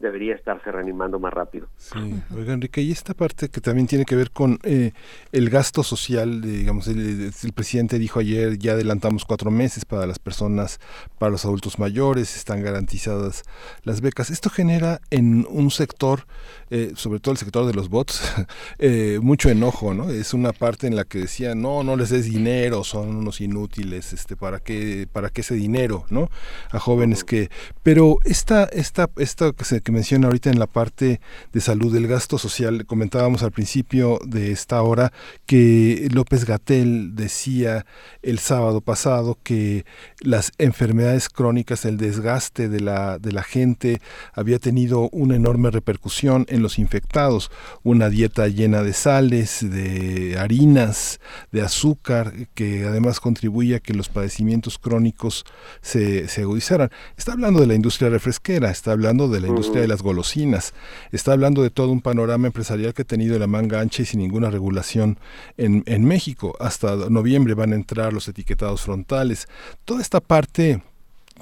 debería 0.00 0.34
estarse 0.34 0.72
reanimando 0.72 1.18
más 1.18 1.32
rápido. 1.32 1.68
Sí, 1.76 1.98
oiga 2.34 2.54
Enrique, 2.54 2.80
y 2.80 2.90
esta 2.90 3.14
parte 3.14 3.48
que 3.48 3.60
también 3.60 3.86
tiene 3.86 4.04
que 4.04 4.16
ver 4.16 4.30
con 4.30 4.58
eh, 4.62 4.92
el 5.32 5.50
gasto 5.50 5.82
social, 5.82 6.40
digamos, 6.40 6.88
el, 6.88 7.32
presidente 7.54 7.98
dijo 7.98 8.20
ayer, 8.20 8.58
ya 8.58 8.72
adelantamos 8.72 9.24
cuatro 9.24 9.50
meses 9.50 9.84
para 9.84 10.06
las 10.06 10.18
personas, 10.18 10.80
para 11.18 11.30
los 11.30 11.44
adultos 11.44 11.78
mayores, 11.78 12.36
están 12.36 12.62
garantizadas 12.62 13.44
las 13.84 14.00
becas. 14.00 14.30
Esto 14.30 14.48
genera 14.48 15.00
en 15.10 15.46
un 15.50 15.70
sector, 15.70 16.26
eh, 16.70 16.92
sobre 16.96 17.20
todo 17.20 17.32
el 17.32 17.38
sector 17.38 17.66
de 17.66 17.74
los 17.74 17.88
bots, 17.90 18.22
eh, 18.78 19.18
mucho 19.22 19.50
enojo, 19.50 19.92
¿no? 19.92 20.10
Es 20.10 20.32
una 20.32 20.52
parte 20.52 20.86
en 20.86 20.96
la 20.96 21.04
que 21.04 21.18
decía, 21.18 21.54
no, 21.54 21.82
no 21.82 21.96
les 21.96 22.08
des 22.10 22.24
dinero, 22.24 22.84
son 22.84 23.16
unos 23.16 23.40
inútiles, 23.40 24.12
este, 24.12 24.36
¿para 24.36 24.60
qué, 24.60 25.06
para 25.12 25.28
qué 25.28 25.42
ese 25.42 25.54
dinero, 25.54 26.04
¿no? 26.08 26.30
A 26.70 26.78
jóvenes 26.78 27.24
que... 27.24 27.50
Pero 27.82 28.18
esta, 28.24 28.64
esta, 28.64 29.10
esta 29.16 29.52
que 29.52 29.64
se 29.64 29.80
menciona 29.90 30.26
ahorita 30.26 30.50
en 30.50 30.58
la 30.58 30.66
parte 30.66 31.20
de 31.52 31.60
salud 31.60 31.92
del 31.92 32.06
gasto 32.06 32.38
social. 32.38 32.86
Comentábamos 32.86 33.42
al 33.42 33.52
principio 33.52 34.18
de 34.24 34.52
esta 34.52 34.82
hora 34.82 35.12
que 35.46 36.08
López 36.12 36.44
Gatel 36.44 37.14
decía 37.14 37.86
el 38.22 38.38
sábado 38.38 38.80
pasado 38.80 39.38
que 39.42 39.84
las 40.20 40.52
enfermedades 40.58 41.28
crónicas, 41.28 41.84
el 41.84 41.96
desgaste 41.96 42.68
de 42.68 42.80
la, 42.80 43.18
de 43.18 43.32
la 43.32 43.42
gente 43.42 44.00
había 44.32 44.58
tenido 44.58 45.08
una 45.12 45.36
enorme 45.36 45.70
repercusión 45.70 46.46
en 46.48 46.62
los 46.62 46.78
infectados. 46.78 47.50
Una 47.82 48.08
dieta 48.08 48.48
llena 48.48 48.82
de 48.82 48.92
sales, 48.92 49.58
de 49.60 50.38
harinas, 50.38 51.20
de 51.52 51.62
azúcar, 51.62 52.32
que 52.54 52.84
además 52.84 53.20
contribuye 53.20 53.76
a 53.76 53.80
que 53.80 53.94
los 53.94 54.08
padecimientos 54.08 54.78
crónicos 54.78 55.44
se, 55.80 56.28
se 56.28 56.42
agudizaran. 56.42 56.90
Está 57.16 57.32
hablando 57.32 57.60
de 57.60 57.66
la 57.66 57.74
industria 57.74 58.10
refresquera, 58.10 58.70
está 58.70 58.92
hablando 58.92 59.28
de 59.28 59.40
la 59.40 59.48
industria 59.48 59.79
de 59.80 59.88
las 59.88 60.02
golosinas. 60.02 60.74
Está 61.12 61.32
hablando 61.32 61.62
de 61.62 61.70
todo 61.70 61.90
un 61.90 62.00
panorama 62.00 62.46
empresarial 62.46 62.94
que 62.94 63.02
ha 63.02 63.04
tenido 63.04 63.38
la 63.38 63.46
manga 63.46 63.80
ancha 63.80 64.02
y 64.02 64.06
sin 64.06 64.20
ninguna 64.20 64.50
regulación 64.50 65.18
en, 65.56 65.82
en 65.86 66.04
México. 66.04 66.56
Hasta 66.60 66.96
noviembre 67.10 67.54
van 67.54 67.72
a 67.72 67.76
entrar 67.76 68.12
los 68.12 68.28
etiquetados 68.28 68.82
frontales. 68.82 69.48
Toda 69.84 70.00
esta 70.02 70.20
parte 70.20 70.82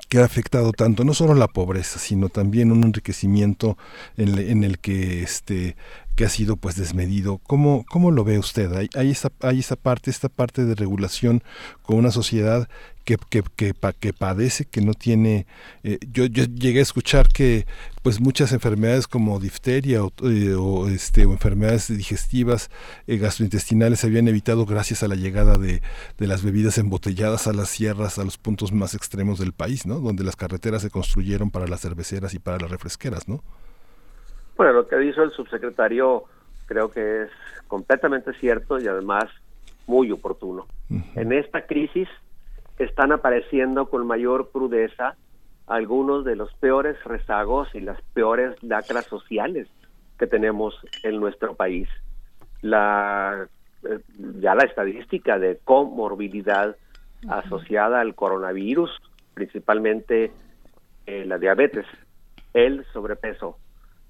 que 0.09 0.19
ha 0.19 0.24
afectado 0.24 0.73
tanto 0.73 1.05
no 1.05 1.12
solo 1.15 1.35
la 1.35 1.48
pobreza, 1.48 1.98
sino 1.98 2.28
también 2.28 2.73
un 2.73 2.85
enriquecimiento 2.85 3.77
en, 4.16 4.39
en 4.39 4.65
el 4.65 4.78
que 4.78 5.23
este 5.23 5.77
que 6.19 6.24
ha 6.24 6.28
sido 6.28 6.57
pues 6.57 6.74
desmedido. 6.74 7.39
¿Cómo, 7.39 7.85
cómo 7.89 8.11
lo 8.11 8.24
ve 8.24 8.40
usted? 8.40 8.73
Hay, 8.74 8.89
hay, 8.97 9.12
esa, 9.12 9.31
hay 9.40 9.61
esa 9.61 9.77
parte, 9.77 10.11
esta 10.11 10.28
parte 10.28 10.65
de 10.65 10.74
regulación 10.74 11.45
con 11.81 11.97
una 11.97 12.11
sociedad 12.11 12.69
que, 13.05 13.16
que, 13.31 13.45
que, 13.55 13.73
que 14.01 14.12
padece, 14.12 14.65
que 14.65 14.81
no 14.81 14.95
tiene... 14.95 15.47
Eh, 15.85 16.01
yo, 16.11 16.27
yo 16.27 16.43
llegué 16.43 16.81
a 16.81 16.82
escuchar 16.82 17.28
que 17.28 17.69
pues 18.03 18.19
muchas 18.19 18.51
enfermedades 18.51 19.07
como 19.07 19.39
difteria 19.39 20.03
o, 20.03 20.12
eh, 20.24 20.93
este, 20.93 21.24
o 21.24 21.31
enfermedades 21.31 21.86
digestivas, 21.86 22.69
eh, 23.07 23.19
gastrointestinales 23.19 24.01
se 24.01 24.09
habían 24.09 24.27
evitado 24.27 24.66
gracias 24.66 25.05
a 25.05 25.09
la 25.09 25.15
llegada 25.15 25.57
de, 25.57 25.82
de, 26.19 26.27
las 26.27 26.43
bebidas 26.43 26.78
embotelladas 26.78 27.47
a 27.47 27.53
las 27.53 27.69
sierras, 27.69 28.19
a 28.19 28.24
los 28.24 28.39
puntos 28.39 28.73
más 28.73 28.93
extremos 28.95 29.39
del 29.39 29.53
país, 29.53 29.86
¿no? 29.86 30.01
Donde 30.01 30.24
las 30.24 30.35
carreteras 30.35 30.82
se 30.82 30.90
construyeron 30.90 31.53
para 31.53 31.69
las 31.69 31.81
cerveceras 31.82 32.35
y 32.35 32.40
para 32.40 32.59
las 32.59 32.73
refresqueras, 32.73 33.28
¿no? 33.28 33.45
Bueno, 34.59 34.73
lo 34.73 34.89
que 34.89 34.97
dijo 34.97 35.23
el 35.23 35.31
subsecretario 35.31 36.25
creo 36.67 36.91
que 36.91 37.23
es 37.23 37.31
completamente 37.69 38.33
cierto 38.35 38.81
y 38.81 38.89
además 38.89 39.27
muy 39.87 40.11
oportuno. 40.11 40.67
En 41.15 41.33
esta 41.33 41.65
crisis 41.65 42.09
están 42.77 43.13
apareciendo 43.13 43.89
con 43.89 44.05
mayor 44.05 44.51
crudeza 44.51 45.15
algunos 45.69 46.25
de 46.25 46.35
los 46.35 46.53
peores 46.55 47.03
rezagos 47.05 47.73
y 47.73 47.81
las 47.81 48.03
peores 48.15 48.61
lacras 48.61 49.07
sociales 49.07 49.69
que 50.19 50.27
tenemos 50.27 50.75
en 51.05 51.21
nuestro 51.21 51.55
país. 51.55 51.89
La, 52.61 53.47
eh, 53.85 54.01
ya 54.41 54.57
la 54.57 54.65
estadística 54.65 55.39
de 55.39 55.61
comorbilidad 55.63 56.75
asociada 57.29 58.01
al 58.01 58.17
coronavirus, 58.17 58.91
principalmente 59.35 60.33
eh, 61.07 61.25
la 61.27 61.39
diabetes, 61.39 61.87
el 62.55 62.85
sobrepeso, 62.93 63.57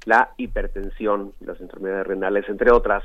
la 0.09 0.33
hipertensión, 0.39 1.35
las 1.41 1.61
enfermedades 1.61 2.07
renales, 2.07 2.49
entre 2.49 2.73
otras, 2.73 3.05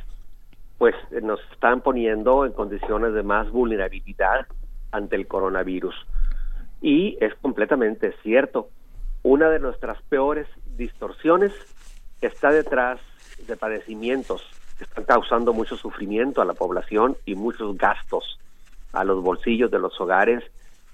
pues 0.77 0.95
eh, 1.11 1.19
nos 1.21 1.41
están 1.51 1.81
poniendo 1.81 2.45
en 2.45 2.53
condiciones 2.53 3.13
de 3.13 3.23
más 3.23 3.51
vulnerabilidad 3.51 4.47
ante 4.89 5.17
el 5.17 5.27
coronavirus. 5.27 5.93
Y 6.81 7.17
es 7.19 7.35
completamente 7.41 8.13
cierto, 8.23 8.69
una 9.21 9.49
de 9.49 9.59
nuestras 9.59 10.01
peores 10.03 10.47
distorsiones 10.77 11.51
está 12.21 12.51
detrás 12.51 13.01
de 13.47 13.57
padecimientos 13.57 14.41
que 14.77 14.85
están 14.85 15.03
causando 15.03 15.51
mucho 15.51 15.75
sufrimiento 15.75 16.41
a 16.41 16.45
la 16.45 16.53
población 16.53 17.17
y 17.25 17.35
muchos 17.35 17.77
gastos 17.77 18.39
a 18.93 19.03
los 19.03 19.21
bolsillos 19.21 19.69
de 19.69 19.80
los 19.80 19.99
hogares 19.99 20.41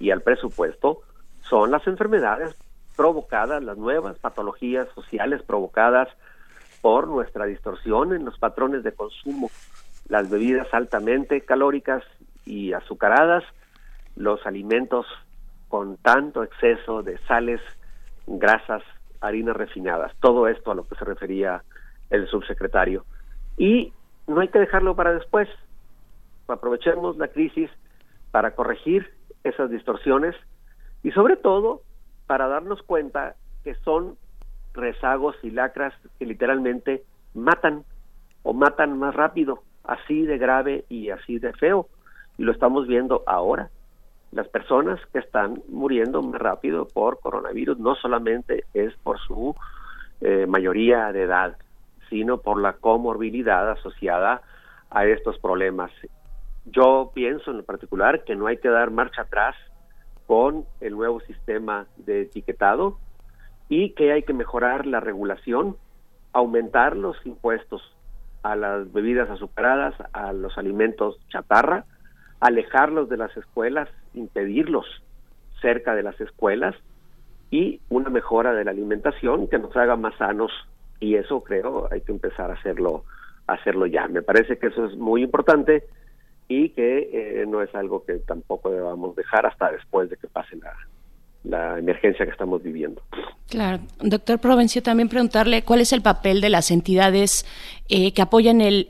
y 0.00 0.10
al 0.10 0.22
presupuesto, 0.22 1.02
son 1.48 1.70
las 1.70 1.86
enfermedades 1.86 2.56
provocadas, 3.00 3.64
las 3.64 3.78
nuevas 3.78 4.18
patologías 4.18 4.86
sociales 4.94 5.42
provocadas 5.42 6.06
por 6.82 7.08
nuestra 7.08 7.46
distorsión 7.46 8.12
en 8.12 8.26
los 8.26 8.38
patrones 8.38 8.82
de 8.84 8.92
consumo, 8.92 9.50
las 10.10 10.28
bebidas 10.28 10.66
altamente 10.72 11.40
calóricas 11.40 12.04
y 12.44 12.74
azucaradas, 12.74 13.42
los 14.16 14.44
alimentos 14.44 15.06
con 15.70 15.96
tanto 15.96 16.44
exceso 16.44 17.02
de 17.02 17.16
sales, 17.26 17.62
grasas, 18.26 18.82
harinas 19.22 19.56
refinadas, 19.56 20.12
todo 20.20 20.46
esto 20.46 20.70
a 20.70 20.74
lo 20.74 20.86
que 20.86 20.96
se 20.96 21.06
refería 21.06 21.62
el 22.10 22.28
subsecretario. 22.28 23.06
Y 23.56 23.94
no 24.26 24.42
hay 24.42 24.48
que 24.48 24.58
dejarlo 24.58 24.94
para 24.94 25.14
después. 25.14 25.48
Aprovechemos 26.48 27.16
la 27.16 27.28
crisis 27.28 27.70
para 28.30 28.50
corregir 28.50 29.10
esas 29.42 29.70
distorsiones 29.70 30.36
y 31.02 31.12
sobre 31.12 31.36
todo 31.38 31.80
para 32.30 32.46
darnos 32.46 32.80
cuenta 32.84 33.34
que 33.64 33.74
son 33.74 34.16
rezagos 34.72 35.34
y 35.42 35.50
lacras 35.50 35.92
que 36.16 36.26
literalmente 36.26 37.02
matan 37.34 37.82
o 38.44 38.52
matan 38.52 38.96
más 38.96 39.16
rápido, 39.16 39.64
así 39.82 40.22
de 40.22 40.38
grave 40.38 40.84
y 40.88 41.10
así 41.10 41.40
de 41.40 41.52
feo. 41.54 41.88
Y 42.38 42.44
lo 42.44 42.52
estamos 42.52 42.86
viendo 42.86 43.24
ahora 43.26 43.68
las 44.30 44.46
personas 44.46 45.00
que 45.12 45.18
están 45.18 45.60
muriendo 45.68 46.22
más 46.22 46.40
rápido 46.40 46.86
por 46.86 47.18
coronavirus 47.18 47.80
no 47.80 47.96
solamente 47.96 48.62
es 48.74 48.94
por 49.02 49.18
su 49.18 49.56
eh, 50.20 50.46
mayoría 50.46 51.10
de 51.10 51.22
edad, 51.22 51.56
sino 52.10 52.38
por 52.38 52.60
la 52.60 52.74
comorbilidad 52.74 53.72
asociada 53.72 54.42
a 54.88 55.04
estos 55.04 55.36
problemas. 55.40 55.90
Yo 56.66 57.10
pienso 57.12 57.50
en 57.50 57.64
particular 57.64 58.22
que 58.22 58.36
no 58.36 58.46
hay 58.46 58.58
que 58.58 58.68
dar 58.68 58.92
marcha 58.92 59.22
atrás 59.22 59.56
con 60.30 60.64
el 60.80 60.92
nuevo 60.92 61.18
sistema 61.22 61.88
de 61.96 62.22
etiquetado 62.22 62.98
y 63.68 63.94
que 63.94 64.12
hay 64.12 64.22
que 64.22 64.32
mejorar 64.32 64.86
la 64.86 65.00
regulación, 65.00 65.76
aumentar 66.32 66.96
los 66.96 67.16
impuestos 67.26 67.82
a 68.44 68.54
las 68.54 68.92
bebidas 68.92 69.28
azucaradas, 69.28 69.92
a 70.12 70.32
los 70.32 70.56
alimentos 70.56 71.18
chatarra, 71.30 71.84
alejarlos 72.38 73.08
de 73.08 73.16
las 73.16 73.36
escuelas, 73.36 73.88
impedirlos 74.14 74.86
cerca 75.60 75.96
de 75.96 76.04
las 76.04 76.20
escuelas 76.20 76.76
y 77.50 77.80
una 77.88 78.08
mejora 78.08 78.52
de 78.52 78.64
la 78.64 78.70
alimentación 78.70 79.48
que 79.48 79.58
nos 79.58 79.76
haga 79.76 79.96
más 79.96 80.14
sanos 80.16 80.52
y 81.00 81.16
eso 81.16 81.42
creo 81.42 81.88
hay 81.90 82.02
que 82.02 82.12
empezar 82.12 82.52
a 82.52 82.54
hacerlo 82.54 83.02
hacerlo 83.48 83.86
ya. 83.86 84.06
Me 84.06 84.22
parece 84.22 84.58
que 84.58 84.68
eso 84.68 84.86
es 84.86 84.96
muy 84.96 85.24
importante 85.24 85.88
y 86.50 86.70
que 86.70 87.08
eh, 87.12 87.46
no 87.46 87.62
es 87.62 87.72
algo 87.76 88.04
que 88.04 88.14
tampoco 88.18 88.72
debamos 88.72 89.14
dejar 89.14 89.46
hasta 89.46 89.70
después 89.70 90.10
de 90.10 90.16
que 90.16 90.26
pase 90.26 90.56
la, 90.56 90.76
la 91.44 91.78
emergencia 91.78 92.26
que 92.26 92.32
estamos 92.32 92.62
viviendo. 92.62 93.02
Claro. 93.48 93.80
Doctor 93.98 94.38
Provencio, 94.38 94.82
también 94.82 95.08
preguntarle 95.08 95.62
cuál 95.62 95.80
es 95.80 95.92
el 95.92 96.02
papel 96.02 96.40
de 96.40 96.50
las 96.50 96.70
entidades 96.70 97.46
eh, 97.88 98.12
que 98.12 98.22
apoyan 98.22 98.60
el, 98.60 98.86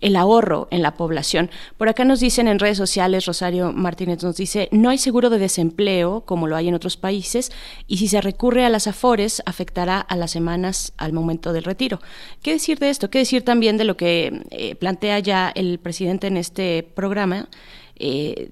el, 0.00 0.16
ahorro 0.16 0.68
en 0.70 0.80
la 0.80 0.94
población. 0.94 1.50
Por 1.76 1.88
acá 1.88 2.04
nos 2.04 2.20
dicen 2.20 2.48
en 2.48 2.58
redes 2.58 2.78
sociales, 2.78 3.26
Rosario 3.26 3.72
Martínez 3.72 4.22
nos 4.22 4.36
dice, 4.36 4.68
no 4.72 4.88
hay 4.88 4.96
seguro 4.96 5.28
de 5.28 5.38
desempleo 5.38 6.22
como 6.22 6.46
lo 6.46 6.56
hay 6.56 6.68
en 6.68 6.74
otros 6.74 6.96
países 6.96 7.52
y 7.86 7.98
si 7.98 8.08
se 8.08 8.22
recurre 8.22 8.64
a 8.64 8.70
las 8.70 8.86
afores 8.86 9.42
afectará 9.44 10.00
a 10.00 10.16
las 10.16 10.30
semanas 10.30 10.94
al 10.96 11.12
momento 11.12 11.52
del 11.52 11.64
retiro. 11.64 12.00
¿Qué 12.42 12.52
decir 12.52 12.78
de 12.78 12.88
esto? 12.88 13.10
¿Qué 13.10 13.18
decir 13.18 13.44
también 13.44 13.76
de 13.76 13.84
lo 13.84 13.98
que 13.98 14.44
eh, 14.50 14.76
plantea 14.76 15.18
ya 15.18 15.52
el 15.54 15.78
presidente 15.78 16.28
en 16.28 16.38
este 16.38 16.82
programa? 16.94 17.48
Eh, 18.02 18.50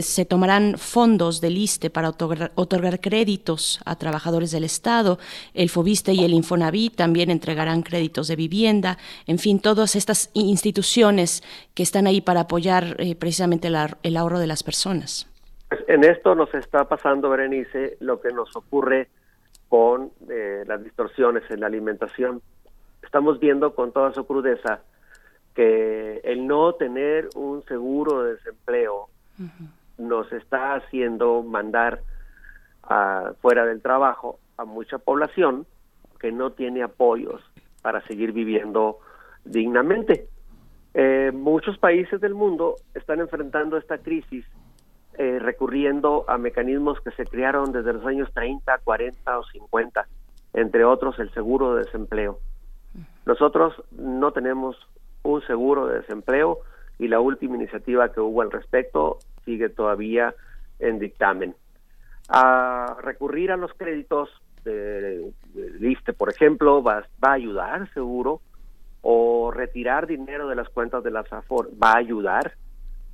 se 0.00 0.24
tomarán 0.24 0.78
fondos 0.78 1.42
del 1.42 1.58
ISTE 1.58 1.90
para 1.90 2.08
otorgar, 2.08 3.00
créditos 3.00 3.78
a 3.84 3.96
trabajadores 3.96 4.52
del 4.52 4.64
Estado, 4.64 5.18
el 5.52 5.68
FOBISTE 5.68 6.14
y 6.14 6.24
el 6.24 6.32
Infonavit 6.32 6.96
también 6.96 7.30
entregarán 7.30 7.82
créditos 7.82 8.28
de 8.28 8.36
vivienda, 8.36 8.96
en 9.26 9.38
fin, 9.38 9.60
todas 9.60 9.96
estas 9.96 10.30
instituciones 10.32 11.42
que 11.74 11.82
están 11.82 12.06
ahí 12.06 12.22
para 12.22 12.40
apoyar 12.40 12.96
eh, 12.98 13.14
precisamente 13.16 13.68
el, 13.68 14.16
ahorro 14.16 14.38
de 14.38 14.46
las 14.46 14.62
personas. 14.62 15.30
Pues, 15.68 15.82
en 15.88 16.02
esto 16.02 16.34
nos 16.34 16.54
está 16.54 16.88
pasando, 16.88 17.28
Berenice, 17.28 17.98
lo 18.00 18.22
que 18.22 18.30
nos 18.32 18.56
ocurre 18.56 19.08
con 19.68 20.10
eh, 20.30 20.64
las 20.66 20.82
distorsiones 20.82 21.42
en 21.50 21.60
la 21.60 21.66
alimentación. 21.66 22.40
Estamos 23.02 23.38
viendo 23.40 23.74
con 23.74 23.92
toda 23.92 24.14
su 24.14 24.26
crudeza 24.26 24.80
que 25.56 26.20
el 26.22 26.46
no 26.46 26.74
tener 26.74 27.30
un 27.34 27.64
seguro 27.64 28.22
de 28.22 28.34
desempleo 28.34 29.08
nos 29.96 30.30
está 30.32 30.74
haciendo 30.74 31.42
mandar 31.42 32.02
a, 32.82 33.32
fuera 33.40 33.64
del 33.64 33.80
trabajo 33.80 34.38
a 34.58 34.66
mucha 34.66 34.98
población 34.98 35.66
que 36.20 36.30
no 36.30 36.52
tiene 36.52 36.82
apoyos 36.82 37.40
para 37.80 38.02
seguir 38.06 38.32
viviendo 38.32 38.98
dignamente. 39.46 40.28
Eh, 40.92 41.32
muchos 41.32 41.78
países 41.78 42.20
del 42.20 42.34
mundo 42.34 42.76
están 42.94 43.20
enfrentando 43.20 43.78
esta 43.78 43.96
crisis 43.96 44.44
eh, 45.16 45.38
recurriendo 45.38 46.26
a 46.28 46.36
mecanismos 46.36 47.00
que 47.00 47.12
se 47.12 47.24
crearon 47.24 47.72
desde 47.72 47.94
los 47.94 48.04
años 48.04 48.30
30, 48.34 48.78
40 48.84 49.38
o 49.38 49.44
50, 49.44 50.06
entre 50.52 50.84
otros 50.84 51.18
el 51.18 51.32
seguro 51.32 51.74
de 51.74 51.84
desempleo. 51.84 52.40
Nosotros 53.24 53.74
no 53.90 54.32
tenemos 54.32 54.76
un 55.26 55.42
seguro 55.42 55.86
de 55.86 56.00
desempleo 56.00 56.60
y 56.98 57.08
la 57.08 57.20
última 57.20 57.56
iniciativa 57.56 58.12
que 58.12 58.20
hubo 58.20 58.42
al 58.42 58.50
respecto 58.50 59.18
sigue 59.44 59.68
todavía 59.68 60.34
en 60.78 60.98
dictamen. 60.98 61.54
Recurrir 63.02 63.52
a 63.52 63.56
los 63.56 63.72
créditos 63.74 64.30
de, 64.64 65.32
de 65.54 66.12
por 66.16 66.30
ejemplo, 66.30 66.82
va, 66.82 67.04
va, 67.24 67.30
a 67.30 67.34
ayudar 67.34 67.92
seguro, 67.92 68.40
o 69.02 69.52
retirar 69.52 70.08
dinero 70.08 70.48
de 70.48 70.56
las 70.56 70.68
cuentas 70.68 71.04
de 71.04 71.12
la 71.12 71.22
SAFOR 71.24 71.70
va 71.80 71.92
a 71.92 71.98
ayudar, 71.98 72.54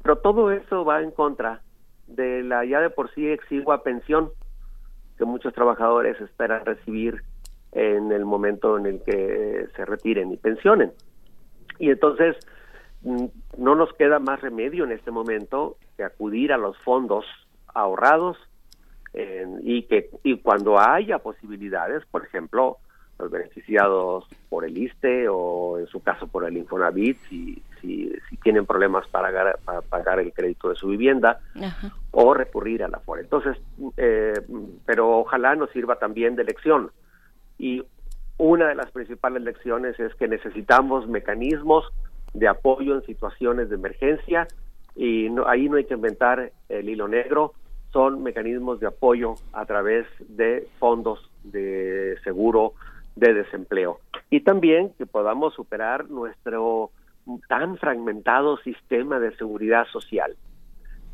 pero 0.02 0.16
todo 0.16 0.50
eso 0.50 0.86
va 0.86 1.02
en 1.02 1.10
contra 1.10 1.60
de 2.06 2.42
la 2.42 2.64
ya 2.64 2.80
de 2.80 2.88
por 2.88 3.12
sí 3.14 3.28
exigua 3.28 3.82
pensión 3.82 4.30
que 5.18 5.26
muchos 5.26 5.52
trabajadores 5.52 6.18
esperan 6.20 6.64
recibir 6.64 7.22
en 7.72 8.10
el 8.10 8.24
momento 8.24 8.78
en 8.78 8.86
el 8.86 9.02
que 9.02 9.66
se 9.76 9.84
retiren 9.84 10.32
y 10.32 10.38
pensionen. 10.38 10.92
Y 11.78 11.90
entonces 11.90 12.36
mm, 13.02 13.26
no 13.58 13.74
nos 13.74 13.92
queda 13.94 14.18
más 14.18 14.40
remedio 14.40 14.84
en 14.84 14.92
este 14.92 15.10
momento 15.10 15.76
que 15.96 16.04
acudir 16.04 16.52
a 16.52 16.58
los 16.58 16.76
fondos 16.78 17.24
ahorrados 17.74 18.36
y 19.62 19.82
que 19.82 20.08
y 20.22 20.38
cuando 20.38 20.78
haya 20.78 21.18
posibilidades, 21.18 22.02
por 22.06 22.24
ejemplo, 22.24 22.78
los 23.18 23.30
beneficiados 23.30 24.26
por 24.48 24.64
el 24.64 24.76
ISTE 24.76 25.28
o 25.28 25.78
en 25.78 25.86
su 25.86 26.02
caso 26.02 26.26
por 26.26 26.44
el 26.44 26.56
Infonavit, 26.56 27.18
si, 27.28 27.62
si, 27.80 28.12
tienen 28.42 28.66
problemas 28.66 29.06
para, 29.08 29.54
para, 29.64 29.82
pagar 29.82 30.18
el 30.18 30.32
crédito 30.32 30.70
de 30.70 30.74
su 30.74 30.88
vivienda 30.88 31.40
o 32.10 32.34
recurrir 32.34 32.82
a 32.82 32.88
la 32.88 32.98
FORE. 32.98 33.22
Entonces, 33.22 33.56
eh, 33.96 34.34
pero 34.84 35.18
ojalá 35.18 35.54
nos 35.54 35.70
sirva 35.70 35.96
también 35.96 36.34
de 36.34 36.44
lección. 36.44 36.90
Y 37.58 37.84
una 38.42 38.66
de 38.66 38.74
las 38.74 38.90
principales 38.90 39.40
lecciones 39.44 40.00
es 40.00 40.12
que 40.16 40.26
necesitamos 40.26 41.06
mecanismos 41.06 41.84
de 42.34 42.48
apoyo 42.48 42.96
en 42.96 43.02
situaciones 43.02 43.68
de 43.68 43.76
emergencia 43.76 44.48
y 44.96 45.28
ahí 45.46 45.68
no 45.68 45.76
hay 45.76 45.84
que 45.84 45.94
inventar 45.94 46.50
el 46.68 46.88
hilo 46.88 47.06
negro, 47.06 47.52
son 47.92 48.24
mecanismos 48.24 48.80
de 48.80 48.88
apoyo 48.88 49.36
a 49.52 49.64
través 49.64 50.08
de 50.18 50.66
fondos 50.80 51.30
de 51.44 52.16
seguro 52.24 52.72
de 53.14 53.32
desempleo 53.32 54.00
y 54.28 54.40
también 54.40 54.90
que 54.98 55.06
podamos 55.06 55.54
superar 55.54 56.10
nuestro 56.10 56.90
tan 57.48 57.76
fragmentado 57.76 58.56
sistema 58.56 59.20
de 59.20 59.36
seguridad 59.36 59.86
social. 59.92 60.34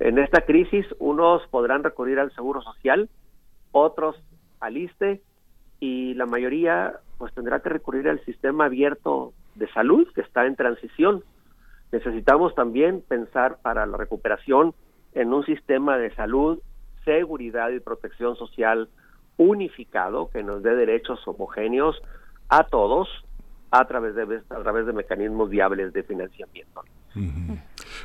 En 0.01 0.19
esta 0.19 0.47
crisis, 0.47 0.87
unos 0.99 1.47
podrán 1.49 1.85
recurrir 1.85 2.21
al 2.21 2.33
seguro 2.35 2.63
social, 2.63 3.11
otros 3.73 4.17
al 4.61 4.79
ISTE 4.79 5.21
y 5.81 6.15
la 6.15 6.27
mayoría 6.27 6.95
pues 7.19 7.33
tendrá 7.35 7.61
que 7.61 7.69
recurrir 7.69 8.09
al 8.09 8.25
sistema 8.25 8.67
abierto 8.67 9.33
de 9.55 9.69
salud 9.73 10.07
que 10.15 10.21
está 10.21 10.47
en 10.47 10.57
transición. 10.57 11.25
Necesitamos 11.91 12.55
también 12.55 13.03
pensar 13.07 13.59
para 13.63 13.87
la 13.87 13.97
recuperación 13.97 14.75
en 15.15 15.33
un 15.33 15.45
sistema 15.45 15.97
de 15.99 16.15
salud, 16.15 16.61
seguridad 17.05 17.71
y 17.71 17.81
protección 17.81 18.37
social 18.37 18.89
unificado 19.37 20.31
que 20.31 20.43
nos 20.43 20.63
dé 20.63 20.75
derechos 20.75 21.21
homogéneos 21.27 22.01
a 22.49 22.65
todos 22.65 23.09
a 23.71 23.85
través 23.87 24.15
de 24.15 24.43
a 24.51 24.63
través 24.63 24.87
de 24.87 24.93
mecanismos 24.93 25.51
viables 25.51 25.93
de 25.93 26.03
financiamiento. 26.03 26.83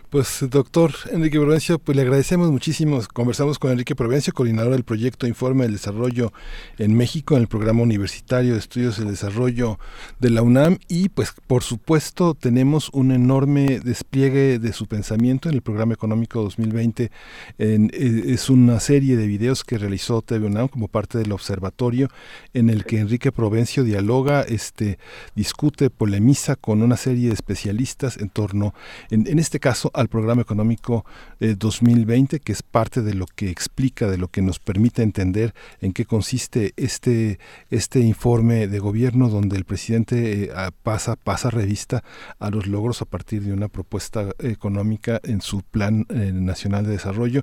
Pues 0.10 0.45
doctor 0.49 0.94
Enrique 1.11 1.40
Provencio, 1.40 1.80
pues 1.80 1.95
le 1.95 2.03
agradecemos 2.03 2.52
muchísimo. 2.52 3.02
Conversamos 3.14 3.57
con 3.57 3.72
Enrique 3.72 3.95
Provencio, 3.95 4.32
coordinador 4.32 4.74
del 4.74 4.84
proyecto 4.84 5.26
Informe 5.26 5.64
del 5.64 5.74
Desarrollo 5.74 6.32
en 6.78 6.95
México 6.95 7.36
en 7.36 7.41
el 7.41 7.48
Programa 7.48 7.82
Universitario 7.82 8.53
de 8.53 8.60
Estudios 8.60 8.98
del 8.98 9.10
Desarrollo 9.10 9.80
de 10.20 10.30
la 10.30 10.44
UNAM 10.44 10.78
y 10.88 11.10
pues 11.10 11.34
por 11.48 11.64
supuesto 11.64 12.36
tenemos 12.36 12.90
un 12.94 13.11
enorme 13.11 13.80
despliegue 13.80 14.60
de 14.60 14.74
su 14.74 14.86
pensamiento 14.86 15.49
en 15.49 15.56
el 15.56 15.61
Programa 15.61 15.94
Económico 15.94 16.44
2020. 16.44 17.11
En, 17.57 17.90
eh, 17.94 18.24
es 18.28 18.49
una 18.49 18.80
serie 18.80 19.18
de 19.18 19.26
videos 19.26 19.64
que 19.64 19.78
realizó 19.78 20.22
TV 20.22 20.45
UNAM 20.45 20.68
como 20.68 20.88
parte 20.88 21.18
del 21.18 21.32
observatorio 21.32 22.10
en 22.53 22.70
el 22.70 22.86
que 22.86 22.99
Enrique 22.99 23.32
Provencio 23.32 23.84
dialoga, 23.84 24.44
este, 24.44 24.99
discute, 25.36 25.90
polemiza 25.90 26.56
con 26.56 26.84
una 26.84 26.98
serie 26.98 27.30
de 27.30 27.34
especialistas 27.34 28.18
en 28.18 28.30
torno, 28.30 28.76
en 29.10 29.40
este 29.40 29.60
caso, 29.60 29.82
al 29.93 30.07
programa 30.07 30.41
económico 30.41 31.05
2020, 31.39 32.35
eh, 32.35 32.39
que 32.39 32.51
es 32.51 32.64
parte 32.64 33.01
de 33.01 33.14
lo 33.14 33.26
que 33.26 33.49
explica, 33.49 34.10
de 34.10 34.18
lo 34.18 34.27
que 34.27 34.41
nos 34.41 34.60
permite 34.60 35.01
entender 35.01 35.53
en 35.81 35.93
qué 35.93 36.05
consiste 36.05 36.73
este, 36.77 37.39
este 37.69 37.99
informe 37.99 38.68
de 38.68 38.80
gobierno 38.80 39.30
donde 39.30 39.57
el 39.57 39.65
presidente 39.65 40.45
eh, 40.45 40.49
pasa, 40.84 41.15
pasa 41.15 41.49
revista 41.49 42.03
a 42.39 42.49
los 42.49 42.68
logros 42.68 43.01
a 43.01 43.05
partir 43.05 43.41
de 43.43 43.53
una 43.53 43.68
propuesta 43.68 44.30
económica 44.39 45.19
en 45.23 45.41
su 45.41 45.61
plan 45.64 46.05
eh, 46.10 46.31
nacional 46.34 46.85
de 46.85 46.91
desarrollo. 46.91 47.41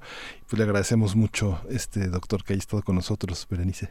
Pues 0.48 0.58
le 0.58 0.64
agradecemos 0.64 1.16
mucho, 1.16 1.60
este 1.70 2.08
doctor, 2.08 2.44
que 2.44 2.54
haya 2.54 2.60
estado 2.60 2.82
con 2.82 2.96
nosotros, 2.96 3.46
Berenice. 3.50 3.88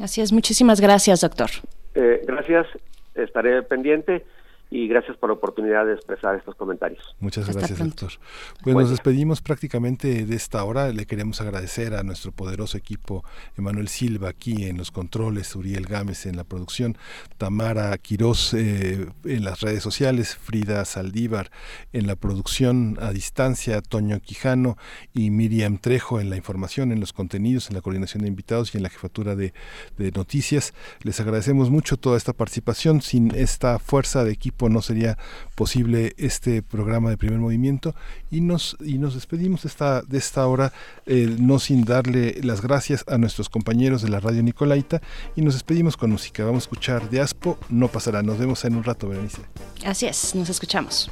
Así 0.00 0.20
es, 0.20 0.32
muchísimas 0.32 0.80
gracias, 0.80 1.20
doctor. 1.20 1.50
gracias, 1.94 2.66
estaré 3.14 3.62
pendiente 3.62 4.24
y 4.70 4.86
gracias 4.86 5.16
por 5.16 5.30
la 5.30 5.34
oportunidad 5.34 5.84
de 5.84 5.94
expresar 5.94 6.36
estos 6.36 6.54
comentarios. 6.54 7.16
Muchas 7.18 7.52
gracias, 7.52 7.78
doctor. 7.78 8.12
Pues 8.62 8.76
nos 8.76 8.90
despedimos 8.90 9.42
prácticamente 9.42 10.24
de 10.24 10.36
esta 10.36 10.62
hora. 10.62 10.90
Le 10.90 11.06
queremos 11.06 11.40
agradecer 11.40 11.94
a 11.94 12.04
nuestro 12.04 12.30
poderoso 12.30 12.78
equipo, 12.78 13.24
Emanuel 13.58 13.88
Silva 13.88 14.28
aquí 14.28 14.64
en 14.64 14.78
los 14.78 14.92
controles, 14.92 15.54
Uriel 15.56 15.86
Gámez 15.86 16.26
en 16.26 16.36
la 16.36 16.44
producción, 16.44 16.96
Tamara 17.36 17.96
Quirós 17.98 18.54
eh, 18.54 19.08
en 19.24 19.44
las 19.44 19.60
redes 19.60 19.82
sociales, 19.82 20.36
Frida 20.36 20.84
Saldívar 20.84 21.50
en 21.92 22.06
la 22.06 22.14
producción 22.14 22.96
a 23.00 23.10
distancia, 23.10 23.82
Toño 23.82 24.20
Quijano 24.20 24.76
y 25.12 25.30
Miriam 25.30 25.78
Trejo 25.78 26.20
en 26.20 26.30
la 26.30 26.36
información, 26.36 26.92
en 26.92 27.00
los 27.00 27.12
contenidos, 27.12 27.70
en 27.70 27.74
la 27.74 27.82
coordinación 27.82 28.22
de 28.22 28.28
invitados 28.28 28.72
y 28.74 28.76
en 28.76 28.84
la 28.84 28.90
jefatura 28.90 29.34
de, 29.34 29.52
de 29.98 30.12
noticias. 30.12 30.74
Les 31.02 31.18
agradecemos 31.20 31.70
mucho 31.70 31.96
toda 31.96 32.16
esta 32.16 32.32
participación. 32.32 33.00
Sin 33.00 33.34
esta 33.34 33.78
fuerza 33.78 34.24
de 34.24 34.32
equipo 34.32 34.59
no 34.68 34.82
sería 34.82 35.18
posible 35.54 36.14
este 36.16 36.62
programa 36.62 37.10
de 37.10 37.16
primer 37.16 37.38
movimiento 37.38 37.94
y 38.30 38.40
nos, 38.40 38.76
y 38.80 38.98
nos 38.98 39.14
despedimos 39.14 39.62
de 39.62 39.68
esta, 39.68 40.02
de 40.02 40.18
esta 40.18 40.46
hora, 40.46 40.72
eh, 41.06 41.36
no 41.38 41.58
sin 41.58 41.84
darle 41.84 42.40
las 42.42 42.60
gracias 42.60 43.04
a 43.08 43.18
nuestros 43.18 43.48
compañeros 43.48 44.02
de 44.02 44.08
la 44.08 44.20
radio 44.20 44.42
Nicolaita 44.42 45.00
y 45.36 45.42
nos 45.42 45.54
despedimos 45.54 45.96
con 45.96 46.10
música. 46.10 46.44
Vamos 46.44 46.64
a 46.64 46.66
escuchar 46.66 47.08
de 47.10 47.20
Aspo, 47.20 47.58
no 47.68 47.88
pasará. 47.88 48.22
Nos 48.22 48.38
vemos 48.38 48.64
en 48.64 48.76
un 48.76 48.84
rato, 48.84 49.08
Berenice. 49.08 49.42
Así 49.84 50.06
es, 50.06 50.34
nos 50.34 50.50
escuchamos. 50.50 51.10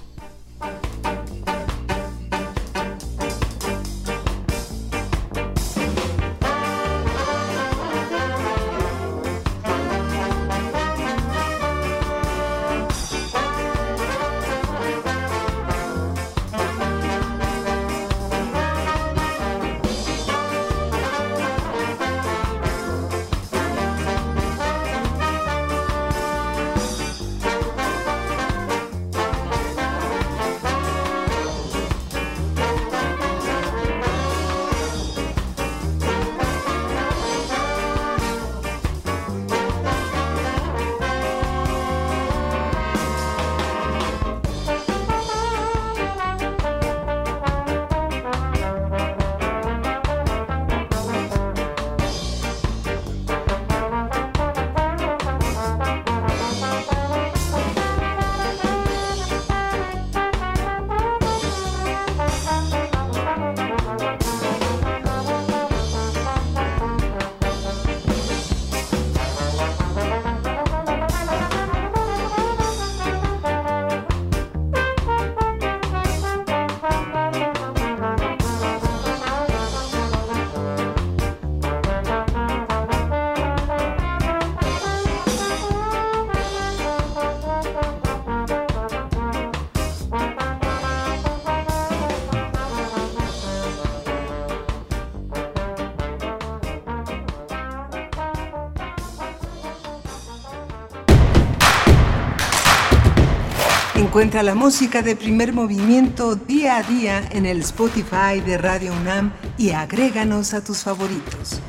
Encuentra 104.19 104.43
la 104.43 104.57
música 104.57 105.01
de 105.01 105.15
primer 105.15 105.53
movimiento 105.53 106.35
día 106.35 106.79
a 106.79 106.83
día 106.83 107.29
en 107.31 107.47
el 107.47 107.61
Spotify 107.61 108.41
de 108.45 108.59
Radio 108.59 108.93
UNAM 108.93 109.33
y 109.57 109.71
agréganos 109.71 110.55
a 110.55 110.65
tus 110.65 110.79
favoritos. 110.79 111.61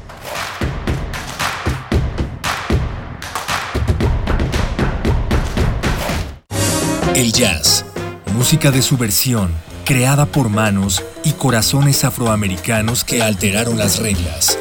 El 7.13 7.31
jazz, 7.31 7.85
música 8.33 8.71
de 8.71 8.81
subversión, 8.81 9.53
creada 9.85 10.25
por 10.25 10.49
manos 10.49 11.03
y 11.23 11.33
corazones 11.33 12.03
afroamericanos 12.03 13.03
que 13.03 13.21
alteraron 13.21 13.77
las 13.77 13.99
reglas. 13.99 14.57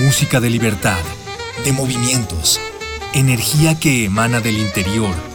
Música 0.00 0.40
de 0.40 0.50
libertad, 0.50 0.98
de 1.64 1.70
movimientos, 1.70 2.58
energía 3.14 3.78
que 3.78 4.06
emana 4.06 4.40
del 4.40 4.58
interior 4.58 5.29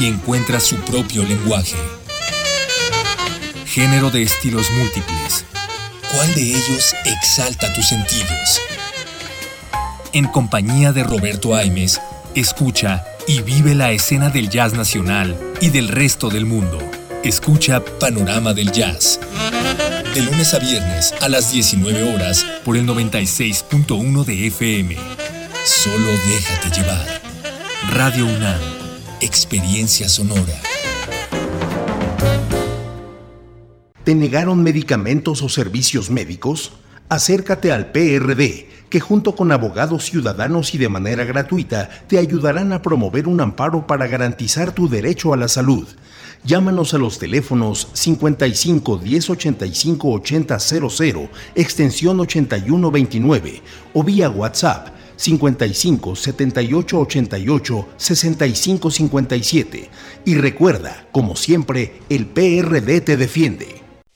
y 0.00 0.06
encuentra 0.06 0.60
su 0.60 0.76
propio 0.76 1.24
lenguaje. 1.24 1.76
Género 3.66 4.10
de 4.10 4.22
estilos 4.22 4.70
múltiples. 4.72 5.44
¿Cuál 6.12 6.34
de 6.34 6.42
ellos 6.42 6.94
exalta 7.04 7.72
tus 7.72 7.88
sentidos? 7.88 8.60
En 10.12 10.26
compañía 10.26 10.92
de 10.92 11.04
Roberto 11.04 11.54
Aimes, 11.54 12.00
escucha 12.34 13.04
y 13.26 13.42
vive 13.42 13.74
la 13.74 13.92
escena 13.92 14.30
del 14.30 14.48
jazz 14.48 14.74
nacional 14.74 15.36
y 15.60 15.70
del 15.70 15.88
resto 15.88 16.28
del 16.28 16.46
mundo. 16.46 16.78
Escucha 17.22 17.82
Panorama 18.00 18.52
del 18.52 18.70
Jazz. 18.70 19.18
De 20.14 20.22
lunes 20.22 20.54
a 20.54 20.58
viernes 20.58 21.14
a 21.20 21.28
las 21.28 21.52
19 21.52 22.14
horas 22.14 22.44
por 22.64 22.76
el 22.76 22.86
96.1 22.86 24.24
de 24.24 24.46
FM. 24.48 24.96
Solo 25.64 26.10
déjate 26.28 26.80
llevar. 26.80 27.22
Radio 27.90 28.26
UNAM 28.26 28.73
Experiencia 29.24 30.06
sonora. 30.06 30.52
¿Te 34.04 34.14
negaron 34.14 34.62
medicamentos 34.62 35.40
o 35.40 35.48
servicios 35.48 36.10
médicos? 36.10 36.72
Acércate 37.08 37.72
al 37.72 37.90
PRD, 37.90 38.68
que 38.90 39.00
junto 39.00 39.34
con 39.34 39.50
abogados 39.50 40.04
ciudadanos 40.04 40.74
y 40.74 40.78
de 40.78 40.90
manera 40.90 41.24
gratuita 41.24 41.88
te 42.06 42.18
ayudarán 42.18 42.74
a 42.74 42.82
promover 42.82 43.26
un 43.26 43.40
amparo 43.40 43.86
para 43.86 44.06
garantizar 44.08 44.72
tu 44.72 44.90
derecho 44.90 45.32
a 45.32 45.38
la 45.38 45.48
salud. 45.48 45.88
Llámanos 46.44 46.92
a 46.92 46.98
los 46.98 47.18
teléfonos 47.18 47.88
55 47.94 48.98
10 48.98 49.30
85 49.30 50.10
80 50.10 50.58
00, 50.58 51.30
extensión 51.54 52.20
8129 52.20 53.62
o 53.94 54.04
vía 54.04 54.28
WhatsApp 54.28 54.88
55 55.16 56.16
78 56.16 56.98
88 56.98 57.88
65 57.96 58.90
57. 58.90 59.90
Y 60.24 60.34
recuerda, 60.36 61.06
como 61.12 61.36
siempre, 61.36 62.00
el 62.08 62.26
PRD 62.26 63.00
te 63.00 63.16
defiende. 63.16 63.83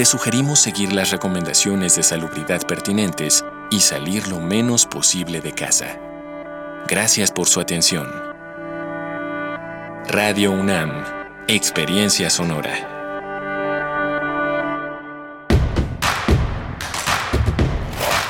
Te 0.00 0.06
sugerimos 0.06 0.58
seguir 0.58 0.94
las 0.94 1.10
recomendaciones 1.10 1.94
de 1.94 2.02
salubridad 2.02 2.66
pertinentes 2.66 3.44
y 3.70 3.80
salir 3.80 4.28
lo 4.28 4.40
menos 4.40 4.86
posible 4.86 5.42
de 5.42 5.52
casa. 5.52 6.00
Gracias 6.88 7.30
por 7.30 7.48
su 7.48 7.60
atención. 7.60 8.08
Radio 10.08 10.52
UNAM, 10.52 10.90
Experiencia 11.48 12.30
Sonora. 12.30 12.72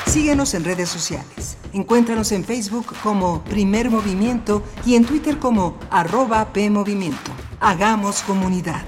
Síguenos 0.09 0.55
en 0.55 0.65
redes 0.65 0.89
sociales. 0.89 1.57
Encuéntranos 1.73 2.33
en 2.33 2.45
Facebook 2.45 2.97
como 3.01 3.45
Primer 3.45 3.91
Movimiento 3.91 4.65
y 4.85 4.97
en 4.97 5.05
Twitter 5.05 5.39
como 5.39 5.79
arroba 5.89 6.53
PMovimiento. 6.53 7.31
Hagamos 7.61 8.23
comunidad. 8.23 8.83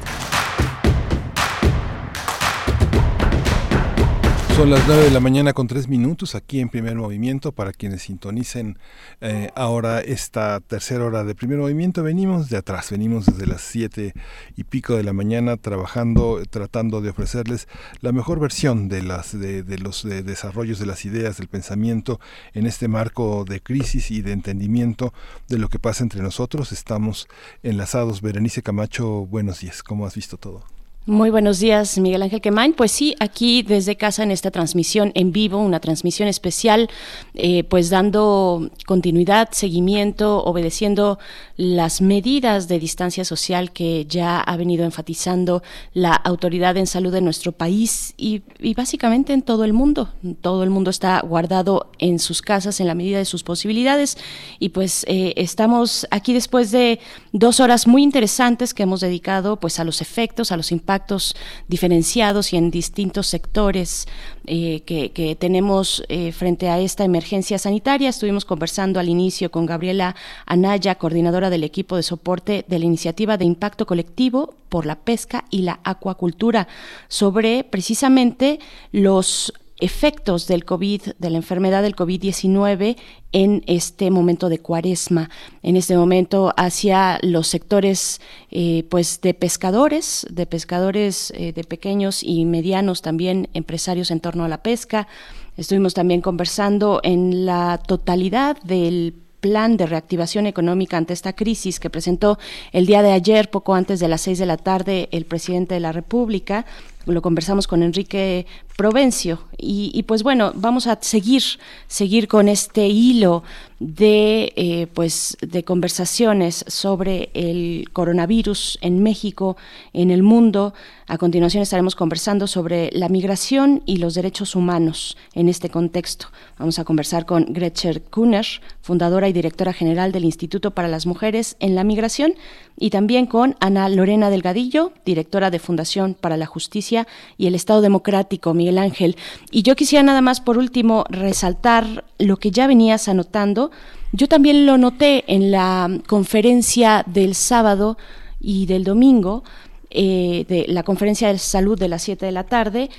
Son 4.57 4.69
las 4.69 4.87
9 4.87 5.05
de 5.05 5.11
la 5.11 5.21
mañana 5.21 5.55
con 5.55 5.67
3 5.67 5.89
minutos 5.89 6.35
aquí 6.35 6.61
en 6.61 6.69
primer 6.69 6.95
movimiento. 6.95 7.53
Para 7.53 7.73
quienes 7.73 8.03
sintonicen 8.03 8.79
eh, 9.23 9.51
ahora 9.57 10.01
esta 10.01 10.61
tercera 10.61 11.07
hora 11.07 11.25
de 11.25 11.35
primer 11.35 11.59
movimiento, 11.59 12.03
venimos 12.03 12.51
de 12.51 12.59
atrás, 12.59 12.91
venimos 12.91 13.25
desde 13.25 13.47
las 13.47 13.63
7 13.63 14.13
y 14.55 14.65
pico 14.65 14.95
de 14.95 15.05
la 15.05 15.15
mañana 15.15 15.57
trabajando, 15.57 16.43
tratando 16.51 17.01
de 17.01 17.11
ofrecerles 17.11 17.67
la 18.03 18.13
mejor 18.13 18.41
versión 18.41 18.89
de, 18.89 19.03
las, 19.03 19.37
de, 19.37 19.63
de 19.63 19.79
los 19.79 20.05
de 20.05 20.23
desarrollos 20.23 20.79
de 20.79 20.87
las 20.87 21.07
ideas, 21.07 21.39
del 21.39 21.49
pensamiento 21.49 22.21
en 22.53 22.67
este 22.67 22.89
marco 22.89 23.47
de 23.49 23.61
crisis 23.61 24.11
y 24.11 24.21
de 24.21 24.33
entendimiento 24.33 25.15
de 25.49 25.59
lo 25.59 25.69
que 25.69 25.79
pasa 25.79 26.05
entre 26.05 26.23
nosotros. 26.23 26.73
Estamos 26.73 27.27
enlazados. 27.63 28.21
Berenice 28.21 28.63
Camacho, 28.63 29.27
buenos 29.27 29.61
días. 29.61 29.83
¿Cómo 29.83 30.05
has 30.05 30.15
visto 30.15 30.37
todo? 30.37 30.63
Muy 31.05 31.31
buenos 31.31 31.59
días, 31.59 31.99
Miguel 31.99 32.23
Ángel 32.23 32.41
Quemain. 32.41 32.75
Pues 32.75 32.93
sí, 32.93 33.17
aquí 33.19 33.65
desde 33.65 33.97
casa 33.97 34.23
en 34.23 34.31
esta 34.31 34.53
transmisión 34.53 35.11
en 35.17 35.33
vivo, 35.33 35.59
una 35.59 35.81
transmisión 35.81 36.29
especial, 36.29 36.89
eh, 37.35 37.65
pues 37.65 37.91
dando 37.91 38.71
continuidad, 38.87 39.49
seguimiento, 39.51 40.45
obedeciendo 40.45 41.19
las 41.57 42.03
medidas 42.03 42.69
de 42.69 42.79
distancia 42.79 43.25
social 43.25 43.73
que 43.73 44.07
ya 44.09 44.39
ha 44.39 44.57
venido 44.57 44.85
enfatizando 44.85 45.65
la 45.93 46.15
autoridad 46.15 46.77
en 46.77 46.87
salud 46.87 47.13
de 47.13 47.21
nuestro 47.21 47.51
país 47.51 48.15
y, 48.17 48.43
básicamente 48.77 49.33
en 49.33 49.43
todo 49.43 49.65
el 49.65 49.73
mundo. 49.73 50.11
Todo 50.41 50.63
el 50.63 50.71
mundo 50.71 50.91
está 50.91 51.21
guardado 51.23 51.91
en 51.99 52.21
sus 52.21 52.43
casas 52.43 52.79
en 52.79 52.87
la 52.87 52.95
medida 52.95 53.19
de 53.19 53.25
sus 53.25 53.43
posibilidades 53.43 54.19
y 54.61 54.69
pues 54.69 55.05
eh, 55.09 55.35
estamos 55.37 56.07
aquí 56.13 56.33
después 56.33 56.71
de 56.71 57.01
dos 57.33 57.59
horas 57.59 57.89
muy 57.89 58.05
interesantes 58.05 58.73
que 58.73 58.85
hemos 58.85 59.01
dedicado 59.01 59.57
pues 59.59 59.81
a 59.81 59.85
los 59.85 60.01
efectos, 60.01 60.53
a 60.53 60.57
los 60.57 60.71
impactos 60.71 60.92
impactos 60.93 61.35
diferenciados 61.69 62.53
y 62.53 62.59
en 62.59 62.71
distintos 62.71 63.27
sectores 63.27 64.07
eh, 64.47 64.83
que, 64.85 65.37
tenemos 65.39 66.05
eh, 66.09 66.33
frente 66.33 66.69
a 66.69 66.81
esta 66.81 67.05
emergencia 67.05 67.59
sanitaria. 67.59 68.11
Estuvimos 68.11 68.45
conversando 68.45 69.01
al 69.01 69.09
inicio 69.09 69.51
con 69.51 69.65
Gabriela 69.65 70.15
Anaya, 70.45 70.97
coordinadora 70.97 71.49
del 71.49 71.65
equipo 71.65 71.97
de 71.97 72.03
soporte 72.03 72.67
de 72.69 72.79
la 72.79 72.85
iniciativa 72.85 73.39
de 73.39 73.47
impacto 73.47 73.87
colectivo 73.87 74.55
por 74.69 74.85
la 74.85 74.97
pesca 74.97 75.45
y 75.49 75.63
la 75.63 75.81
acuacultura, 75.83 76.69
sobre 77.09 77.65
precisamente 77.65 78.61
los 78.91 79.55
efectos 79.83 80.47
del 80.47 80.65
COVID, 80.65 81.03
de 81.19 81.31
la 81.31 81.37
enfermedad 81.37 81.83
del 81.83 81.97
COVID-19 81.97 82.97
en 83.33 83.65
este 83.67 84.11
momento 84.13 84.49
de 84.49 84.61
cuaresma, 84.61 85.29
en 85.63 85.77
este 85.77 85.97
momento 85.97 86.55
hacia 86.57 87.19
los 87.23 87.49
sectores 87.49 88.21
eh, 88.53 88.85
pues 88.89 89.21
de 89.21 89.35
pescadores, 89.35 90.25
de 90.31 90.47
pescadores 90.47 91.33
eh, 91.35 91.53
de 91.53 91.65
pequeños 91.65 92.23
y 92.23 92.45
medianos 92.45 93.03
también 93.03 93.49
empresarios 93.55 94.13
en 94.13 94.21
torno 94.21 94.45
a 94.45 94.49
la 94.49 94.63
pesca. 94.63 95.09
Estuvimos 95.57 95.95
también 95.95 96.21
conversando 96.21 97.01
en 97.03 97.45
la 97.45 97.81
totalidad 97.85 98.63
del 98.63 99.15
plan 99.43 99.77
de 99.77 99.87
reactivación 99.87 100.47
económica 100.47 100.97
ante 100.97 101.13
esta 101.13 101.33
crisis 101.33 101.81
que 101.81 101.91
presentó 101.91 102.39
el 102.71 102.87
día 102.87 103.03
de 103.03 103.11
ayer, 103.11 103.51
poco 103.51 103.75
antes 103.75 103.99
de 103.99 104.07
las 104.07 104.21
seis 104.21 104.39
de 104.39 104.47
la 104.47 104.57
tarde, 104.57 105.09
el 105.11 105.27
presidente 105.27 105.75
de 105.75 105.81
la 105.81 105.91
República. 105.91 106.65
Lo 107.07 107.23
conversamos 107.23 107.67
con 107.67 107.83
Enrique 107.83 108.47
Provencio. 108.77 109.41
Y, 109.59 110.03
pues 110.05 110.23
bueno, 110.23 110.53
vamos 110.55 110.87
a 110.87 110.99
seguir, 111.01 111.43
seguir 111.87 112.29
con 112.29 112.49
este 112.49 112.87
hilo 112.87 113.43
de 113.83 114.53
eh, 114.55 114.87
pues 114.95 115.37
de 115.41 115.65
conversaciones 115.65 116.65
sobre 116.69 117.31
el 117.35 117.89
coronavirus 117.93 118.79
en 118.81 119.03
México, 119.03 119.57
en 119.93 120.11
el 120.11 120.23
mundo. 120.23 120.73
A 121.09 121.19
continuación 121.19 121.63
estaremos 121.63 121.97
conversando 121.97 122.47
sobre 122.47 122.91
la 122.93 123.09
migración 123.09 123.83
y 123.85 123.97
los 123.97 124.15
derechos 124.15 124.55
humanos 124.55 125.17
en 125.35 125.49
este 125.49 125.69
contexto. 125.69 126.29
Vamos 126.59 126.79
a 126.79 126.85
conversar 126.85 127.27
con 127.27 127.47
Gretchen 127.53 128.03
Kuhner, 128.11 128.47
fundadora 128.81 129.29
y 129.29 129.33
directora 129.33 129.73
general 129.73 130.13
del 130.13 130.25
Instituto 130.25 130.71
para 130.71 130.89
las 130.89 131.05
Mujeres 131.05 131.57
en 131.59 131.75
la 131.75 131.85
Migración, 131.85 132.35
y 132.79 132.91
también 132.91 133.27
con 133.27 133.57
Ana 133.61 133.89
Lorena 133.89 134.31
Delgadillo, 134.31 134.93
directora 135.05 135.51
de 135.51 135.59
Fundación 135.59 136.15
para 136.15 136.37
la 136.37 136.47
Justicia 136.47 137.07
y 137.37 137.47
el 137.47 137.55
Estado 137.55 137.81
Democrático, 137.81 138.55
Miguel 138.55 138.79
Ángel. 138.79 139.17
Y 139.51 139.63
yo 139.63 139.77
quisiera 139.77 140.03
nada 140.03 140.21
más 140.21 140.41
por 140.41 140.57
último 140.57 141.05
resaltar 141.11 142.05
lo 142.23 142.37
que 142.39 142.51
ya 142.51 142.67
venías 142.67 143.09
anotando. 143.09 143.71
Yo 144.13 144.29
también 144.29 144.67
lo 144.67 144.79
noté 144.79 145.25
en 145.27 145.51
la 145.51 145.89
conferencia 146.07 147.05
del 147.07 147.35
sábado 147.35 147.97
y 148.41 148.67
del 148.67 148.85
domingo, 148.85 149.45
eh, 149.91 150.45
de 150.49 150.67
la 150.69 150.83
conferencia 150.83 151.29
de 151.29 151.39
salud 151.39 151.79
de 151.79 151.89
las 151.89 152.03
7 152.03 152.27
de 152.27 152.33
la 152.33 152.45
tarde, 152.45 152.91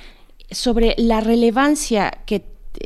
sobre 0.51 0.95
la 0.97 1.21
relevancia 1.21 2.11
que, 2.25 2.43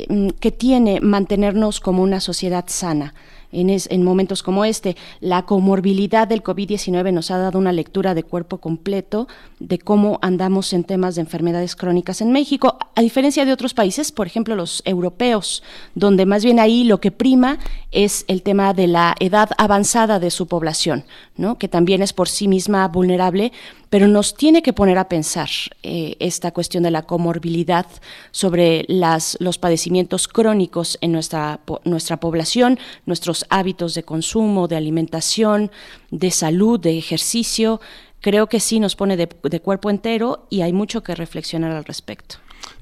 mm, 0.09 0.29
que 0.39 0.51
tiene 0.51 1.01
mantenernos 1.01 1.79
como 1.79 2.03
una 2.03 2.19
sociedad 2.19 2.65
sana 2.67 3.13
en, 3.51 3.69
en 3.69 4.03
momentos 4.03 4.43
como 4.43 4.65
este. 4.65 4.95
La 5.19 5.43
comorbilidad 5.43 6.27
del 6.27 6.43
COVID-19 6.43 7.11
nos 7.11 7.31
ha 7.31 7.37
dado 7.37 7.59
una 7.59 7.71
lectura 7.71 8.13
de 8.13 8.23
cuerpo 8.23 8.57
completo 8.59 9.27
de 9.59 9.79
cómo 9.79 10.19
andamos 10.21 10.73
en 10.73 10.83
temas 10.83 11.15
de 11.15 11.21
enfermedades 11.21 11.75
crónicas 11.75 12.21
en 12.21 12.31
México, 12.31 12.77
a 12.95 13.01
diferencia 13.01 13.45
de 13.45 13.53
otros 13.53 13.73
países, 13.73 14.11
por 14.11 14.27
ejemplo 14.27 14.55
los 14.55 14.81
europeos, 14.85 15.63
donde 15.95 16.25
más 16.25 16.43
bien 16.43 16.59
ahí 16.59 16.83
lo 16.83 16.99
que 16.99 17.11
prima 17.11 17.57
es 17.91 18.25
el 18.27 18.43
tema 18.43 18.73
de 18.73 18.87
la 18.87 19.15
edad 19.19 19.49
avanzada 19.57 20.19
de 20.19 20.31
su 20.31 20.47
población, 20.47 21.05
¿no? 21.35 21.57
que 21.57 21.67
también 21.67 22.01
es 22.01 22.13
por 22.13 22.29
sí 22.29 22.47
misma 22.47 22.87
vulnerable, 22.87 23.51
pero 23.89 24.07
nos 24.07 24.35
tiene 24.35 24.61
que 24.61 24.73
poner 24.73 24.97
a 24.97 25.07
pensar 25.07 25.49
eh, 25.83 26.15
esta 26.19 26.51
cuestión 26.51 26.83
de 26.83 26.91
la 26.91 27.03
comorbilidad 27.03 27.85
sobre 28.31 28.85
las, 28.87 29.37
los 29.39 29.57
padecimientos 29.57 30.27
crónicos 30.27 30.97
en 31.01 31.11
nuestra, 31.11 31.59
nuestra 31.83 32.17
población, 32.17 32.79
nuestros 33.05 33.45
hábitos 33.49 33.93
de 33.93 34.03
consumo, 34.03 34.67
de 34.67 34.75
alimentación, 34.75 35.71
de 36.11 36.31
salud, 36.31 36.79
de 36.79 36.97
ejercicio. 36.97 37.79
Creo 38.19 38.47
que 38.47 38.59
sí 38.59 38.79
nos 38.79 38.95
pone 38.95 39.15
de 39.15 39.59
cuerpo 39.61 39.89
entero 39.89 40.47
y 40.49 40.61
hay 40.61 40.73
mucho 40.73 41.03
que 41.03 41.15
reflexionar 41.15 41.71
al 41.71 41.85
respecto. 41.85 42.37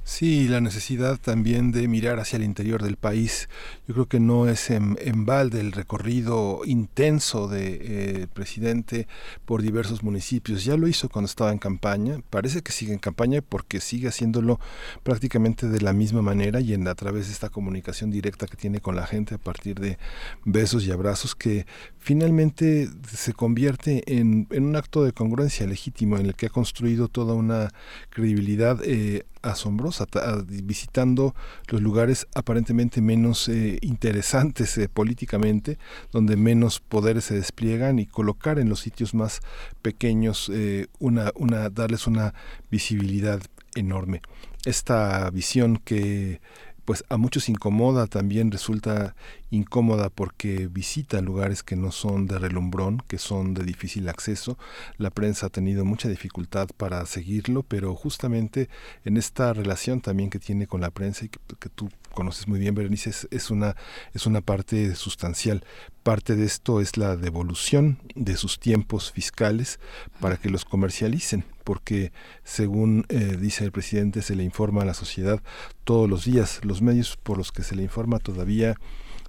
Sí, 0.08 0.48
la 0.48 0.62
necesidad 0.62 1.20
también 1.20 1.72
de 1.72 1.88
mirar 1.88 2.20
hacia 2.20 2.38
el 2.38 2.44
interior 2.44 2.84
del 2.84 2.96
país. 2.96 3.50
Yo 3.88 3.96
creo 3.96 4.08
que 4.08 4.20
no 4.20 4.48
es 4.48 4.70
en, 4.70 4.96
balde 5.26 5.60
el 5.60 5.72
recorrido 5.72 6.62
intenso 6.64 7.48
del 7.48 7.80
de, 7.80 8.22
eh, 8.22 8.28
presidente 8.32 9.08
por 9.46 9.64
diversos 9.64 10.04
municipios. 10.04 10.64
Ya 10.64 10.78
lo 10.78 10.88
hizo 10.88 11.10
cuando 11.10 11.26
estaba 11.26 11.52
en 11.52 11.58
campaña. 11.58 12.22
Parece 12.30 12.62
que 12.62 12.72
sigue 12.72 12.94
en 12.94 13.00
campaña 13.00 13.42
porque 13.42 13.80
sigue 13.80 14.08
haciéndolo 14.08 14.60
prácticamente 15.02 15.68
de 15.68 15.82
la 15.82 15.92
misma 15.92 16.22
manera 16.22 16.62
y 16.62 16.76
en, 16.76 16.88
a 16.88 16.94
través 16.94 17.26
de 17.26 17.34
esta 17.34 17.50
comunicación 17.50 18.12
directa 18.12 18.46
que 18.46 18.58
tiene 18.58 18.82
con 18.82 18.96
la 18.96 19.08
gente 19.08 19.34
a 19.34 19.40
partir 19.40 19.80
de 19.80 19.98
besos 20.44 20.86
y 20.86 20.92
abrazos 20.92 21.34
que 21.34 21.66
finalmente 21.98 22.90
se 23.12 23.34
convierte 23.34 24.04
en, 24.06 24.48
un 24.52 24.76
acto 24.76 25.04
de 25.04 25.14
congruencia 25.14 25.66
legítimo 25.66 26.20
en 26.20 26.28
el 26.28 26.36
que 26.36 26.46
ha 26.46 26.50
construido 26.50 27.08
toda 27.08 27.34
una 27.34 27.72
credibilidad 28.12 28.80
eh, 28.84 29.26
asombrosa, 29.46 30.06
visitando 30.48 31.36
los 31.68 31.82
lugares 31.82 32.28
aparentemente 32.36 33.02
menos 33.02 33.48
eh, 33.48 33.78
interesantes 33.82 34.78
eh, 34.78 34.90
políticamente, 34.90 35.78
donde 36.12 36.36
menos 36.36 36.80
poderes 36.80 37.26
se 37.26 37.36
despliegan 37.36 38.00
y 38.00 38.06
colocar 38.06 38.60
en 38.60 38.70
los 38.70 38.80
sitios 38.80 39.14
más 39.14 39.42
pequeños 39.82 40.50
eh, 40.54 40.88
una, 41.00 41.32
una, 41.36 41.70
darles 41.70 42.08
una 42.08 42.34
visibilidad 42.70 43.42
enorme. 43.76 44.22
Esta 44.66 45.30
visión 45.30 45.78
que 45.78 46.42
pues 46.86 47.04
a 47.10 47.18
muchos 47.18 47.50
incomoda, 47.50 48.08
también 48.08 48.52
resulta 48.52 49.16
incómoda 49.50 50.10
porque 50.10 50.68
visita 50.68 51.22
lugares 51.22 51.64
que 51.64 51.76
no 51.76 51.92
son 51.92 52.28
de 52.28 52.40
relumbrón, 52.40 53.02
que 53.08 53.18
son 53.18 53.54
de 53.54 53.64
difícil 53.64 54.08
acceso. 54.08 54.58
La 54.98 55.10
prensa 55.10 55.48
ha 55.48 55.50
tenido 55.50 55.84
mucha 55.84 56.08
dificultad 56.08 56.70
para 56.78 57.06
seguirlo, 57.06 57.64
pero 57.64 57.96
justamente 57.96 58.70
en 59.04 59.18
esta 59.18 59.52
relación 59.54 60.00
también 60.02 60.30
que 60.30 60.40
tiene 60.40 60.68
con 60.68 60.82
la 60.82 60.92
prensa 60.92 61.26
y 61.26 61.30
que, 61.30 61.40
que 61.60 61.70
tú 61.70 61.90
conoces 62.14 62.48
muy 62.48 62.60
bien, 62.60 62.74
Berenice, 62.74 63.12
es, 63.30 63.52
una, 63.52 63.76
es 64.14 64.26
una 64.26 64.42
parte 64.42 64.96
sustancial. 64.96 65.64
Parte 66.04 66.36
de 66.36 66.46
esto 66.46 66.82
es 66.82 66.98
la 66.98 67.16
devolución 67.16 68.00
de 68.16 68.38
sus 68.38 68.60
tiempos 68.60 69.12
fiscales 69.12 69.80
para 70.20 70.38
que 70.38 70.50
los 70.50 70.66
comercialicen, 70.66 71.46
porque 71.66 72.14
según 72.46 73.06
eh, 73.10 73.38
dice 73.38 73.66
el 73.66 73.74
presidente, 73.74 74.22
se 74.22 74.36
le 74.36 74.44
informa 74.44 74.84
a 74.84 74.86
la 74.86 74.94
sociedad 74.94 75.42
todos 75.84 76.10
los 76.10 76.24
días. 76.24 76.62
Los 76.64 76.82
medios 76.82 77.18
por 77.18 77.38
los 77.38 77.52
que 77.52 77.64
se 77.64 77.76
le 77.76 77.84
informa 77.84 78.20
todavía 78.20 78.76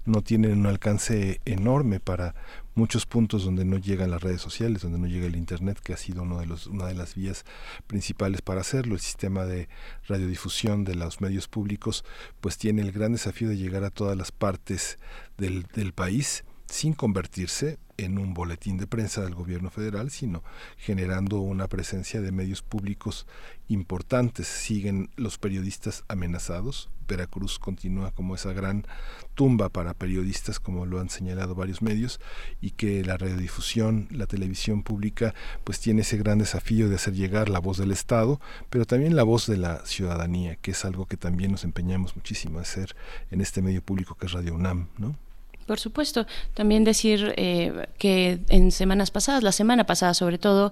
no 0.05 0.23
tienen 0.23 0.61
un 0.61 0.67
alcance 0.67 1.41
enorme 1.47 1.99
para 1.99 2.37
muchos 2.77 3.07
puntos 3.07 3.45
donde 3.45 3.65
no 3.65 3.79
llegan 3.79 4.11
las 4.11 4.23
redes 4.23 4.41
sociales, 4.41 4.83
donde 4.83 4.99
no 4.99 5.07
llega 5.07 5.27
el 5.27 5.35
Internet, 5.35 5.81
que 5.83 5.95
ha 5.95 5.97
sido 5.97 6.23
uno 6.23 6.39
de 6.39 6.47
los, 6.47 6.67
una 6.67 6.87
de 6.87 6.95
las 6.95 7.15
vías 7.15 7.45
principales 7.87 8.43
para 8.43 8.61
hacerlo. 8.61 8.95
El 8.95 9.01
sistema 9.01 9.47
de 9.47 9.69
radiodifusión 10.07 10.85
de 10.85 10.95
los 10.95 11.21
medios 11.21 11.49
públicos 11.49 12.05
pues 12.41 12.59
tiene 12.59 12.83
el 12.83 12.93
gran 12.93 13.13
desafío 13.13 13.49
de 13.49 13.57
llegar 13.57 13.83
a 13.83 13.91
todas 13.91 14.17
las 14.17 14.31
partes 14.31 14.99
del, 15.39 15.65
del 15.75 15.93
país 15.95 16.45
sin 16.67 16.95
convertirse 16.95 17.79
en 17.97 18.19
un 18.19 18.35
boletín 18.35 18.77
de 18.77 18.87
prensa 18.87 19.23
del 19.23 19.35
gobierno 19.35 19.71
federal, 19.71 20.11
sino 20.11 20.43
generando 20.77 21.41
una 21.41 21.67
presencia 21.69 22.21
de 22.21 22.33
medios 22.33 22.63
públicos 22.63 23.27
importantes. 23.69 24.47
Siguen 24.47 25.11
los 25.17 25.39
periodistas 25.39 26.05
amenazados. 26.09 26.91
Veracruz 27.09 27.61
continúa 27.61 28.11
como 28.11 28.35
esa 28.35 28.53
gran 28.53 28.85
tumba 29.35 29.69
para 29.69 29.95
periodistas, 29.95 30.59
como 30.59 30.87
lo 30.87 31.01
han 31.01 31.09
señalado 31.09 31.55
varios 31.55 31.81
medios, 31.81 32.21
y 32.61 32.73
que 32.73 33.05
la 33.05 33.17
radiodifusión, 33.17 34.09
la 34.11 34.27
televisión 34.27 34.83
pública, 34.83 35.33
pues 35.63 35.79
tiene 35.79 36.01
ese 36.03 36.17
gran 36.17 36.39
desafío 36.39 36.89
de 36.89 36.97
hacer 36.97 37.15
llegar 37.15 37.49
la 37.49 37.61
voz 37.61 37.79
del 37.79 37.93
Estado, 37.93 38.41
pero 38.71 38.87
también 38.87 39.15
la 39.15 39.23
voz 39.23 39.47
de 39.47 39.57
la 39.57 39.87
ciudadanía, 39.87 40.57
que 40.57 40.73
es 40.73 40.85
algo 40.85 41.07
que 41.07 41.17
también 41.17 41.53
nos 41.53 41.63
empeñamos 41.63 42.17
muchísimo 42.17 42.59
a 42.59 42.63
hacer 42.63 42.97
en 43.31 43.41
este 43.41 43.63
medio 43.63 43.83
público 43.83 44.17
que 44.17 44.27
es 44.27 44.33
Radio 44.33 44.55
UNAM, 44.55 44.89
¿no? 44.99 45.17
Por 45.67 45.81
supuesto. 45.81 46.27
También 46.55 46.85
decir 46.85 47.35
eh, 47.37 47.89
que 47.99 48.39
en 48.49 48.71
semanas 48.71 49.11
pasadas, 49.11 49.43
la 49.43 49.51
semana 49.51 49.85
pasada 49.85 50.15
sobre 50.15 50.39
todo, 50.39 50.71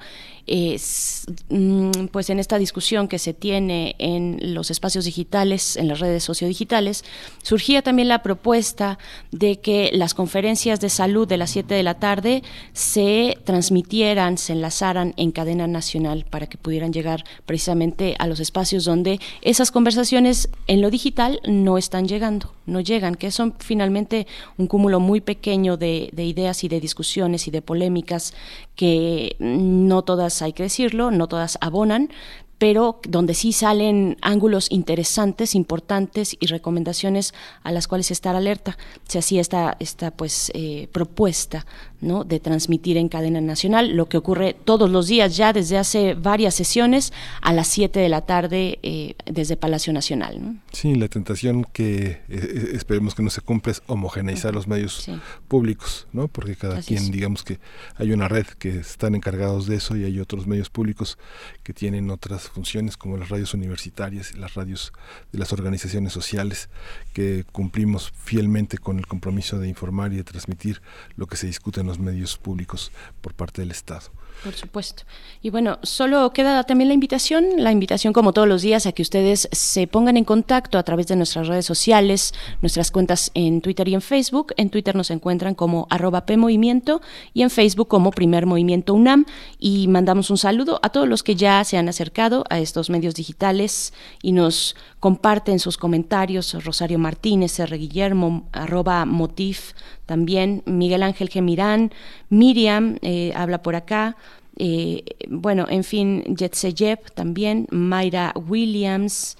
mm, 1.48 2.06
pues 2.12 2.30
en 2.30 2.38
esta 2.38 2.58
discusión 2.58 3.08
que 3.08 3.18
se 3.18 3.34
tiene 3.34 3.96
en 3.98 4.54
los 4.54 4.70
espacios 4.70 5.04
digitales, 5.04 5.76
en 5.76 5.88
las 5.88 5.98
redes 5.98 6.22
sociodigitales, 6.22 7.04
surgía 7.42 7.82
también 7.82 8.06
la 8.06 8.22
propuesta 8.22 8.98
de 9.32 9.58
que 9.58 9.90
las 9.92 10.14
conferencias 10.14 10.80
de 10.80 10.90
salud 10.90 11.26
de 11.26 11.38
las 11.38 11.50
7 11.50 11.74
de 11.74 11.82
la 11.82 11.94
tarde 11.94 12.44
se 12.72 13.38
transmitieran, 13.42 14.38
se 14.38 14.52
enlazaran 14.52 15.12
en 15.16 15.32
cadena 15.32 15.66
nacional 15.66 16.24
para 16.30 16.46
que 16.46 16.56
pudieran 16.56 16.92
llegar 16.92 17.24
precisamente 17.46 18.14
a 18.20 18.28
los 18.28 18.38
espacios 18.38 18.84
donde 18.84 19.18
esas 19.42 19.72
conversaciones 19.72 20.50
en 20.68 20.80
lo 20.82 20.90
digital 20.90 21.40
no 21.44 21.78
están 21.78 22.06
llegando, 22.06 22.52
no 22.66 22.80
llegan, 22.80 23.16
que 23.16 23.32
son 23.32 23.54
finalmente 23.58 24.28
un 24.56 24.68
cúmulo 24.68 24.83
muy 25.00 25.20
pequeño 25.20 25.76
de, 25.76 26.10
de 26.12 26.24
ideas 26.24 26.64
y 26.64 26.68
de 26.68 26.80
discusiones 26.80 27.48
y 27.48 27.50
de 27.50 27.62
polémicas 27.62 28.34
que 28.76 29.36
no 29.38 30.02
todas, 30.02 30.42
hay 30.42 30.52
que 30.52 30.64
decirlo, 30.64 31.10
no 31.10 31.26
todas 31.28 31.58
abonan, 31.60 32.10
pero 32.58 33.00
donde 33.08 33.34
sí 33.34 33.52
salen 33.52 34.16
ángulos 34.22 34.70
interesantes, 34.70 35.54
importantes 35.54 36.36
y 36.38 36.46
recomendaciones 36.46 37.34
a 37.62 37.72
las 37.72 37.88
cuales 37.88 38.10
estar 38.10 38.36
alerta. 38.36 38.78
Se 39.08 39.18
hacía 39.18 39.40
esta, 39.40 39.76
esta 39.80 40.10
pues, 40.10 40.50
eh, 40.54 40.88
propuesta 40.92 41.66
¿no? 42.00 42.24
de 42.24 42.38
transmitir 42.38 42.96
en 42.96 43.08
cadena 43.08 43.40
nacional, 43.40 43.96
lo 43.96 44.08
que 44.08 44.18
ocurre 44.18 44.54
todos 44.54 44.90
los 44.90 45.08
días 45.08 45.36
ya 45.36 45.52
desde 45.52 45.78
hace 45.78 46.14
varias 46.14 46.54
sesiones 46.54 47.12
a 47.40 47.52
las 47.52 47.68
7 47.68 47.98
de 47.98 48.08
la 48.08 48.22
tarde 48.22 48.78
eh, 48.82 49.14
desde 49.26 49.56
Palacio 49.56 49.92
Nacional. 49.92 50.60
Sí, 50.72 50.94
la 50.94 51.08
tentación 51.08 51.64
que 51.72 52.22
eh, 52.28 52.70
esperemos 52.74 53.14
que 53.14 53.22
no 53.22 53.30
se 53.30 53.40
cumpla 53.40 53.72
es 53.72 53.82
homogeneizar 53.86 54.54
los 54.54 54.68
medios 54.68 55.08
públicos, 55.48 56.06
¿no? 56.12 56.28
porque 56.28 56.56
cada 56.56 56.80
quien, 56.82 57.10
digamos 57.10 57.42
que 57.42 57.58
hay 57.96 58.12
una 58.12 58.28
red 58.28 58.46
que 58.46 58.78
están 58.78 59.14
encargados 59.14 59.66
de 59.66 59.76
eso 59.76 59.96
y 59.96 60.04
hay 60.04 60.20
otros 60.20 60.46
medios 60.46 60.70
públicos 60.70 61.18
que 61.62 61.72
tienen 61.72 62.10
otras 62.10 62.43
funciones 62.48 62.96
como 62.96 63.16
las 63.16 63.28
radios 63.28 63.54
universitarias 63.54 64.32
y 64.32 64.38
las 64.38 64.54
radios 64.54 64.92
de 65.32 65.38
las 65.38 65.52
organizaciones 65.52 66.12
sociales 66.12 66.68
que 67.12 67.44
cumplimos 67.52 68.12
fielmente 68.24 68.78
con 68.78 68.98
el 68.98 69.06
compromiso 69.06 69.58
de 69.58 69.68
informar 69.68 70.12
y 70.12 70.16
de 70.16 70.24
transmitir 70.24 70.82
lo 71.16 71.26
que 71.26 71.36
se 71.36 71.46
discute 71.46 71.80
en 71.80 71.86
los 71.86 71.98
medios 71.98 72.36
públicos 72.36 72.92
por 73.20 73.34
parte 73.34 73.62
del 73.62 73.70
Estado. 73.70 74.10
Por 74.44 74.52
supuesto. 74.54 75.04
Y 75.40 75.48
bueno, 75.48 75.78
solo 75.82 76.30
queda 76.34 76.64
también 76.64 76.88
la 76.88 76.94
invitación, 76.94 77.46
la 77.56 77.72
invitación 77.72 78.12
como 78.12 78.34
todos 78.34 78.46
los 78.46 78.60
días 78.60 78.84
a 78.84 78.92
que 78.92 79.00
ustedes 79.00 79.48
se 79.52 79.86
pongan 79.86 80.18
en 80.18 80.24
contacto 80.24 80.76
a 80.76 80.82
través 80.82 81.06
de 81.06 81.16
nuestras 81.16 81.48
redes 81.48 81.64
sociales, 81.64 82.34
nuestras 82.60 82.90
cuentas 82.90 83.30
en 83.32 83.62
Twitter 83.62 83.88
y 83.88 83.94
en 83.94 84.02
Facebook. 84.02 84.52
En 84.58 84.68
Twitter 84.68 84.96
nos 84.96 85.10
encuentran 85.10 85.54
como 85.54 85.86
arroba 85.88 86.26
PMovimiento 86.26 87.00
y 87.32 87.40
en 87.40 87.48
Facebook 87.48 87.88
como 87.88 88.10
Primer 88.10 88.44
Movimiento 88.44 88.92
UNAM. 88.92 89.24
Y 89.58 89.88
mandamos 89.88 90.28
un 90.28 90.36
saludo 90.36 90.78
a 90.82 90.90
todos 90.90 91.08
los 91.08 91.22
que 91.22 91.36
ya 91.36 91.64
se 91.64 91.78
han 91.78 91.88
acercado 91.88 92.44
a 92.50 92.58
estos 92.58 92.90
medios 92.90 93.14
digitales 93.14 93.94
y 94.20 94.32
nos 94.32 94.76
comparten 95.00 95.58
sus 95.58 95.78
comentarios. 95.78 96.52
Rosario 96.62 96.98
Martínez, 96.98 97.58
R. 97.58 97.78
Guillermo, 97.78 98.46
arroba 98.52 99.06
Motif 99.06 99.72
también, 100.06 100.62
Miguel 100.66 101.02
Ángel 101.02 101.30
Gemirán, 101.30 101.92
Miriam 102.34 102.98
eh, 103.02 103.32
habla 103.34 103.62
por 103.62 103.76
acá, 103.76 104.16
eh, 104.56 105.02
bueno, 105.28 105.66
en 105.68 105.84
fin, 105.84 106.36
Jetseyep 106.36 107.10
también, 107.14 107.66
Mayra 107.70 108.32
Williams, 108.36 109.36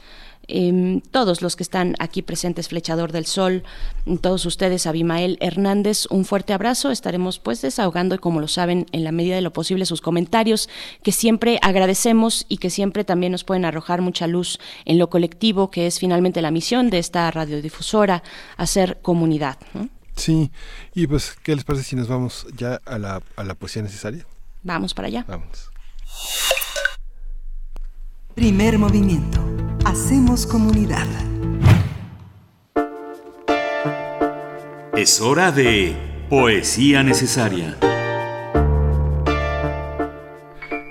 em, 0.46 1.00
todos 1.00 1.40
los 1.40 1.56
que 1.56 1.62
están 1.62 1.94
aquí 1.98 2.20
presentes, 2.20 2.68
Flechador 2.68 3.12
del 3.12 3.24
Sol, 3.24 3.62
todos 4.20 4.44
ustedes, 4.44 4.86
Abimael 4.86 5.38
Hernández, 5.40 6.06
un 6.10 6.24
fuerte 6.24 6.52
abrazo. 6.52 6.90
Estaremos 6.90 7.38
pues 7.38 7.62
desahogando, 7.62 8.20
como 8.20 8.40
lo 8.40 8.48
saben, 8.48 8.86
en 8.92 9.04
la 9.04 9.12
medida 9.12 9.36
de 9.36 9.40
lo 9.40 9.52
posible 9.52 9.86
sus 9.86 10.02
comentarios, 10.02 10.68
que 11.02 11.12
siempre 11.12 11.58
agradecemos 11.62 12.44
y 12.48 12.58
que 12.58 12.68
siempre 12.68 13.04
también 13.04 13.32
nos 13.32 13.44
pueden 13.44 13.64
arrojar 13.64 14.02
mucha 14.02 14.26
luz 14.26 14.58
en 14.84 14.98
lo 14.98 15.08
colectivo, 15.08 15.70
que 15.70 15.86
es 15.86 15.98
finalmente 15.98 16.42
la 16.42 16.50
misión 16.50 16.90
de 16.90 16.98
esta 16.98 17.30
radiodifusora, 17.30 18.22
hacer 18.56 18.98
comunidad. 19.00 19.56
Sí, 20.16 20.50
y 20.94 21.06
pues, 21.06 21.36
¿qué 21.42 21.54
les 21.54 21.64
parece 21.64 21.84
si 21.84 21.96
nos 21.96 22.08
vamos 22.08 22.46
ya 22.56 22.80
a 22.84 22.98
la, 22.98 23.22
a 23.36 23.44
la 23.44 23.54
poesía 23.54 23.82
necesaria? 23.82 24.24
Vamos 24.62 24.94
para 24.94 25.08
allá. 25.08 25.24
Vamos. 25.28 25.70
Primer 28.34 28.78
movimiento. 28.78 29.44
Hacemos 29.84 30.46
comunidad. 30.46 31.06
Es 34.96 35.20
hora 35.20 35.52
de 35.52 35.96
poesía 36.30 37.02
necesaria. 37.02 37.76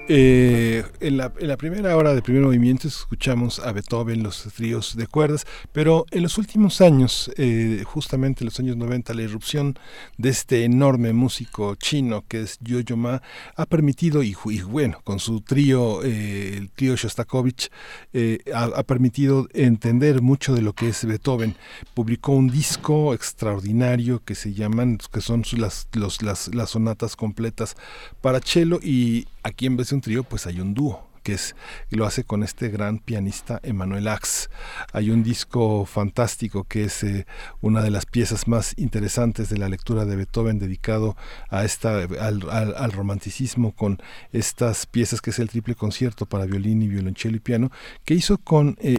Eh, 0.10 0.84
en, 1.00 1.16
la, 1.16 1.30
primera 1.58 1.96
hora 1.96 2.14
de 2.14 2.22
primer 2.22 2.42
movimiento 2.42 2.90
escuchamos 2.90 3.60
a 3.60 3.72
Beethoven, 3.72 4.22
los 4.22 4.44
tríos 4.54 4.98
de 4.98 5.08
cuerdas, 5.08 5.46
pero 5.72 6.06
en 6.12 6.24
los 6.24 6.38
últimos 6.38 6.82
años, 6.82 7.32
eh, 7.38 7.84
justamente 7.86 8.44
en 8.44 8.48
los 8.48 8.60
años 8.60 8.76
90, 8.76 9.14
la 9.14 9.22
irrupción 9.22 9.80
de 10.18 10.30
este 10.30 10.66
enorme 10.66 11.14
músico 11.14 11.76
chino 11.76 12.26
que 12.28 12.42
es 12.42 12.60
Yo-Yo 12.60 12.98
Ma 12.98 13.22
ha 13.56 13.66
permitido, 13.66 14.24
y, 14.24 14.36
bueno, 14.68 15.00
con 15.06 15.20
su 15.20 15.40
trío, 15.40 16.04
eh, 16.04 16.58
el 16.58 16.70
trío 16.70 16.98
Shostakovich, 16.98 17.72
ha, 18.54 18.84
permitido 18.84 19.48
entender 19.54 20.22
mucho 20.22 20.54
de 20.54 20.62
lo 20.62 20.74
que 20.74 20.90
es 20.90 21.06
Beethoven. 21.06 21.56
Publicó 21.94 22.34
un 22.34 22.50
disco 22.50 23.14
extraordinario 23.14 24.22
que 24.24 24.36
se 24.36 24.54
llaman, 24.54 24.98
que 24.98 25.22
son 25.22 25.44
las, 25.58 25.88
las, 25.94 26.54
las 26.54 26.70
sonatas 26.70 27.16
completas 27.16 27.76
para 28.22 28.42
cello 28.42 28.80
y 28.84 29.28
aquí 29.44 29.66
en 29.66 29.78
vez 29.78 29.90
de 29.90 29.96
un 29.96 30.02
trío 30.02 30.24
pues 30.24 30.48
hay 30.48 30.60
un 30.60 30.74
dúo 30.74 31.08
que 31.24 31.34
es 31.34 31.56
lo 31.90 32.06
hace 32.06 32.24
con 32.24 32.44
este 32.44 32.70
gran 32.70 33.00
pianista 33.00 33.60
Emanuel 33.64 34.08
Ax. 34.08 34.50
Hay 34.92 35.10
un 35.10 35.24
disco 35.24 35.86
fantástico 35.86 36.66
que 36.66 36.84
es 36.84 37.04
eh, 37.04 37.26
una 37.62 37.82
de 37.82 37.90
las 37.90 38.06
piezas 38.06 38.48
más 38.48 38.74
interesantes 38.78 39.50
de 39.50 39.58
la 39.58 39.70
lectura 39.70 40.06
de 40.06 40.16
Beethoven 40.16 40.60
dedicado 40.60 41.16
a 41.50 41.64
esta 41.64 42.04
al, 42.20 42.92
romanticismo 42.92 43.72
con 43.72 44.00
estas 44.32 44.86
piezas 44.86 45.22
que 45.22 45.32
es 45.32 45.40
el 45.40 45.50
triple 45.50 45.76
concierto 45.76 46.26
para 46.26 46.46
violín 46.46 46.82
y 46.82 46.88
violonchelo 46.88 47.38
y 47.38 47.40
piano 47.40 47.72
que 48.06 48.14
hizo 48.14 48.38
con 48.38 48.78
eh, 48.82 48.98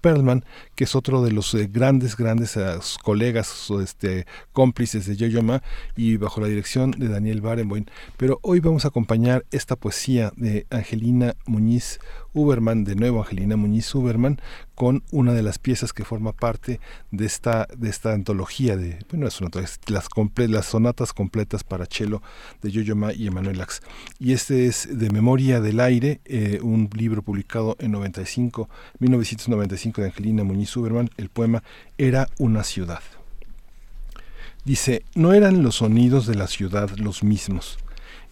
Perlman 0.00 0.44
que 0.74 0.84
es 0.84 0.94
otro 0.94 1.22
de 1.22 1.32
los 1.32 1.54
eh, 1.54 1.68
grandes 1.72 2.16
grandes 2.16 2.56
eh, 2.56 2.78
colegas 3.02 3.70
este 3.82 4.26
cómplices 4.52 5.06
de 5.06 5.16
Yo-Yo 5.16 5.42
Ma 5.42 5.62
y 5.96 6.16
bajo 6.16 6.40
la 6.40 6.48
dirección 6.48 6.90
de 6.92 7.08
Daniel 7.08 7.40
Barenboim. 7.40 7.86
Pero 8.16 8.38
hoy 8.42 8.60
vamos 8.60 8.84
a 8.84 8.88
acompañar 8.88 9.44
esta 9.50 9.76
poesía 9.76 10.32
de 10.36 10.66
Angelina 10.70 11.34
Muñiz 11.52 12.00
Uberman, 12.32 12.84
de 12.84 12.96
nuevo 12.96 13.20
Angelina 13.20 13.56
Muñiz 13.56 13.94
Uberman, 13.94 14.40
con 14.74 15.02
una 15.10 15.34
de 15.34 15.42
las 15.42 15.58
piezas 15.58 15.92
que 15.92 16.04
forma 16.04 16.32
parte 16.32 16.80
de 17.10 17.26
esta, 17.26 17.68
de 17.76 17.90
esta 17.90 18.14
antología 18.14 18.76
de, 18.76 18.98
bueno, 19.10 19.26
es 19.26 19.40
las, 19.86 20.08
las 20.36 20.66
sonatas 20.66 21.12
completas 21.12 21.62
para 21.62 21.86
cello 21.86 22.22
de 22.62 22.70
Yo-Yo 22.70 22.96
Ma 22.96 23.12
y 23.12 23.26
Emanuel 23.26 23.60
Ax. 23.60 23.82
Y 24.18 24.32
este 24.32 24.66
es 24.66 24.88
de 24.90 25.10
Memoria 25.10 25.60
del 25.60 25.78
Aire, 25.80 26.20
eh, 26.24 26.58
un 26.62 26.88
libro 26.96 27.20
publicado 27.22 27.76
en 27.78 27.92
95, 27.92 28.68
1995 28.98 30.00
de 30.00 30.06
Angelina 30.08 30.42
Muñiz 30.42 30.74
Uberman, 30.76 31.10
el 31.18 31.28
poema 31.28 31.62
Era 31.98 32.28
una 32.38 32.64
ciudad. 32.64 33.02
Dice, 34.64 35.04
no 35.14 35.34
eran 35.34 35.62
los 35.62 35.76
sonidos 35.76 36.26
de 36.26 36.36
la 36.36 36.46
ciudad 36.46 36.88
los 36.96 37.22
mismos 37.22 37.78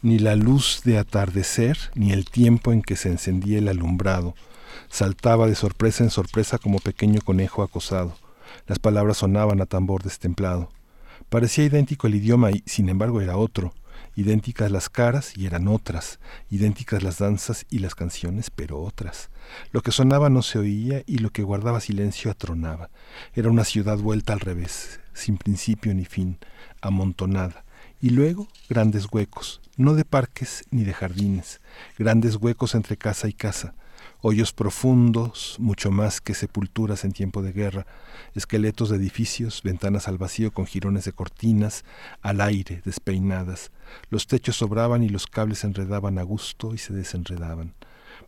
ni 0.02 0.18
la 0.18 0.36
luz 0.36 0.82
de 0.84 0.98
atardecer, 0.98 1.78
ni 1.94 2.12
el 2.12 2.24
tiempo 2.24 2.72
en 2.72 2.82
que 2.82 2.96
se 2.96 3.08
encendía 3.08 3.58
el 3.58 3.68
alumbrado. 3.68 4.34
Saltaba 4.88 5.46
de 5.46 5.54
sorpresa 5.54 6.04
en 6.04 6.10
sorpresa 6.10 6.58
como 6.58 6.78
pequeño 6.78 7.20
conejo 7.20 7.62
acosado. 7.62 8.16
Las 8.66 8.78
palabras 8.78 9.18
sonaban 9.18 9.60
a 9.60 9.66
tambor 9.66 10.02
destemplado. 10.02 10.70
Parecía 11.28 11.64
idéntico 11.64 12.06
el 12.06 12.16
idioma 12.16 12.50
y, 12.50 12.62
sin 12.66 12.88
embargo, 12.88 13.20
era 13.20 13.36
otro. 13.36 13.74
Idénticas 14.16 14.70
las 14.70 14.88
caras 14.88 15.36
y 15.36 15.46
eran 15.46 15.68
otras. 15.68 16.18
Idénticas 16.50 17.02
las 17.02 17.18
danzas 17.18 17.66
y 17.70 17.78
las 17.78 17.94
canciones, 17.94 18.50
pero 18.50 18.80
otras. 18.80 19.30
Lo 19.70 19.82
que 19.82 19.92
sonaba 19.92 20.30
no 20.30 20.42
se 20.42 20.58
oía 20.58 21.02
y 21.06 21.18
lo 21.18 21.30
que 21.30 21.42
guardaba 21.42 21.80
silencio 21.80 22.30
atronaba. 22.30 22.90
Era 23.34 23.50
una 23.50 23.64
ciudad 23.64 23.98
vuelta 23.98 24.32
al 24.32 24.40
revés, 24.40 25.00
sin 25.12 25.36
principio 25.36 25.94
ni 25.94 26.04
fin, 26.04 26.38
amontonada. 26.80 27.64
Y 28.02 28.10
luego 28.10 28.48
grandes 28.68 29.06
huecos, 29.12 29.60
no 29.76 29.94
de 29.94 30.06
parques 30.06 30.64
ni 30.70 30.84
de 30.84 30.94
jardines, 30.94 31.60
grandes 31.98 32.36
huecos 32.36 32.74
entre 32.74 32.96
casa 32.96 33.28
y 33.28 33.34
casa, 33.34 33.74
hoyos 34.22 34.54
profundos, 34.54 35.56
mucho 35.58 35.90
más 35.90 36.22
que 36.22 36.32
sepulturas 36.32 37.04
en 37.04 37.12
tiempo 37.12 37.42
de 37.42 37.52
guerra, 37.52 37.86
esqueletos 38.34 38.88
de 38.88 38.96
edificios, 38.96 39.62
ventanas 39.62 40.08
al 40.08 40.16
vacío 40.16 40.50
con 40.50 40.64
jirones 40.64 41.04
de 41.04 41.12
cortinas, 41.12 41.84
al 42.22 42.40
aire, 42.40 42.80
despeinadas. 42.86 43.70
Los 44.08 44.26
techos 44.26 44.56
sobraban 44.56 45.02
y 45.02 45.10
los 45.10 45.26
cables 45.26 45.58
se 45.58 45.66
enredaban 45.66 46.18
a 46.18 46.22
gusto 46.22 46.72
y 46.74 46.78
se 46.78 46.94
desenredaban. 46.94 47.74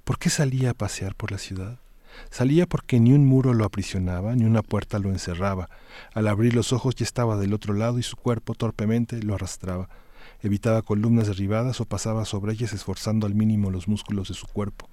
¿Por 0.05 0.19
qué 0.19 0.29
salía 0.29 0.71
a 0.71 0.75
pasear 0.75 1.15
por 1.15 1.31
la 1.31 1.39
ciudad? 1.39 1.79
Salía 2.31 2.67
porque 2.67 3.01
ni 3.01 3.13
un 3.13 3.27
muro 3.27 3.55
lo 3.55 3.65
aprisionaba, 3.65 4.35
ni 4.35 4.45
una 4.45 4.63
puerta 4.63 4.99
lo 4.99 5.11
encerraba. 5.11 5.69
Al 6.15 6.29
abrir 6.29 6.55
los 6.55 6.73
ojos 6.73 6.95
ya 6.95 7.05
estaba 7.05 7.37
del 7.37 7.55
otro 7.55 7.75
lado 7.75 7.99
y 7.99 8.03
su 8.03 8.17
cuerpo 8.17 8.55
torpemente 8.55 9.23
lo 9.23 9.35
arrastraba 9.35 9.89
evitaba 10.43 10.83
columnas 10.83 11.29
derribadas 11.29 11.81
o 11.81 11.85
pasaba 11.85 12.25
sobre 12.25 12.53
ellas 12.53 12.73
esforzando 12.73 13.27
al 13.27 13.35
mínimo 13.35 13.71
los 13.71 13.89
músculos 13.89 14.29
de 14.29 14.35
su 14.35 14.47
cuerpo. 14.47 14.89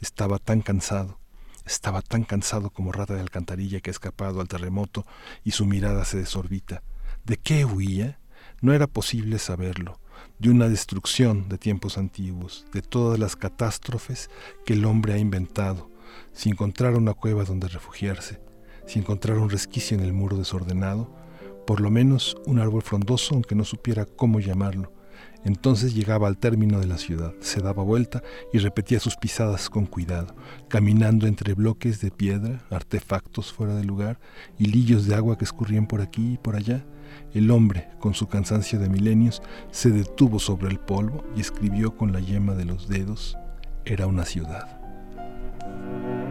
Estaba 0.00 0.38
tan 0.38 0.62
cansado, 0.62 1.18
estaba 1.66 2.02
tan 2.02 2.24
cansado 2.24 2.70
como 2.70 2.92
rata 2.92 3.14
de 3.14 3.20
alcantarilla 3.20 3.80
que 3.80 3.90
ha 3.90 3.92
escapado 3.92 4.40
al 4.40 4.48
terremoto 4.48 5.04
y 5.44 5.50
su 5.52 5.66
mirada 5.66 6.04
se 6.04 6.18
desorbita. 6.18 6.82
¿De 7.24 7.36
qué 7.36 7.64
huía? 7.64 8.18
No 8.62 8.72
era 8.72 8.86
posible 8.86 9.38
saberlo. 9.38 10.00
De 10.38 10.48
una 10.48 10.68
destrucción 10.68 11.48
de 11.48 11.58
tiempos 11.58 11.98
antiguos, 11.98 12.66
de 12.72 12.80
todas 12.80 13.18
las 13.18 13.36
catástrofes 13.36 14.30
que 14.64 14.72
el 14.72 14.84
hombre 14.86 15.12
ha 15.12 15.18
inventado, 15.18 15.90
sin 16.32 16.52
encontrar 16.52 16.94
una 16.94 17.14
cueva 17.14 17.44
donde 17.44 17.68
refugiarse, 17.68 18.40
sin 18.86 19.02
encontrar 19.02 19.38
un 19.38 19.50
resquicio 19.50 19.96
en 19.96 20.04
el 20.04 20.12
muro 20.12 20.36
desordenado, 20.36 21.10
por 21.66 21.80
lo 21.80 21.90
menos 21.90 22.36
un 22.46 22.60
árbol 22.60 22.82
frondoso, 22.82 23.34
aunque 23.34 23.54
no 23.54 23.64
supiera 23.64 24.04
cómo 24.04 24.40
llamarlo. 24.40 24.92
Entonces 25.44 25.94
llegaba 25.94 26.26
al 26.26 26.38
término 26.38 26.80
de 26.80 26.86
la 26.86 26.98
ciudad, 26.98 27.32
se 27.40 27.60
daba 27.60 27.84
vuelta 27.84 28.22
y 28.52 28.58
repetía 28.58 28.98
sus 28.98 29.16
pisadas 29.16 29.70
con 29.70 29.86
cuidado, 29.86 30.34
caminando 30.68 31.26
entre 31.26 31.54
bloques 31.54 32.00
de 32.00 32.10
piedra, 32.10 32.64
artefactos 32.68 33.52
fuera 33.52 33.74
de 33.76 33.84
lugar, 33.84 34.18
hilillos 34.58 35.06
de 35.06 35.14
agua 35.14 35.38
que 35.38 35.44
escurrían 35.44 35.86
por 35.86 36.00
aquí 36.00 36.32
y 36.32 36.38
por 36.38 36.56
allá. 36.56 36.84
El 37.32 37.50
hombre, 37.52 37.88
con 38.00 38.14
su 38.14 38.26
cansancio 38.26 38.80
de 38.80 38.88
milenios, 38.88 39.40
se 39.70 39.90
detuvo 39.90 40.40
sobre 40.40 40.68
el 40.68 40.80
polvo 40.80 41.24
y 41.36 41.40
escribió 41.40 41.96
con 41.96 42.12
la 42.12 42.18
yema 42.18 42.54
de 42.54 42.64
los 42.64 42.88
dedos, 42.88 43.36
era 43.84 44.08
una 44.08 44.24
ciudad. 44.24 44.75
Thank 45.88 46.04
you. 46.04 46.25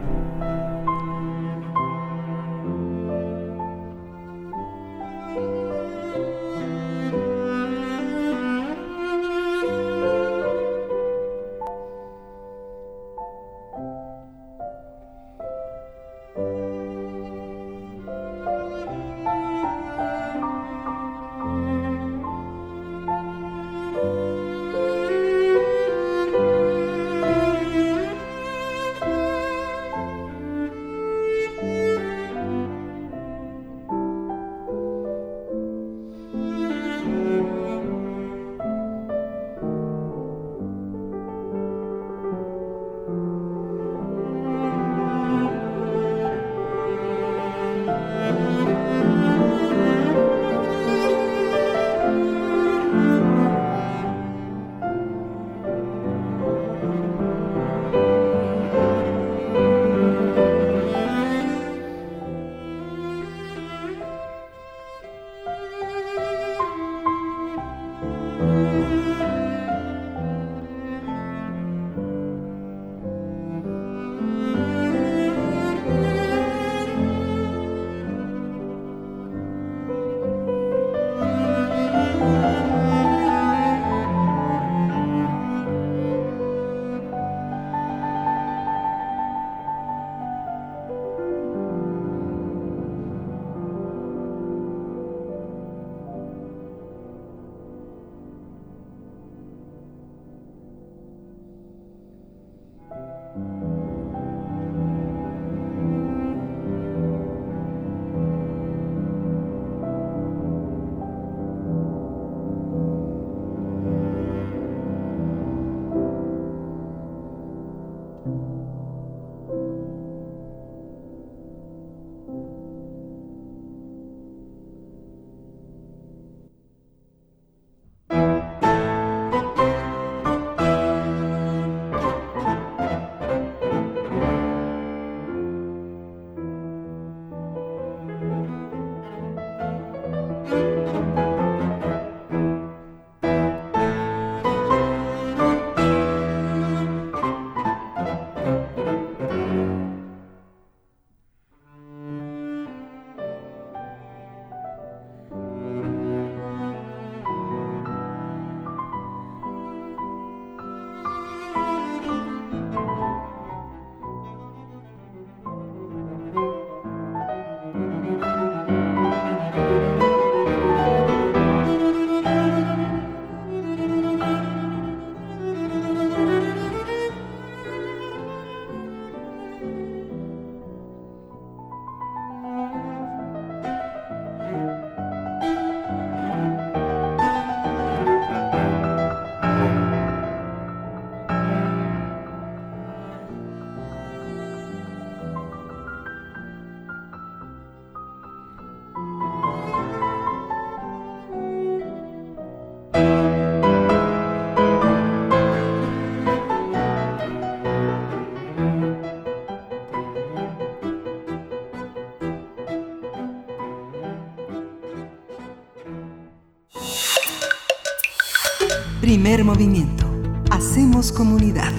Movimiento. 219.46 220.04
Hacemos 220.50 221.12
comunidad. 221.12 221.72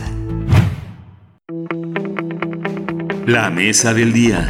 La 3.25 3.49
mesa 3.49 3.93
del 3.93 4.13
día. 4.13 4.47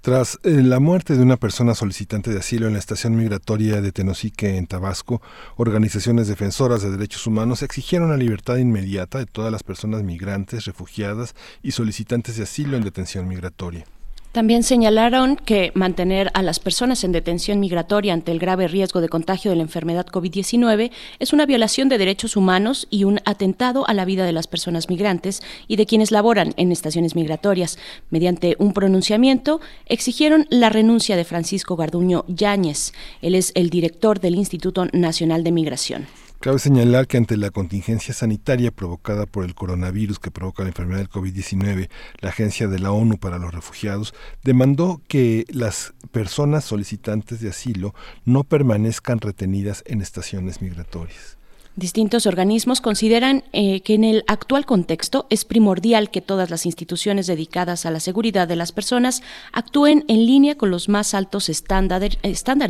Tras 0.00 0.38
eh, 0.44 0.62
la 0.62 0.80
muerte 0.80 1.18
de 1.18 1.22
una 1.22 1.36
persona 1.36 1.74
solicitante 1.74 2.30
de 2.30 2.38
asilo 2.38 2.68
en 2.68 2.72
la 2.72 2.78
estación 2.78 3.16
migratoria 3.16 3.82
de 3.82 3.92
Tenosique, 3.92 4.56
en 4.56 4.66
Tabasco, 4.66 5.20
organizaciones 5.56 6.26
defensoras 6.26 6.80
de 6.80 6.90
derechos 6.90 7.26
humanos 7.26 7.62
exigieron 7.62 8.08
la 8.08 8.16
libertad 8.16 8.56
inmediata 8.56 9.18
de 9.18 9.26
todas 9.26 9.52
las 9.52 9.62
personas 9.62 10.02
migrantes, 10.02 10.64
refugiadas 10.64 11.34
y 11.62 11.72
solicitantes 11.72 12.38
de 12.38 12.44
asilo 12.44 12.78
en 12.78 12.82
detención 12.82 13.28
migratoria. 13.28 13.84
También 14.32 14.62
señalaron 14.62 15.34
que 15.34 15.72
mantener 15.74 16.30
a 16.34 16.42
las 16.42 16.60
personas 16.60 17.02
en 17.02 17.10
detención 17.10 17.58
migratoria 17.58 18.14
ante 18.14 18.30
el 18.30 18.38
grave 18.38 18.68
riesgo 18.68 19.00
de 19.00 19.08
contagio 19.08 19.50
de 19.50 19.56
la 19.56 19.64
enfermedad 19.64 20.06
COVID-19 20.06 20.92
es 21.18 21.32
una 21.32 21.46
violación 21.46 21.88
de 21.88 21.98
derechos 21.98 22.36
humanos 22.36 22.86
y 22.90 23.02
un 23.02 23.18
atentado 23.24 23.88
a 23.88 23.92
la 23.92 24.04
vida 24.04 24.24
de 24.24 24.32
las 24.32 24.46
personas 24.46 24.88
migrantes 24.88 25.42
y 25.66 25.74
de 25.74 25.84
quienes 25.84 26.12
laboran 26.12 26.54
en 26.56 26.70
estaciones 26.70 27.16
migratorias. 27.16 27.76
Mediante 28.10 28.54
un 28.60 28.72
pronunciamiento, 28.72 29.60
exigieron 29.86 30.46
la 30.48 30.68
renuncia 30.68 31.16
de 31.16 31.24
Francisco 31.24 31.74
Garduño 31.74 32.24
Yáñez. 32.28 32.92
Él 33.22 33.34
es 33.34 33.50
el 33.56 33.68
director 33.68 34.20
del 34.20 34.36
Instituto 34.36 34.86
Nacional 34.92 35.42
de 35.42 35.50
Migración. 35.50 36.06
Cabe 36.40 36.58
señalar 36.58 37.06
que 37.06 37.18
ante 37.18 37.36
la 37.36 37.50
contingencia 37.50 38.14
sanitaria 38.14 38.70
provocada 38.70 39.26
por 39.26 39.44
el 39.44 39.54
coronavirus 39.54 40.18
que 40.18 40.30
provoca 40.30 40.62
la 40.62 40.70
enfermedad 40.70 41.00
del 41.00 41.10
COVID-19, 41.10 41.90
la 42.20 42.30
Agencia 42.30 42.66
de 42.66 42.78
la 42.78 42.92
ONU 42.92 43.18
para 43.18 43.36
los 43.36 43.52
Refugiados 43.52 44.14
demandó 44.42 45.02
que 45.06 45.44
las 45.50 45.92
personas 46.12 46.64
solicitantes 46.64 47.40
de 47.40 47.50
asilo 47.50 47.94
no 48.24 48.44
permanezcan 48.44 49.20
retenidas 49.20 49.82
en 49.84 50.00
estaciones 50.00 50.62
migratorias. 50.62 51.36
Distintos 51.80 52.26
organismos 52.26 52.82
consideran 52.82 53.42
eh, 53.54 53.80
que 53.80 53.94
en 53.94 54.04
el 54.04 54.22
actual 54.26 54.66
contexto 54.66 55.26
es 55.30 55.46
primordial 55.46 56.10
que 56.10 56.20
todas 56.20 56.50
las 56.50 56.66
instituciones 56.66 57.26
dedicadas 57.26 57.86
a 57.86 57.90
la 57.90 58.00
seguridad 58.00 58.46
de 58.46 58.54
las 58.54 58.70
personas 58.70 59.22
actúen 59.50 60.04
en 60.06 60.26
línea 60.26 60.56
con 60.56 60.70
los 60.70 60.90
más 60.90 61.14
altos 61.14 61.48
estándares 61.48 62.18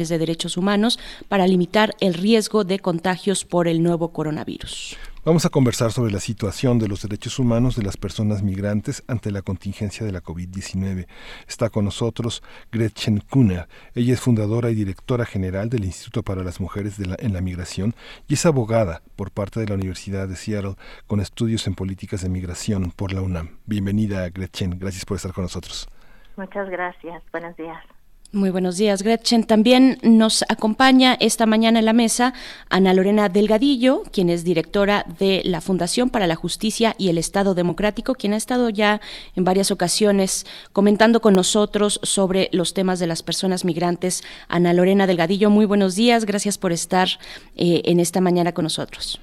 de 0.08 0.18
derechos 0.18 0.56
humanos 0.56 1.00
para 1.26 1.48
limitar 1.48 1.96
el 1.98 2.14
riesgo 2.14 2.62
de 2.62 2.78
contagios 2.78 3.44
por 3.44 3.66
el 3.66 3.82
nuevo 3.82 4.12
coronavirus. 4.12 4.96
Vamos 5.22 5.44
a 5.44 5.50
conversar 5.50 5.92
sobre 5.92 6.10
la 6.10 6.18
situación 6.18 6.78
de 6.78 6.88
los 6.88 7.02
derechos 7.02 7.38
humanos 7.38 7.76
de 7.76 7.82
las 7.82 7.98
personas 7.98 8.42
migrantes 8.42 9.04
ante 9.06 9.30
la 9.30 9.42
contingencia 9.42 10.06
de 10.06 10.12
la 10.12 10.22
COVID-19. 10.22 11.06
Está 11.46 11.68
con 11.68 11.84
nosotros 11.84 12.42
Gretchen 12.72 13.20
Kuhner. 13.28 13.68
Ella 13.94 14.14
es 14.14 14.20
fundadora 14.22 14.70
y 14.70 14.74
directora 14.74 15.26
general 15.26 15.68
del 15.68 15.84
Instituto 15.84 16.22
para 16.22 16.42
las 16.42 16.58
Mujeres 16.58 16.98
en 16.98 17.34
la 17.34 17.40
Migración 17.42 17.94
y 18.28 18.34
es 18.34 18.46
abogada 18.46 19.02
por 19.14 19.30
parte 19.30 19.60
de 19.60 19.66
la 19.66 19.74
Universidad 19.74 20.26
de 20.26 20.36
Seattle 20.36 20.76
con 21.06 21.20
estudios 21.20 21.66
en 21.66 21.74
políticas 21.74 22.22
de 22.22 22.30
migración 22.30 22.90
por 22.90 23.12
la 23.12 23.20
UNAM. 23.20 23.58
Bienvenida, 23.66 24.26
Gretchen. 24.30 24.78
Gracias 24.78 25.04
por 25.04 25.18
estar 25.18 25.34
con 25.34 25.44
nosotros. 25.44 25.86
Muchas 26.38 26.70
gracias. 26.70 27.22
Buenos 27.30 27.54
días. 27.58 27.84
Muy 28.32 28.50
buenos 28.50 28.78
días, 28.78 29.02
Gretchen. 29.02 29.42
También 29.42 29.98
nos 30.04 30.44
acompaña 30.48 31.16
esta 31.18 31.46
mañana 31.46 31.80
en 31.80 31.84
la 31.84 31.92
mesa 31.92 32.32
Ana 32.68 32.94
Lorena 32.94 33.28
Delgadillo, 33.28 34.04
quien 34.12 34.30
es 34.30 34.44
directora 34.44 35.04
de 35.18 35.42
la 35.44 35.60
Fundación 35.60 36.10
para 36.10 36.28
la 36.28 36.36
Justicia 36.36 36.94
y 36.96 37.08
el 37.08 37.18
Estado 37.18 37.56
Democrático, 37.56 38.14
quien 38.14 38.32
ha 38.32 38.36
estado 38.36 38.70
ya 38.70 39.00
en 39.34 39.42
varias 39.42 39.72
ocasiones 39.72 40.46
comentando 40.72 41.20
con 41.20 41.34
nosotros 41.34 41.98
sobre 42.04 42.48
los 42.52 42.72
temas 42.72 43.00
de 43.00 43.08
las 43.08 43.24
personas 43.24 43.64
migrantes. 43.64 44.22
Ana 44.46 44.74
Lorena 44.74 45.08
Delgadillo, 45.08 45.50
muy 45.50 45.66
buenos 45.66 45.96
días. 45.96 46.24
Gracias 46.24 46.56
por 46.56 46.70
estar 46.70 47.08
eh, 47.56 47.82
en 47.84 47.98
esta 47.98 48.20
mañana 48.20 48.52
con 48.52 48.62
nosotros. 48.62 49.20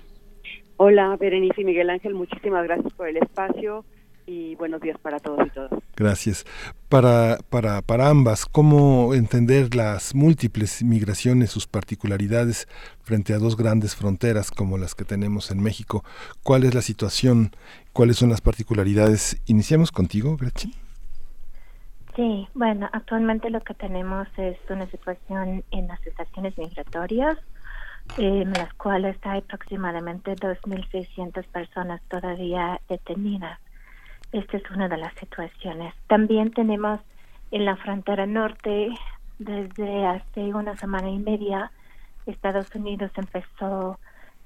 Hola, 0.76 1.16
Berenice 1.18 1.61
y 1.61 1.64
Miguel 1.64 1.92
Ángel. 1.92 2.14
Muchísimas 2.14 2.66
gracias 2.66 2.92
por 2.92 3.08
el 3.08 3.16
espacio 3.16 3.86
y 4.27 4.56
buenos 4.56 4.81
días 4.81 4.97
para 4.99 5.19
todos 5.19 5.47
y 5.47 5.49
todas. 5.49 5.72
Gracias. 5.95 6.45
Para, 6.89 7.38
para, 7.49 7.81
para 7.81 8.09
ambas, 8.09 8.45
¿cómo 8.45 9.14
entender 9.14 9.73
las 9.73 10.14
múltiples 10.14 10.83
migraciones, 10.83 11.49
sus 11.49 11.65
particularidades 11.65 12.67
frente 13.01 13.33
a 13.33 13.39
dos 13.39 13.57
grandes 13.57 13.95
fronteras 13.95 14.51
como 14.51 14.77
las 14.77 14.93
que 14.93 15.06
tenemos 15.06 15.49
en 15.49 15.64
México? 15.64 16.03
¿Cuál 16.43 16.65
es 16.65 16.75
la 16.75 16.81
situación? 16.81 17.51
¿Cuáles 17.93 18.17
son 18.17 18.30
las 18.30 18.41
particularidades? 18.41 19.41
Iniciamos 19.47 19.91
contigo, 19.91 20.38
Gretchen. 20.38 20.72
Sí, 22.15 22.47
bueno, 22.53 22.89
actualmente 22.91 23.49
lo 23.49 23.61
que 23.61 23.73
tenemos 23.75 24.27
es 24.38 24.57
una 24.69 24.89
situación 24.89 25.64
en 25.72 25.88
las 25.88 26.06
estaciones 26.06 26.57
migratorias, 26.57 27.38
en 28.17 28.51
las 28.53 28.73
cuales 28.73 29.17
hay 29.22 29.39
aproximadamente 29.39 30.35
2.600 30.35 31.45
personas 31.47 32.01
todavía 32.09 32.81
detenidas 32.89 33.59
esta 34.31 34.57
es 34.57 34.69
una 34.72 34.88
de 34.88 34.97
las 34.97 35.14
situaciones. 35.15 35.93
También 36.07 36.51
tenemos 36.51 36.99
en 37.51 37.65
la 37.65 37.75
frontera 37.77 38.25
norte, 38.25 38.89
desde 39.39 40.06
hace 40.06 40.53
una 40.53 40.75
semana 40.77 41.09
y 41.09 41.19
media, 41.19 41.72
Estados 42.25 42.73
Unidos 42.75 43.11
empezó 43.15 43.99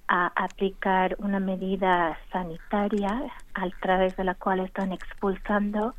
a 0.08 0.32
aplicar 0.36 1.16
una 1.20 1.40
medida 1.40 2.18
sanitaria 2.32 3.24
a 3.54 3.70
través 3.82 4.16
de 4.18 4.26
la 4.26 4.36
cual 4.36 4.60
están 4.60 4.92
expulsando 4.92 5.96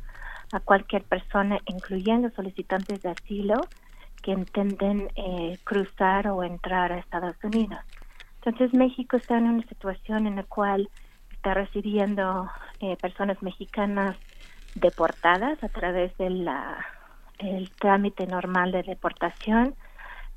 a 0.51 0.59
cualquier 0.59 1.03
persona, 1.03 1.59
incluyendo 1.65 2.29
solicitantes 2.29 3.01
de 3.01 3.09
asilo, 3.09 3.59
que 4.21 4.31
intenten 4.31 5.09
eh, 5.15 5.57
cruzar 5.63 6.27
o 6.29 6.43
entrar 6.43 6.91
a 6.91 6.99
Estados 6.99 7.35
Unidos. 7.43 7.79
Entonces 8.35 8.73
México 8.73 9.17
está 9.17 9.37
en 9.37 9.45
una 9.45 9.63
situación 9.63 10.27
en 10.27 10.35
la 10.37 10.43
cual 10.43 10.89
está 11.43 11.55
recibiendo 11.55 12.49
eh, 12.79 12.95
personas 13.01 13.43
mexicanas 13.43 14.15
deportadas 14.75 15.61
a 15.61 15.67
través 15.67 16.15
del 16.17 16.49
el 17.39 17.69
trámite 17.71 18.25
normal 18.27 18.71
de 18.71 18.83
deportación. 18.83 19.75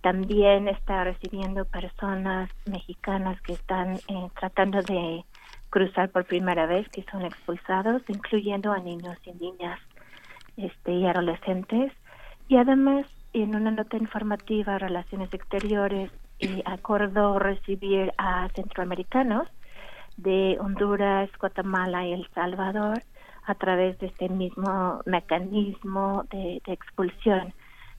También 0.00 0.66
está 0.66 1.04
recibiendo 1.04 1.64
personas 1.64 2.50
mexicanas 2.64 3.40
que 3.42 3.52
están 3.52 3.94
eh, 4.08 4.28
tratando 4.40 4.82
de 4.82 5.24
cruzar 5.70 6.10
por 6.10 6.24
primera 6.24 6.66
vez, 6.66 6.88
que 6.88 7.04
son 7.04 7.24
expulsados, 7.24 8.02
incluyendo 8.08 8.72
a 8.72 8.80
niños 8.80 9.16
y 9.24 9.32
niñas 9.34 9.78
este, 10.56 10.90
y 10.90 11.06
adolescentes. 11.06 11.92
Y 12.48 12.56
además, 12.56 13.06
en 13.32 13.54
una 13.54 13.70
nota 13.70 13.96
informativa 13.96 14.78
Relaciones 14.78 15.32
Exteriores, 15.32 16.10
eh, 16.40 16.62
acordó 16.66 17.38
recibir 17.38 18.12
a 18.18 18.48
centroamericanos 18.56 19.46
de 20.16 20.56
Honduras, 20.60 21.30
Guatemala 21.38 22.06
y 22.06 22.12
El 22.12 22.28
Salvador 22.34 23.02
a 23.44 23.54
través 23.54 23.98
de 23.98 24.06
este 24.06 24.28
mismo 24.28 25.00
mecanismo 25.06 26.24
de, 26.30 26.60
expulsión. 26.66 27.52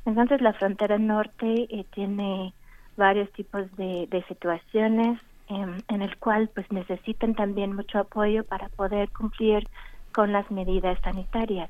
Entonces 0.06 0.42
la 0.42 0.54
frontera 0.54 0.98
norte 0.98 1.68
eh, 1.70 1.86
tiene 1.94 2.54
varios 2.98 3.32
tipos 3.32 3.64
de, 3.78 4.24
situaciones 4.28 5.20
em, 5.48 5.78
en 5.88 6.02
el 6.02 6.18
cual 6.18 6.50
pues 6.54 6.70
necesitan 6.72 7.36
también 7.36 7.76
mucho 7.76 8.00
apoyo 8.00 8.44
para 8.44 8.70
poder 8.70 9.10
cumplir 9.12 9.68
con 10.14 10.34
las 10.34 10.50
medidas 10.52 11.00
sanitarias. 11.02 11.70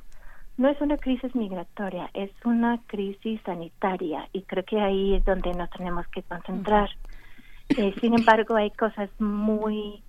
No 0.57 0.69
es 0.69 0.81
una 0.81 0.97
crisis 0.97 1.35
migratoria, 1.35 2.09
es 2.15 2.31
una 2.43 2.79
crisis 2.87 3.39
sanitaria 3.45 4.27
y 4.33 4.41
creo 4.41 4.65
que 4.65 4.81
ahí 4.81 5.13
es 5.13 5.23
donde 5.23 5.53
nos 5.53 5.69
tenemos 5.69 6.07
que 6.07 6.23
concentrar. 6.23 6.89
Eh, 7.69 7.93
sin 8.01 8.15
embargo, 8.15 8.55
hay 8.55 8.71
cosas 8.71 9.09
muy 9.19 10.01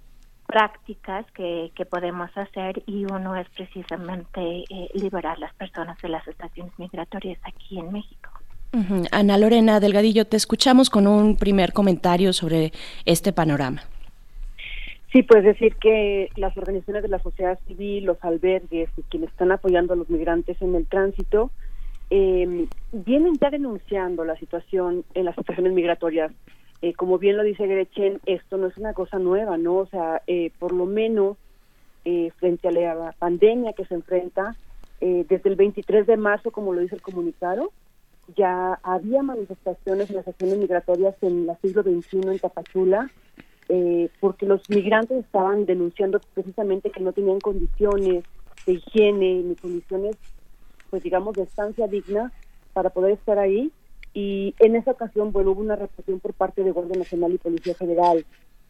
prácticas 0.48 1.26
que, 1.32 1.70
que 1.74 1.84
podemos 1.84 2.30
hacer 2.36 2.82
y 2.86 3.04
uno 3.04 3.36
es 3.36 3.46
precisamente 3.50 4.40
eh, 4.40 4.88
liberar 4.94 5.38
las 5.38 5.54
personas 5.54 6.00
de 6.00 6.08
las 6.08 6.26
estaciones 6.26 6.72
migratorias 6.78 7.38
aquí 7.44 7.78
en 7.78 7.92
México. 7.92 8.30
Ana 9.12 9.38
Lorena 9.38 9.78
Delgadillo, 9.78 10.26
te 10.26 10.36
escuchamos 10.36 10.90
con 10.90 11.06
un 11.06 11.36
primer 11.36 11.72
comentario 11.72 12.32
sobre 12.32 12.72
este 13.04 13.32
panorama. 13.32 13.82
Sí, 15.12 15.22
pues 15.22 15.44
decir 15.44 15.76
que 15.76 16.30
las 16.36 16.56
organizaciones 16.56 17.02
de 17.02 17.08
la 17.08 17.18
sociedad 17.18 17.58
civil, 17.66 18.04
los 18.04 18.22
albergues 18.22 18.90
y 18.96 19.02
quienes 19.02 19.30
están 19.30 19.52
apoyando 19.52 19.92
a 19.92 19.96
los 19.96 20.08
migrantes 20.08 20.60
en 20.62 20.74
el 20.74 20.86
tránsito, 20.86 21.50
eh, 22.10 22.66
vienen 22.92 23.34
ya 23.40 23.50
denunciando 23.50 24.24
la 24.24 24.36
situación 24.36 25.04
en 25.14 25.26
las 25.26 25.36
estaciones 25.36 25.72
migratorias 25.72 26.32
eh, 26.80 26.94
como 26.94 27.18
bien 27.18 27.36
lo 27.36 27.42
dice 27.42 27.66
Gretchen, 27.66 28.20
esto 28.26 28.56
no 28.56 28.68
es 28.68 28.76
una 28.76 28.92
cosa 28.92 29.18
nueva, 29.18 29.58
¿no? 29.58 29.76
O 29.76 29.86
sea, 29.86 30.22
eh, 30.26 30.52
por 30.58 30.72
lo 30.72 30.86
menos 30.86 31.36
eh, 32.04 32.30
frente 32.36 32.68
a 32.68 32.70
la 32.70 33.14
pandemia 33.18 33.72
que 33.72 33.84
se 33.84 33.94
enfrenta, 33.94 34.56
desde 35.00 35.48
el 35.48 35.54
23 35.54 36.08
de 36.08 36.16
marzo, 36.16 36.50
como 36.50 36.72
lo 36.72 36.80
dice 36.80 36.96
el 36.96 37.02
comunicado, 37.02 37.70
ya 38.36 38.80
había 38.82 39.22
manifestaciones 39.22 40.10
en 40.10 40.16
las 40.16 40.26
acciones 40.26 40.58
migratorias 40.58 41.14
en 41.22 41.48
el 41.48 41.56
siglo 41.62 41.84
XXI 41.84 42.28
en 42.28 42.38
Tapachula, 42.40 43.08
porque 44.18 44.44
los 44.44 44.68
migrantes 44.68 45.24
estaban 45.24 45.66
denunciando 45.66 46.20
precisamente 46.34 46.90
que 46.90 46.98
no 46.98 47.12
tenían 47.12 47.38
condiciones 47.38 48.24
de 48.66 48.72
higiene 48.72 49.34
ni 49.34 49.54
condiciones, 49.54 50.16
pues 50.90 51.04
digamos, 51.04 51.36
de 51.36 51.44
estancia 51.44 51.86
digna 51.86 52.32
para 52.72 52.90
poder 52.90 53.12
estar 53.12 53.38
ahí 53.38 53.70
y 54.18 54.52
en 54.58 54.74
esa 54.74 54.90
ocasión, 54.90 55.30
bueno, 55.30 55.52
hubo 55.52 55.60
una 55.60 55.76
represión 55.76 56.18
por 56.18 56.34
parte 56.34 56.64
de 56.64 56.72
Guardia 56.72 56.98
Nacional 56.98 57.34
y 57.34 57.38
Policía 57.38 57.76
Federal. 57.76 58.26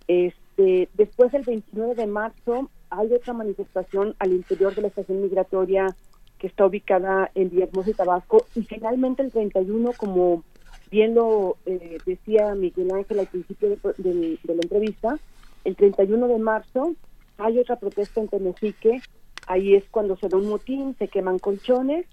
Este, 0.07 0.91
después, 0.93 1.33
el 1.33 1.43
29 1.43 1.95
de 1.95 2.07
marzo, 2.07 2.69
hay 2.91 3.15
otra 3.15 3.33
manifestación 3.33 4.15
al 4.19 4.33
interior 4.33 4.75
de 4.75 4.83
la 4.83 4.89
estación 4.89 5.23
migratoria 5.23 5.87
que 6.39 6.49
está 6.49 6.67
ubicada 6.67 7.31
en 7.35 7.49
Villahermosa 7.49 7.89
y 7.89 7.95
Tabasco. 7.95 8.45
Y 8.55 8.65
finalmente, 8.65 9.23
el 9.23 9.33
31, 9.33 9.93
como 9.97 10.45
bien 10.91 11.15
lo 11.15 11.57
eh, 11.65 11.97
decía 12.05 12.55
Miguel 12.55 12.93
Ángel 12.93 13.21
al 13.21 13.29
principio 13.29 13.71
de, 13.71 14.39
la 14.45 14.53
entrevista, 14.53 15.19
el 15.65 15.77
31 15.77 16.29
de 16.29 16.39
marzo 16.39 16.95
hay 17.39 17.59
otra 17.59 17.77
protesta 17.77 18.21
en 18.21 18.29
Temejique. 18.29 19.01
Ahí 19.47 19.77
es 19.77 19.85
cuando 19.91 20.15
se 20.19 20.29
da 20.29 20.37
un 20.37 20.51
motín, 20.51 20.95
se 20.99 21.09
queman 21.09 21.39
colchones 21.39 22.05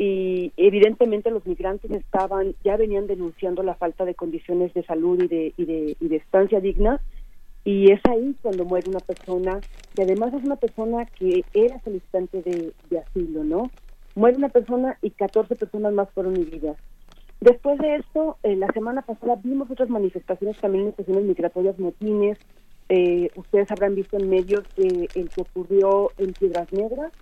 y 0.00 0.50
evidentemente 0.56 1.30
los 1.30 1.44
migrantes 1.44 1.90
estaban 1.90 2.54
ya 2.64 2.78
venían 2.78 3.06
denunciando 3.06 3.62
la 3.62 3.74
falta 3.74 4.06
de 4.06 4.14
condiciones 4.14 4.72
de 4.72 4.82
salud 4.82 5.22
y 5.22 5.28
de, 5.28 5.94
de, 6.00 6.16
estancia 6.16 6.58
digna 6.58 7.02
y 7.64 7.92
es 7.92 8.00
ahí 8.08 8.34
cuando 8.40 8.64
muere 8.64 8.88
una 8.88 9.00
persona 9.00 9.60
que 9.94 10.04
además 10.04 10.32
es 10.32 10.42
una 10.42 10.56
persona 10.56 11.04
que 11.04 11.44
era 11.52 11.78
solicitante 11.80 12.40
de, 12.40 12.72
de 12.88 12.98
asilo, 12.98 13.44
¿no? 13.44 13.70
Muere 14.14 14.38
una 14.38 14.48
persona 14.48 14.96
y 15.02 15.10
14 15.10 15.54
personas 15.56 15.92
más 15.92 16.08
fueron 16.12 16.34
heridas. 16.34 16.78
Después 17.42 17.78
de 17.78 17.96
esto, 17.96 18.38
eh, 18.42 18.56
la 18.56 18.68
semana 18.72 19.02
pasada 19.02 19.36
vimos 19.44 19.70
otras 19.70 19.90
manifestaciones 19.90 20.56
también 20.62 20.84
en 20.84 20.90
estaciones 20.90 21.24
migratorias, 21.24 21.78
motines. 21.78 22.38
Eh, 22.88 23.28
ustedes 23.36 23.70
habrán 23.70 23.94
visto 23.94 24.16
en 24.16 24.30
medios 24.30 24.64
el 24.78 25.28
que 25.28 25.40
ocurrió 25.42 26.10
en 26.16 26.32
Piedras 26.32 26.72
Negras 26.72 27.12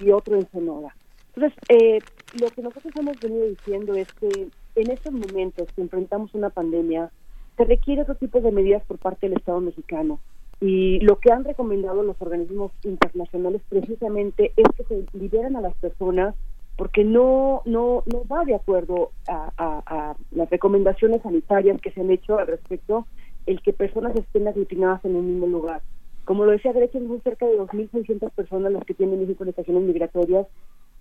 y 0.00 0.10
otro 0.10 0.36
en 0.36 0.50
Sonora. 0.50 0.94
Entonces, 1.36 1.58
eh, 1.68 1.98
lo 2.40 2.48
que 2.50 2.62
nosotros 2.62 2.92
hemos 2.96 3.18
venido 3.20 3.46
diciendo 3.46 3.94
es 3.94 4.12
que 4.14 4.48
en 4.76 4.90
estos 4.90 5.12
momentos 5.12 5.68
que 5.74 5.82
enfrentamos 5.82 6.34
una 6.34 6.50
pandemia, 6.50 7.10
se 7.56 7.64
requiere 7.64 8.02
otro 8.02 8.16
tipo 8.16 8.40
de 8.40 8.50
medidas 8.50 8.84
por 8.84 8.98
parte 8.98 9.28
del 9.28 9.38
Estado 9.38 9.60
mexicano. 9.60 10.20
Y 10.60 11.00
lo 11.00 11.18
que 11.18 11.32
han 11.32 11.44
recomendado 11.44 12.02
los 12.02 12.20
organismos 12.20 12.72
internacionales 12.84 13.62
precisamente 13.68 14.52
es 14.56 14.66
que 14.76 14.84
se 14.84 15.04
liberen 15.16 15.56
a 15.56 15.60
las 15.60 15.74
personas 15.74 16.34
porque 16.76 17.04
no 17.04 17.62
no 17.66 18.02
no 18.12 18.24
va 18.24 18.44
de 18.44 18.54
acuerdo 18.54 19.10
a, 19.28 20.16
las 20.32 20.50
recomendaciones 20.50 21.22
sanitarias 21.22 21.80
que 21.80 21.92
se 21.92 22.00
han 22.00 22.10
hecho 22.10 22.38
al 22.38 22.48
respecto 22.48 23.06
el 23.46 23.62
que 23.62 23.72
personas 23.72 24.16
estén 24.16 24.48
aglutinadas 24.48 25.04
en 25.04 25.16
un 25.16 25.26
mismo 25.26 25.46
lugar. 25.46 25.82
Como 26.24 26.44
lo 26.44 26.52
decía 26.52 26.72
Gretchen, 26.72 27.06
son 27.06 27.20
cerca 27.22 27.46
de 27.46 27.58
2.600 27.58 28.30
personas 28.30 28.72
las 28.72 28.84
que 28.84 28.94
tienen 28.94 29.20
México 29.20 29.44
en 29.44 29.50
estaciones 29.50 29.82
migratorias 29.82 30.46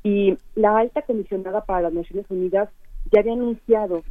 y 0.04 0.38
la 0.56 0.78
alta 0.78 1.02
comisionada 1.02 1.64
para 1.66 1.82
las 1.82 1.94
Naciones 1.94 2.26
Unidas 2.30 2.70
ya 3.12 3.22
había 3.22 3.34
anunciado 3.34 4.04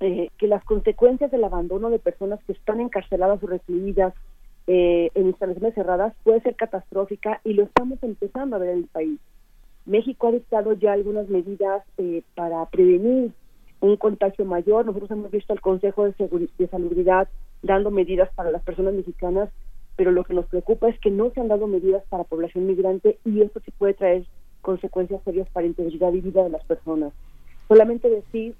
eh, 0.00 0.30
que 0.38 0.46
las 0.46 0.64
consecuencias 0.64 1.30
del 1.30 1.44
abandono 1.44 1.90
de 1.90 1.98
personas 1.98 2.40
que 2.44 2.52
están 2.52 2.80
encarceladas 2.80 3.42
o 3.42 3.46
recluidas 3.46 4.14
eh, 4.66 5.10
en 5.14 5.26
instalaciones 5.26 5.74
cerradas 5.74 6.14
puede 6.24 6.40
ser 6.40 6.56
catastrófica 6.56 7.40
y 7.44 7.54
lo 7.54 7.64
estamos 7.64 8.02
empezando 8.02 8.56
a 8.56 8.58
ver 8.58 8.70
en 8.70 8.78
el 8.78 8.86
país. 8.86 9.20
México 9.86 10.28
ha 10.28 10.32
dictado 10.32 10.72
ya 10.72 10.92
algunas 10.92 11.28
medidas 11.28 11.82
eh, 11.98 12.22
para 12.34 12.64
prevenir 12.66 13.32
un 13.80 13.96
contagio 13.96 14.44
mayor. 14.44 14.84
Nosotros 14.84 15.10
hemos 15.10 15.30
visto 15.30 15.52
al 15.52 15.60
Consejo 15.60 16.04
de, 16.04 16.48
de 16.58 16.68
Salubridad 16.68 17.28
dando 17.62 17.90
medidas 17.90 18.30
para 18.34 18.50
las 18.50 18.62
personas 18.62 18.94
mexicanas, 18.94 19.48
pero 19.96 20.12
lo 20.12 20.24
que 20.24 20.34
nos 20.34 20.46
preocupa 20.46 20.88
es 20.88 20.98
que 21.00 21.10
no 21.10 21.30
se 21.30 21.40
han 21.40 21.48
dado 21.48 21.66
medidas 21.66 22.02
para 22.08 22.24
población 22.24 22.66
migrante 22.66 23.18
y 23.24 23.42
esto 23.42 23.60
sí 23.64 23.70
puede 23.72 23.94
traer 23.94 24.24
consecuencias 24.60 25.22
serias 25.24 25.48
para 25.50 25.66
integridad 25.66 26.12
y 26.12 26.20
vida 26.20 26.42
de 26.42 26.50
las 26.50 26.64
personas. 26.64 27.12
Solamente 27.68 28.08
decir 28.08 28.54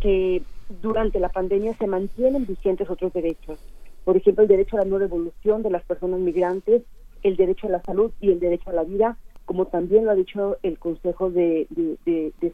que 0.00 0.42
durante 0.82 1.20
la 1.20 1.28
pandemia 1.28 1.76
se 1.76 1.86
mantienen 1.86 2.46
vigentes 2.46 2.88
otros 2.88 3.12
derechos. 3.12 3.58
Por 4.04 4.16
ejemplo, 4.16 4.42
el 4.42 4.48
derecho 4.48 4.76
a 4.76 4.80
la 4.80 4.86
no 4.86 4.98
devolución 4.98 5.62
de 5.62 5.70
las 5.70 5.84
personas 5.84 6.20
migrantes, 6.20 6.82
el 7.22 7.36
derecho 7.36 7.66
a 7.66 7.70
la 7.70 7.82
salud 7.82 8.12
y 8.20 8.30
el 8.30 8.40
derecho 8.40 8.70
a 8.70 8.74
la 8.74 8.84
vida, 8.84 9.16
como 9.44 9.66
también 9.66 10.04
lo 10.04 10.10
ha 10.10 10.14
dicho 10.14 10.58
el 10.62 10.78
Consejo 10.78 11.30
de, 11.30 11.66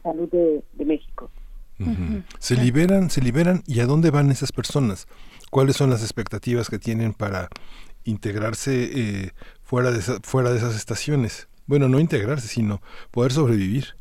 Salud 0.03 0.29
de, 0.29 0.85
México. 0.85 1.29
Se 2.39 2.55
liberan, 2.55 3.09
se 3.09 3.21
liberan 3.21 3.63
y 3.65 3.79
a 3.79 3.85
dónde 3.85 4.11
van 4.11 4.29
esas 4.29 4.51
personas? 4.51 5.07
¿Cuáles 5.49 5.75
son 5.75 5.89
las 5.89 6.03
expectativas 6.03 6.69
que 6.69 6.79
tienen 6.79 7.13
para 7.13 7.49
integrarse 8.03 8.89
eh, 8.93 9.31
fuera 9.63 9.91
de 9.91 10.01
fuera 10.01 10.51
de 10.51 10.57
esas 10.57 10.75
estaciones? 10.75 11.47
Bueno, 11.71 11.87
no 11.87 12.01
integrarse, 12.01 12.49
sino 12.49 12.81
poder 13.11 13.31
sobrevivir. 13.31 13.95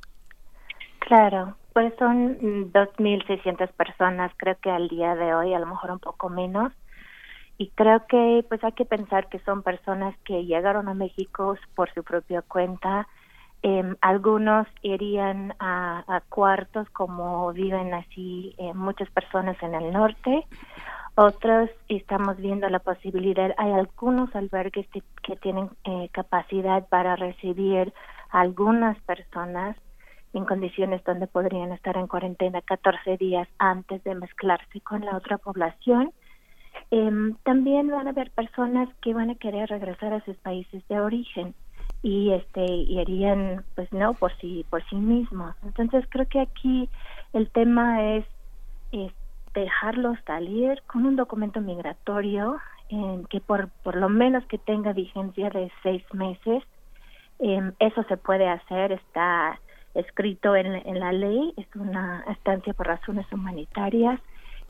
Claro, 0.98 1.56
pues 1.72 1.94
son 2.00 2.72
2.600 2.72 3.70
personas, 3.74 4.32
creo 4.38 4.56
que 4.60 4.72
al 4.72 4.88
día 4.88 5.14
de 5.14 5.32
hoy, 5.34 5.54
a 5.54 5.60
lo 5.60 5.66
mejor 5.66 5.92
un 5.92 6.00
poco 6.00 6.28
menos. 6.28 6.72
Y 7.58 7.70
creo 7.76 8.08
que 8.08 8.44
pues 8.48 8.64
hay 8.64 8.72
que 8.72 8.86
pensar 8.86 9.28
que 9.28 9.38
son 9.44 9.62
personas 9.62 10.16
que 10.24 10.46
llegaron 10.46 10.88
a 10.88 10.94
México 10.94 11.56
por 11.76 11.94
su 11.94 12.02
propia 12.02 12.42
cuenta. 12.42 13.06
Eh, 13.62 13.94
algunos 14.00 14.66
irían 14.82 15.54
a, 15.60 16.02
a, 16.08 16.22
cuartos 16.22 16.90
como 16.90 17.52
viven 17.52 17.94
así 17.94 18.52
eh, 18.58 18.74
muchas 18.74 19.08
personas 19.10 19.56
en 19.62 19.76
el 19.76 19.92
norte. 19.92 20.44
Otros 21.16 21.70
estamos 21.88 22.36
viendo 22.38 22.68
la 22.68 22.78
posibilidad, 22.78 23.52
hay 23.58 23.72
algunos 23.72 24.34
albergues 24.34 24.86
que, 24.88 25.02
que 25.22 25.36
tienen 25.36 25.70
eh, 25.84 26.08
capacidad 26.12 26.88
para 26.88 27.16
recibir 27.16 27.92
algunas 28.30 28.98
personas 29.02 29.76
en 30.32 30.44
condiciones 30.44 31.02
donde 31.04 31.26
podrían 31.26 31.72
estar 31.72 31.96
en 31.96 32.06
cuarentena 32.06 32.62
14 32.62 33.16
días 33.16 33.48
antes 33.58 34.02
de 34.04 34.14
mezclarse 34.14 34.80
con 34.80 35.04
la 35.04 35.16
otra 35.16 35.38
población. 35.38 36.12
Em, 36.90 37.34
también 37.42 37.88
van 37.88 38.06
a 38.06 38.10
haber 38.10 38.30
personas 38.30 38.88
que 39.02 39.12
van 39.12 39.30
a 39.30 39.34
querer 39.34 39.68
regresar 39.68 40.12
a 40.12 40.24
sus 40.24 40.36
países 40.36 40.86
de 40.88 41.00
origen 41.00 41.54
y 42.02 42.32
este 42.32 42.64
y 42.64 42.98
harían 42.98 43.64
pues 43.74 43.92
no 43.92 44.14
por 44.14 44.34
sí 44.38 44.64
por 44.70 44.82
sí 44.88 44.96
mismos 44.96 45.54
entonces 45.62 46.04
creo 46.08 46.26
que 46.26 46.40
aquí 46.40 46.88
el 47.34 47.50
tema 47.50 48.14
es, 48.14 48.24
dejarlos 49.54 50.18
salir 50.26 50.82
con 50.86 51.06
un 51.06 51.16
documento 51.16 51.60
migratorio 51.60 52.58
en 52.88 53.24
que 53.26 53.40
por 53.40 53.68
por 53.82 53.96
lo 53.96 54.08
menos 54.08 54.44
que 54.46 54.58
tenga 54.58 54.92
vigencia 54.92 55.50
de 55.50 55.70
seis 55.82 56.02
meses 56.12 56.62
eh, 57.38 57.72
eso 57.78 58.02
se 58.04 58.16
puede 58.16 58.48
hacer 58.48 58.92
está 58.92 59.58
escrito 59.94 60.54
en, 60.54 60.66
en 60.66 61.00
la 61.00 61.12
ley, 61.12 61.52
es 61.56 61.66
una 61.74 62.24
estancia 62.28 62.72
por 62.74 62.86
razones 62.86 63.26
humanitarias 63.32 64.20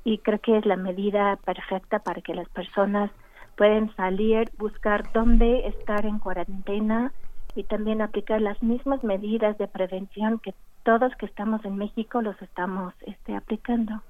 y 0.04 0.18
creo 0.18 0.38
que 0.38 0.56
es 0.56 0.64
la 0.64 0.76
medida 0.76 1.36
perfecta 1.44 1.98
para 1.98 2.22
que 2.22 2.34
las 2.34 2.48
personas 2.48 3.10
pueden 3.56 3.94
salir, 3.96 4.50
buscar 4.58 5.12
dónde 5.12 5.68
estar 5.68 6.06
en 6.06 6.18
cuarentena 6.18 7.12
y 7.54 7.64
también 7.64 8.00
aplicar 8.00 8.40
las 8.40 8.62
mismas 8.62 9.02
medidas 9.04 9.58
de 9.58 9.68
prevención 9.68 10.38
que 10.38 10.54
todos 10.84 11.14
que 11.16 11.26
estamos 11.26 11.64
en 11.64 11.76
México 11.76 12.22
los 12.22 12.40
estamos 12.40 12.94
este, 13.02 13.36
aplicando. 13.36 14.02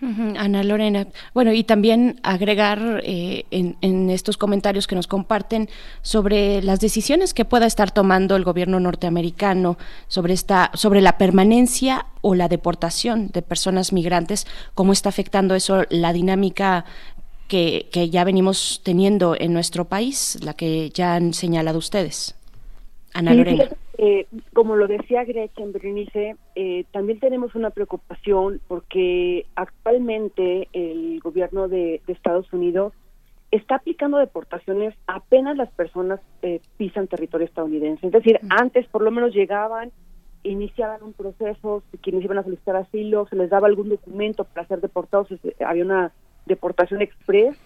Ana 0.00 0.62
Lorena. 0.62 1.08
Bueno, 1.34 1.52
y 1.52 1.64
también 1.64 2.20
agregar 2.22 3.00
eh, 3.04 3.44
en, 3.50 4.10
estos 4.10 4.36
comentarios 4.36 4.86
que 4.86 4.94
nos 4.94 5.06
comparten 5.06 5.68
sobre 6.02 6.62
las 6.62 6.80
decisiones 6.80 7.34
que 7.34 7.44
pueda 7.44 7.66
estar 7.66 7.90
tomando 7.90 8.36
el 8.36 8.44
gobierno 8.44 8.78
norteamericano 8.78 9.76
sobre 10.06 10.34
esta, 10.34 10.70
sobre 10.74 11.00
la 11.00 11.18
permanencia 11.18 12.06
o 12.20 12.34
la 12.34 12.48
deportación 12.48 13.28
de 13.28 13.42
personas 13.42 13.92
migrantes, 13.92 14.46
cómo 14.74 14.92
está 14.92 15.08
afectando 15.08 15.54
eso 15.54 15.84
la 15.90 16.12
dinámica 16.12 16.84
que, 17.48 17.88
que 17.90 18.10
ya 18.10 18.24
venimos 18.24 18.80
teniendo 18.84 19.34
en 19.38 19.52
nuestro 19.52 19.86
país, 19.86 20.38
la 20.42 20.54
que 20.54 20.90
ya 20.90 21.14
han 21.14 21.34
señalado 21.34 21.78
ustedes. 21.78 22.34
Ana 23.14 23.34
Lorena. 23.34 23.68
Eh, 24.00 24.28
como 24.54 24.76
lo 24.76 24.86
decía 24.86 25.24
Gretchen 25.24 25.72
Berenice, 25.72 26.36
eh, 26.54 26.84
también 26.92 27.18
tenemos 27.18 27.56
una 27.56 27.70
preocupación 27.70 28.60
porque 28.68 29.44
actualmente 29.56 30.68
el 30.72 31.18
gobierno 31.18 31.66
de, 31.66 32.00
Estados 32.06 32.52
Unidos 32.52 32.92
está 33.50 33.76
aplicando 33.76 34.18
deportaciones 34.18 34.94
apenas 35.08 35.56
las 35.56 35.70
personas 35.72 36.20
eh, 36.42 36.60
pisan 36.76 37.08
territorio 37.08 37.48
estadounidense. 37.48 38.06
Es 38.06 38.12
decir, 38.12 38.38
antes 38.50 38.86
por 38.86 39.02
lo 39.02 39.10
menos 39.10 39.34
llegaban, 39.34 39.90
iniciaban 40.44 41.02
un 41.02 41.12
proceso, 41.12 41.82
quienes 42.00 42.22
iban 42.22 42.38
a 42.38 42.44
solicitar 42.44 42.76
asilo, 42.76 43.26
se 43.26 43.34
les 43.34 43.50
daba 43.50 43.66
algún 43.66 43.88
documento 43.88 44.44
para 44.44 44.68
ser 44.68 44.80
deportados, 44.80 45.26
había 45.58 45.84
una 45.84 46.12
deportación 46.46 47.02
express 47.02 47.58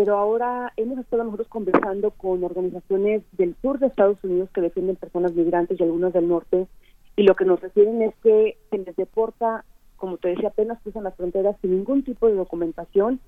pero 0.00 0.16
ahora 0.16 0.72
hemos 0.78 0.98
estado 0.98 1.24
nosotros 1.24 1.48
conversando 1.48 2.10
con 2.12 2.42
organizaciones 2.42 3.22
del 3.32 3.54
sur 3.60 3.78
de 3.78 3.88
Estados 3.88 4.16
Unidos 4.24 4.48
que 4.54 4.62
defienden 4.62 4.96
personas 4.96 5.34
migrantes 5.34 5.78
y 5.78 5.82
algunas 5.82 6.14
del 6.14 6.26
norte, 6.26 6.66
y 7.16 7.24
lo 7.24 7.34
que 7.34 7.44
nos 7.44 7.60
refieren 7.60 8.00
es 8.00 8.14
que 8.22 8.56
se 8.70 8.78
les 8.78 8.96
deporta, 8.96 9.66
como 9.96 10.16
te 10.16 10.28
decía, 10.28 10.48
apenas 10.48 10.80
cruzan 10.80 11.04
las 11.04 11.14
fronteras 11.16 11.54
sin 11.60 11.72
ningún 11.72 12.02
tipo 12.02 12.28
de 12.28 12.34
documentación 12.34 13.20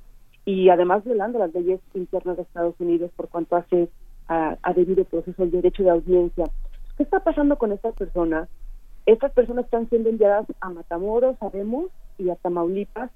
y 0.47 0.71
además 0.71 1.05
violando 1.05 1.39
las 1.39 1.53
leyes 1.53 1.79
internas 1.93 2.39
de 2.39 2.45
Estados 2.45 2.75
Unidos 2.79 3.11
por 3.17 3.29
cuanto 3.29 3.57
hace 3.57 3.91
a, 4.29 4.57
debido 4.75 5.05
proceso 5.05 5.43
el 5.43 5.51
derecho 5.51 5.83
de 5.83 5.91
audiencia. 5.91 6.47
¿Qué 6.97 7.03
está 7.03 7.21
pasando 7.21 7.59
con 7.59 7.73
estas 7.73 7.95
personas? 7.97 8.49
Estas 9.05 9.31
personas 9.33 9.67
están 9.67 9.91
siendo 9.91 10.09
enviadas 10.09 10.47
a 10.63 10.71
Matamoros, 10.71 11.37
sabemos, 11.39 11.91
y 12.17 12.31
a 12.31 12.37
Tamaulipas. 12.37 13.11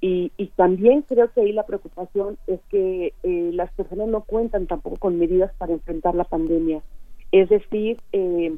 Y, 0.00 0.32
y 0.38 0.46
también 0.48 1.02
creo 1.02 1.30
que 1.30 1.42
ahí 1.42 1.52
la 1.52 1.66
preocupación 1.66 2.38
es 2.46 2.60
que 2.70 3.12
eh, 3.22 3.50
las 3.52 3.70
personas 3.72 4.08
no 4.08 4.22
cuentan 4.22 4.66
tampoco 4.66 4.96
con 4.96 5.18
medidas 5.18 5.52
para 5.58 5.72
enfrentar 5.72 6.14
la 6.14 6.24
pandemia. 6.24 6.82
Es 7.32 7.48
decir, 7.50 7.98
eh, 8.12 8.56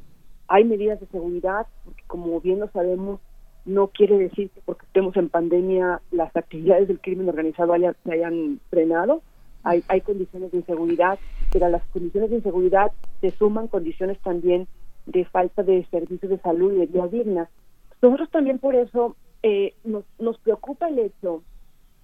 hay 0.48 0.64
medidas 0.64 1.00
de 1.00 1.06
seguridad, 1.06 1.66
porque 1.84 2.02
como 2.06 2.40
bien 2.40 2.60
lo 2.60 2.68
sabemos, 2.68 3.20
no 3.64 3.88
quiere 3.88 4.18
decir 4.18 4.50
que 4.50 4.60
porque 4.64 4.86
estemos 4.86 5.16
en 5.16 5.28
pandemia 5.28 6.00
las 6.10 6.34
actividades 6.36 6.88
del 6.88 7.00
crimen 7.00 7.28
organizado 7.28 7.74
se 8.04 8.12
hayan 8.12 8.60
frenado. 8.70 9.22
Hay, 9.64 9.84
hay 9.88 10.00
condiciones 10.00 10.50
de 10.50 10.58
inseguridad, 10.58 11.18
pero 11.52 11.66
a 11.66 11.70
las 11.70 11.82
condiciones 11.88 12.30
de 12.30 12.36
inseguridad 12.36 12.90
se 13.20 13.30
suman 13.30 13.68
condiciones 13.68 14.18
también 14.18 14.66
de 15.06 15.24
falta 15.24 15.62
de 15.62 15.84
servicios 15.90 16.30
de 16.30 16.38
salud 16.38 16.72
y 16.72 16.78
de 16.78 16.86
vida 16.86 17.06
digna. 17.06 17.48
Nosotros 18.00 18.30
también 18.30 18.58
por 18.58 18.74
eso 18.74 19.16
eh, 19.42 19.74
nos, 19.84 20.04
nos 20.18 20.38
preocupa 20.38 20.88
el 20.88 20.98
hecho 20.98 21.42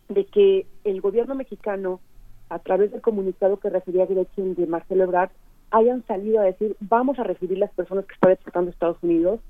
de 0.09 0.25
que 0.27 0.67
el 0.85 1.01
gobierno 1.01 1.35
mexicano, 1.35 2.01
a 2.49 2.59
través 2.59 2.91
del 2.93 3.01
comunicado 3.01 3.59
que 3.59 3.71
refería 3.71 4.07
dirección 4.07 4.55
de 4.55 4.67
Marcelo 4.67 5.05
Ebrard, 5.05 5.31
hayan 5.71 6.05
salido 6.07 6.41
a 6.41 6.45
decir 6.45 6.77
vamos 6.81 7.19
a 7.19 7.25
recibir 7.25 7.59
las 7.59 7.71
personas 7.73 8.07
que 8.07 8.15
está 8.15 8.29
deportando 8.29 8.71
a 8.71 8.73
Estados 8.73 9.03
Unidos, 9.03 9.41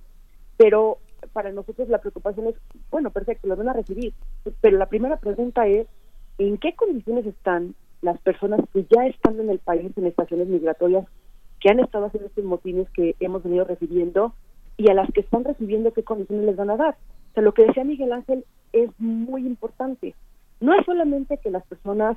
pero 0.57 0.99
para 1.33 1.53
nosotros 1.53 1.89
la 1.89 1.99
preocupación 1.99 2.49
es, 2.49 2.55
bueno, 2.91 3.11
perfecto, 3.11 3.47
las 3.49 3.59
van 3.59 3.69
a 3.69 3.73
recibir, 3.73 4.13
pero 4.61 4.77
la 4.77 4.87
primera 4.87 5.17
pregunta 5.17 5.67
es, 5.67 5.87
¿en 6.39 6.59
qué 6.59 6.75
condiciones 6.75 7.27
están 7.27 7.75
las 8.03 8.21
personas 8.21 8.61
que 8.73 8.87
ya 8.91 9.07
están 9.07 9.41
en 9.41 9.51
el 9.51 9.59
país 9.59 9.93
en 9.97 10.07
estaciones 10.07 10.49
migratorias, 10.49 11.07
que 11.61 11.71
han 11.71 11.81
estado 11.81 12.07
haciendo 12.07 12.29
estos 12.29 12.45
motines 12.45 12.89
que 12.91 13.17
hemos 13.21 13.43
venido 13.43 13.65
recibiendo 13.65 14.35
y 14.77 14.91
a 14.91 14.95
las 14.95 15.11
que 15.13 15.21
están 15.21 15.45
recibiendo 15.45 15.93
qué 15.93 16.05
condiciones 16.05 16.47
les 16.47 16.57
van 16.57 16.71
a 16.71 16.77
dar? 16.77 16.97
O 17.31 17.35
sea, 17.35 17.43
lo 17.43 17.53
que 17.53 17.67
decía 17.67 17.85
Miguel 17.85 18.13
Ángel 18.13 18.45
es 18.73 18.91
muy 18.99 19.47
importante. 19.47 20.15
No 20.61 20.75
es 20.79 20.85
solamente 20.85 21.39
que 21.39 21.51
las 21.51 21.65
personas 21.67 22.17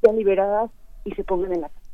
sean 0.00 0.16
liberadas 0.16 0.70
y 1.04 1.12
se 1.12 1.24
pongan 1.24 1.52
en 1.52 1.62
la 1.62 1.68
casa, 1.68 1.90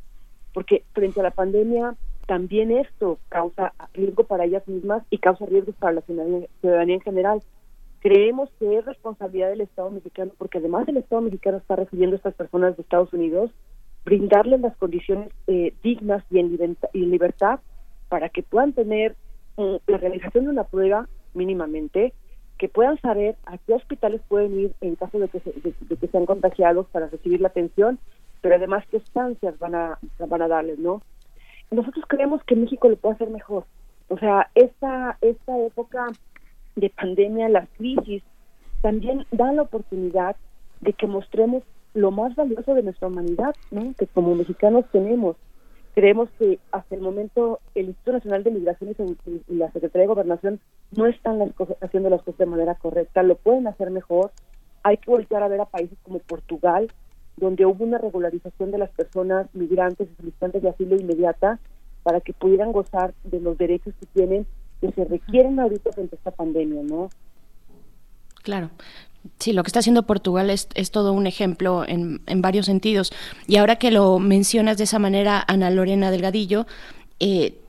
porque 0.53 0.83
frente 0.93 1.19
a 1.19 1.23
la 1.23 1.31
pandemia 1.31 1.95
también 2.27 2.71
esto 2.71 3.19
causa 3.29 3.73
riesgo 3.93 4.25
para 4.25 4.43
ellas 4.43 4.67
mismas 4.67 5.01
y 5.09 5.17
causa 5.17 5.45
riesgos 5.45 5.75
para 5.75 5.93
la 5.93 6.01
ciudadanía, 6.01 6.95
en 6.95 7.01
general. 7.01 7.41
Creemos 7.99 8.49
que 8.59 8.77
es 8.77 8.85
responsabilidad 8.85 9.49
del 9.49 9.61
Estado 9.61 9.89
mexicano, 9.89 10.33
porque 10.37 10.59
además 10.59 10.87
el 10.87 10.97
Estado 10.97 11.21
mexicano 11.21 11.57
está 11.57 11.77
recibiendo 11.77 12.15
a 12.15 12.17
estas 12.17 12.35
personas 12.35 12.75
de 12.75 12.83
Estados 12.83 13.11
Unidos, 13.13 13.49
brindarles 14.03 14.59
las 14.59 14.75
condiciones 14.75 15.29
eh, 15.47 15.73
dignas 15.81 16.23
y 16.29 16.39
en, 16.39 16.77
libertad, 16.93 17.61
para 18.09 18.29
que 18.29 18.43
puedan 18.43 18.73
tener 18.73 19.15
eh, 19.57 19.79
la 19.87 19.97
realización 19.97 20.45
de 20.45 20.49
una 20.49 20.65
prueba 20.65 21.07
mínimamente, 21.33 22.13
que 22.57 22.69
puedan 22.69 22.99
saber 23.01 23.35
a 23.45 23.57
qué 23.57 23.73
hospitales 23.73 24.21
pueden 24.27 24.59
ir 24.59 24.73
en 24.81 24.95
caso 24.95 25.19
de 25.19 25.27
que, 25.29 25.39
de 25.39 25.95
que 25.95 26.07
sean 26.07 26.25
contagiados 26.25 26.87
para 26.87 27.07
recibir 27.07 27.41
la 27.41 27.49
atención, 27.49 27.99
pero 28.41 28.55
además 28.55 28.85
qué 28.89 28.97
estancias 28.97 29.57
van 29.59 29.75
a, 29.75 29.99
van 30.19 30.41
a 30.41 30.47
darles, 30.47 30.79
¿no? 30.79 31.01
nosotros 31.71 32.05
creemos 32.07 32.43
que 32.43 32.55
México 32.55 32.87
lo 32.87 32.95
puede 32.95 33.15
hacer 33.15 33.29
mejor. 33.29 33.65
O 34.09 34.17
sea, 34.17 34.49
esta, 34.55 35.17
esta 35.21 35.57
época 35.59 36.07
de 36.75 36.89
pandemia, 36.89 37.49
las 37.49 37.67
crisis, 37.77 38.23
también 38.81 39.25
dan 39.31 39.57
la 39.57 39.63
oportunidad 39.63 40.35
de 40.81 40.93
que 40.93 41.07
mostremos 41.07 41.63
lo 41.93 42.11
más 42.11 42.35
valioso 42.35 42.73
de 42.73 42.83
nuestra 42.83 43.07
humanidad, 43.07 43.55
¿no? 43.71 43.93
que 43.97 44.07
como 44.07 44.35
mexicanos 44.35 44.85
tenemos. 44.91 45.35
Creemos 45.97 46.29
que 46.37 46.59
hasta 46.71 46.93
el 46.93 47.01
momento 47.01 47.59
el 47.73 47.87
Instituto 47.87 48.11
Nacional 48.11 48.43
de 48.43 48.51
Migraciones 48.51 48.97
y 49.47 49.55
la 49.55 49.71
Secretaría 49.71 50.03
de 50.03 50.13
Gobernación 50.13 50.59
no 50.95 51.07
están 51.07 51.39
las 51.39 51.51
cosas, 51.53 51.75
haciendo 51.81 52.11
las 52.11 52.21
cosas 52.21 52.37
de 52.37 52.45
manera 52.45 52.75
correcta, 52.75 53.23
lo 53.23 53.35
pueden 53.35 53.65
hacer 53.65 53.89
mejor. 53.89 54.31
Hay 54.83 54.97
que 54.97 55.09
voltear 55.09 55.41
a 55.41 55.47
ver 55.47 55.59
a 55.59 55.65
países 55.65 55.97
como 56.03 56.19
Portugal, 56.19 56.91
donde 57.35 57.65
hubo 57.65 57.83
una 57.83 57.97
regularización 57.97 58.69
de 58.69 58.77
las 58.77 58.91
personas 58.91 59.47
migrantes 59.55 60.07
y 60.07 60.15
solicitantes 60.17 60.61
de 60.61 60.69
asilo 60.69 60.97
inmediata 60.97 61.57
para 62.03 62.21
que 62.21 62.33
pudieran 62.33 62.73
gozar 62.73 63.15
de 63.23 63.39
los 63.39 63.57
derechos 63.57 63.95
que 63.99 64.05
tienen 64.05 64.45
que 64.79 64.91
se 64.91 65.03
requieren 65.03 65.59
ahorita 65.59 65.93
frente 65.93 66.15
a 66.15 66.19
esta 66.19 66.29
pandemia, 66.29 66.83
¿no? 66.83 67.09
Claro. 68.43 68.69
Sí, 69.39 69.53
lo 69.53 69.63
que 69.63 69.67
está 69.67 69.79
haciendo 69.79 70.03
Portugal 70.03 70.49
es, 70.49 70.67
es 70.73 70.91
todo 70.91 71.13
un 71.13 71.27
ejemplo 71.27 71.83
en, 71.87 72.21
varios 72.41 72.65
sentidos. 72.65 73.11
Y 73.47 73.57
ahora 73.57 73.75
que 73.75 73.91
lo 73.91 74.19
mencionas 74.19 74.77
de 74.77 74.85
esa 74.85 74.99
manera, 74.99 75.43
Ana 75.47 75.69
Lorena 75.69 76.11
Delgadillo, 76.11 76.65
eh, 77.19 77.59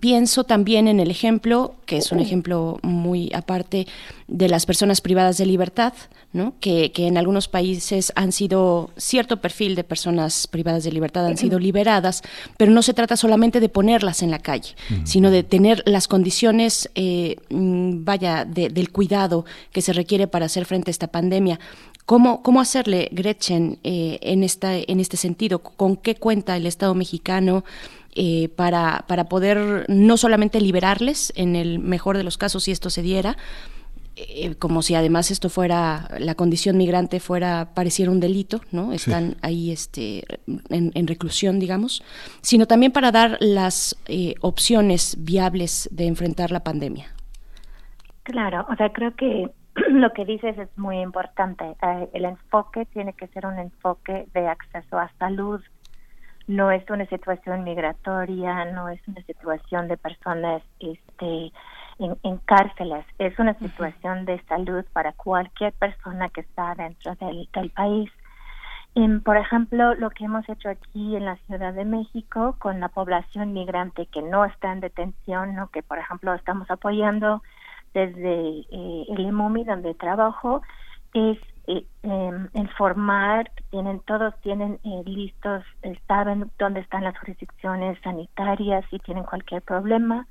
pienso 0.00 0.44
también 0.44 0.88
en 0.88 1.00
el 1.00 1.10
ejemplo, 1.10 1.74
que 1.86 1.98
es 1.98 2.12
un 2.12 2.20
ejemplo 2.20 2.78
muy 2.82 3.30
aparte 3.34 3.86
de 4.28 4.48
las 4.48 4.66
personas 4.66 5.00
privadas 5.00 5.38
de 5.38 5.46
libertad, 5.46 5.92
¿no? 6.32 6.54
que, 6.60 6.90
en 6.96 7.18
algunos 7.18 7.48
países 7.48 8.12
han 8.16 8.32
sido 8.32 8.90
cierto 8.96 9.40
perfil 9.40 9.74
de 9.74 9.84
personas 9.84 10.46
privadas 10.46 10.84
de 10.84 10.92
libertad, 10.92 11.26
han 11.26 11.36
sido 11.36 11.58
liberadas, 11.58 12.22
pero 12.56 12.72
no 12.72 12.82
se 12.82 12.94
trata 12.94 13.16
solamente 13.16 13.60
de 13.60 13.68
ponerlas 13.68 14.22
en 14.22 14.30
la 14.30 14.38
calle, 14.38 14.74
sino 15.04 15.30
de 15.30 15.42
tener 15.42 15.82
las 15.86 16.08
condiciones, 16.08 16.90
eh, 16.94 17.36
mm, 17.50 18.04
vaya, 18.04 18.44
del 18.44 18.90
cuidado 18.90 19.44
que 19.72 19.82
se 19.82 19.92
requiere 19.92 20.26
para 20.26 20.46
hacer 20.46 20.64
frente 20.64 20.90
a 20.90 20.92
esta 20.92 21.08
pandemia. 21.08 21.60
¿Cómo, 22.06 22.42
cómo 22.42 22.60
hacerle, 22.60 23.08
Gretchen, 23.12 23.78
eh, 23.84 24.18
en, 24.22 24.42
esta, 24.42 24.76
en 24.76 24.98
este 24.98 25.16
sentido? 25.16 25.60
¿Con 25.60 25.96
qué 25.96 26.16
cuenta 26.16 26.56
el 26.56 26.66
Estado 26.66 26.94
mexicano? 26.94 27.64
Eh, 28.14 28.50
para, 28.56 29.04
para 29.08 29.24
poder 29.24 29.86
no 29.88 30.18
solamente 30.18 30.60
liberarles, 30.60 31.32
en 31.34 31.56
el 31.56 31.78
mejor 31.78 32.18
de 32.18 32.24
los 32.24 32.36
casos, 32.36 32.64
si 32.64 32.70
esto 32.70 32.90
se 32.90 33.00
diera, 33.00 33.38
eh, 34.16 34.54
como 34.56 34.82
si 34.82 34.94
además 34.94 35.30
esto 35.30 35.48
fuera 35.48 36.08
la 36.18 36.34
condición 36.34 36.76
migrante 36.76 37.18
fuera 37.18 37.70
pareciera 37.74 38.10
un 38.10 38.20
delito 38.20 38.60
no 38.70 38.92
están 38.92 39.36
ahí 39.40 39.72
este 39.72 40.24
en, 40.68 41.06
reclusión 41.06 41.58
digamos 41.58 42.04
sino 42.42 42.66
también 42.66 42.92
para 42.92 43.10
dar 43.10 43.38
las 43.40 43.98
eh, 44.08 44.34
opciones 44.42 45.16
viables 45.18 45.88
de 45.90 46.08
enfrentar 46.08 46.50
la 46.50 46.60
pandemia. 46.60 47.06
Claro 48.24 48.66
o 48.70 48.76
sea 48.76 48.92
creo 48.92 49.16
que 49.16 49.50
lo 49.88 50.12
que 50.12 50.26
dices 50.26 50.58
es 50.58 50.68
muy 50.76 51.00
importante. 51.00 51.64
El 52.12 52.26
enfoque 52.26 52.84
tiene 52.92 53.14
que 53.14 53.28
ser 53.28 53.46
un 53.46 53.58
enfoque 53.58 54.26
de 54.34 54.46
acceso 54.46 54.98
a 54.98 55.10
salud 55.18 55.62
no 56.52 56.70
es 56.70 56.88
una 56.90 57.06
situación 57.06 57.64
migratoria, 57.64 58.66
no 58.66 58.88
es 58.88 59.00
una 59.08 59.22
situación 59.22 59.88
de 59.88 59.96
personas 59.96 60.62
este, 60.80 61.52
en, 61.98 62.36
cárceles, 62.44 63.04
es 63.18 63.38
una 63.38 63.54
situación 63.54 64.24
de 64.24 64.42
salud 64.44 64.84
para 64.92 65.12
cualquier 65.12 65.72
persona 65.72 66.28
que 66.28 66.42
está 66.42 66.74
dentro 66.74 67.14
del, 67.16 67.48
país. 67.70 68.10
por 69.24 69.36
ejemplo, 69.36 69.94
lo 69.94 70.10
que 70.10 70.24
hemos 70.24 70.48
hecho 70.48 70.68
aquí 70.68 71.16
en 71.16 71.24
la 71.24 71.36
Ciudad 71.46 71.72
de 71.72 71.84
México 71.84 72.56
con 72.58 72.80
la 72.80 72.88
población 72.88 73.52
migrante 73.52 74.06
que 74.06 74.22
no 74.22 74.44
está 74.44 74.72
en 74.72 74.80
detención, 74.80 75.54
¿no? 75.54 75.68
que 75.68 75.82
por 75.82 75.98
ejemplo 75.98 76.34
estamos 76.34 76.70
apoyando 76.70 77.42
desde 77.94 78.60
eh, 78.70 79.04
el 79.08 79.26
EMOMI 79.26 79.64
donde 79.64 79.94
trabajo, 79.94 80.62
es 81.14 81.38
eh, 81.66 81.84
em, 82.02 82.48
informar, 82.54 83.50
tienen 83.70 84.00
todos 84.00 84.34
tienen 84.40 84.80
eh, 84.84 85.02
listos, 85.06 85.64
saben 86.08 86.50
dónde 86.58 86.80
están 86.80 87.04
las 87.04 87.16
jurisdicciones 87.18 87.98
sanitarias 88.02 88.84
si 88.90 88.98
tienen 88.98 89.24
cualquier 89.24 89.62
problema. 89.62 90.26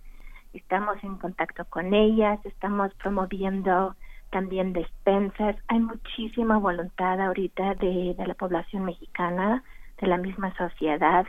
Estamos 0.53 1.01
en 1.03 1.15
contacto 1.17 1.63
con 1.65 1.93
ellas, 1.93 2.39
estamos 2.45 2.93
promoviendo 2.95 3.95
también 4.31 4.73
despensas. 4.73 5.55
Hay 5.67 5.79
muchísima 5.79 6.57
voluntad 6.57 7.19
ahorita 7.21 7.75
de, 7.75 8.15
de 8.17 8.27
la 8.27 8.33
población 8.33 8.83
mexicana, 8.83 9.63
de 9.99 10.07
la 10.07 10.17
misma 10.17 10.53
sociedad. 10.55 11.25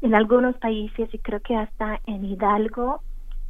En 0.00 0.14
algunos 0.14 0.56
países, 0.56 1.12
y 1.12 1.18
creo 1.18 1.40
que 1.40 1.56
hasta 1.56 2.00
en 2.06 2.24
Hidalgo, 2.24 3.02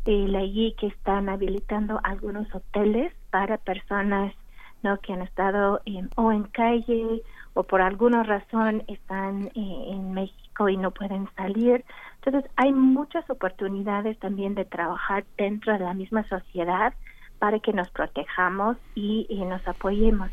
eh, 0.04 0.26
leí 0.28 0.74
que 0.74 0.88
están 0.88 1.28
habilitando 1.28 2.00
algunos 2.02 2.52
hoteles 2.52 3.12
para 3.30 3.56
personas 3.58 4.34
¿no? 4.82 4.98
que 4.98 5.12
han 5.12 5.22
estado 5.22 5.80
o 6.16 6.32
en 6.32 6.44
calle 6.44 7.22
o 7.54 7.62
por 7.64 7.82
alguna 7.82 8.22
razón 8.22 8.82
están 8.88 9.46
eh, 9.54 9.84
en 9.88 10.12
México 10.12 10.68
y 10.68 10.76
no 10.76 10.90
pueden 10.90 11.28
salir. 11.36 11.84
Entonces 12.24 12.50
hay 12.56 12.72
muchas 12.72 13.28
oportunidades 13.28 14.18
también 14.18 14.54
de 14.54 14.64
trabajar 14.64 15.24
dentro 15.36 15.72
de 15.72 15.80
la 15.80 15.94
misma 15.94 16.26
sociedad 16.28 16.94
para 17.38 17.58
que 17.58 17.72
nos 17.72 17.90
protejamos 17.90 18.76
y, 18.94 19.26
nos 19.46 19.66
apoyemos. 19.66 20.30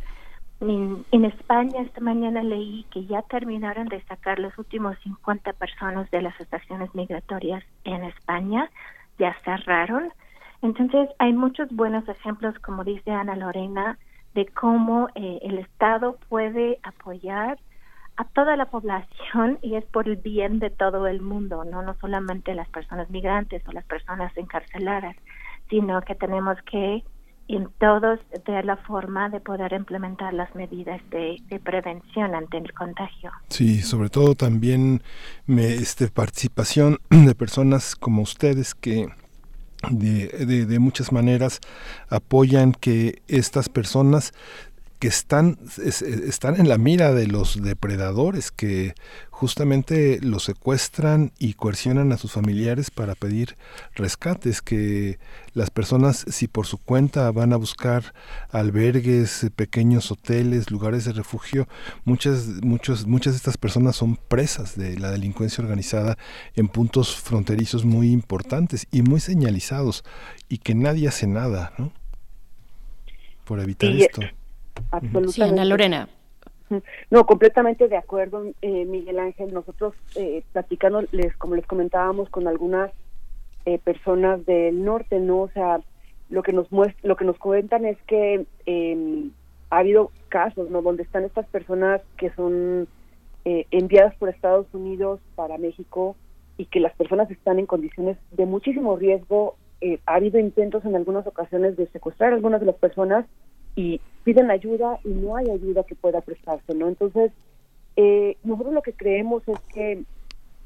En, 0.62 1.04
en, 1.12 1.26
España 1.26 1.82
esta 1.82 2.02
mañana 2.02 2.44
leí 2.44 2.86
que 2.92 3.06
ya 3.06 3.22
terminaron 3.24 3.88
de 3.88 4.02
sacar 4.04 4.40
los 4.40 4.56
últimos 4.58 4.98
50 5.04 5.54
personas 5.54 6.12
de 6.12 6.22
las 6.22 6.40
estaciones 6.40 6.94
migratorias 6.94 7.64
en 7.86 8.04
España, 8.04 8.70
ya 9.18 9.36
cerraron. 9.44 10.12
Entonces 10.62 11.10
hay 11.18 11.34
muchos 11.34 11.70
buenos 11.72 12.08
ejemplos, 12.08 12.58
como 12.60 12.84
dice 12.84 13.12
Ana 13.12 13.36
Lorena, 13.36 13.98
de 14.34 14.46
cómo 14.48 15.10
eh, 15.16 15.40
el 15.44 15.60
Estado 15.60 16.18
puede 16.30 16.80
apoyar 16.84 17.58
a 18.18 18.26
toda 18.26 18.58
la 18.58 18.66
población 18.66 19.60
y 19.62 19.76
es 19.76 19.86
por 19.86 20.08
el 20.10 20.18
bien 20.18 20.60
de 20.60 20.70
todo 20.70 21.08
el 21.08 21.22
mundo, 21.22 21.64
no 21.64 21.82
no 21.82 21.96
solamente 22.02 22.54
las 22.54 22.68
personas 22.70 23.10
migrantes 23.10 23.64
o 23.68 23.72
las 23.72 23.86
personas 23.86 24.36
encarceladas, 24.36 25.16
sino 25.70 26.02
que 26.02 26.16
tenemos 26.16 26.58
que 26.70 27.04
en 27.50 27.68
todos 27.80 28.20
de 28.46 28.64
la 28.64 28.78
forma 28.78 29.28
de 29.30 29.40
poder 29.40 29.74
implementar 29.74 30.34
las 30.34 30.54
medidas 30.54 31.02
de, 31.10 31.42
prevención 31.64 32.36
ante 32.36 32.58
el 32.58 32.72
contagio. 32.74 33.32
Sí, 33.50 33.82
sobre 33.82 34.10
todo 34.10 34.36
también 34.36 35.02
me, 35.48 35.74
este, 35.74 36.10
participación 36.10 37.00
de 37.10 37.34
personas 37.34 37.96
como 37.96 38.22
ustedes 38.22 38.76
que 38.76 39.08
de, 39.90 40.28
de, 40.28 40.66
de, 40.66 40.80
muchas 40.80 41.12
maneras 41.12 41.62
apoyan 42.10 42.74
que 42.74 43.22
estas 43.28 43.70
personas 43.70 44.34
que 45.00 45.08
están, 45.08 45.58
están 45.78 46.60
en 46.60 46.68
la 46.68 46.78
mira 46.78 47.14
de 47.14 47.26
los 47.26 47.62
depredadores 47.62 48.52
que 48.52 48.96
justamente 49.30 50.20
los 50.22 50.44
secuestran 50.44 51.32
y 51.40 51.54
coercionan 51.54 52.12
a 52.12 52.18
sus 52.18 52.34
familiares 52.34 52.92
para 52.92 53.16
pedir 53.16 53.56
rescates, 53.96 54.62
que 54.62 55.18
las 55.54 55.70
personas 55.70 56.26
si 56.28 56.50
por 56.50 56.66
su 56.66 56.78
cuenta 56.78 57.32
van 57.32 57.54
a 57.54 57.56
buscar 57.56 58.14
albergues, 58.52 59.48
pequeños 59.56 60.12
hoteles, 60.12 60.70
lugares 60.70 61.06
de 61.06 61.14
refugio, 61.14 61.70
muchas, 62.04 62.48
muchos, 62.62 63.08
muchas 63.08 63.34
de 63.34 63.38
estas 63.38 63.58
personas 63.58 63.96
son 63.96 64.18
presas 64.18 64.76
de 64.76 65.00
la 65.00 65.12
delincuencia 65.12 65.64
organizada 65.64 66.18
en 66.56 66.68
puntos 66.68 67.16
fronterizos 67.16 67.86
muy 67.86 68.12
importantes 68.12 68.86
y 68.92 69.02
muy 69.02 69.22
señalizados 69.22 70.04
y 70.50 70.58
que 70.58 70.76
nadie 70.76 71.08
hace 71.08 71.26
nada, 71.26 71.72
¿no? 71.78 71.94
Por 73.46 73.62
evitar 73.62 73.92
esto. 73.92 74.22
Absolutamente. 74.92 75.66
Lorena. 75.66 76.10
No, 77.10 77.26
completamente 77.26 77.88
de 77.88 77.98
acuerdo, 77.98 78.46
eh, 78.62 78.86
Miguel 78.86 79.20
Ángel. 79.20 79.54
Nosotros 79.54 79.94
eh, 80.16 80.44
platicando, 80.52 81.04
les, 81.12 81.36
como 81.38 81.56
les 81.56 81.66
comentábamos, 81.66 82.30
con 82.30 82.48
algunas 82.48 82.92
eh, 83.66 83.80
personas 83.80 84.46
del 84.46 84.84
norte, 84.84 85.20
¿no? 85.20 85.42
O 85.42 85.50
sea, 85.50 85.82
lo 86.30 86.44
que 86.44 86.54
nos 86.54 86.68
lo 87.02 87.16
que 87.16 87.26
nos 87.26 87.38
cuentan 87.38 87.86
es 87.86 87.98
que 88.04 88.46
em, 88.66 89.32
ha 89.72 89.80
habido 89.80 90.12
casos, 90.30 90.70
¿no? 90.70 90.82
Donde 90.82 91.04
están 91.04 91.24
estas 91.24 91.48
personas 91.48 92.02
que 92.18 92.30
son 92.32 92.88
eh, 93.46 93.66
enviadas 93.72 94.16
por 94.16 94.30
Estados 94.30 94.68
Unidos 94.74 95.20
para 95.36 95.58
México 95.58 96.16
y 96.58 96.66
que 96.66 96.80
las 96.80 96.94
personas 96.96 97.32
están 97.32 97.58
en 97.58 97.66
condiciones 97.66 98.18
de 98.32 98.46
muchísimo 98.46 98.96
riesgo. 98.96 99.56
ha 100.06 100.16
habido 100.16 100.40
intentos 100.40 100.84
en 100.84 100.96
algunas 100.96 101.26
ocasiones 101.26 101.78
de 101.78 101.88
secuestrar 101.88 102.32
a 102.34 102.36
algunas 102.36 102.60
de 102.60 102.68
las 102.68 102.76
personas 102.76 103.26
y 103.80 104.02
piden 104.26 104.52
ayuda 104.52 105.00
y 105.06 105.10
no 105.10 105.38
hay 105.38 105.50
ayuda 105.50 105.84
que 105.84 105.96
pueda 105.96 106.20
prestarse, 106.20 106.76
¿no? 106.76 106.90
Entonces, 106.90 107.32
eh, 107.96 108.36
nosotros 108.44 108.74
lo 108.74 108.82
que 108.82 108.92
creemos 108.92 109.42
es 109.48 109.58
que 109.74 110.04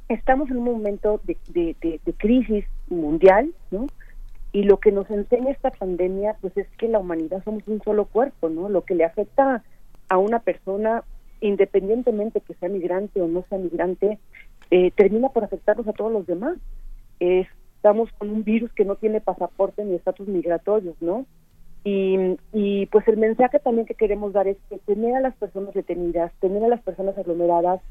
estamos 0.09 0.49
en 0.49 0.57
un 0.57 0.63
momento 0.63 1.21
de, 1.23 1.37
de, 1.53 2.13
crisis 2.17 2.65
mundial, 2.87 3.53
¿no? 3.69 3.85
Y 4.51 4.63
lo 4.63 4.79
que 4.79 4.91
nos 4.91 5.09
enseña 5.11 5.51
esta 5.51 5.69
pandemia, 5.69 6.37
pues 6.41 6.57
es 6.57 6.67
que 6.77 6.87
la 6.87 6.99
humanidad 6.99 7.43
somos 7.43 7.61
un 7.67 7.81
solo 7.83 8.05
cuerpo, 8.05 8.49
¿no? 8.49 8.67
Lo 8.67 8.83
que 8.83 8.95
le 8.95 9.05
afecta 9.05 9.63
a 10.09 10.17
una 10.17 10.39
persona, 10.39 11.03
independientemente 11.39 12.41
que 12.41 12.55
sea 12.55 12.69
migrante 12.69 13.21
o 13.21 13.27
no 13.27 13.45
sea 13.47 13.59
migrante, 13.59 14.17
eh, 14.71 14.89
termina 14.91 15.29
por 15.29 15.43
afectarnos 15.43 15.87
a 15.87 15.93
todos 15.93 16.11
los 16.11 16.25
demás. 16.25 16.57
estamos 17.19 18.11
con 18.17 18.29
un 18.31 18.43
virus 18.43 18.71
que 18.73 18.85
no 18.85 18.95
tiene 18.95 19.21
pasaporte 19.21 19.85
ni 19.85 19.93
estatus 19.93 20.27
migratorios, 20.27 20.95
¿no? 20.99 21.27
Y, 21.83 22.37
y 22.53 22.85
pues 22.87 23.07
el 23.07 23.17
mensaje 23.17 23.59
también 23.59 23.85
que 23.85 23.95
queremos 23.95 24.31
dar 24.31 24.47
es 24.47 24.57
que 24.69 24.77
tener 24.79 25.15
a 25.15 25.21
las 25.21 25.35
personas 25.35 25.73
detenidas, 25.73 26.31
tener 26.39 26.63
a 26.63 26.69
las 26.69 26.81
personas 26.81 27.17
aglomeradas, 27.17 27.81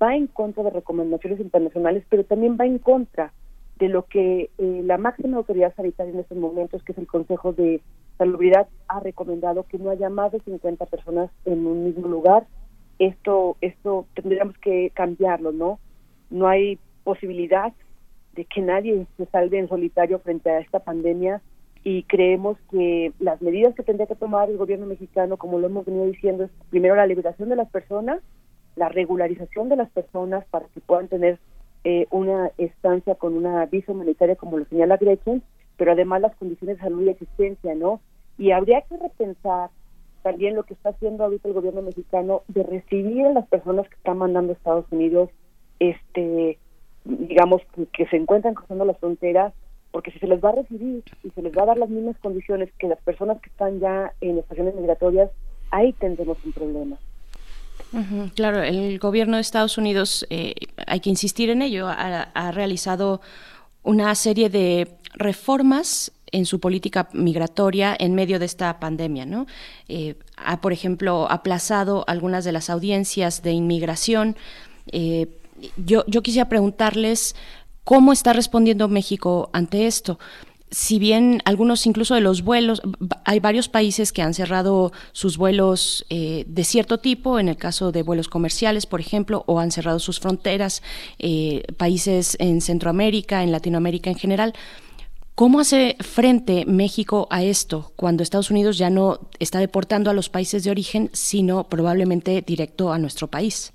va 0.00 0.14
en 0.14 0.28
contra 0.28 0.62
de 0.62 0.70
recomendaciones 0.70 1.40
internacionales, 1.40 2.04
pero 2.08 2.24
también 2.24 2.56
va 2.60 2.66
en 2.66 2.78
contra 2.78 3.32
de 3.80 3.88
lo 3.88 4.04
que 4.04 4.50
eh, 4.58 4.82
la 4.84 4.98
máxima 4.98 5.38
autoridad 5.38 5.74
sanitaria 5.74 6.12
en 6.12 6.20
estos 6.20 6.38
momentos, 6.38 6.82
que 6.84 6.92
es 6.92 6.98
el 6.98 7.06
Consejo 7.06 7.52
de 7.52 7.80
Salubridad, 8.18 8.68
ha 8.88 9.00
recomendado 9.00 9.64
que 9.64 9.78
no 9.78 9.90
haya 9.90 10.10
más 10.10 10.32
de 10.32 10.40
50 10.40 10.84
personas 10.86 11.30
en 11.46 11.66
un 11.66 11.84
mismo 11.84 12.06
lugar. 12.06 12.46
Esto, 12.98 13.56
esto 13.62 14.06
tendríamos 14.14 14.58
que 14.58 14.90
cambiarlo, 14.94 15.52
¿no? 15.52 15.80
No 16.28 16.46
hay 16.46 16.78
posibilidad 17.02 17.72
de 18.34 18.44
que 18.44 18.60
nadie 18.60 19.06
se 19.16 19.26
salve 19.26 19.58
en 19.58 19.68
solitario 19.68 20.18
frente 20.18 20.50
a 20.50 20.60
esta 20.60 20.80
pandemia 20.80 21.40
y 21.82 22.02
creemos 22.04 22.58
que 22.70 23.12
las 23.18 23.40
medidas 23.40 23.74
que 23.74 23.82
tendría 23.82 24.06
que 24.06 24.14
tomar 24.14 24.50
el 24.50 24.58
gobierno 24.58 24.86
mexicano, 24.86 25.36
como 25.36 25.58
lo 25.58 25.66
hemos 25.66 25.86
venido 25.86 26.06
diciendo, 26.06 26.44
es 26.44 26.50
primero 26.68 26.94
la 26.94 27.06
liberación 27.06 27.48
de 27.48 27.56
las 27.56 27.70
personas, 27.70 28.20
la 28.76 28.88
regularización 28.88 29.68
de 29.68 29.76
las 29.76 29.90
personas 29.90 30.44
para 30.50 30.66
que 30.66 30.80
puedan 30.80 31.08
tener 31.08 31.38
eh, 31.84 32.06
una 32.10 32.50
estancia 32.58 33.14
con 33.14 33.34
una 33.34 33.64
visa 33.66 33.92
humanitaria, 33.92 34.36
como 34.36 34.58
lo 34.58 34.66
señala 34.66 34.98
Gretchen, 34.98 35.42
pero 35.78 35.92
además 35.92 36.20
las 36.20 36.36
condiciones 36.36 36.76
de 36.76 36.82
salud 36.82 37.02
y 37.02 37.08
existencia, 37.08 37.74
¿no? 37.74 38.00
Y 38.36 38.50
habría 38.50 38.82
que 38.82 38.98
repensar 38.98 39.70
también 40.22 40.54
lo 40.54 40.64
que 40.64 40.74
está 40.74 40.90
haciendo 40.90 41.24
ahorita 41.24 41.48
el 41.48 41.54
gobierno 41.54 41.80
mexicano 41.80 42.42
de 42.48 42.62
recibir 42.62 43.24
a 43.24 43.32
las 43.32 43.48
personas 43.48 43.88
que 43.88 43.94
están 43.94 44.18
mandando 44.18 44.52
a 44.52 44.56
Estados 44.56 44.84
Unidos, 44.90 45.30
este, 45.78 46.58
digamos, 47.04 47.62
que 47.94 48.06
se 48.06 48.16
encuentran 48.16 48.52
cruzando 48.52 48.84
las 48.84 48.98
fronteras 48.98 49.54
porque 49.92 50.10
si 50.12 50.18
se 50.18 50.26
les 50.26 50.42
va 50.42 50.50
a 50.50 50.52
recibir 50.52 51.02
y 51.24 51.30
se 51.30 51.42
les 51.42 51.52
va 51.56 51.62
a 51.62 51.66
dar 51.66 51.78
las 51.78 51.88
mismas 51.88 52.16
condiciones 52.18 52.70
que 52.78 52.88
las 52.88 53.00
personas 53.00 53.40
que 53.40 53.50
están 53.50 53.80
ya 53.80 54.12
en 54.20 54.38
estaciones 54.38 54.74
migratorias, 54.74 55.30
ahí 55.70 55.92
tendremos 55.94 56.38
un 56.44 56.52
problema. 56.52 56.96
claro, 58.34 58.62
el 58.62 58.98
gobierno 58.98 59.36
de 59.36 59.40
Estados 59.40 59.78
Unidos, 59.78 60.26
eh, 60.30 60.54
hay 60.86 61.00
que 61.00 61.10
insistir 61.10 61.50
en 61.50 61.62
ello, 61.62 61.88
ha, 61.88 62.52
realizado 62.52 63.20
una 63.82 64.14
serie 64.14 64.48
de 64.48 64.88
reformas 65.14 66.12
en 66.32 66.46
su 66.46 66.60
política 66.60 67.08
migratoria 67.12 67.96
en 67.98 68.14
medio 68.14 68.38
de 68.38 68.44
esta 68.44 68.78
pandemia, 68.78 69.26
¿no? 69.26 69.46
Eh, 69.88 70.14
ha, 70.36 70.60
por 70.60 70.72
ejemplo, 70.72 71.28
aplazado 71.28 72.04
algunas 72.06 72.44
de 72.44 72.52
las 72.52 72.70
audiencias 72.70 73.42
de 73.42 73.50
inmigración. 73.50 74.36
Eh, 74.92 75.26
yo, 75.76 76.04
yo 76.06 76.22
quisiera 76.22 76.48
preguntarles 76.48 77.34
¿Cómo 77.90 78.12
está 78.12 78.32
respondiendo 78.32 78.86
México 78.86 79.50
ante 79.52 79.88
esto? 79.88 80.20
si 80.70 81.00
bien 81.00 81.42
algunos 81.44 81.84
incluso 81.86 82.14
de 82.14 82.20
los 82.20 82.42
vuelos, 82.42 82.80
hay 83.24 83.40
varios 83.40 83.68
países 83.68 84.12
que 84.12 84.22
han 84.22 84.34
cerrado 84.34 84.92
sus 85.10 85.36
vuelos 85.36 86.06
eh, 86.08 86.44
de 86.46 86.62
cierto 86.62 86.98
tipo, 86.98 87.40
en 87.40 87.48
el 87.48 87.56
caso 87.56 87.90
de 87.90 88.04
vuelos 88.04 88.28
comerciales, 88.28 88.86
por 88.86 89.00
ejemplo, 89.00 89.42
o 89.48 89.58
han 89.58 89.72
cerrado 89.72 89.98
sus 89.98 90.20
fronteras, 90.20 90.84
eh, 91.18 91.64
países 91.76 92.36
en 92.38 92.60
Centroamérica, 92.60 93.42
en 93.42 93.50
Latinoamérica 93.50 94.08
en 94.10 94.16
general. 94.16 94.54
¿Cómo 95.34 95.58
hace 95.58 95.96
frente 95.98 96.66
México 96.66 97.26
a 97.28 97.42
esto 97.42 97.90
cuando 97.96 98.22
Estados 98.22 98.52
Unidos 98.52 98.78
ya 98.78 98.90
no 98.90 99.18
está 99.40 99.58
deportando 99.58 100.10
a 100.10 100.14
los 100.14 100.28
países 100.28 100.62
de 100.62 100.70
origen, 100.70 101.10
sino 101.12 101.64
probablemente 101.64 102.40
directo 102.46 102.92
a 102.92 102.98
nuestro 102.98 103.26
país? 103.26 103.72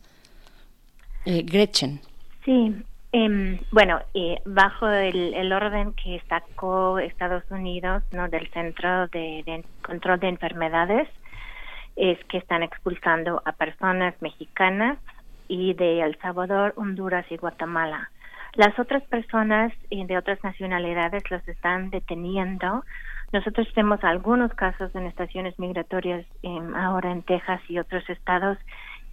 Eh, 1.25 1.43
Gretchen. 1.45 1.99
Sí, 2.45 2.73
Em, 3.17 3.59
bueno, 3.71 4.01
bajo 4.43 4.89
el, 4.89 5.53
orden 5.53 5.93
que 5.93 6.21
sacó 6.27 6.99
Estados 6.99 7.49
Unidos, 7.49 8.03
¿no? 8.11 8.27
Del 8.27 8.49
Centro 8.49 9.07
de, 9.07 9.63
Control 9.85 10.19
de 10.19 10.27
Enfermedades, 10.27 11.07
es 11.95 12.21
que 12.25 12.39
están 12.39 12.61
expulsando 12.61 13.41
a 13.45 13.53
personas 13.53 14.21
mexicanas 14.21 14.97
y 15.47 15.75
de 15.75 16.01
El 16.01 16.17
Salvador, 16.17 16.73
Honduras 16.75 17.25
y 17.29 17.37
Guatemala. 17.37 18.09
Las 18.55 18.77
otras 18.77 19.01
personas 19.03 19.71
eh, 19.91 20.05
de 20.05 20.17
otras 20.17 20.43
nacionalidades 20.43 21.23
los 21.31 21.47
están 21.47 21.91
deteniendo. 21.91 22.83
Nosotros 23.31 23.65
tenemos 23.73 24.03
algunos 24.03 24.53
casos 24.55 24.93
en 24.93 25.05
estaciones 25.05 25.57
migratorias 25.57 26.25
em, 26.43 26.75
ahora 26.75 27.13
en 27.13 27.23
Texas 27.23 27.61
y 27.69 27.79
otros 27.79 28.09
estados 28.09 28.57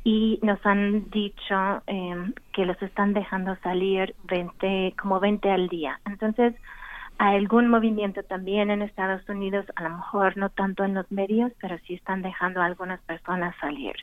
y 0.05 0.41
nos 0.43 0.65
han 0.67 1.11
dicho 1.11 1.83
eh, 1.87 2.33
que 2.53 2.67
los 2.67 2.81
están 2.83 3.13
dejando 3.13 3.57
salir 3.63 4.15
20, 4.25 4.95
como 5.01 5.21
20 5.21 5.51
al 5.51 5.69
día. 5.69 6.01
Entonces, 6.07 6.55
algún 7.19 7.69
movimiento 7.69 8.23
también 8.25 8.71
en 8.71 8.83
Estados 8.83 9.29
Unidos, 9.29 9.65
a 9.77 9.85
lo 9.85 9.91
mejor 9.91 10.37
no 10.37 10.51
tanto 10.51 10.85
en 10.85 10.95
los 10.95 11.11
medios, 11.13 11.53
pero 11.61 11.79
sí 11.87 11.95
están 11.95 12.23
dejando 12.23 12.61
a 12.61 12.67
algunas 12.67 13.01
personas 13.03 13.55
salir 13.61 13.95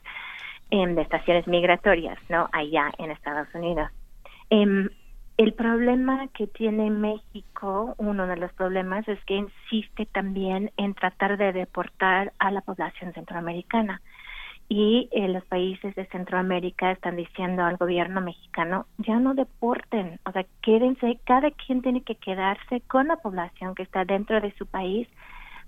em, 0.71 0.95
de 0.95 1.01
estaciones 1.01 1.47
migratorias, 1.47 2.17
¿no? 2.29 2.47
Allá 2.53 2.91
en 2.97 3.11
Estados 3.11 3.47
Unidos. 3.53 3.89
Em, 4.49 4.89
el 5.37 5.53
problema 5.53 6.27
que 6.29 6.47
tiene 6.47 6.89
México, 6.89 7.93
uno 7.97 8.27
de 8.27 8.37
los 8.37 8.53
problemas, 8.53 9.07
es 9.07 9.23
que 9.25 9.35
insiste 9.35 10.05
también 10.05 10.71
en 10.77 10.93
tratar 10.93 11.37
de 11.37 11.51
deportar 11.51 12.31
a 12.39 12.51
la 12.51 12.61
población 12.61 13.13
centroamericana 13.13 14.01
y 14.71 15.09
eh, 15.11 15.27
los 15.27 15.43
países 15.45 15.95
de 15.95 16.05
Centroamérica 16.05 16.91
están 16.91 17.15
diciendo 17.15 17.63
al 17.63 17.77
gobierno 17.77 18.21
mexicano 18.21 18.85
ya 18.99 19.19
no 19.19 19.33
deporten, 19.33 20.19
o 20.25 20.31
sea, 20.31 20.45
quédense, 20.61 21.19
cada 21.25 21.49
quien 21.49 21.81
tiene 21.81 22.03
que 22.03 22.15
quedarse 22.15 22.81
con 22.81 23.07
la 23.07 23.17
población 23.17 23.73
que 23.73 23.81
está 23.81 24.05
dentro 24.05 24.39
de 24.39 24.53
su 24.57 24.67
país 24.67 25.07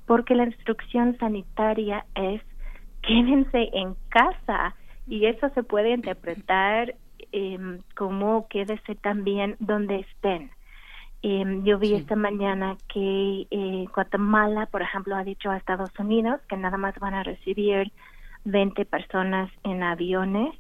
porque 0.06 0.36
la 0.36 0.46
instrucción 0.46 1.18
sanitaria 1.18 2.06
es 2.14 2.42
quédense 3.02 3.70
en 3.74 3.96
casa 4.10 4.76
y 5.08 5.26
eso 5.26 5.50
se 5.50 5.64
puede 5.64 5.92
interpretar 5.94 6.94
eh, 7.32 7.80
como 7.96 8.48
quédese 8.50 8.96
también 8.96 9.56
donde 9.60 10.02
estén. 10.02 10.52
Em, 11.24 11.64
yo 11.64 11.78
vi 11.78 11.94
esta 11.94 12.16
mañana 12.16 12.78
que 12.92 13.48
eh, 13.52 13.86
Guatemala, 13.94 14.66
por 14.68 14.82
ejemplo, 14.82 15.16
ha 15.16 15.24
dicho 15.24 15.50
a 15.52 15.58
Estados 15.58 15.92
Unidos 16.00 16.42
que 16.50 16.58
nada 16.58 16.78
más 16.78 16.98
van 17.00 17.14
a 17.14 17.24
recibir 17.24 17.92
20 18.46 18.86
personas 18.86 19.52
en 19.64 19.84
aviones, 19.84 20.56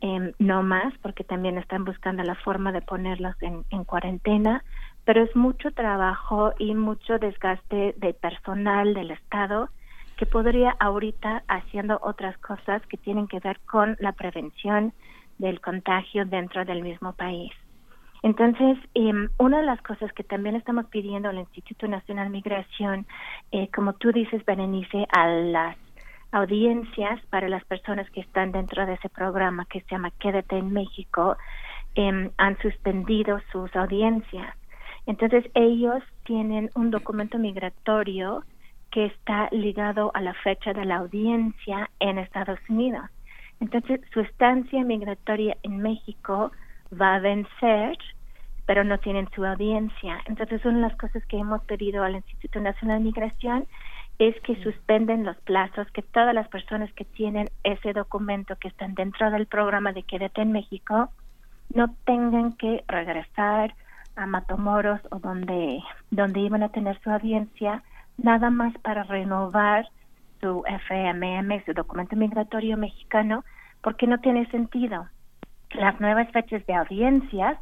em, 0.00 0.32
no 0.38 0.62
más, 0.62 0.92
porque 1.02 1.24
también 1.24 1.58
están 1.58 1.84
buscando 1.84 2.22
la 2.22 2.34
forma 2.34 2.72
de 2.72 2.82
ponerlos 2.82 3.34
en, 3.42 3.64
en 3.70 3.84
cuarentena, 3.84 4.64
pero 5.04 5.22
es 5.22 5.34
mucho 5.34 5.70
trabajo 5.72 6.52
y 6.58 6.74
mucho 6.74 7.18
desgaste 7.18 7.94
de 7.96 8.14
personal 8.14 8.94
del 8.94 9.10
Estado 9.10 9.68
que 10.16 10.26
podría 10.26 10.76
ahorita 10.78 11.42
haciendo 11.48 11.98
otras 12.02 12.36
cosas 12.38 12.82
que 12.86 12.96
tienen 12.96 13.26
que 13.26 13.40
ver 13.40 13.58
con 13.60 13.96
la 13.98 14.12
prevención 14.12 14.92
del 15.38 15.60
contagio 15.60 16.24
dentro 16.24 16.64
del 16.64 16.82
mismo 16.82 17.12
país. 17.14 17.52
Entonces, 18.22 18.78
em, 18.94 19.28
una 19.38 19.58
de 19.58 19.66
las 19.66 19.82
cosas 19.82 20.12
que 20.12 20.22
también 20.22 20.54
estamos 20.54 20.86
pidiendo 20.86 21.28
al 21.28 21.38
Instituto 21.38 21.88
Nacional 21.88 22.26
de 22.26 22.30
Migración, 22.30 23.06
eh, 23.50 23.68
como 23.74 23.94
tú 23.94 24.12
dices, 24.12 24.44
Berenice, 24.44 25.06
a 25.10 25.26
las 25.26 25.76
audiencias 26.32 27.20
para 27.26 27.48
las 27.48 27.64
personas 27.66 28.10
que 28.10 28.20
están 28.20 28.52
dentro 28.52 28.86
de 28.86 28.94
ese 28.94 29.08
programa 29.08 29.66
que 29.66 29.80
se 29.82 29.90
llama 29.90 30.10
Quédate 30.18 30.56
en 30.56 30.72
México, 30.72 31.36
em, 31.94 32.30
han 32.38 32.58
suspendido 32.58 33.38
sus 33.52 33.74
audiencias. 33.76 34.56
Entonces, 35.06 35.44
ellos 35.54 36.02
tienen 36.24 36.70
un 36.74 36.90
documento 36.90 37.38
migratorio 37.38 38.44
que 38.90 39.06
está 39.06 39.48
ligado 39.52 40.10
a 40.14 40.20
la 40.20 40.34
fecha 40.34 40.72
de 40.72 40.84
la 40.84 40.96
audiencia 40.96 41.90
en 42.00 42.18
Estados 42.18 42.58
Unidos. 42.68 43.04
Entonces, 43.60 44.00
su 44.12 44.20
estancia 44.20 44.82
migratoria 44.84 45.56
en 45.62 45.78
México 45.78 46.50
va 47.00 47.14
a 47.14 47.20
vencer, 47.20 47.96
pero 48.66 48.84
no 48.84 48.98
tienen 48.98 49.28
su 49.34 49.44
audiencia. 49.44 50.20
Entonces, 50.26 50.64
una 50.64 50.76
de 50.76 50.82
las 50.82 50.96
cosas 50.96 51.24
que 51.26 51.38
hemos 51.38 51.62
pedido 51.64 52.04
al 52.04 52.16
Instituto 52.16 52.60
Nacional 52.60 52.98
de 52.98 53.04
Migración 53.04 53.66
es 54.18 54.38
que 54.42 54.62
suspenden 54.62 55.24
los 55.24 55.36
plazos, 55.38 55.90
que 55.92 56.02
todas 56.02 56.34
las 56.34 56.48
personas 56.48 56.92
que 56.92 57.04
tienen 57.04 57.48
ese 57.64 57.92
documento 57.92 58.56
que 58.56 58.68
están 58.68 58.94
dentro 58.94 59.30
del 59.30 59.46
programa 59.46 59.92
de 59.92 60.02
Quédate 60.02 60.42
en 60.42 60.52
México 60.52 61.10
no 61.74 61.94
tengan 62.04 62.52
que 62.52 62.84
regresar 62.86 63.74
a 64.14 64.26
Matamoros 64.26 65.00
o 65.10 65.18
donde, 65.18 65.80
donde 66.10 66.40
iban 66.40 66.62
a 66.62 66.68
tener 66.68 67.00
su 67.00 67.10
audiencia, 67.10 67.82
nada 68.18 68.50
más 68.50 68.76
para 68.78 69.04
renovar 69.04 69.88
su 70.40 70.62
FMM, 70.66 71.64
su 71.64 71.72
documento 71.72 72.14
migratorio 72.14 72.76
mexicano, 72.76 73.44
porque 73.80 74.06
no 74.06 74.18
tiene 74.18 74.46
sentido 74.50 75.06
las 75.74 76.00
nuevas 76.00 76.30
fechas 76.30 76.64
de 76.66 76.74
audiencias 76.74 77.58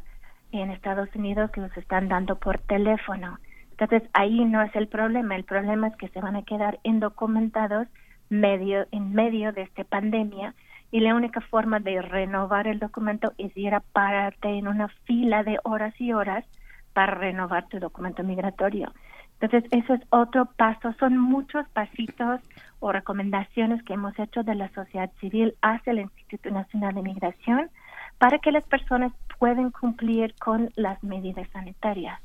en 0.51 0.71
Estados 0.71 1.09
Unidos 1.15 1.49
los 1.55 1.75
están 1.77 2.09
dando 2.09 2.37
por 2.37 2.57
teléfono. 2.59 3.37
Entonces 3.81 4.07
ahí 4.13 4.45
no 4.45 4.61
es 4.61 4.75
el 4.75 4.87
problema, 4.87 5.35
el 5.35 5.43
problema 5.43 5.87
es 5.87 5.95
que 5.95 6.07
se 6.09 6.21
van 6.21 6.35
a 6.35 6.43
quedar 6.43 6.79
indocumentados 6.83 7.87
medio 8.29 8.85
en 8.91 9.11
medio 9.11 9.53
de 9.53 9.63
esta 9.63 9.83
pandemia 9.83 10.53
y 10.91 10.99
la 10.99 11.15
única 11.15 11.41
forma 11.41 11.79
de 11.79 11.99
renovar 11.99 12.67
el 12.67 12.77
documento 12.77 13.33
es 13.39 13.57
ir 13.57 13.73
a 13.73 13.79
pararte 13.79 14.49
en 14.49 14.67
una 14.67 14.87
fila 15.05 15.43
de 15.43 15.57
horas 15.63 15.99
y 15.99 16.13
horas 16.13 16.45
para 16.93 17.15
renovar 17.15 17.69
tu 17.69 17.79
documento 17.79 18.23
migratorio. 18.23 18.93
Entonces, 19.39 19.67
eso 19.71 19.95
es 19.95 20.01
otro 20.11 20.45
paso. 20.45 20.93
Son 20.99 21.17
muchos 21.17 21.67
pasitos 21.69 22.39
o 22.81 22.91
recomendaciones 22.91 23.81
que 23.81 23.93
hemos 23.93 24.17
hecho 24.19 24.43
de 24.43 24.53
la 24.53 24.69
sociedad 24.73 25.09
civil 25.19 25.55
hacia 25.63 25.93
el 25.93 26.01
Instituto 26.01 26.51
Nacional 26.51 26.93
de 26.93 27.01
Migración 27.01 27.71
para 28.19 28.37
que 28.37 28.51
las 28.51 28.63
personas 28.65 29.11
puedan 29.39 29.71
cumplir 29.71 30.35
con 30.35 30.69
las 30.75 31.03
medidas 31.03 31.49
sanitarias. 31.49 32.21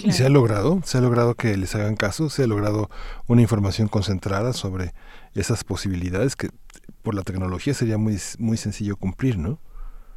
¿Y 0.00 0.12
se 0.12 0.26
ha 0.26 0.28
logrado? 0.28 0.80
¿Se 0.84 0.98
ha 0.98 1.00
logrado 1.00 1.34
que 1.34 1.56
les 1.56 1.74
hagan 1.74 1.96
caso? 1.96 2.28
¿Se 2.28 2.44
ha 2.44 2.46
logrado 2.46 2.90
una 3.26 3.42
información 3.42 3.88
concentrada 3.88 4.52
sobre 4.52 4.92
esas 5.34 5.64
posibilidades 5.64 6.34
que 6.34 6.48
por 7.02 7.14
la 7.14 7.22
tecnología 7.22 7.74
sería 7.74 7.98
muy, 7.98 8.16
muy 8.38 8.56
sencillo 8.56 8.96
cumplir, 8.96 9.38
¿no? 9.38 9.58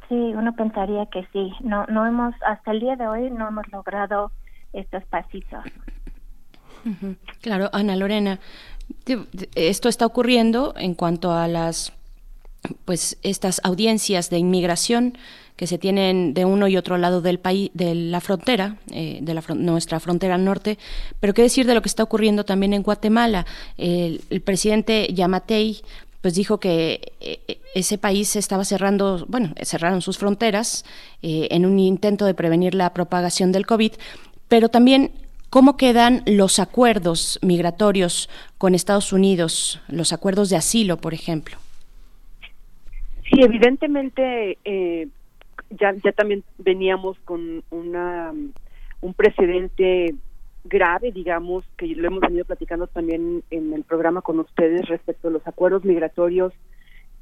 Sí, 0.08 0.14
uno 0.14 0.54
pensaría 0.54 1.06
que 1.06 1.26
sí. 1.32 1.52
No, 1.60 1.86
no 1.86 2.06
hemos, 2.06 2.34
hasta 2.46 2.72
el 2.72 2.80
día 2.80 2.96
de 2.96 3.06
hoy 3.06 3.30
no 3.30 3.48
hemos 3.48 3.66
logrado 3.72 4.32
estos 4.72 5.04
pasitos. 5.04 5.64
Claro, 7.40 7.70
Ana 7.72 7.94
Lorena, 7.94 8.40
esto 9.54 9.88
está 9.88 10.04
ocurriendo 10.04 10.74
en 10.76 10.94
cuanto 10.94 11.32
a 11.32 11.46
las 11.46 11.92
pues 12.84 13.16
estas 13.22 13.60
audiencias 13.64 14.30
de 14.30 14.38
inmigración 14.38 15.18
que 15.56 15.66
se 15.66 15.78
tienen 15.78 16.34
de 16.34 16.44
uno 16.44 16.66
y 16.66 16.76
otro 16.76 16.96
lado 16.96 17.20
del 17.20 17.38
país, 17.38 17.70
de 17.74 17.94
la 17.94 18.20
frontera, 18.20 18.78
eh, 18.90 19.18
de 19.22 19.34
la 19.34 19.42
nuestra 19.54 20.00
frontera 20.00 20.38
norte. 20.38 20.78
Pero 21.20 21.34
qué 21.34 21.42
decir 21.42 21.66
de 21.66 21.74
lo 21.74 21.82
que 21.82 21.88
está 21.88 22.02
ocurriendo 22.02 22.44
también 22.44 22.72
en 22.72 22.82
Guatemala. 22.82 23.46
El, 23.76 24.20
presidente 24.44 25.12
Yamatei 25.12 25.82
pues 26.20 26.34
dijo 26.34 26.58
que 26.58 27.12
eh, 27.20 27.60
ese 27.74 27.98
país 27.98 28.36
estaba 28.36 28.64
cerrando, 28.64 29.24
bueno, 29.28 29.54
cerraron 29.62 30.02
sus 30.02 30.18
fronteras 30.18 30.84
eh, 31.22 31.48
en 31.50 31.66
un 31.66 31.78
intento 31.78 32.26
de 32.26 32.34
prevenir 32.34 32.74
la 32.74 32.94
propagación 32.94 33.52
del 33.52 33.66
COVID, 33.66 33.92
pero 34.48 34.68
también 34.68 35.10
cómo 35.50 35.76
quedan 35.76 36.22
los 36.26 36.58
acuerdos 36.58 37.38
migratorios 37.42 38.28
con 38.56 38.74
Estados 38.74 39.12
Unidos, 39.12 39.80
los 39.88 40.12
acuerdos 40.12 40.48
de 40.48 40.56
asilo, 40.56 40.96
por 40.96 41.12
ejemplo. 41.12 41.61
Sí, 43.32 43.40
evidentemente 43.42 44.58
eh, 44.62 45.08
ya, 45.70 45.94
también 46.14 46.44
veníamos 46.58 47.18
con 47.20 47.64
una 47.70 48.32
un 49.00 49.14
precedente 49.14 50.14
grave, 50.64 51.12
digamos, 51.12 51.64
que 51.76 51.86
lo 51.86 52.06
hemos 52.06 52.20
venido 52.20 52.44
platicando 52.44 52.86
también 52.86 53.42
en 53.50 53.72
el 53.72 53.84
programa 53.84 54.20
con 54.20 54.38
ustedes 54.38 54.86
respecto 54.86 55.28
a 55.28 55.30
los 55.30 55.46
acuerdos 55.46 55.84
migratorios 55.84 56.52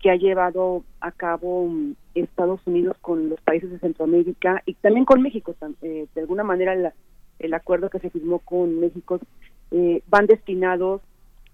que 0.01 0.11
ha 0.11 0.17
llevado 0.17 0.83
a 1.01 1.13
cabo 1.13 1.69
mm, 1.69 1.95
Estados 2.17 2.61
Unidos 2.67 2.97
con 3.01 3.29
los 3.31 3.41
países 3.43 3.71
de 3.71 3.79
Centroamérica 3.79 4.63
y 4.67 4.75
también 4.75 5.05
con 5.05 5.23
México. 5.23 5.55
Eh, 5.81 6.07
de 6.13 6.21
alguna 6.21 6.43
manera 6.43 6.93
el 7.39 7.55
acuerdo 7.55 7.89
que 7.89 8.01
se 8.01 8.11
firmó 8.11 8.41
con 8.41 8.81
México 8.81 9.21
eh, 9.71 10.03
van 10.09 10.27
destinados 10.27 11.03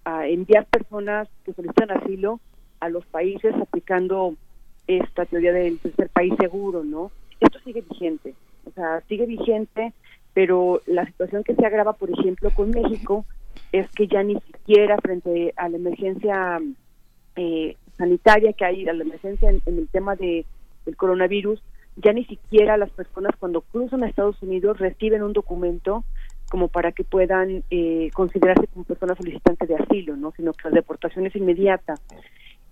a 0.03 0.27
enviar 0.27 0.65
personas 0.65 1.29
que 1.45 1.53
solicitan 1.53 1.91
asilo 1.91 2.39
a 2.79 2.89
los 2.89 3.05
países 3.05 3.53
aplicando 3.55 4.35
esta 4.87 5.25
teoría 5.25 5.53
del 5.53 5.79
tercer 5.79 6.09
país 6.09 6.33
seguro, 6.39 6.83
¿no? 6.83 7.11
Esto 7.39 7.59
sigue 7.59 7.81
vigente, 7.81 8.33
o 8.65 8.71
sea, 8.71 9.01
sigue 9.07 9.25
vigente, 9.25 9.93
pero 10.33 10.81
la 10.85 11.05
situación 11.05 11.43
que 11.43 11.55
se 11.55 11.65
agrava, 11.65 11.93
por 11.93 12.09
ejemplo, 12.09 12.49
con 12.51 12.71
México 12.71 13.25
es 13.71 13.89
que 13.91 14.07
ya 14.07 14.23
ni 14.23 14.39
siquiera 14.39 14.97
frente 14.97 15.53
a 15.55 15.69
la 15.69 15.77
emergencia 15.77 16.59
eh, 17.35 17.75
sanitaria 17.97 18.53
que 18.53 18.65
hay, 18.65 18.87
a 18.87 18.93
la 18.93 19.03
emergencia 19.03 19.49
en, 19.49 19.61
el 19.65 19.87
tema 19.89 20.15
de, 20.15 20.45
del 20.85 20.95
coronavirus, 20.95 21.61
ya 21.97 22.13
ni 22.13 22.25
siquiera 22.25 22.77
las 22.77 22.91
personas 22.91 23.35
cuando 23.39 23.61
cruzan 23.61 24.03
a 24.03 24.07
Estados 24.07 24.41
Unidos 24.41 24.77
reciben 24.79 25.23
un 25.23 25.33
documento 25.33 26.03
como 26.49 26.67
para 26.67 26.91
que 26.91 27.03
puedan 27.03 27.63
eh, 27.71 28.09
considerarse 28.13 28.67
como 28.67 28.85
personas 28.85 29.17
solicitantes 29.17 29.67
de 29.67 29.75
asilo, 29.75 30.15
¿no? 30.15 30.31
Sino 30.31 30.53
que 30.53 30.69
la 30.69 30.75
deportación 30.75 31.25
es 31.25 31.35
inmediata. 31.35 31.95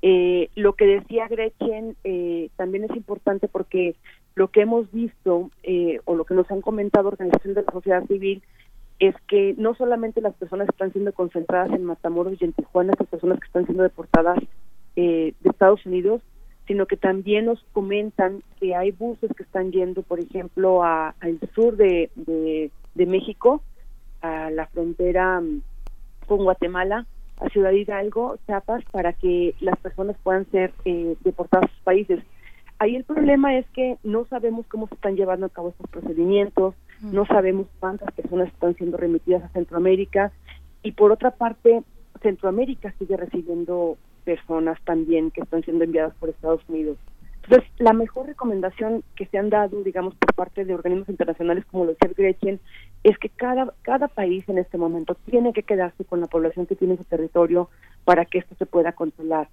Eh, 0.08 0.52
lo 0.54 0.74
que 0.74 0.86
decía 0.86 1.28
Gretchen 1.28 1.96
eh, 2.04 2.50
también 2.58 2.84
es 2.84 2.96
importante 2.96 3.48
porque 3.48 3.96
lo 4.36 4.50
que 4.50 4.62
hemos 4.62 4.92
visto 4.92 5.50
eh, 5.64 6.00
o 6.06 6.14
lo 6.14 6.26
que 6.26 6.36
nos 6.36 6.52
han 6.52 6.62
comentado 6.62 7.08
organizaciones 7.08 7.56
de 7.56 7.64
la 7.64 7.72
sociedad 7.72 8.06
civil 8.06 8.44
es 9.00 9.16
que 9.28 9.56
no 9.58 9.74
solamente 9.74 10.22
las 10.22 10.36
personas 10.36 10.70
están 10.70 10.92
siendo 10.92 11.12
concentradas 11.12 11.72
en 11.72 11.86
Matamoros 11.86 12.40
y 12.40 12.46
en 12.46 12.54
Tijuana, 12.54 12.94
las 13.00 13.08
personas 13.08 13.40
que 13.40 13.48
están 13.48 13.66
siendo 13.66 13.82
deportadas 13.82 14.38
de 14.96 15.34
Estados 15.44 15.84
Unidos, 15.88 16.22
sino 16.68 16.86
que 16.86 16.98
también 16.98 17.46
nos 17.46 17.66
comentan 17.74 18.44
que 18.60 18.76
hay 18.76 18.92
buses 18.92 19.32
que 19.36 19.42
están 19.42 19.72
yendo, 19.72 20.04
por 20.04 20.20
ejemplo, 20.20 20.84
a, 20.84 21.16
al 21.20 21.40
sur 21.56 21.78
de, 21.78 22.12
de 22.16 23.06
México, 23.08 23.64
a 24.22 24.52
la 24.52 24.68
frontera 24.68 25.42
mm, 25.42 25.62
con 26.28 26.44
Guatemala, 26.44 27.08
a 27.40 27.50
Ciudad 27.50 27.72
Hidalgo, 27.72 28.38
Chiapas, 28.46 28.84
para 28.92 29.14
que 29.14 29.56
las 29.60 29.78
personas 29.80 30.16
puedan 30.24 30.46
ser 30.52 30.74
eh, 30.86 31.16
deportadas 31.22 31.70
a 31.70 31.74
sus 31.74 31.84
países. 31.84 32.20
Ahí 32.80 32.96
el 32.96 33.04
problema 33.04 33.58
es 33.58 33.66
que 33.70 33.98
no 34.04 34.26
sabemos 34.26 34.66
cómo 34.68 34.88
se 34.88 34.96
están 34.96 35.16
llevando 35.16 35.46
a 35.46 35.50
cabo 35.50 35.70
estos 35.70 35.90
procedimientos, 35.90 36.76
no 37.02 37.26
sabemos 37.26 37.68
cuántas 37.80 38.12
personas 38.14 38.48
están 38.48 38.76
siendo 38.76 38.98
remitidas 38.98 39.44
a 39.44 39.50
Centroamérica 39.50 40.32
y 40.84 40.92
por 40.92 41.12
otra 41.12 41.32
parte 41.32 41.84
Centroamérica 42.22 42.94
sigue 42.98 43.18
recibiendo 43.18 43.98
personas 44.24 44.80
también 44.84 45.32
que 45.32 45.42
están 45.42 45.64
siendo 45.64 45.84
enviadas 45.84 46.14
por 46.16 46.30
Estados 46.30 46.62
Unidos. 46.68 46.98
Entonces, 47.48 47.70
la 47.80 47.94
mejor 47.94 48.28
recomendación 48.28 49.04
que 49.16 49.26
se 49.28 49.38
han 49.38 49.50
dado, 49.50 49.84
digamos, 49.84 50.14
por 50.16 50.34
parte 50.34 50.66
de 50.66 50.74
organismos 50.74 51.10
internacionales 51.10 51.66
como 51.66 51.86
los 51.86 51.98
el 52.02 52.14
Gretchen, 52.14 52.60
es 53.04 53.18
que 53.18 53.30
cada, 53.30 53.74
cada 53.82 54.08
país 54.08 54.48
en 54.50 54.58
este 54.58 54.78
momento 54.78 55.16
tiene 55.30 55.54
que 55.54 55.64
quedarse 55.64 56.06
con 56.06 56.20
la 56.22 56.28
población 56.28 56.66
que 56.66 56.76
tiene 56.76 56.94
en 56.94 57.00
su 57.00 57.06
territorio 57.06 57.70
para 58.04 58.26
que 58.26 58.40
esto 58.40 58.56
se 58.56 58.66
pueda 58.66 58.92
controlar. 58.92 59.48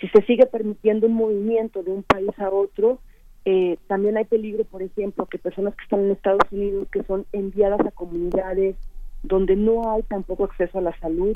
Si 0.00 0.08
se 0.08 0.22
sigue 0.22 0.46
permitiendo 0.46 1.06
un 1.06 1.14
movimiento 1.14 1.82
de 1.82 1.90
un 1.90 2.02
país 2.02 2.38
a 2.38 2.50
otro, 2.50 2.98
Eh, 3.44 3.78
también 3.86 4.16
hay 4.16 4.26
peligro, 4.26 4.64
por 4.64 4.82
ejemplo, 4.82 5.24
que 5.24 5.38
personas 5.38 5.74
que 5.74 5.84
están 5.84 6.00
en 6.00 6.10
Estados 6.10 6.46
Unidos, 6.50 6.86
que 6.92 7.02
son 7.04 7.24
enviadas 7.32 7.80
a 7.80 7.92
comunidades 7.92 8.76
donde 9.22 9.56
no 9.56 9.90
hay 9.90 10.02
tampoco 10.02 10.44
acceso 10.44 10.78
a 10.78 10.82
la 10.82 10.92
salud, 11.00 11.34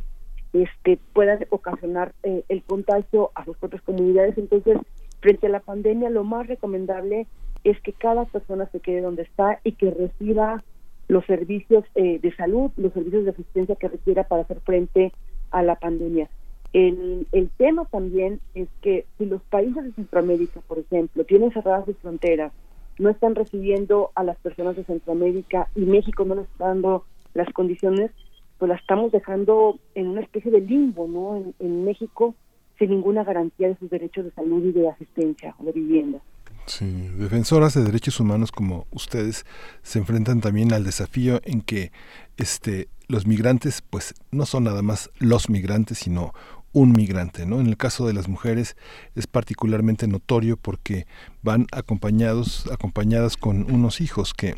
este, 0.53 0.99
puedan 1.15 1.39
ocasionar 1.49 2.13
eh, 2.23 2.43
el 2.49 2.61
contagio 2.65 3.31
a 3.35 3.45
sus 3.47 3.57
propias 3.57 3.83
comunidades. 3.83 4.37
Entonces, 4.37 4.77
frente 5.23 5.47
a 5.47 5.51
la 5.51 5.61
pandemia, 5.61 6.11
lo 6.11 6.25
más 6.25 6.47
recomendable 6.47 7.27
es 7.65 7.81
que 7.81 7.95
cada 7.95 8.27
persona 8.27 8.69
se 8.73 8.81
quede 8.81 9.01
donde 9.01 9.23
está 9.23 9.61
y 9.65 9.73
que 9.73 9.91
reciba 9.91 10.63
los 11.09 11.25
servicios 11.25 11.85
eh, 11.95 12.19
de 12.19 12.35
salud, 12.35 12.71
los 12.77 12.93
servicios 12.93 13.25
de 13.25 13.31
asistencia 13.31 13.77
que 13.77 13.89
requiera 13.89 14.25
para 14.25 14.43
hacer 14.43 14.61
frente 14.61 15.13
a 15.51 15.63
la 15.63 15.77
pandemia. 15.77 16.29
El, 16.75 17.27
el 17.33 17.51
tema 17.57 17.85
también 17.87 18.41
es 18.55 18.69
que 18.83 19.07
si 19.17 19.27
los 19.27 19.43
países 19.43 19.85
de 19.85 19.93
Centroamérica, 19.93 20.61
por 20.67 20.79
ejemplo, 20.79 21.25
tienen 21.25 21.53
cerradas 21.53 21.87
sus 21.87 21.97
fronteras, 21.99 22.53
no 22.99 23.11
están 23.11 23.35
recibiendo 23.35 24.11
a 24.15 24.25
las 24.25 24.37
personas 24.39 24.77
de 24.77 24.85
Centroamérica 24.85 25.69
y 25.75 25.81
México 25.81 26.25
no 26.25 26.35
les 26.35 26.45
está 26.45 26.69
dando 26.69 27.05
las 27.35 27.49
condiciones, 27.53 28.11
pues 28.59 28.69
la 28.69 28.77
estamos 28.77 29.11
dejando 29.13 29.79
en 29.95 30.09
una 30.09 30.21
especie 30.21 30.51
de 30.51 30.61
limbo, 30.61 31.09
¿no? 31.09 31.53
En, 31.59 31.85
México 31.85 32.35
sin 32.79 32.91
ninguna 32.91 33.25
garantía 33.25 33.69
de 33.69 33.77
sus 33.77 33.91
derechos 33.91 34.25
de 34.25 34.33
salud 34.33 34.65
y 34.65 34.73
de 34.73 34.89
asistencia 34.89 35.55
o 35.59 35.65
de 35.65 35.73
vivienda. 35.73 36.21
Sí, 36.67 37.09
defensoras 37.19 37.75
de 37.75 37.83
derechos 37.83 38.21
humanos 38.21 38.53
como 38.53 38.87
ustedes 38.93 39.45
se 39.83 39.99
enfrentan 39.99 40.41
también 40.41 40.73
al 40.73 40.85
desafío 40.85 41.41
en 41.45 41.61
que 41.61 41.91
este 42.37 42.89
los 43.09 43.27
migrantes 43.27 43.83
pues 43.83 44.15
no 44.31 44.47
son 44.47 44.65
nada 44.65 44.81
más 44.81 45.11
los 45.19 45.51
migrantes, 45.51 45.99
sino 45.99 46.33
un 46.73 46.93
migrante, 46.93 47.47
¿no? 47.47 47.61
En 47.61 47.67
el 47.67 47.77
caso 47.77 48.07
de 48.07 48.15
las 48.15 48.29
mujeres 48.29 48.77
es 49.15 49.27
particularmente 49.27 50.07
notorio 50.07 50.57
porque 50.57 51.07
van 51.43 51.67
acompañados, 51.73 52.67
acompañadas 52.73 53.37
con 53.37 53.71
unos 53.71 54.01
hijos 54.01 54.33
que 54.33 54.55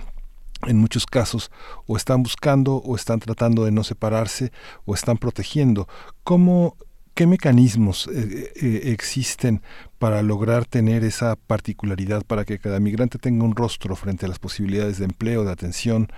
en 0.66 0.78
muchos 0.78 1.06
casos 1.06 1.50
o 1.86 1.96
están 1.96 2.22
buscando 2.22 2.76
o 2.76 2.96
están 2.96 3.18
tratando 3.18 3.64
de 3.64 3.72
no 3.72 3.82
separarse 3.82 4.52
o 4.84 4.94
están 4.94 5.18
protegiendo. 5.18 5.88
¿Cómo, 6.22 6.76
¿Qué 7.14 7.28
mecanismos 7.28 8.08
eh, 8.08 8.52
eh, 8.60 8.92
existen 8.92 9.62
para 10.00 10.20
lograr 10.22 10.64
tener 10.64 11.04
esa 11.04 11.36
particularidad, 11.36 12.22
para 12.26 12.44
que 12.44 12.58
cada 12.58 12.80
migrante 12.80 13.18
tenga 13.18 13.44
un 13.44 13.54
rostro 13.54 13.94
frente 13.94 14.26
a 14.26 14.28
las 14.28 14.40
posibilidades 14.40 14.98
de 14.98 15.04
empleo, 15.04 15.44
de 15.44 15.52
atención, 15.52 16.08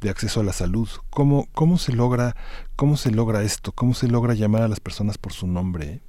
de 0.00 0.08
acceso 0.08 0.40
a 0.40 0.44
la 0.44 0.54
salud? 0.54 0.88
¿Cómo, 1.10 1.46
cómo, 1.52 1.76
se, 1.76 1.92
logra, 1.92 2.32
cómo 2.74 2.96
se 2.96 3.10
logra 3.10 3.42
esto? 3.42 3.72
¿Cómo 3.72 3.92
se 3.92 4.08
logra 4.08 4.32
llamar 4.32 4.62
a 4.62 4.68
las 4.68 4.80
personas 4.80 5.18
por 5.18 5.34
su 5.34 5.46
nombre? 5.46 6.00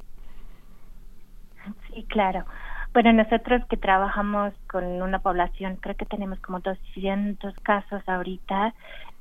Sí, 1.94 2.06
claro. 2.08 2.46
Bueno, 2.94 3.12
nosotros 3.12 3.62
que 3.70 3.76
trabajamos 3.76 4.54
con 4.72 4.86
una 4.86 5.20
población, 5.20 5.76
creo 5.76 5.96
que 5.98 6.06
tenemos 6.06 6.40
como 6.40 6.62
200 6.62 7.54
casos 7.64 8.02
ahorita, 8.08 8.74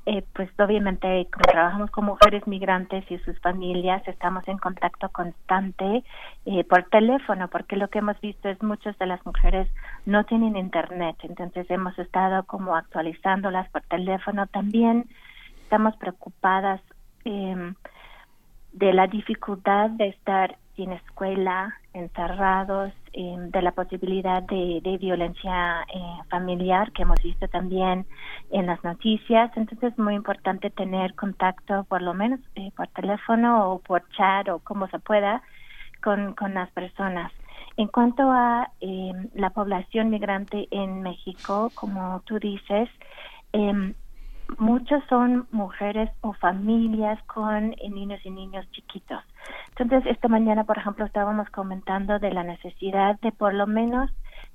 eh, 0.09 0.23
pues 0.33 0.49
obviamente 0.57 1.27
como 1.33 1.51
trabajamos 1.51 1.91
con 1.91 2.05
mujeres 2.05 2.47
migrantes 2.47 3.03
y 3.11 3.17
sus 3.19 3.37
familias, 3.41 4.07
estamos 4.07 4.47
en 4.47 4.57
contacto 4.57 5.09
constante 5.09 6.01
eh, 6.45 6.63
por 6.63 6.83
teléfono, 6.85 7.49
porque 7.49 7.75
lo 7.75 7.89
que 7.89 7.99
hemos 7.99 8.17
visto 8.21 8.47
es 8.47 8.63
muchas 8.63 8.97
de 8.99 9.05
las 9.05 9.25
mujeres 9.25 9.67
no 10.05 10.23
tienen 10.23 10.55
internet, 10.55 11.17
entonces 11.23 11.69
hemos 11.69 11.99
estado 11.99 12.43
como 12.43 12.77
actualizándolas 12.77 13.69
por 13.69 13.81
teléfono. 13.81 14.47
También 14.47 15.09
estamos 15.63 15.93
preocupadas 15.97 16.79
eh, 17.25 17.73
de 18.71 18.93
la 18.93 19.07
dificultad 19.07 19.89
de 19.89 20.07
estar 20.07 20.55
sin 20.77 20.93
escuela, 20.93 21.75
encerrados, 21.97 22.93
em, 23.13 23.49
de 23.49 23.61
la 23.61 23.71
posibilidad 23.71 24.43
de, 24.43 24.97
violencia 24.99 25.83
eh, 25.93 25.99
familiar 26.29 26.91
que 26.91 27.03
hemos 27.03 27.21
visto 27.21 27.47
también 27.47 28.05
en 28.51 28.65
las 28.65 28.83
noticias. 28.83 29.51
Entonces 29.55 29.91
es 29.91 29.97
muy 29.99 30.15
importante 30.15 30.69
tener 30.69 31.13
contacto, 31.15 31.83
por 31.85 32.01
lo 32.01 32.13
menos 32.13 32.39
eh, 32.55 32.71
por 32.75 32.87
teléfono 32.89 33.69
o 33.71 33.79
por 33.79 34.07
chat 34.09 34.47
o 34.49 34.59
como 34.59 34.87
se 34.87 34.99
pueda, 34.99 35.41
con, 36.03 36.33
con 36.33 36.53
las 36.53 36.69
personas. 36.71 37.31
En 37.75 37.87
cuanto 37.87 38.31
a 38.31 38.71
em, 38.79 39.29
la 39.35 39.51
población 39.51 40.09
migrante 40.09 40.67
en 40.71 41.01
México, 41.01 41.71
como 41.75 42.21
tú 42.25 42.39
dices, 42.39 42.89
eh, 44.49 44.53
muchos 44.57 45.03
son 45.09 45.47
mujeres 45.51 46.09
o 46.21 46.33
familias 46.33 47.21
con 47.23 47.71
niños 47.89 48.19
y 48.23 48.29
niños 48.29 48.69
chiquitos. 48.71 49.23
Entonces, 49.77 50.11
esta 50.11 50.27
mañana, 50.27 50.63
por 50.63 50.77
ejemplo, 50.77 51.05
estábamos 51.05 51.49
comentando 51.49 52.19
de 52.19 52.31
la 52.31 52.43
necesidad 52.43 53.19
de 53.21 53.31
por 53.31 53.53
lo 53.53 53.67
menos 53.67 54.11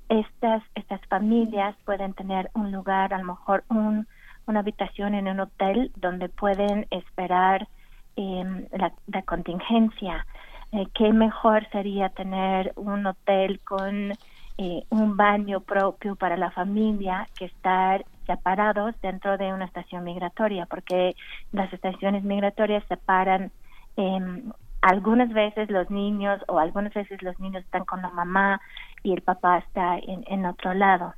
estas 0.08 0.62
estas 0.74 1.00
familias 1.06 1.74
pueden 1.84 2.12
tener 2.14 2.50
un 2.54 2.70
lugar, 2.72 3.14
a 3.14 3.18
lo 3.18 3.24
mejor 3.24 3.64
un, 3.68 4.06
una 4.46 4.60
habitación 4.60 5.14
en 5.14 5.28
un 5.28 5.40
hotel 5.40 5.90
donde 5.96 6.28
pueden 6.28 6.86
esperar 6.90 7.68
eh, 8.16 8.68
la, 8.72 9.22
contingencia. 9.22 10.26
Eh, 10.72 10.86
qué 10.94 11.12
mejor 11.12 11.66
sería 11.70 12.08
tener 12.10 12.72
un 12.76 13.06
hotel 13.06 13.60
con 13.60 14.12
eh, 14.58 14.84
un 14.90 15.16
baño 15.16 15.60
propio 15.60 16.16
para 16.16 16.36
la 16.36 16.50
familia 16.50 17.26
que 17.38 17.46
estar 17.46 18.04
separados 18.26 18.94
dentro 19.00 19.38
de 19.38 19.52
una 19.52 19.64
estación 19.64 20.04
migratoria, 20.04 20.66
porque 20.66 21.14
las 21.52 21.72
estaciones 21.72 22.24
migratorias 22.24 22.84
separan 22.88 23.50
eh, 23.96 24.42
algunas 24.82 25.32
veces 25.32 25.70
los 25.70 25.90
niños 25.90 26.42
o 26.48 26.58
algunas 26.58 26.92
veces 26.92 27.22
los 27.22 27.38
niños 27.38 27.64
están 27.64 27.84
con 27.84 28.02
la 28.02 28.10
mamá 28.10 28.60
y 29.02 29.12
el 29.12 29.22
papá 29.22 29.58
está 29.58 29.96
en, 29.98 30.44
otro 30.44 30.74
lado. 30.74 31.14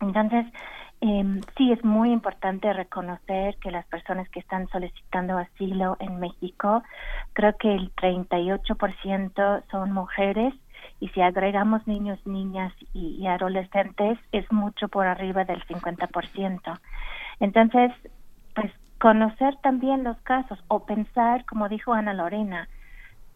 Entonces, 0.00 0.46
eh, 1.00 1.40
sí 1.56 1.72
es 1.72 1.84
muy 1.84 2.12
importante 2.12 2.72
reconocer 2.72 3.56
que 3.56 3.72
las 3.72 3.84
personas 3.86 4.28
que 4.30 4.40
están 4.40 4.68
solicitando 4.68 5.36
asilo 5.38 5.96
en 5.98 6.20
México, 6.20 6.82
creo 7.32 7.56
que 7.56 7.74
el 7.74 7.92
38% 7.96 9.64
son 9.70 9.92
mujeres 9.92 10.54
y 11.00 11.08
si 11.08 11.20
agregamos 11.20 11.86
niños, 11.86 12.18
niñas 12.26 12.72
y, 12.92 13.26
adolescentes 13.26 14.18
es 14.32 14.50
mucho 14.52 14.88
por 14.88 15.06
arriba 15.06 15.44
del 15.44 15.64
50%. 15.66 16.78
Entonces, 17.40 17.92
pues 18.54 18.72
conocer 18.98 19.56
también 19.62 20.04
los 20.04 20.16
casos 20.18 20.58
o 20.68 20.86
pensar, 20.86 21.44
como 21.46 21.68
dijo 21.68 21.92
Ana 21.92 22.14
Lorena, 22.14 22.68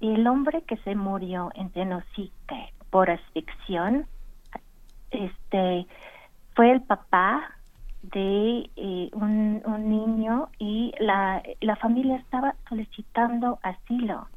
el 0.00 0.26
hombre 0.26 0.62
que 0.62 0.76
se 0.78 0.94
murió 0.94 1.50
en 1.54 1.70
Tenosique 1.70 2.72
por 2.90 3.10
asfixión, 3.10 4.06
este, 5.10 5.86
fue 6.54 6.70
el 6.70 6.82
papá 6.82 7.54
de 8.02 8.70
eh, 8.76 9.10
un, 9.12 9.62
un, 9.64 9.88
niño 9.88 10.48
y 10.58 10.92
la, 11.00 11.42
la 11.60 11.76
familia 11.76 12.16
estaba 12.16 12.54
solicitando 12.68 13.58
asilo. 13.62 14.28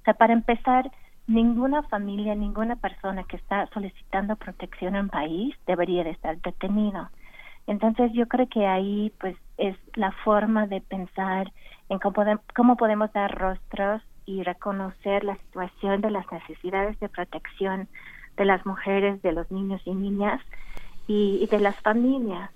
O 0.00 0.04
sea, 0.04 0.14
para 0.14 0.32
empezar, 0.32 0.90
ninguna 1.30 1.84
familia, 1.84 2.34
ninguna 2.34 2.76
persona 2.76 3.22
que 3.22 3.36
está 3.36 3.68
solicitando 3.72 4.34
protección 4.34 4.96
en 4.96 5.08
país 5.08 5.54
debería 5.66 6.02
de 6.02 6.10
estar 6.10 6.36
detenido. 6.40 7.08
Entonces 7.68 8.12
yo 8.12 8.26
creo 8.26 8.48
que 8.48 8.66
ahí 8.66 9.12
pues 9.20 9.36
es 9.56 9.76
la 9.94 10.10
forma 10.24 10.66
de 10.66 10.80
pensar 10.80 11.52
en 11.88 12.00
cómo, 12.00 12.76
podemos 12.76 13.12
dar 13.12 13.32
rostros 13.38 14.02
y 14.26 14.42
reconocer 14.42 15.22
la 15.22 15.36
situación 15.36 16.00
de 16.00 16.10
las 16.10 16.30
necesidades 16.32 16.98
de 16.98 17.08
protección 17.08 17.88
de 18.36 18.44
las 18.44 18.66
mujeres, 18.66 19.22
de 19.22 19.32
los 19.32 19.48
niños 19.52 19.80
y 19.84 19.94
niñas 19.94 20.40
y 21.06 21.46
de 21.46 21.60
las 21.60 21.76
familias. 21.80 22.50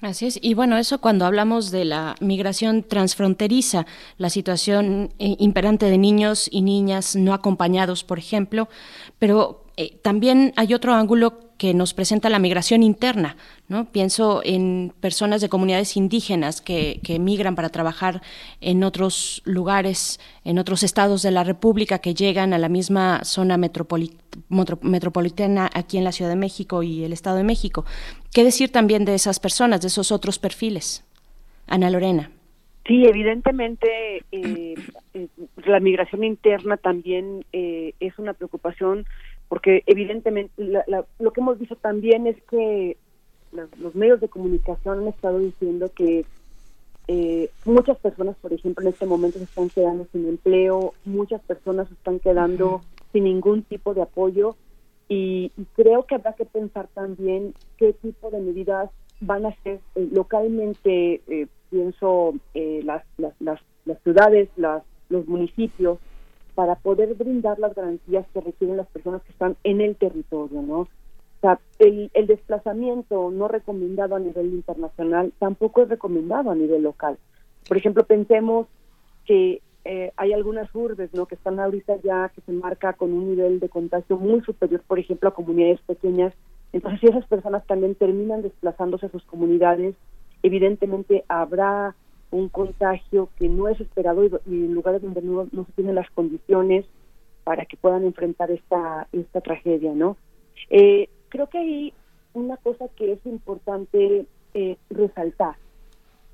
Así 0.00 0.26
es. 0.26 0.38
Y 0.40 0.54
bueno, 0.54 0.76
eso 0.76 1.00
cuando 1.00 1.26
hablamos 1.26 1.72
de 1.72 1.84
la 1.84 2.14
migración 2.20 2.84
transfronteriza, 2.84 3.84
la 4.16 4.30
situación 4.30 5.12
eh, 5.18 5.34
imperante 5.38 5.86
de 5.86 5.98
niños 5.98 6.48
y 6.52 6.62
niñas 6.62 7.16
no 7.16 7.34
acompañados, 7.34 8.04
por 8.04 8.18
ejemplo, 8.18 8.68
pero 9.18 9.64
eh, 9.76 9.98
también 10.02 10.52
hay 10.56 10.74
otro 10.74 10.94
ángulo 10.94 11.48
que 11.58 11.74
nos 11.74 11.92
presenta 11.92 12.30
la 12.30 12.38
migración 12.38 12.84
interna, 12.84 13.36
¿no? 13.66 13.90
Pienso 13.90 14.42
en 14.44 14.94
personas 15.00 15.40
de 15.40 15.48
comunidades 15.48 15.96
indígenas 15.96 16.60
que, 16.60 17.00
que 17.02 17.18
migran 17.18 17.56
para 17.56 17.68
trabajar 17.68 18.22
en 18.60 18.84
otros 18.84 19.42
lugares, 19.44 20.20
en 20.44 20.58
otros 20.58 20.84
estados 20.84 21.22
de 21.22 21.32
la 21.32 21.42
República, 21.42 21.98
que 21.98 22.14
llegan 22.14 22.54
a 22.54 22.58
la 22.58 22.68
misma 22.68 23.24
zona 23.24 23.58
metropolitana 23.58 25.68
aquí 25.74 25.98
en 25.98 26.04
la 26.04 26.12
Ciudad 26.12 26.30
de 26.30 26.36
México 26.36 26.84
y 26.84 27.02
el 27.02 27.12
Estado 27.12 27.38
de 27.38 27.44
México. 27.44 27.84
¿Qué 28.32 28.44
decir 28.44 28.70
también 28.70 29.04
de 29.04 29.14
esas 29.14 29.40
personas, 29.40 29.80
de 29.80 29.88
esos 29.88 30.12
otros 30.12 30.38
perfiles? 30.38 31.04
Ana 31.66 31.90
Lorena. 31.90 32.30
Sí, 32.86 33.04
evidentemente 33.04 34.24
eh, 34.32 34.74
eh, 35.12 35.28
la 35.66 35.80
migración 35.80 36.24
interna 36.24 36.78
también 36.78 37.44
eh, 37.52 37.92
es 38.00 38.18
una 38.18 38.32
preocupación 38.32 39.04
porque 39.48 39.82
evidentemente 39.86 40.52
lo 41.18 41.32
que 41.32 41.40
hemos 41.40 41.58
visto 41.58 41.76
también 41.76 42.26
es 42.26 42.36
que 42.50 42.96
los 43.52 43.94
medios 43.94 44.20
de 44.20 44.28
comunicación 44.28 45.00
han 45.00 45.08
estado 45.08 45.38
diciendo 45.38 45.90
que 45.94 46.26
eh, 47.10 47.50
muchas 47.64 47.96
personas, 47.98 48.36
por 48.36 48.52
ejemplo, 48.52 48.82
en 48.82 48.92
este 48.92 49.06
momento 49.06 49.38
se 49.38 49.44
están 49.44 49.70
quedando 49.70 50.06
sin 50.12 50.28
empleo, 50.28 50.92
muchas 51.06 51.40
personas 51.40 51.88
se 51.88 51.94
están 51.94 52.18
quedando 52.18 52.82
sin 53.12 53.24
ningún 53.24 53.62
tipo 53.62 53.94
de 53.94 54.02
apoyo 54.02 54.56
y, 55.08 55.50
creo 55.74 56.04
que 56.04 56.16
habrá 56.16 56.34
que 56.34 56.44
pensar 56.44 56.88
también 56.94 57.54
qué 57.78 57.94
tipo 57.94 58.30
de 58.30 58.40
medidas 58.40 58.90
van 59.20 59.46
a 59.46 59.54
ser 59.62 59.80
eh, 59.94 60.08
localmente, 60.12 61.22
eh, 61.26 61.46
pienso, 61.70 62.34
eh, 62.54 62.82
las, 62.84 63.04
las, 63.16 63.32
las, 63.40 64.02
ciudades, 64.02 64.48
las, 64.56 64.82
los 65.08 65.26
municipios, 65.26 65.98
para 66.54 66.74
poder 66.74 67.14
brindar 67.14 67.58
las 67.58 67.74
garantías 67.74 68.26
que 68.34 68.40
requieren 68.40 68.76
las 68.76 68.88
personas 68.88 69.22
que 69.22 69.32
están 69.32 69.56
en 69.64 69.80
el 69.80 69.96
territorio, 69.96 70.60
¿no? 70.60 70.80
O 70.80 71.40
sea, 71.40 71.60
el, 71.78 72.10
el 72.14 72.26
desplazamiento 72.26 73.30
no 73.30 73.48
recomendado 73.48 74.16
a 74.16 74.18
nivel 74.18 74.46
internacional 74.46 75.32
tampoco 75.38 75.82
es 75.82 75.88
recomendado 75.88 76.50
a 76.50 76.54
nivel 76.54 76.82
local. 76.82 77.16
Por 77.68 77.76
ejemplo, 77.76 78.04
pensemos 78.04 78.66
que 79.24 79.62
eh, 79.90 80.12
hay 80.18 80.34
algunas 80.34 80.68
urbes 80.74 81.14
¿no? 81.14 81.24
que 81.24 81.34
están 81.34 81.58
ahorita 81.58 81.96
ya 82.04 82.30
que 82.34 82.42
se 82.42 82.52
marca 82.52 82.92
con 82.92 83.10
un 83.10 83.30
nivel 83.30 83.58
de 83.58 83.70
contagio 83.70 84.18
muy 84.18 84.42
superior, 84.42 84.82
por 84.86 84.98
ejemplo, 84.98 85.30
a 85.30 85.34
comunidades 85.34 85.80
pequeñas. 85.80 86.34
Entonces, 86.74 87.00
si 87.00 87.06
esas 87.06 87.26
personas 87.26 87.66
también 87.66 87.94
terminan 87.94 88.42
desplazándose 88.42 89.06
a 89.06 89.10
sus 89.10 89.24
comunidades, 89.24 89.94
evidentemente 90.42 91.24
habrá 91.28 91.94
un 92.30 92.50
contagio 92.50 93.30
que 93.38 93.48
no 93.48 93.66
es 93.66 93.80
esperado 93.80 94.26
y, 94.26 94.30
en 94.46 94.74
lugares 94.74 95.00
donde 95.00 95.22
no, 95.22 95.46
se 95.46 95.72
tienen 95.72 95.94
las 95.94 96.10
condiciones 96.10 96.84
para 97.44 97.64
que 97.64 97.78
puedan 97.78 98.04
enfrentar 98.04 98.50
esta 98.50 99.08
esta 99.12 99.40
tragedia, 99.40 99.94
¿no? 99.94 100.18
Eh, 100.68 101.08
creo 101.30 101.46
que 101.46 101.56
hay 101.56 101.94
una 102.34 102.58
cosa 102.58 102.88
que 102.94 103.12
es 103.12 103.24
importante 103.24 104.26
eh, 104.52 104.76
resaltar 104.90 105.56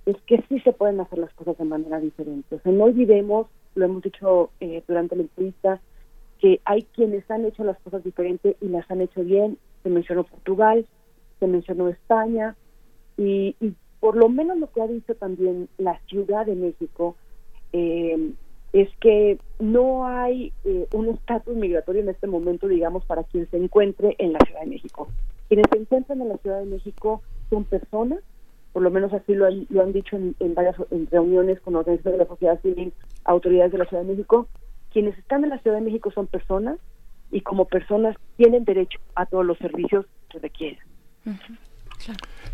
es 0.06 0.16
que 0.26 0.42
sí 0.48 0.60
se 0.60 0.72
pueden 0.72 1.00
hacer 1.00 1.18
las 1.18 1.32
cosas 1.34 1.56
de 1.56 1.64
manera 1.64 1.98
diferente. 1.98 2.56
O 2.56 2.60
sea, 2.60 2.72
no 2.72 2.84
olvidemos, 2.84 3.46
lo 3.74 3.84
hemos 3.86 4.02
dicho 4.02 4.50
eh, 4.60 4.82
durante 4.86 5.16
la 5.16 5.22
entrevista, 5.22 5.80
que 6.40 6.60
hay 6.64 6.82
quienes 6.94 7.28
han 7.30 7.46
hecho 7.46 7.64
las 7.64 7.78
cosas 7.80 8.04
diferentes 8.04 8.56
y 8.60 8.68
las 8.68 8.90
han 8.90 9.00
hecho 9.00 9.22
bien. 9.24 9.58
Se 9.82 9.88
mencionó 9.88 10.24
Portugal, 10.24 10.86
se 11.40 11.46
mencionó 11.46 11.88
España 11.88 12.56
y, 13.16 13.56
por 14.00 14.16
lo 14.16 14.28
menos 14.28 14.58
lo 14.58 14.70
que 14.70 14.82
ha 14.82 14.86
dicho 14.86 15.14
también 15.14 15.68
la 15.78 15.98
Ciudad 16.06 16.44
de 16.44 16.54
México 16.54 17.16
eh, 17.72 18.32
es 18.74 18.90
que 19.00 19.38
no 19.58 20.06
hay 20.06 20.52
eh, 20.64 20.86
un 20.92 21.08
estatus 21.08 21.56
migratorio 21.56 22.02
en 22.02 22.10
este 22.10 22.26
momento, 22.26 22.68
digamos, 22.68 23.04
para 23.06 23.24
quien 23.24 23.48
se 23.50 23.56
encuentre 23.56 24.16
en 24.18 24.34
la 24.34 24.40
Ciudad 24.40 24.60
de 24.60 24.66
México. 24.66 25.08
Quienes 25.48 25.66
se 25.72 25.78
encuentran 25.78 26.20
en 26.20 26.28
la 26.28 26.36
Ciudad 26.38 26.58
de 26.58 26.66
México 26.66 27.22
son 27.48 27.64
personas 27.64 28.18
por 28.74 28.82
lo 28.82 28.90
menos 28.90 29.12
así 29.12 29.34
lo 29.34 29.46
han, 29.46 29.68
lo 29.70 29.82
han 29.82 29.92
dicho 29.92 30.16
en, 30.16 30.54
varias 30.54 30.74
reuniones 31.12 31.60
con 31.60 31.76
organizaciones 31.76 32.18
de 32.18 32.24
la 32.24 32.28
sociedad 32.28 32.60
civil, 32.60 32.92
autoridades 33.24 33.70
de 33.70 33.78
la 33.78 33.84
Ciudad 33.84 34.02
de 34.02 34.10
México, 34.10 34.48
quienes 34.92 35.16
están 35.16 35.44
en 35.44 35.50
la 35.50 35.58
Ciudad 35.58 35.76
de 35.76 35.84
México 35.84 36.10
son 36.10 36.26
personas 36.26 36.78
y 37.30 37.40
como 37.42 37.66
personas 37.66 38.16
tienen 38.36 38.64
derecho 38.64 38.98
a 39.14 39.26
todos 39.26 39.46
los 39.46 39.58
servicios 39.58 40.06
que 40.28 40.40
requieren. 40.40 40.80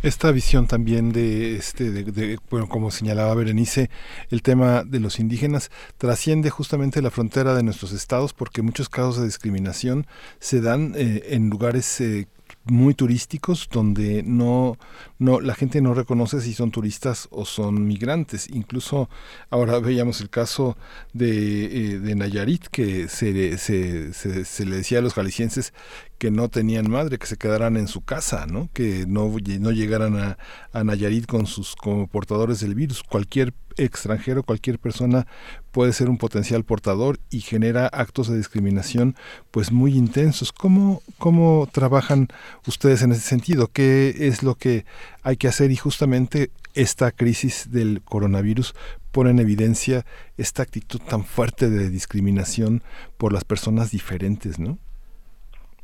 Esta 0.03 0.31
visión 0.31 0.67
también 0.67 1.11
de 1.11 1.57
este, 1.57 1.91
de, 1.91 2.39
bueno, 2.51 2.69
como 2.69 2.91
señalaba 2.91 3.35
Berenice, 3.35 3.89
el 4.29 4.43
tema 4.43 4.85
de 4.85 5.01
los 5.01 5.21
indígenas 5.21 5.71
trasciende 5.97 6.51
justamente 6.51 7.01
la 7.01 7.11
frontera 7.11 7.55
de 7.55 7.63
nuestros 7.63 7.93
estados 7.93 8.35
porque 8.35 8.61
muchos 8.61 8.91
casos 8.91 9.19
de 9.19 9.25
discriminación 9.25 10.07
se 10.39 10.61
dan 10.61 10.93
eh, 10.97 11.23
en 11.31 11.49
lugares 11.49 11.99
eh, 12.03 12.29
muy 12.65 12.95
turísticos 12.95 13.69
donde 13.71 14.23
no, 14.23 14.77
no 15.19 15.41
la 15.41 15.55
gente 15.55 15.81
no 15.81 15.95
reconoce 15.95 16.41
si 16.41 16.53
son 16.53 16.71
turistas 16.71 17.29
o 17.31 17.45
son 17.45 17.87
migrantes. 17.87 18.49
Incluso 18.51 19.09
ahora 19.49 19.79
veíamos 19.81 20.21
el 20.21 20.31
caso 20.31 20.77
de, 21.13 21.65
eh, 21.65 21.99
de 21.99 22.15
Nayarit 22.15 22.67
que 22.69 23.09
se, 23.09 23.59
se, 23.59 24.13
se, 24.13 24.67
le 24.67 24.77
decía 24.77 24.99
a 24.99 25.03
los 25.03 25.15
jaliscienses 25.15 25.73
que 26.19 26.31
no 26.31 26.49
tenían 26.51 26.91
madre, 26.91 27.19
que 27.19 27.27
se 27.27 27.39
quedaran 27.39 27.77
en 27.77 27.89
su 27.89 28.03
casa, 28.03 28.47
¿no? 28.47 28.69
que 28.75 29.07
no, 29.07 29.35
no 29.61 29.71
llegaran 29.71 30.19
a, 30.19 30.39
a 30.73 30.85
Nayarit 30.85 31.27
con 31.27 31.47
sus 31.47 31.75
como 31.75 32.09
portadores 32.09 32.61
del 32.61 32.75
virus. 32.75 33.03
Cualquier 33.03 33.55
extranjero, 33.85 34.43
cualquier 34.43 34.79
persona 34.79 35.27
puede 35.73 35.93
ser 35.93 36.09
un 36.09 36.19
potencial 36.19 36.65
portador 36.65 37.19
y 37.31 37.41
genera 37.41 37.87
actos 37.87 38.29
de 38.29 38.37
discriminación 38.37 39.15
pues 39.51 39.73
muy 39.73 39.97
intensos. 39.97 40.53
¿Cómo, 40.53 41.03
cómo 41.19 41.69
trabajan 41.73 42.29
ustedes 42.67 43.03
en 43.03 43.13
ese 43.13 43.23
sentido? 43.23 43.69
¿Qué 43.73 44.15
es 44.29 44.43
lo 44.43 44.55
que 44.55 44.85
hay 45.23 45.37
que 45.37 45.49
hacer? 45.49 45.71
Y 45.71 45.77
justamente 45.77 46.51
esta 46.75 47.11
crisis 47.11 47.71
del 47.71 48.03
coronavirus 48.03 48.75
pone 49.13 49.31
en 49.31 49.41
evidencia 49.41 50.05
esta 50.37 50.63
actitud 50.63 51.01
tan 51.01 51.25
fuerte 51.25 51.69
de 51.69 51.91
discriminación 51.91 52.83
por 53.19 53.33
las 53.33 53.45
personas 53.45 53.91
diferentes, 53.91 54.59
¿no? 54.59 54.79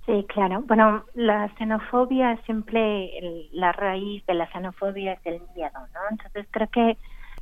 Sí, 0.07 0.25
claro. 0.28 0.62
Bueno, 0.62 1.05
la 1.15 1.52
xenofobia 1.58 2.36
siempre, 2.47 3.10
la 3.50 3.73
raíz 3.73 4.25
de 4.26 4.34
la 4.34 4.47
xenofobia 4.52 5.15
es 5.15 5.26
el 5.26 5.41
miedo, 5.57 5.81
¿no? 5.92 6.00
Entonces 6.12 6.47
creo 6.52 6.68
que 6.68 6.97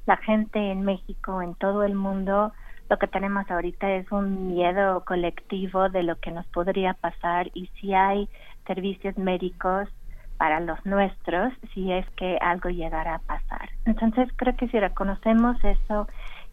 la 0.06 0.16
gente 0.18 0.58
en 0.70 0.82
México, 0.82 1.42
en 1.42 1.54
todo 1.54 1.84
el 1.84 1.94
mundo, 1.94 2.52
lo 2.90 2.98
que 2.98 3.06
tenemos 3.06 3.50
ahorita 3.50 3.90
es 3.92 4.10
un 4.12 4.48
miedo 4.48 5.04
colectivo 5.04 5.88
de 5.88 6.02
lo 6.02 6.16
que 6.20 6.30
nos 6.30 6.46
podría 6.46 6.94
pasar 6.94 7.50
y 7.54 7.68
si 7.80 7.94
hay 7.94 8.28
servicios 8.66 9.16
médicos 9.16 9.88
para 10.36 10.60
los 10.60 10.84
nuestros 10.84 11.52
si 11.72 11.92
es 11.92 12.08
que 12.10 12.36
algo 12.40 12.68
llegara 12.68 13.16
a 13.16 13.18
pasar. 13.20 13.70
Entonces 13.86 14.28
creo 14.36 14.56
que 14.56 14.68
si 14.68 14.78
reconocemos 14.78 15.56
eso 15.64 16.08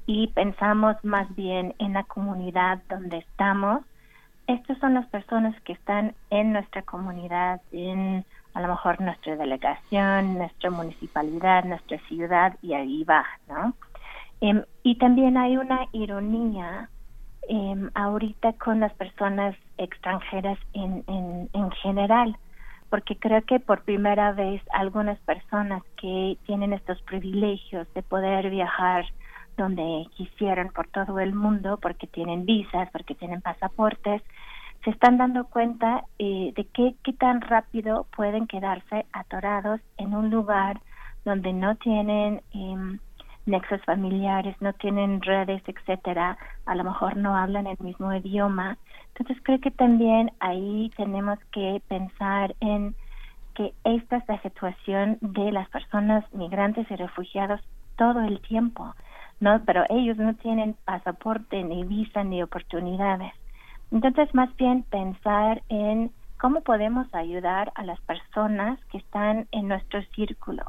y 0.06 0.28
pensamos 0.28 0.96
más 1.04 1.34
bien 1.36 1.74
en 1.80 1.94
la 1.94 2.04
comunidad 2.04 2.82
donde 2.90 3.18
estamos, 3.18 3.82
estas 4.48 4.78
son 4.80 4.94
las 4.94 5.08
personas 5.08 5.60
que 5.62 5.74
están 5.74 6.14
en 6.30 6.54
nuestra 6.54 6.82
comunidad, 6.84 7.62
en 7.72 8.26
a 8.54 8.62
lo 8.62 8.68
mejor 8.68 9.00
nuestra 9.02 9.36
delegación, 9.36 10.38
nuestra 10.38 10.70
municipalidad, 10.70 11.64
nuestra 11.64 11.98
ciudad 12.08 12.58
y 12.62 12.74
ahí 12.74 13.04
va, 13.04 13.26
¿no? 13.48 13.74
Em, 14.42 14.64
y 14.84 14.96
también 14.96 15.38
hay 15.38 15.58
una 15.58 15.88
ironía 15.92 16.90
eh, 17.48 17.90
ahorita 17.94 18.54
con 18.54 18.80
las 18.80 18.94
personas 18.94 19.56
extranjeras 19.78 20.58
en, 20.74 21.04
en, 21.08 21.50
en 21.54 21.72
general, 21.72 22.36
porque 22.90 23.16
creo 23.16 23.42
que 23.44 23.60
por 23.60 23.84
primera 23.84 24.32
vez 24.34 24.62
algunas 24.74 25.20
personas 25.20 25.84
que 25.96 26.38
tienen 26.46 26.74
estos 26.74 27.02
privilegios 27.04 27.88
de 27.94 28.04
poder 28.04 28.50
viajar 28.50 29.06
donde 29.58 30.08
quisieran 30.16 30.70
por 30.70 30.88
todo 30.88 31.20
el 31.20 31.34
mundo, 31.34 31.78
porque 31.82 32.08
tienen 32.08 32.46
visas, 32.46 32.90
porque 32.92 33.16
tienen 33.16 33.42
pasaportes, 33.42 34.22
se 34.84 34.90
están 34.90 35.18
dando 35.18 35.46
cuenta 35.46 36.04
eh, 36.18 36.54
de 36.56 36.66
qué, 36.74 36.96
qué 37.04 37.14
tan 37.14 37.42
rápido 37.42 38.08
pueden 38.16 38.48
quedarse 38.48 39.06
atorados 39.14 39.80
en 39.98 40.16
un 40.16 40.30
lugar 40.30 40.82
donde 41.24 41.54
no 41.54 41.76
tienen 41.76 42.42
eh, 42.54 43.00
nexos 43.46 43.82
familiares, 43.86 44.56
no 44.60 44.74
tienen 44.74 45.22
redes, 45.22 45.62
etcétera, 45.68 46.38
a 46.66 46.76
lo 46.76 46.84
mejor 46.84 47.18
no 47.18 47.36
hablan 47.36 47.68
el 47.68 47.78
mismo 47.80 48.14
idioma. 48.14 48.78
Entonces 49.10 49.38
creo 49.44 49.60
que 49.60 49.72
también 49.72 50.32
ahí 50.40 50.92
tenemos 50.98 51.38
que 51.52 51.82
pensar 51.88 52.56
en 52.60 52.96
que 53.54 53.74
esta 53.84 54.18
es 54.18 54.28
la 54.28 54.42
situación 54.42 55.18
de 55.22 55.52
las 55.52 55.70
personas 55.70 56.24
migrantes 56.34 56.90
y 56.90 56.96
refugiados 56.96 57.62
todo 57.98 58.22
el 58.22 58.40
tiempo, 58.42 58.96
¿no? 59.40 59.62
Pero 59.66 59.84
ellos 59.90 60.18
no 60.18 60.34
tienen 60.36 60.76
pasaporte, 60.86 61.64
ni 61.64 61.84
visa, 61.84 62.24
ni 62.24 62.42
oportunidades. 62.42 63.34
Entonces, 63.92 64.34
más 64.34 64.56
bien 64.56 64.84
pensar 64.84 65.62
en 65.70 66.12
cómo 66.40 66.62
podemos 66.62 67.14
ayudar 67.14 67.72
a 67.76 67.84
las 67.84 68.00
personas 68.02 68.80
que 68.86 68.98
están 68.98 69.48
en 69.52 69.68
nuestro 69.68 70.02
círculo. 70.16 70.64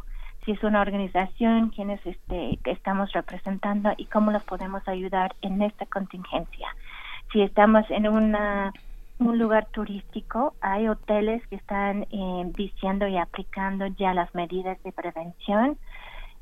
Si 0.45 0.53
es 0.53 0.63
una 0.65 0.81
organización, 0.81 1.71
quienes 1.71 2.05
este, 2.05 2.59
estamos 2.65 3.13
representando 3.13 3.93
y 3.97 4.07
cómo 4.07 4.33
los 4.33 4.43
podemos 4.43 4.87
ayudar 4.89 5.35
en 5.41 5.63
esta 5.63 5.87
contingencia. 5.87 6.69
Si 7.33 7.41
estamos 7.41 7.89
en 7.91 8.09
una, 8.09 8.73
un 9.21 9.39
lugar 9.39 9.67
turístico, 9.67 10.55
hay 10.61 10.89
hoteles 10.89 11.47
que 11.47 11.57
están 11.57 12.03
eh, 12.11 12.53
diciendo 12.57 13.07
y 13.07 13.17
aplicando 13.17 13.87
ya 13.87 14.13
las 14.15 14.35
medidas 14.35 14.83
de 14.83 14.93
prevención 14.93 15.79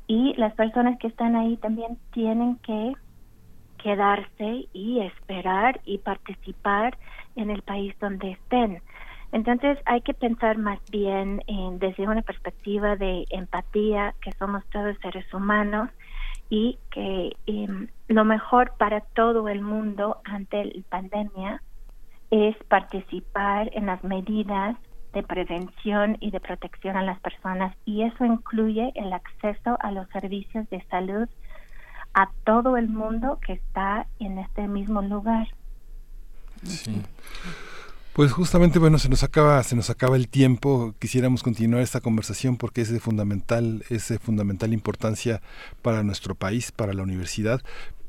y 0.07 0.33
las 0.33 0.53
personas 0.55 0.97
que 0.99 1.07
están 1.07 1.35
ahí 1.35 1.57
también 1.57 1.97
tienen 2.11 2.57
que 2.57 2.93
quedarse 3.81 4.67
y 4.73 5.01
esperar 5.01 5.81
y 5.85 5.97
participar 5.99 6.97
en 7.35 7.49
el 7.49 7.61
país 7.61 7.95
donde 7.99 8.31
estén. 8.31 8.81
Entonces 9.31 9.77
hay 9.85 10.01
que 10.01 10.13
pensar 10.13 10.57
más 10.57 10.79
bien 10.89 11.41
en, 11.47 11.79
desde 11.79 12.07
una 12.07 12.21
perspectiva 12.21 12.95
de 12.95 13.25
empatía, 13.29 14.13
que 14.21 14.31
somos 14.33 14.63
todos 14.69 14.97
seres 15.01 15.31
humanos 15.33 15.89
y 16.49 16.77
que 16.91 17.31
em, 17.45 17.87
lo 18.09 18.25
mejor 18.25 18.73
para 18.77 19.01
todo 19.15 19.47
el 19.47 19.61
mundo 19.61 20.17
ante 20.25 20.65
la 20.65 20.83
pandemia 20.89 21.63
es 22.29 22.55
participar 22.67 23.69
en 23.73 23.85
las 23.85 24.03
medidas 24.03 24.75
de 25.13 25.23
prevención 25.23 26.17
y 26.19 26.31
de 26.31 26.39
protección 26.39 26.97
a 26.97 27.03
las 27.03 27.19
personas 27.21 27.75
y 27.85 28.03
eso 28.03 28.25
incluye 28.25 28.91
el 28.95 29.13
acceso 29.13 29.77
a 29.79 29.91
los 29.91 30.07
servicios 30.09 30.69
de 30.69 30.83
salud 30.89 31.27
a 32.13 32.31
todo 32.43 32.77
el 32.77 32.89
mundo 32.89 33.39
que 33.45 33.53
está 33.53 34.07
en 34.19 34.37
este 34.37 34.67
mismo 34.67 35.01
lugar. 35.01 35.47
Sí. 36.65 37.01
Pues 38.13 38.33
justamente, 38.33 38.77
bueno, 38.77 38.99
se 38.99 39.07
nos 39.07 39.23
acaba, 39.23 39.63
se 39.63 39.75
nos 39.75 39.89
acaba 39.89 40.17
el 40.17 40.27
tiempo. 40.27 40.93
Quisiéramos 40.99 41.43
continuar 41.43 41.81
esta 41.81 42.01
conversación 42.01 42.57
porque 42.57 42.81
es 42.81 42.91
de 42.91 42.99
fundamental, 42.99 43.85
es 43.89 44.09
de 44.09 44.19
fundamental 44.19 44.73
importancia 44.73 45.41
para 45.81 46.03
nuestro 46.03 46.35
país, 46.35 46.73
para 46.73 46.91
la 46.91 47.03
universidad. 47.03 47.61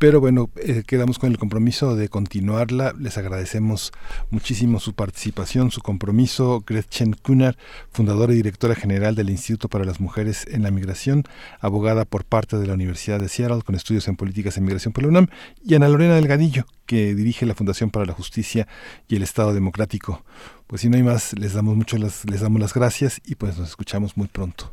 Pero 0.03 0.21
bueno, 0.21 0.51
eh, 0.57 0.83
quedamos 0.85 1.21
con 1.21 1.31
el 1.31 1.39
compromiso 1.39 1.95
de 1.95 2.09
continuarla. 2.09 2.93
Les 2.99 3.19
agradecemos 3.19 3.93
muchísimo 4.31 4.81
su 4.81 4.95
participación, 4.95 5.71
su 5.71 5.81
compromiso. 5.81 6.65
Gretchen 6.67 7.13
Kunar, 7.13 7.55
fundadora 7.93 8.33
y 8.33 8.37
directora 8.37 8.75
general 8.75 9.15
del 9.15 9.31
Instituto 9.31 9.69
para 9.69 9.85
las 9.85 10.01
Mujeres 10.01 10.45
en 10.51 10.65
la 10.65 10.73
Migración, 10.73 11.23
abogada 11.61 12.05
por 12.05 12.25
parte 12.25 12.57
de 12.59 12.67
la 12.67 12.75
Universidad 12.75 13.21
de 13.21 13.29
Seattle 13.29 13.63
con 13.65 13.77
estudios 13.77 14.09
en 14.09 14.17
políticas 14.17 14.57
de 14.57 14.63
migración 14.63 14.93
por 14.93 15.05
la 15.05 15.09
UNAM, 15.11 15.29
y 15.65 15.77
Ana 15.77 15.87
Lorena 15.87 16.17
Delgadillo, 16.17 16.65
que 16.85 17.15
dirige 17.15 17.47
la 17.47 17.55
Fundación 17.55 17.91
para 17.91 18.05
la 18.05 18.13
Justicia 18.13 18.67
y 19.07 19.15
el 19.15 19.23
Estado 19.23 19.55
Democrático. 19.55 20.25
Pues 20.67 20.81
si 20.81 20.89
no 20.89 20.97
hay 20.97 21.05
más, 21.05 21.33
les 21.39 21.53
damos 21.53 21.77
mucho 21.77 21.97
las, 21.97 22.29
les 22.29 22.41
damos 22.41 22.61
las 22.61 22.75
gracias 22.75 23.21
y 23.25 23.37
pues 23.37 23.57
nos 23.57 23.69
escuchamos 23.69 24.17
muy 24.17 24.27
pronto. 24.27 24.73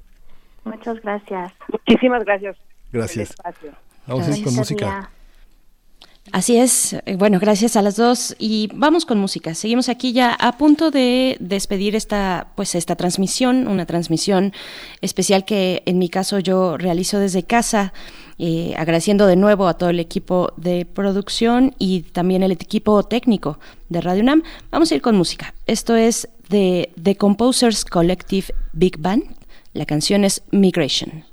Muchas 0.64 1.00
gracias. 1.04 1.54
Muchísimas 1.72 2.26
gracias. 2.26 2.58
Gracias. 2.92 3.36
Vamos 4.08 4.28
a 4.28 4.36
ir 4.36 4.44
con 4.44 4.56
música. 4.56 5.12
Así 6.32 6.58
es. 6.58 6.94
Eh, 7.06 7.16
bueno, 7.16 7.40
gracias 7.40 7.76
a 7.76 7.82
las 7.82 7.96
dos 7.96 8.36
y 8.38 8.70
vamos 8.74 9.06
con 9.06 9.20
música. 9.20 9.56
Seguimos 9.56 9.90
aquí 9.90 10.14
ya 10.14 10.34
a 10.34 10.58
punto 10.58 10.92
de 10.92 11.38
despedir 11.40 11.96
esta 11.96 12.50
pues 12.56 12.76
esta 12.76 12.96
transmisión, 12.96 13.68
una 13.68 13.86
transmisión 13.86 14.54
especial 15.02 15.46
que 15.46 15.82
en 15.86 15.98
mi 15.98 16.10
caso 16.10 16.40
yo 16.40 16.78
realizo 16.78 17.20
desde 17.20 17.44
casa. 17.44 17.94
Eh, 18.42 18.74
agradeciendo 18.78 19.28
de 19.28 19.36
nuevo 19.36 19.68
a 19.68 19.74
todo 19.74 19.90
el 19.90 20.00
equipo 20.00 20.54
de 20.56 20.86
producción 20.86 21.76
y 21.78 22.04
también 22.04 22.42
el 22.42 22.54
equipo 22.54 23.04
técnico 23.04 23.60
de 23.90 24.00
Radio 24.00 24.22
UNAM. 24.22 24.44
Vamos 24.72 24.92
a 24.92 24.96
ir 24.96 25.02
con 25.02 25.18
música. 25.18 25.54
Esto 25.68 25.98
es 25.98 26.30
de 26.48 26.90
The 27.02 27.18
Composers 27.18 27.84
Collective 27.84 28.48
Big 28.72 28.98
Band. 28.98 29.24
La 29.74 29.86
canción 29.86 30.24
es 30.24 30.42
Migration. 30.52 31.29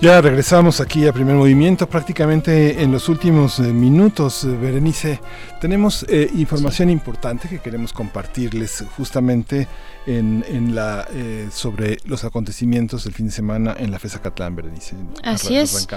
Ya 0.00 0.20
regresamos 0.20 0.80
aquí 0.80 1.08
a 1.08 1.12
primer 1.12 1.34
movimiento, 1.34 1.88
prácticamente 1.88 2.84
en 2.84 2.92
los 2.92 3.08
últimos 3.08 3.58
eh, 3.58 3.64
minutos, 3.64 4.44
eh, 4.44 4.46
Berenice. 4.48 5.20
Tenemos 5.60 6.06
eh, 6.08 6.30
información 6.36 6.88
importante 6.88 7.48
que 7.48 7.58
queremos 7.58 7.92
compartirles 7.92 8.84
justamente 8.96 9.66
en, 10.06 10.44
en 10.48 10.76
la 10.76 11.08
sobre 11.50 11.98
los 12.04 12.22
acontecimientos 12.22 13.04
del 13.04 13.12
fin 13.12 13.26
de 13.26 13.32
semana 13.32 13.74
en 13.76 13.90
la 13.90 13.98
FESA 13.98 14.22
Catlán, 14.22 14.54
Berenice. 14.54 14.94
Así 15.24 15.56
es. 15.56 15.88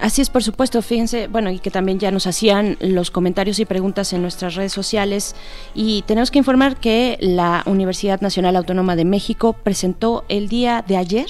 Así 0.00 0.20
es, 0.20 0.28
por 0.28 0.42
supuesto, 0.42 0.82
fíjense, 0.82 1.28
bueno, 1.28 1.50
y 1.50 1.60
que 1.60 1.70
también 1.70 2.00
ya 2.00 2.10
nos 2.10 2.26
hacían 2.26 2.76
los 2.80 3.12
comentarios 3.12 3.60
y 3.60 3.64
preguntas 3.64 4.12
en 4.12 4.22
nuestras 4.22 4.56
redes 4.56 4.72
sociales. 4.72 5.36
Y 5.72 6.02
tenemos 6.02 6.30
que 6.30 6.38
informar 6.38 6.76
que 6.76 7.16
la 7.20 7.62
Universidad 7.66 8.20
Nacional 8.20 8.56
Autónoma 8.56 8.96
de 8.96 9.04
México 9.04 9.52
presentó 9.52 10.24
el 10.28 10.48
día 10.48 10.84
de 10.86 10.96
ayer 10.96 11.28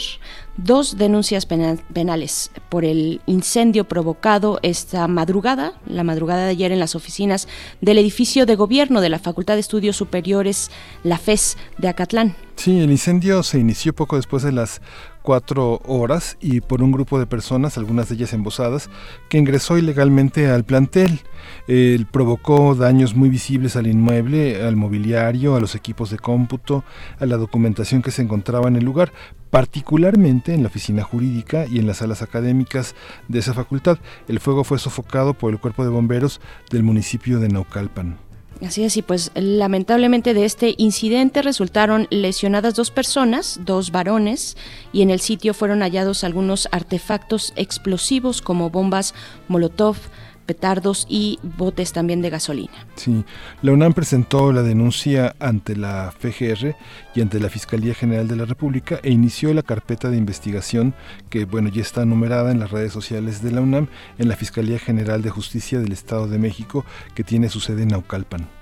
dos 0.57 0.97
denuncias 0.97 1.47
penales 1.47 2.51
por 2.69 2.85
el 2.85 3.21
incendio 3.27 3.85
provocado 3.85 4.61
esta 4.63 5.09
madrugada, 5.09 5.75
la 5.87 6.05
madrugada 6.05 6.45
de 6.45 6.51
ayer 6.51 6.73
en 6.73 6.79
las 6.79 6.95
oficinas 6.95 7.49
del 7.81 7.99
edificio 7.99 8.47
de 8.47 8.57
gobierno 8.57 9.01
de 9.01 9.09
la 9.09 9.19
Facultad 9.19 9.55
de 9.55 9.61
Estudios 9.61 9.97
Superiores, 9.97 10.71
la 11.03 11.19
FES 11.19 11.57
de 11.79 11.89
Acatlán. 11.89 12.37
Sí, 12.57 12.81
el 12.81 12.91
incendio 12.91 13.43
se 13.43 13.59
inició 13.59 13.95
poco 13.95 14.17
después 14.17 14.43
de 14.45 14.53
las 14.53 14.81
cuatro 15.23 15.81
horas 15.87 16.37
y 16.41 16.61
por 16.61 16.83
un 16.83 16.93
grupo 16.93 17.19
de 17.19 17.27
personas, 17.27 17.79
algunas 17.79 18.09
de 18.09 18.15
ellas 18.15 18.33
embosadas, 18.33 18.91
que 19.29 19.39
ingresó 19.39 19.77
ilegalmente 19.77 20.49
al 20.49 20.65
plantel. 20.65 21.21
Él 21.67 22.07
provocó 22.11 22.75
daños 22.75 23.15
muy 23.15 23.29
visibles 23.29 23.75
al 23.75 23.87
inmueble, 23.87 24.63
al 24.63 24.77
mobiliario, 24.77 25.57
a 25.57 25.61
los 25.61 25.75
equipos 25.75 26.11
de 26.11 26.19
cómputo, 26.19 26.85
a 27.19 27.27
la 27.27 27.37
documentación 27.39 28.03
que 28.03 28.13
se 28.13 28.23
encontraba 28.23 28.69
en 28.69 28.77
el 28.77 28.85
lugar, 28.85 29.13
particularmente 29.55 30.53
en 30.53 30.65
la 30.65 30.69
oficina 30.69 31.05
jurídica 31.05 31.65
y 31.71 31.79
en 31.79 31.87
las 31.87 31.99
salas 31.99 32.23
académicas 32.23 32.97
de 33.29 33.39
esa 33.39 33.55
facultad. 33.55 33.99
El 34.27 34.41
fuego 34.41 34.65
fue 34.65 34.81
sofocado 34.81 35.33
por 35.33 35.53
el 35.53 35.61
cuerpo 35.61 35.85
de 35.85 35.91
bomberos 35.91 36.41
del 36.73 36.83
municipio 36.83 37.39
de 37.39 37.47
Naucalpan. 37.47 38.19
Así 38.67 38.83
es, 38.83 38.97
y 38.97 39.03
pues 39.03 39.31
lamentablemente 39.37 40.35
de 40.35 40.45
este 40.45 40.75
incidente 40.77 41.41
resultaron 41.41 42.09
lesionadas 42.11 42.75
dos 42.75 42.91
personas, 42.91 43.61
dos 43.65 43.93
varones, 43.93 44.57
y 44.93 45.03
en 45.03 45.11
el 45.11 45.21
sitio 45.21 45.55
fueron 45.55 45.83
hallados 45.83 46.25
algunos 46.25 46.69
artefactos 46.73 47.53
explosivos 47.55 48.43
como 48.43 48.71
bombas 48.71 49.15
Molotov, 49.47 49.99
petardos 50.45 51.07
y 51.09 51.39
botes 51.43 51.93
también 51.93 52.23
de 52.23 52.31
gasolina. 52.31 52.73
Sí, 52.97 53.25
la 53.63 53.73
UNAM 53.73 53.93
presentó 53.93 54.53
la 54.53 54.63
denuncia 54.63 55.35
ante 55.39 55.77
la 55.77 56.13
FGR 56.13 56.77
y 57.15 57.21
ante 57.21 57.41
la 57.41 57.49
Fiscalía 57.49 57.95
General 57.95 58.29
de 58.29 58.37
la 58.37 58.45
República 58.45 59.01
e 59.03 59.11
inició 59.11 59.53
la 59.55 59.63
carpeta 59.63 60.11
de 60.11 60.17
investigación 60.17 60.95
que, 61.31 61.45
bueno, 61.45 61.69
ya 61.69 61.83
está 61.83 62.05
numerada 62.05 62.51
en 62.51 62.61
las 62.61 62.71
redes 62.71 62.93
sociales 62.93 63.43
de 63.43 63.53
la 63.53 63.61
UNAM 63.61 63.89
en 64.19 64.29
la 64.29 64.37
Fiscalía 64.37 64.79
General 64.79 65.23
de 65.23 65.31
Justicia 65.31 65.81
del 65.81 65.93
Estado 65.93 66.29
de 66.29 66.39
México 66.39 66.85
que 67.15 67.25
tiene 67.25 67.49
su 67.49 67.61
sede 67.61 67.83
en 67.83 67.89
Naucalpan. 67.89 68.54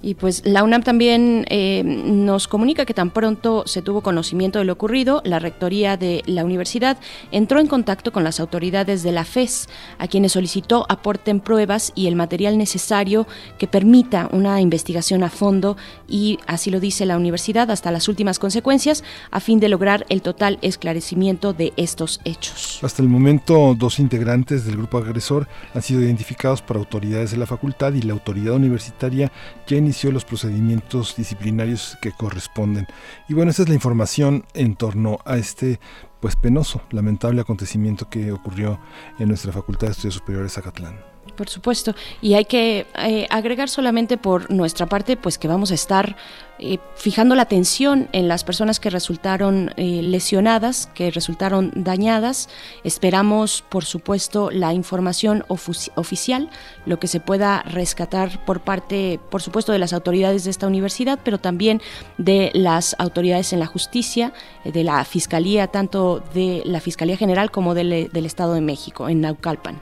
Y 0.00 0.14
pues 0.14 0.42
la 0.44 0.62
UNAM 0.62 0.82
también 0.82 1.44
eh, 1.48 1.82
nos 1.84 2.46
comunica 2.46 2.84
que 2.84 2.94
tan 2.94 3.10
pronto 3.10 3.64
se 3.66 3.82
tuvo 3.82 4.00
conocimiento 4.00 4.58
de 4.58 4.64
lo 4.64 4.74
ocurrido, 4.74 5.22
la 5.24 5.38
rectoría 5.38 5.96
de 5.96 6.22
la 6.26 6.44
universidad 6.44 6.98
entró 7.32 7.58
en 7.58 7.66
contacto 7.66 8.12
con 8.12 8.22
las 8.22 8.38
autoridades 8.38 9.02
de 9.02 9.12
la 9.12 9.24
FES, 9.24 9.68
a 9.98 10.06
quienes 10.06 10.32
solicitó 10.32 10.86
aporten 10.88 11.40
pruebas 11.40 11.92
y 11.94 12.06
el 12.06 12.14
material 12.14 12.58
necesario 12.58 13.26
que 13.58 13.66
permita 13.66 14.28
una 14.32 14.60
investigación 14.60 15.24
a 15.24 15.30
fondo 15.30 15.76
y 16.06 16.38
así 16.46 16.70
lo 16.70 16.80
dice 16.80 17.06
la 17.06 17.16
universidad 17.16 17.70
hasta 17.70 17.90
las 17.90 18.08
últimas 18.08 18.38
consecuencias 18.38 19.02
a 19.30 19.40
fin 19.40 19.58
de 19.58 19.68
lograr 19.68 20.06
el 20.08 20.22
total 20.22 20.58
esclarecimiento 20.62 21.52
de 21.52 21.72
estos 21.76 22.20
hechos. 22.24 22.78
Hasta 22.82 23.02
el 23.02 23.08
momento, 23.08 23.74
dos 23.76 23.98
integrantes 23.98 24.64
del 24.64 24.76
grupo 24.76 24.98
agresor 24.98 25.48
han 25.74 25.82
sido 25.82 26.02
identificados 26.02 26.62
por 26.62 26.76
autoridades 26.76 27.32
de 27.32 27.36
la 27.36 27.46
facultad 27.46 27.92
y 27.94 28.02
la 28.02 28.12
autoridad 28.12 28.54
universitaria 28.54 29.32
ya 29.66 29.76
inició 29.88 30.12
los 30.12 30.26
procedimientos 30.26 31.16
disciplinarios 31.16 31.96
que 32.02 32.12
corresponden. 32.12 32.86
Y 33.26 33.32
bueno, 33.32 33.50
esa 33.50 33.62
es 33.62 33.70
la 33.70 33.74
información 33.74 34.44
en 34.52 34.76
torno 34.76 35.18
a 35.24 35.38
este 35.38 35.80
pues 36.20 36.36
penoso, 36.36 36.82
lamentable 36.90 37.40
acontecimiento 37.40 38.10
que 38.10 38.30
ocurrió 38.32 38.78
en 39.18 39.28
nuestra 39.28 39.50
Facultad 39.50 39.86
de 39.86 39.92
Estudios 39.92 40.14
Superiores 40.14 40.52
Zacatlán. 40.52 41.07
Por 41.38 41.48
supuesto, 41.48 41.94
y 42.20 42.34
hay 42.34 42.46
que 42.46 42.88
eh, 42.98 43.28
agregar 43.30 43.68
solamente 43.68 44.16
por 44.16 44.50
nuestra 44.50 44.86
parte, 44.86 45.16
pues 45.16 45.38
que 45.38 45.46
vamos 45.46 45.70
a 45.70 45.74
estar 45.74 46.16
eh, 46.58 46.78
fijando 46.96 47.36
la 47.36 47.42
atención 47.42 48.08
en 48.10 48.26
las 48.26 48.42
personas 48.42 48.80
que 48.80 48.90
resultaron 48.90 49.70
eh, 49.76 50.02
lesionadas, 50.02 50.88
que 50.94 51.12
resultaron 51.12 51.70
dañadas. 51.76 52.48
Esperamos, 52.82 53.62
por 53.68 53.84
supuesto, 53.84 54.50
la 54.50 54.72
información 54.74 55.44
oficial, 55.46 56.50
lo 56.86 56.98
que 56.98 57.06
se 57.06 57.20
pueda 57.20 57.62
rescatar 57.62 58.44
por 58.44 58.62
parte, 58.62 59.20
por 59.30 59.40
supuesto, 59.40 59.70
de 59.70 59.78
las 59.78 59.92
autoridades 59.92 60.42
de 60.42 60.50
esta 60.50 60.66
universidad, 60.66 61.20
pero 61.22 61.38
también 61.38 61.80
de 62.16 62.50
las 62.52 62.96
autoridades 62.98 63.52
en 63.52 63.60
la 63.60 63.66
justicia, 63.66 64.32
de 64.64 64.82
la 64.82 65.04
Fiscalía, 65.04 65.68
tanto 65.68 66.20
de 66.34 66.62
la 66.64 66.80
Fiscalía 66.80 67.16
General 67.16 67.52
como 67.52 67.74
del 67.74 68.10
Estado 68.26 68.54
de 68.54 68.60
México, 68.60 69.08
en 69.08 69.20
Naucalpan. 69.20 69.80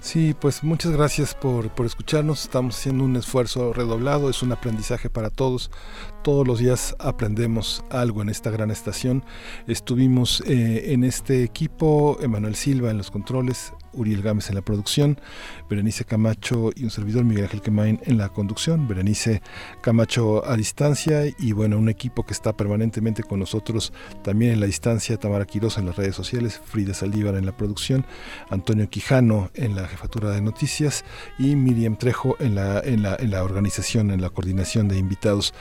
Sí, 0.00 0.34
pues 0.38 0.62
muchas 0.62 0.92
gracias 0.92 1.34
por, 1.34 1.70
por, 1.70 1.84
escucharnos. 1.84 2.44
Estamos 2.44 2.76
haciendo 2.76 3.04
un 3.04 3.16
esfuerzo 3.16 3.72
redoblado, 3.72 4.30
es 4.30 4.42
un 4.42 4.52
aprendizaje 4.52 5.10
para 5.10 5.28
todos. 5.28 5.70
Todos 6.22 6.46
los 6.46 6.60
días 6.60 6.94
aprendemos 6.98 7.84
algo 7.90 8.22
en 8.22 8.28
esta 8.28 8.50
gran 8.50 8.70
estación. 8.70 9.24
Estuvimos 9.66 10.42
eh, 10.46 10.92
en 10.92 11.02
este 11.02 11.42
equipo, 11.42 12.16
Emanuel 12.20 12.54
Silva 12.54 12.90
en 12.90 12.98
los 12.98 13.10
controles, 13.10 13.72
Uriel 13.98 14.22
Gámez 14.22 14.48
en 14.48 14.54
la 14.54 14.62
producción, 14.62 15.20
Berenice 15.68 16.04
Camacho 16.04 16.70
y 16.74 16.84
un 16.84 16.90
servidor 16.90 17.24
Miguel 17.24 17.44
Ángel 17.44 17.62
Quemain 17.62 18.00
en 18.04 18.18
la 18.18 18.28
conducción, 18.28 18.88
Berenice 18.88 19.42
Camacho 19.80 20.46
a 20.46 20.56
distancia 20.56 21.22
y 21.38 21.52
bueno, 21.52 21.78
un 21.78 21.88
equipo 21.88 22.24
que 22.24 22.32
está 22.32 22.56
permanentemente 22.56 23.22
con 23.22 23.40
nosotros 23.40 23.92
también 24.22 24.52
en 24.52 24.60
la 24.60 24.66
distancia, 24.66 25.16
Tamara 25.16 25.44
Quiroz 25.44 25.78
en 25.78 25.86
las 25.86 25.96
redes 25.96 26.14
sociales, 26.14 26.60
Frida 26.64 26.94
Saldívar 26.94 27.34
en 27.34 27.46
la 27.46 27.56
producción, 27.56 28.04
Antonio 28.50 28.88
Quijano 28.88 29.50
en 29.54 29.74
la 29.74 29.88
jefatura 29.88 30.30
de 30.30 30.40
noticias 30.40 31.04
y 31.38 31.56
Miriam 31.56 31.96
Trejo 31.96 32.36
en 32.40 32.54
la, 32.54 32.80
en 32.80 33.02
la, 33.02 33.16
en 33.18 33.30
la 33.30 33.42
organización, 33.42 34.10
en 34.10 34.20
la 34.20 34.30
coordinación 34.30 34.88
de 34.88 34.98
invitados. 34.98 35.54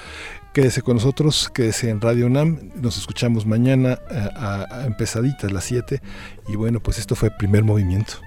Quédese 0.53 0.81
con 0.81 0.95
nosotros, 0.95 1.51
quédese 1.53 1.89
en 1.89 2.01
Radio 2.01 2.25
UNAM. 2.25 2.71
Nos 2.75 2.97
escuchamos 2.97 3.45
mañana 3.45 3.99
eh, 4.09 4.29
a, 4.35 4.65
a, 4.71 4.85
empezaditas 4.85 5.51
las 5.51 5.65
7. 5.65 6.01
Y 6.47 6.55
bueno, 6.55 6.79
pues 6.79 6.97
esto 6.97 7.15
fue 7.15 7.29
primer 7.29 7.63
movimiento. 7.63 8.26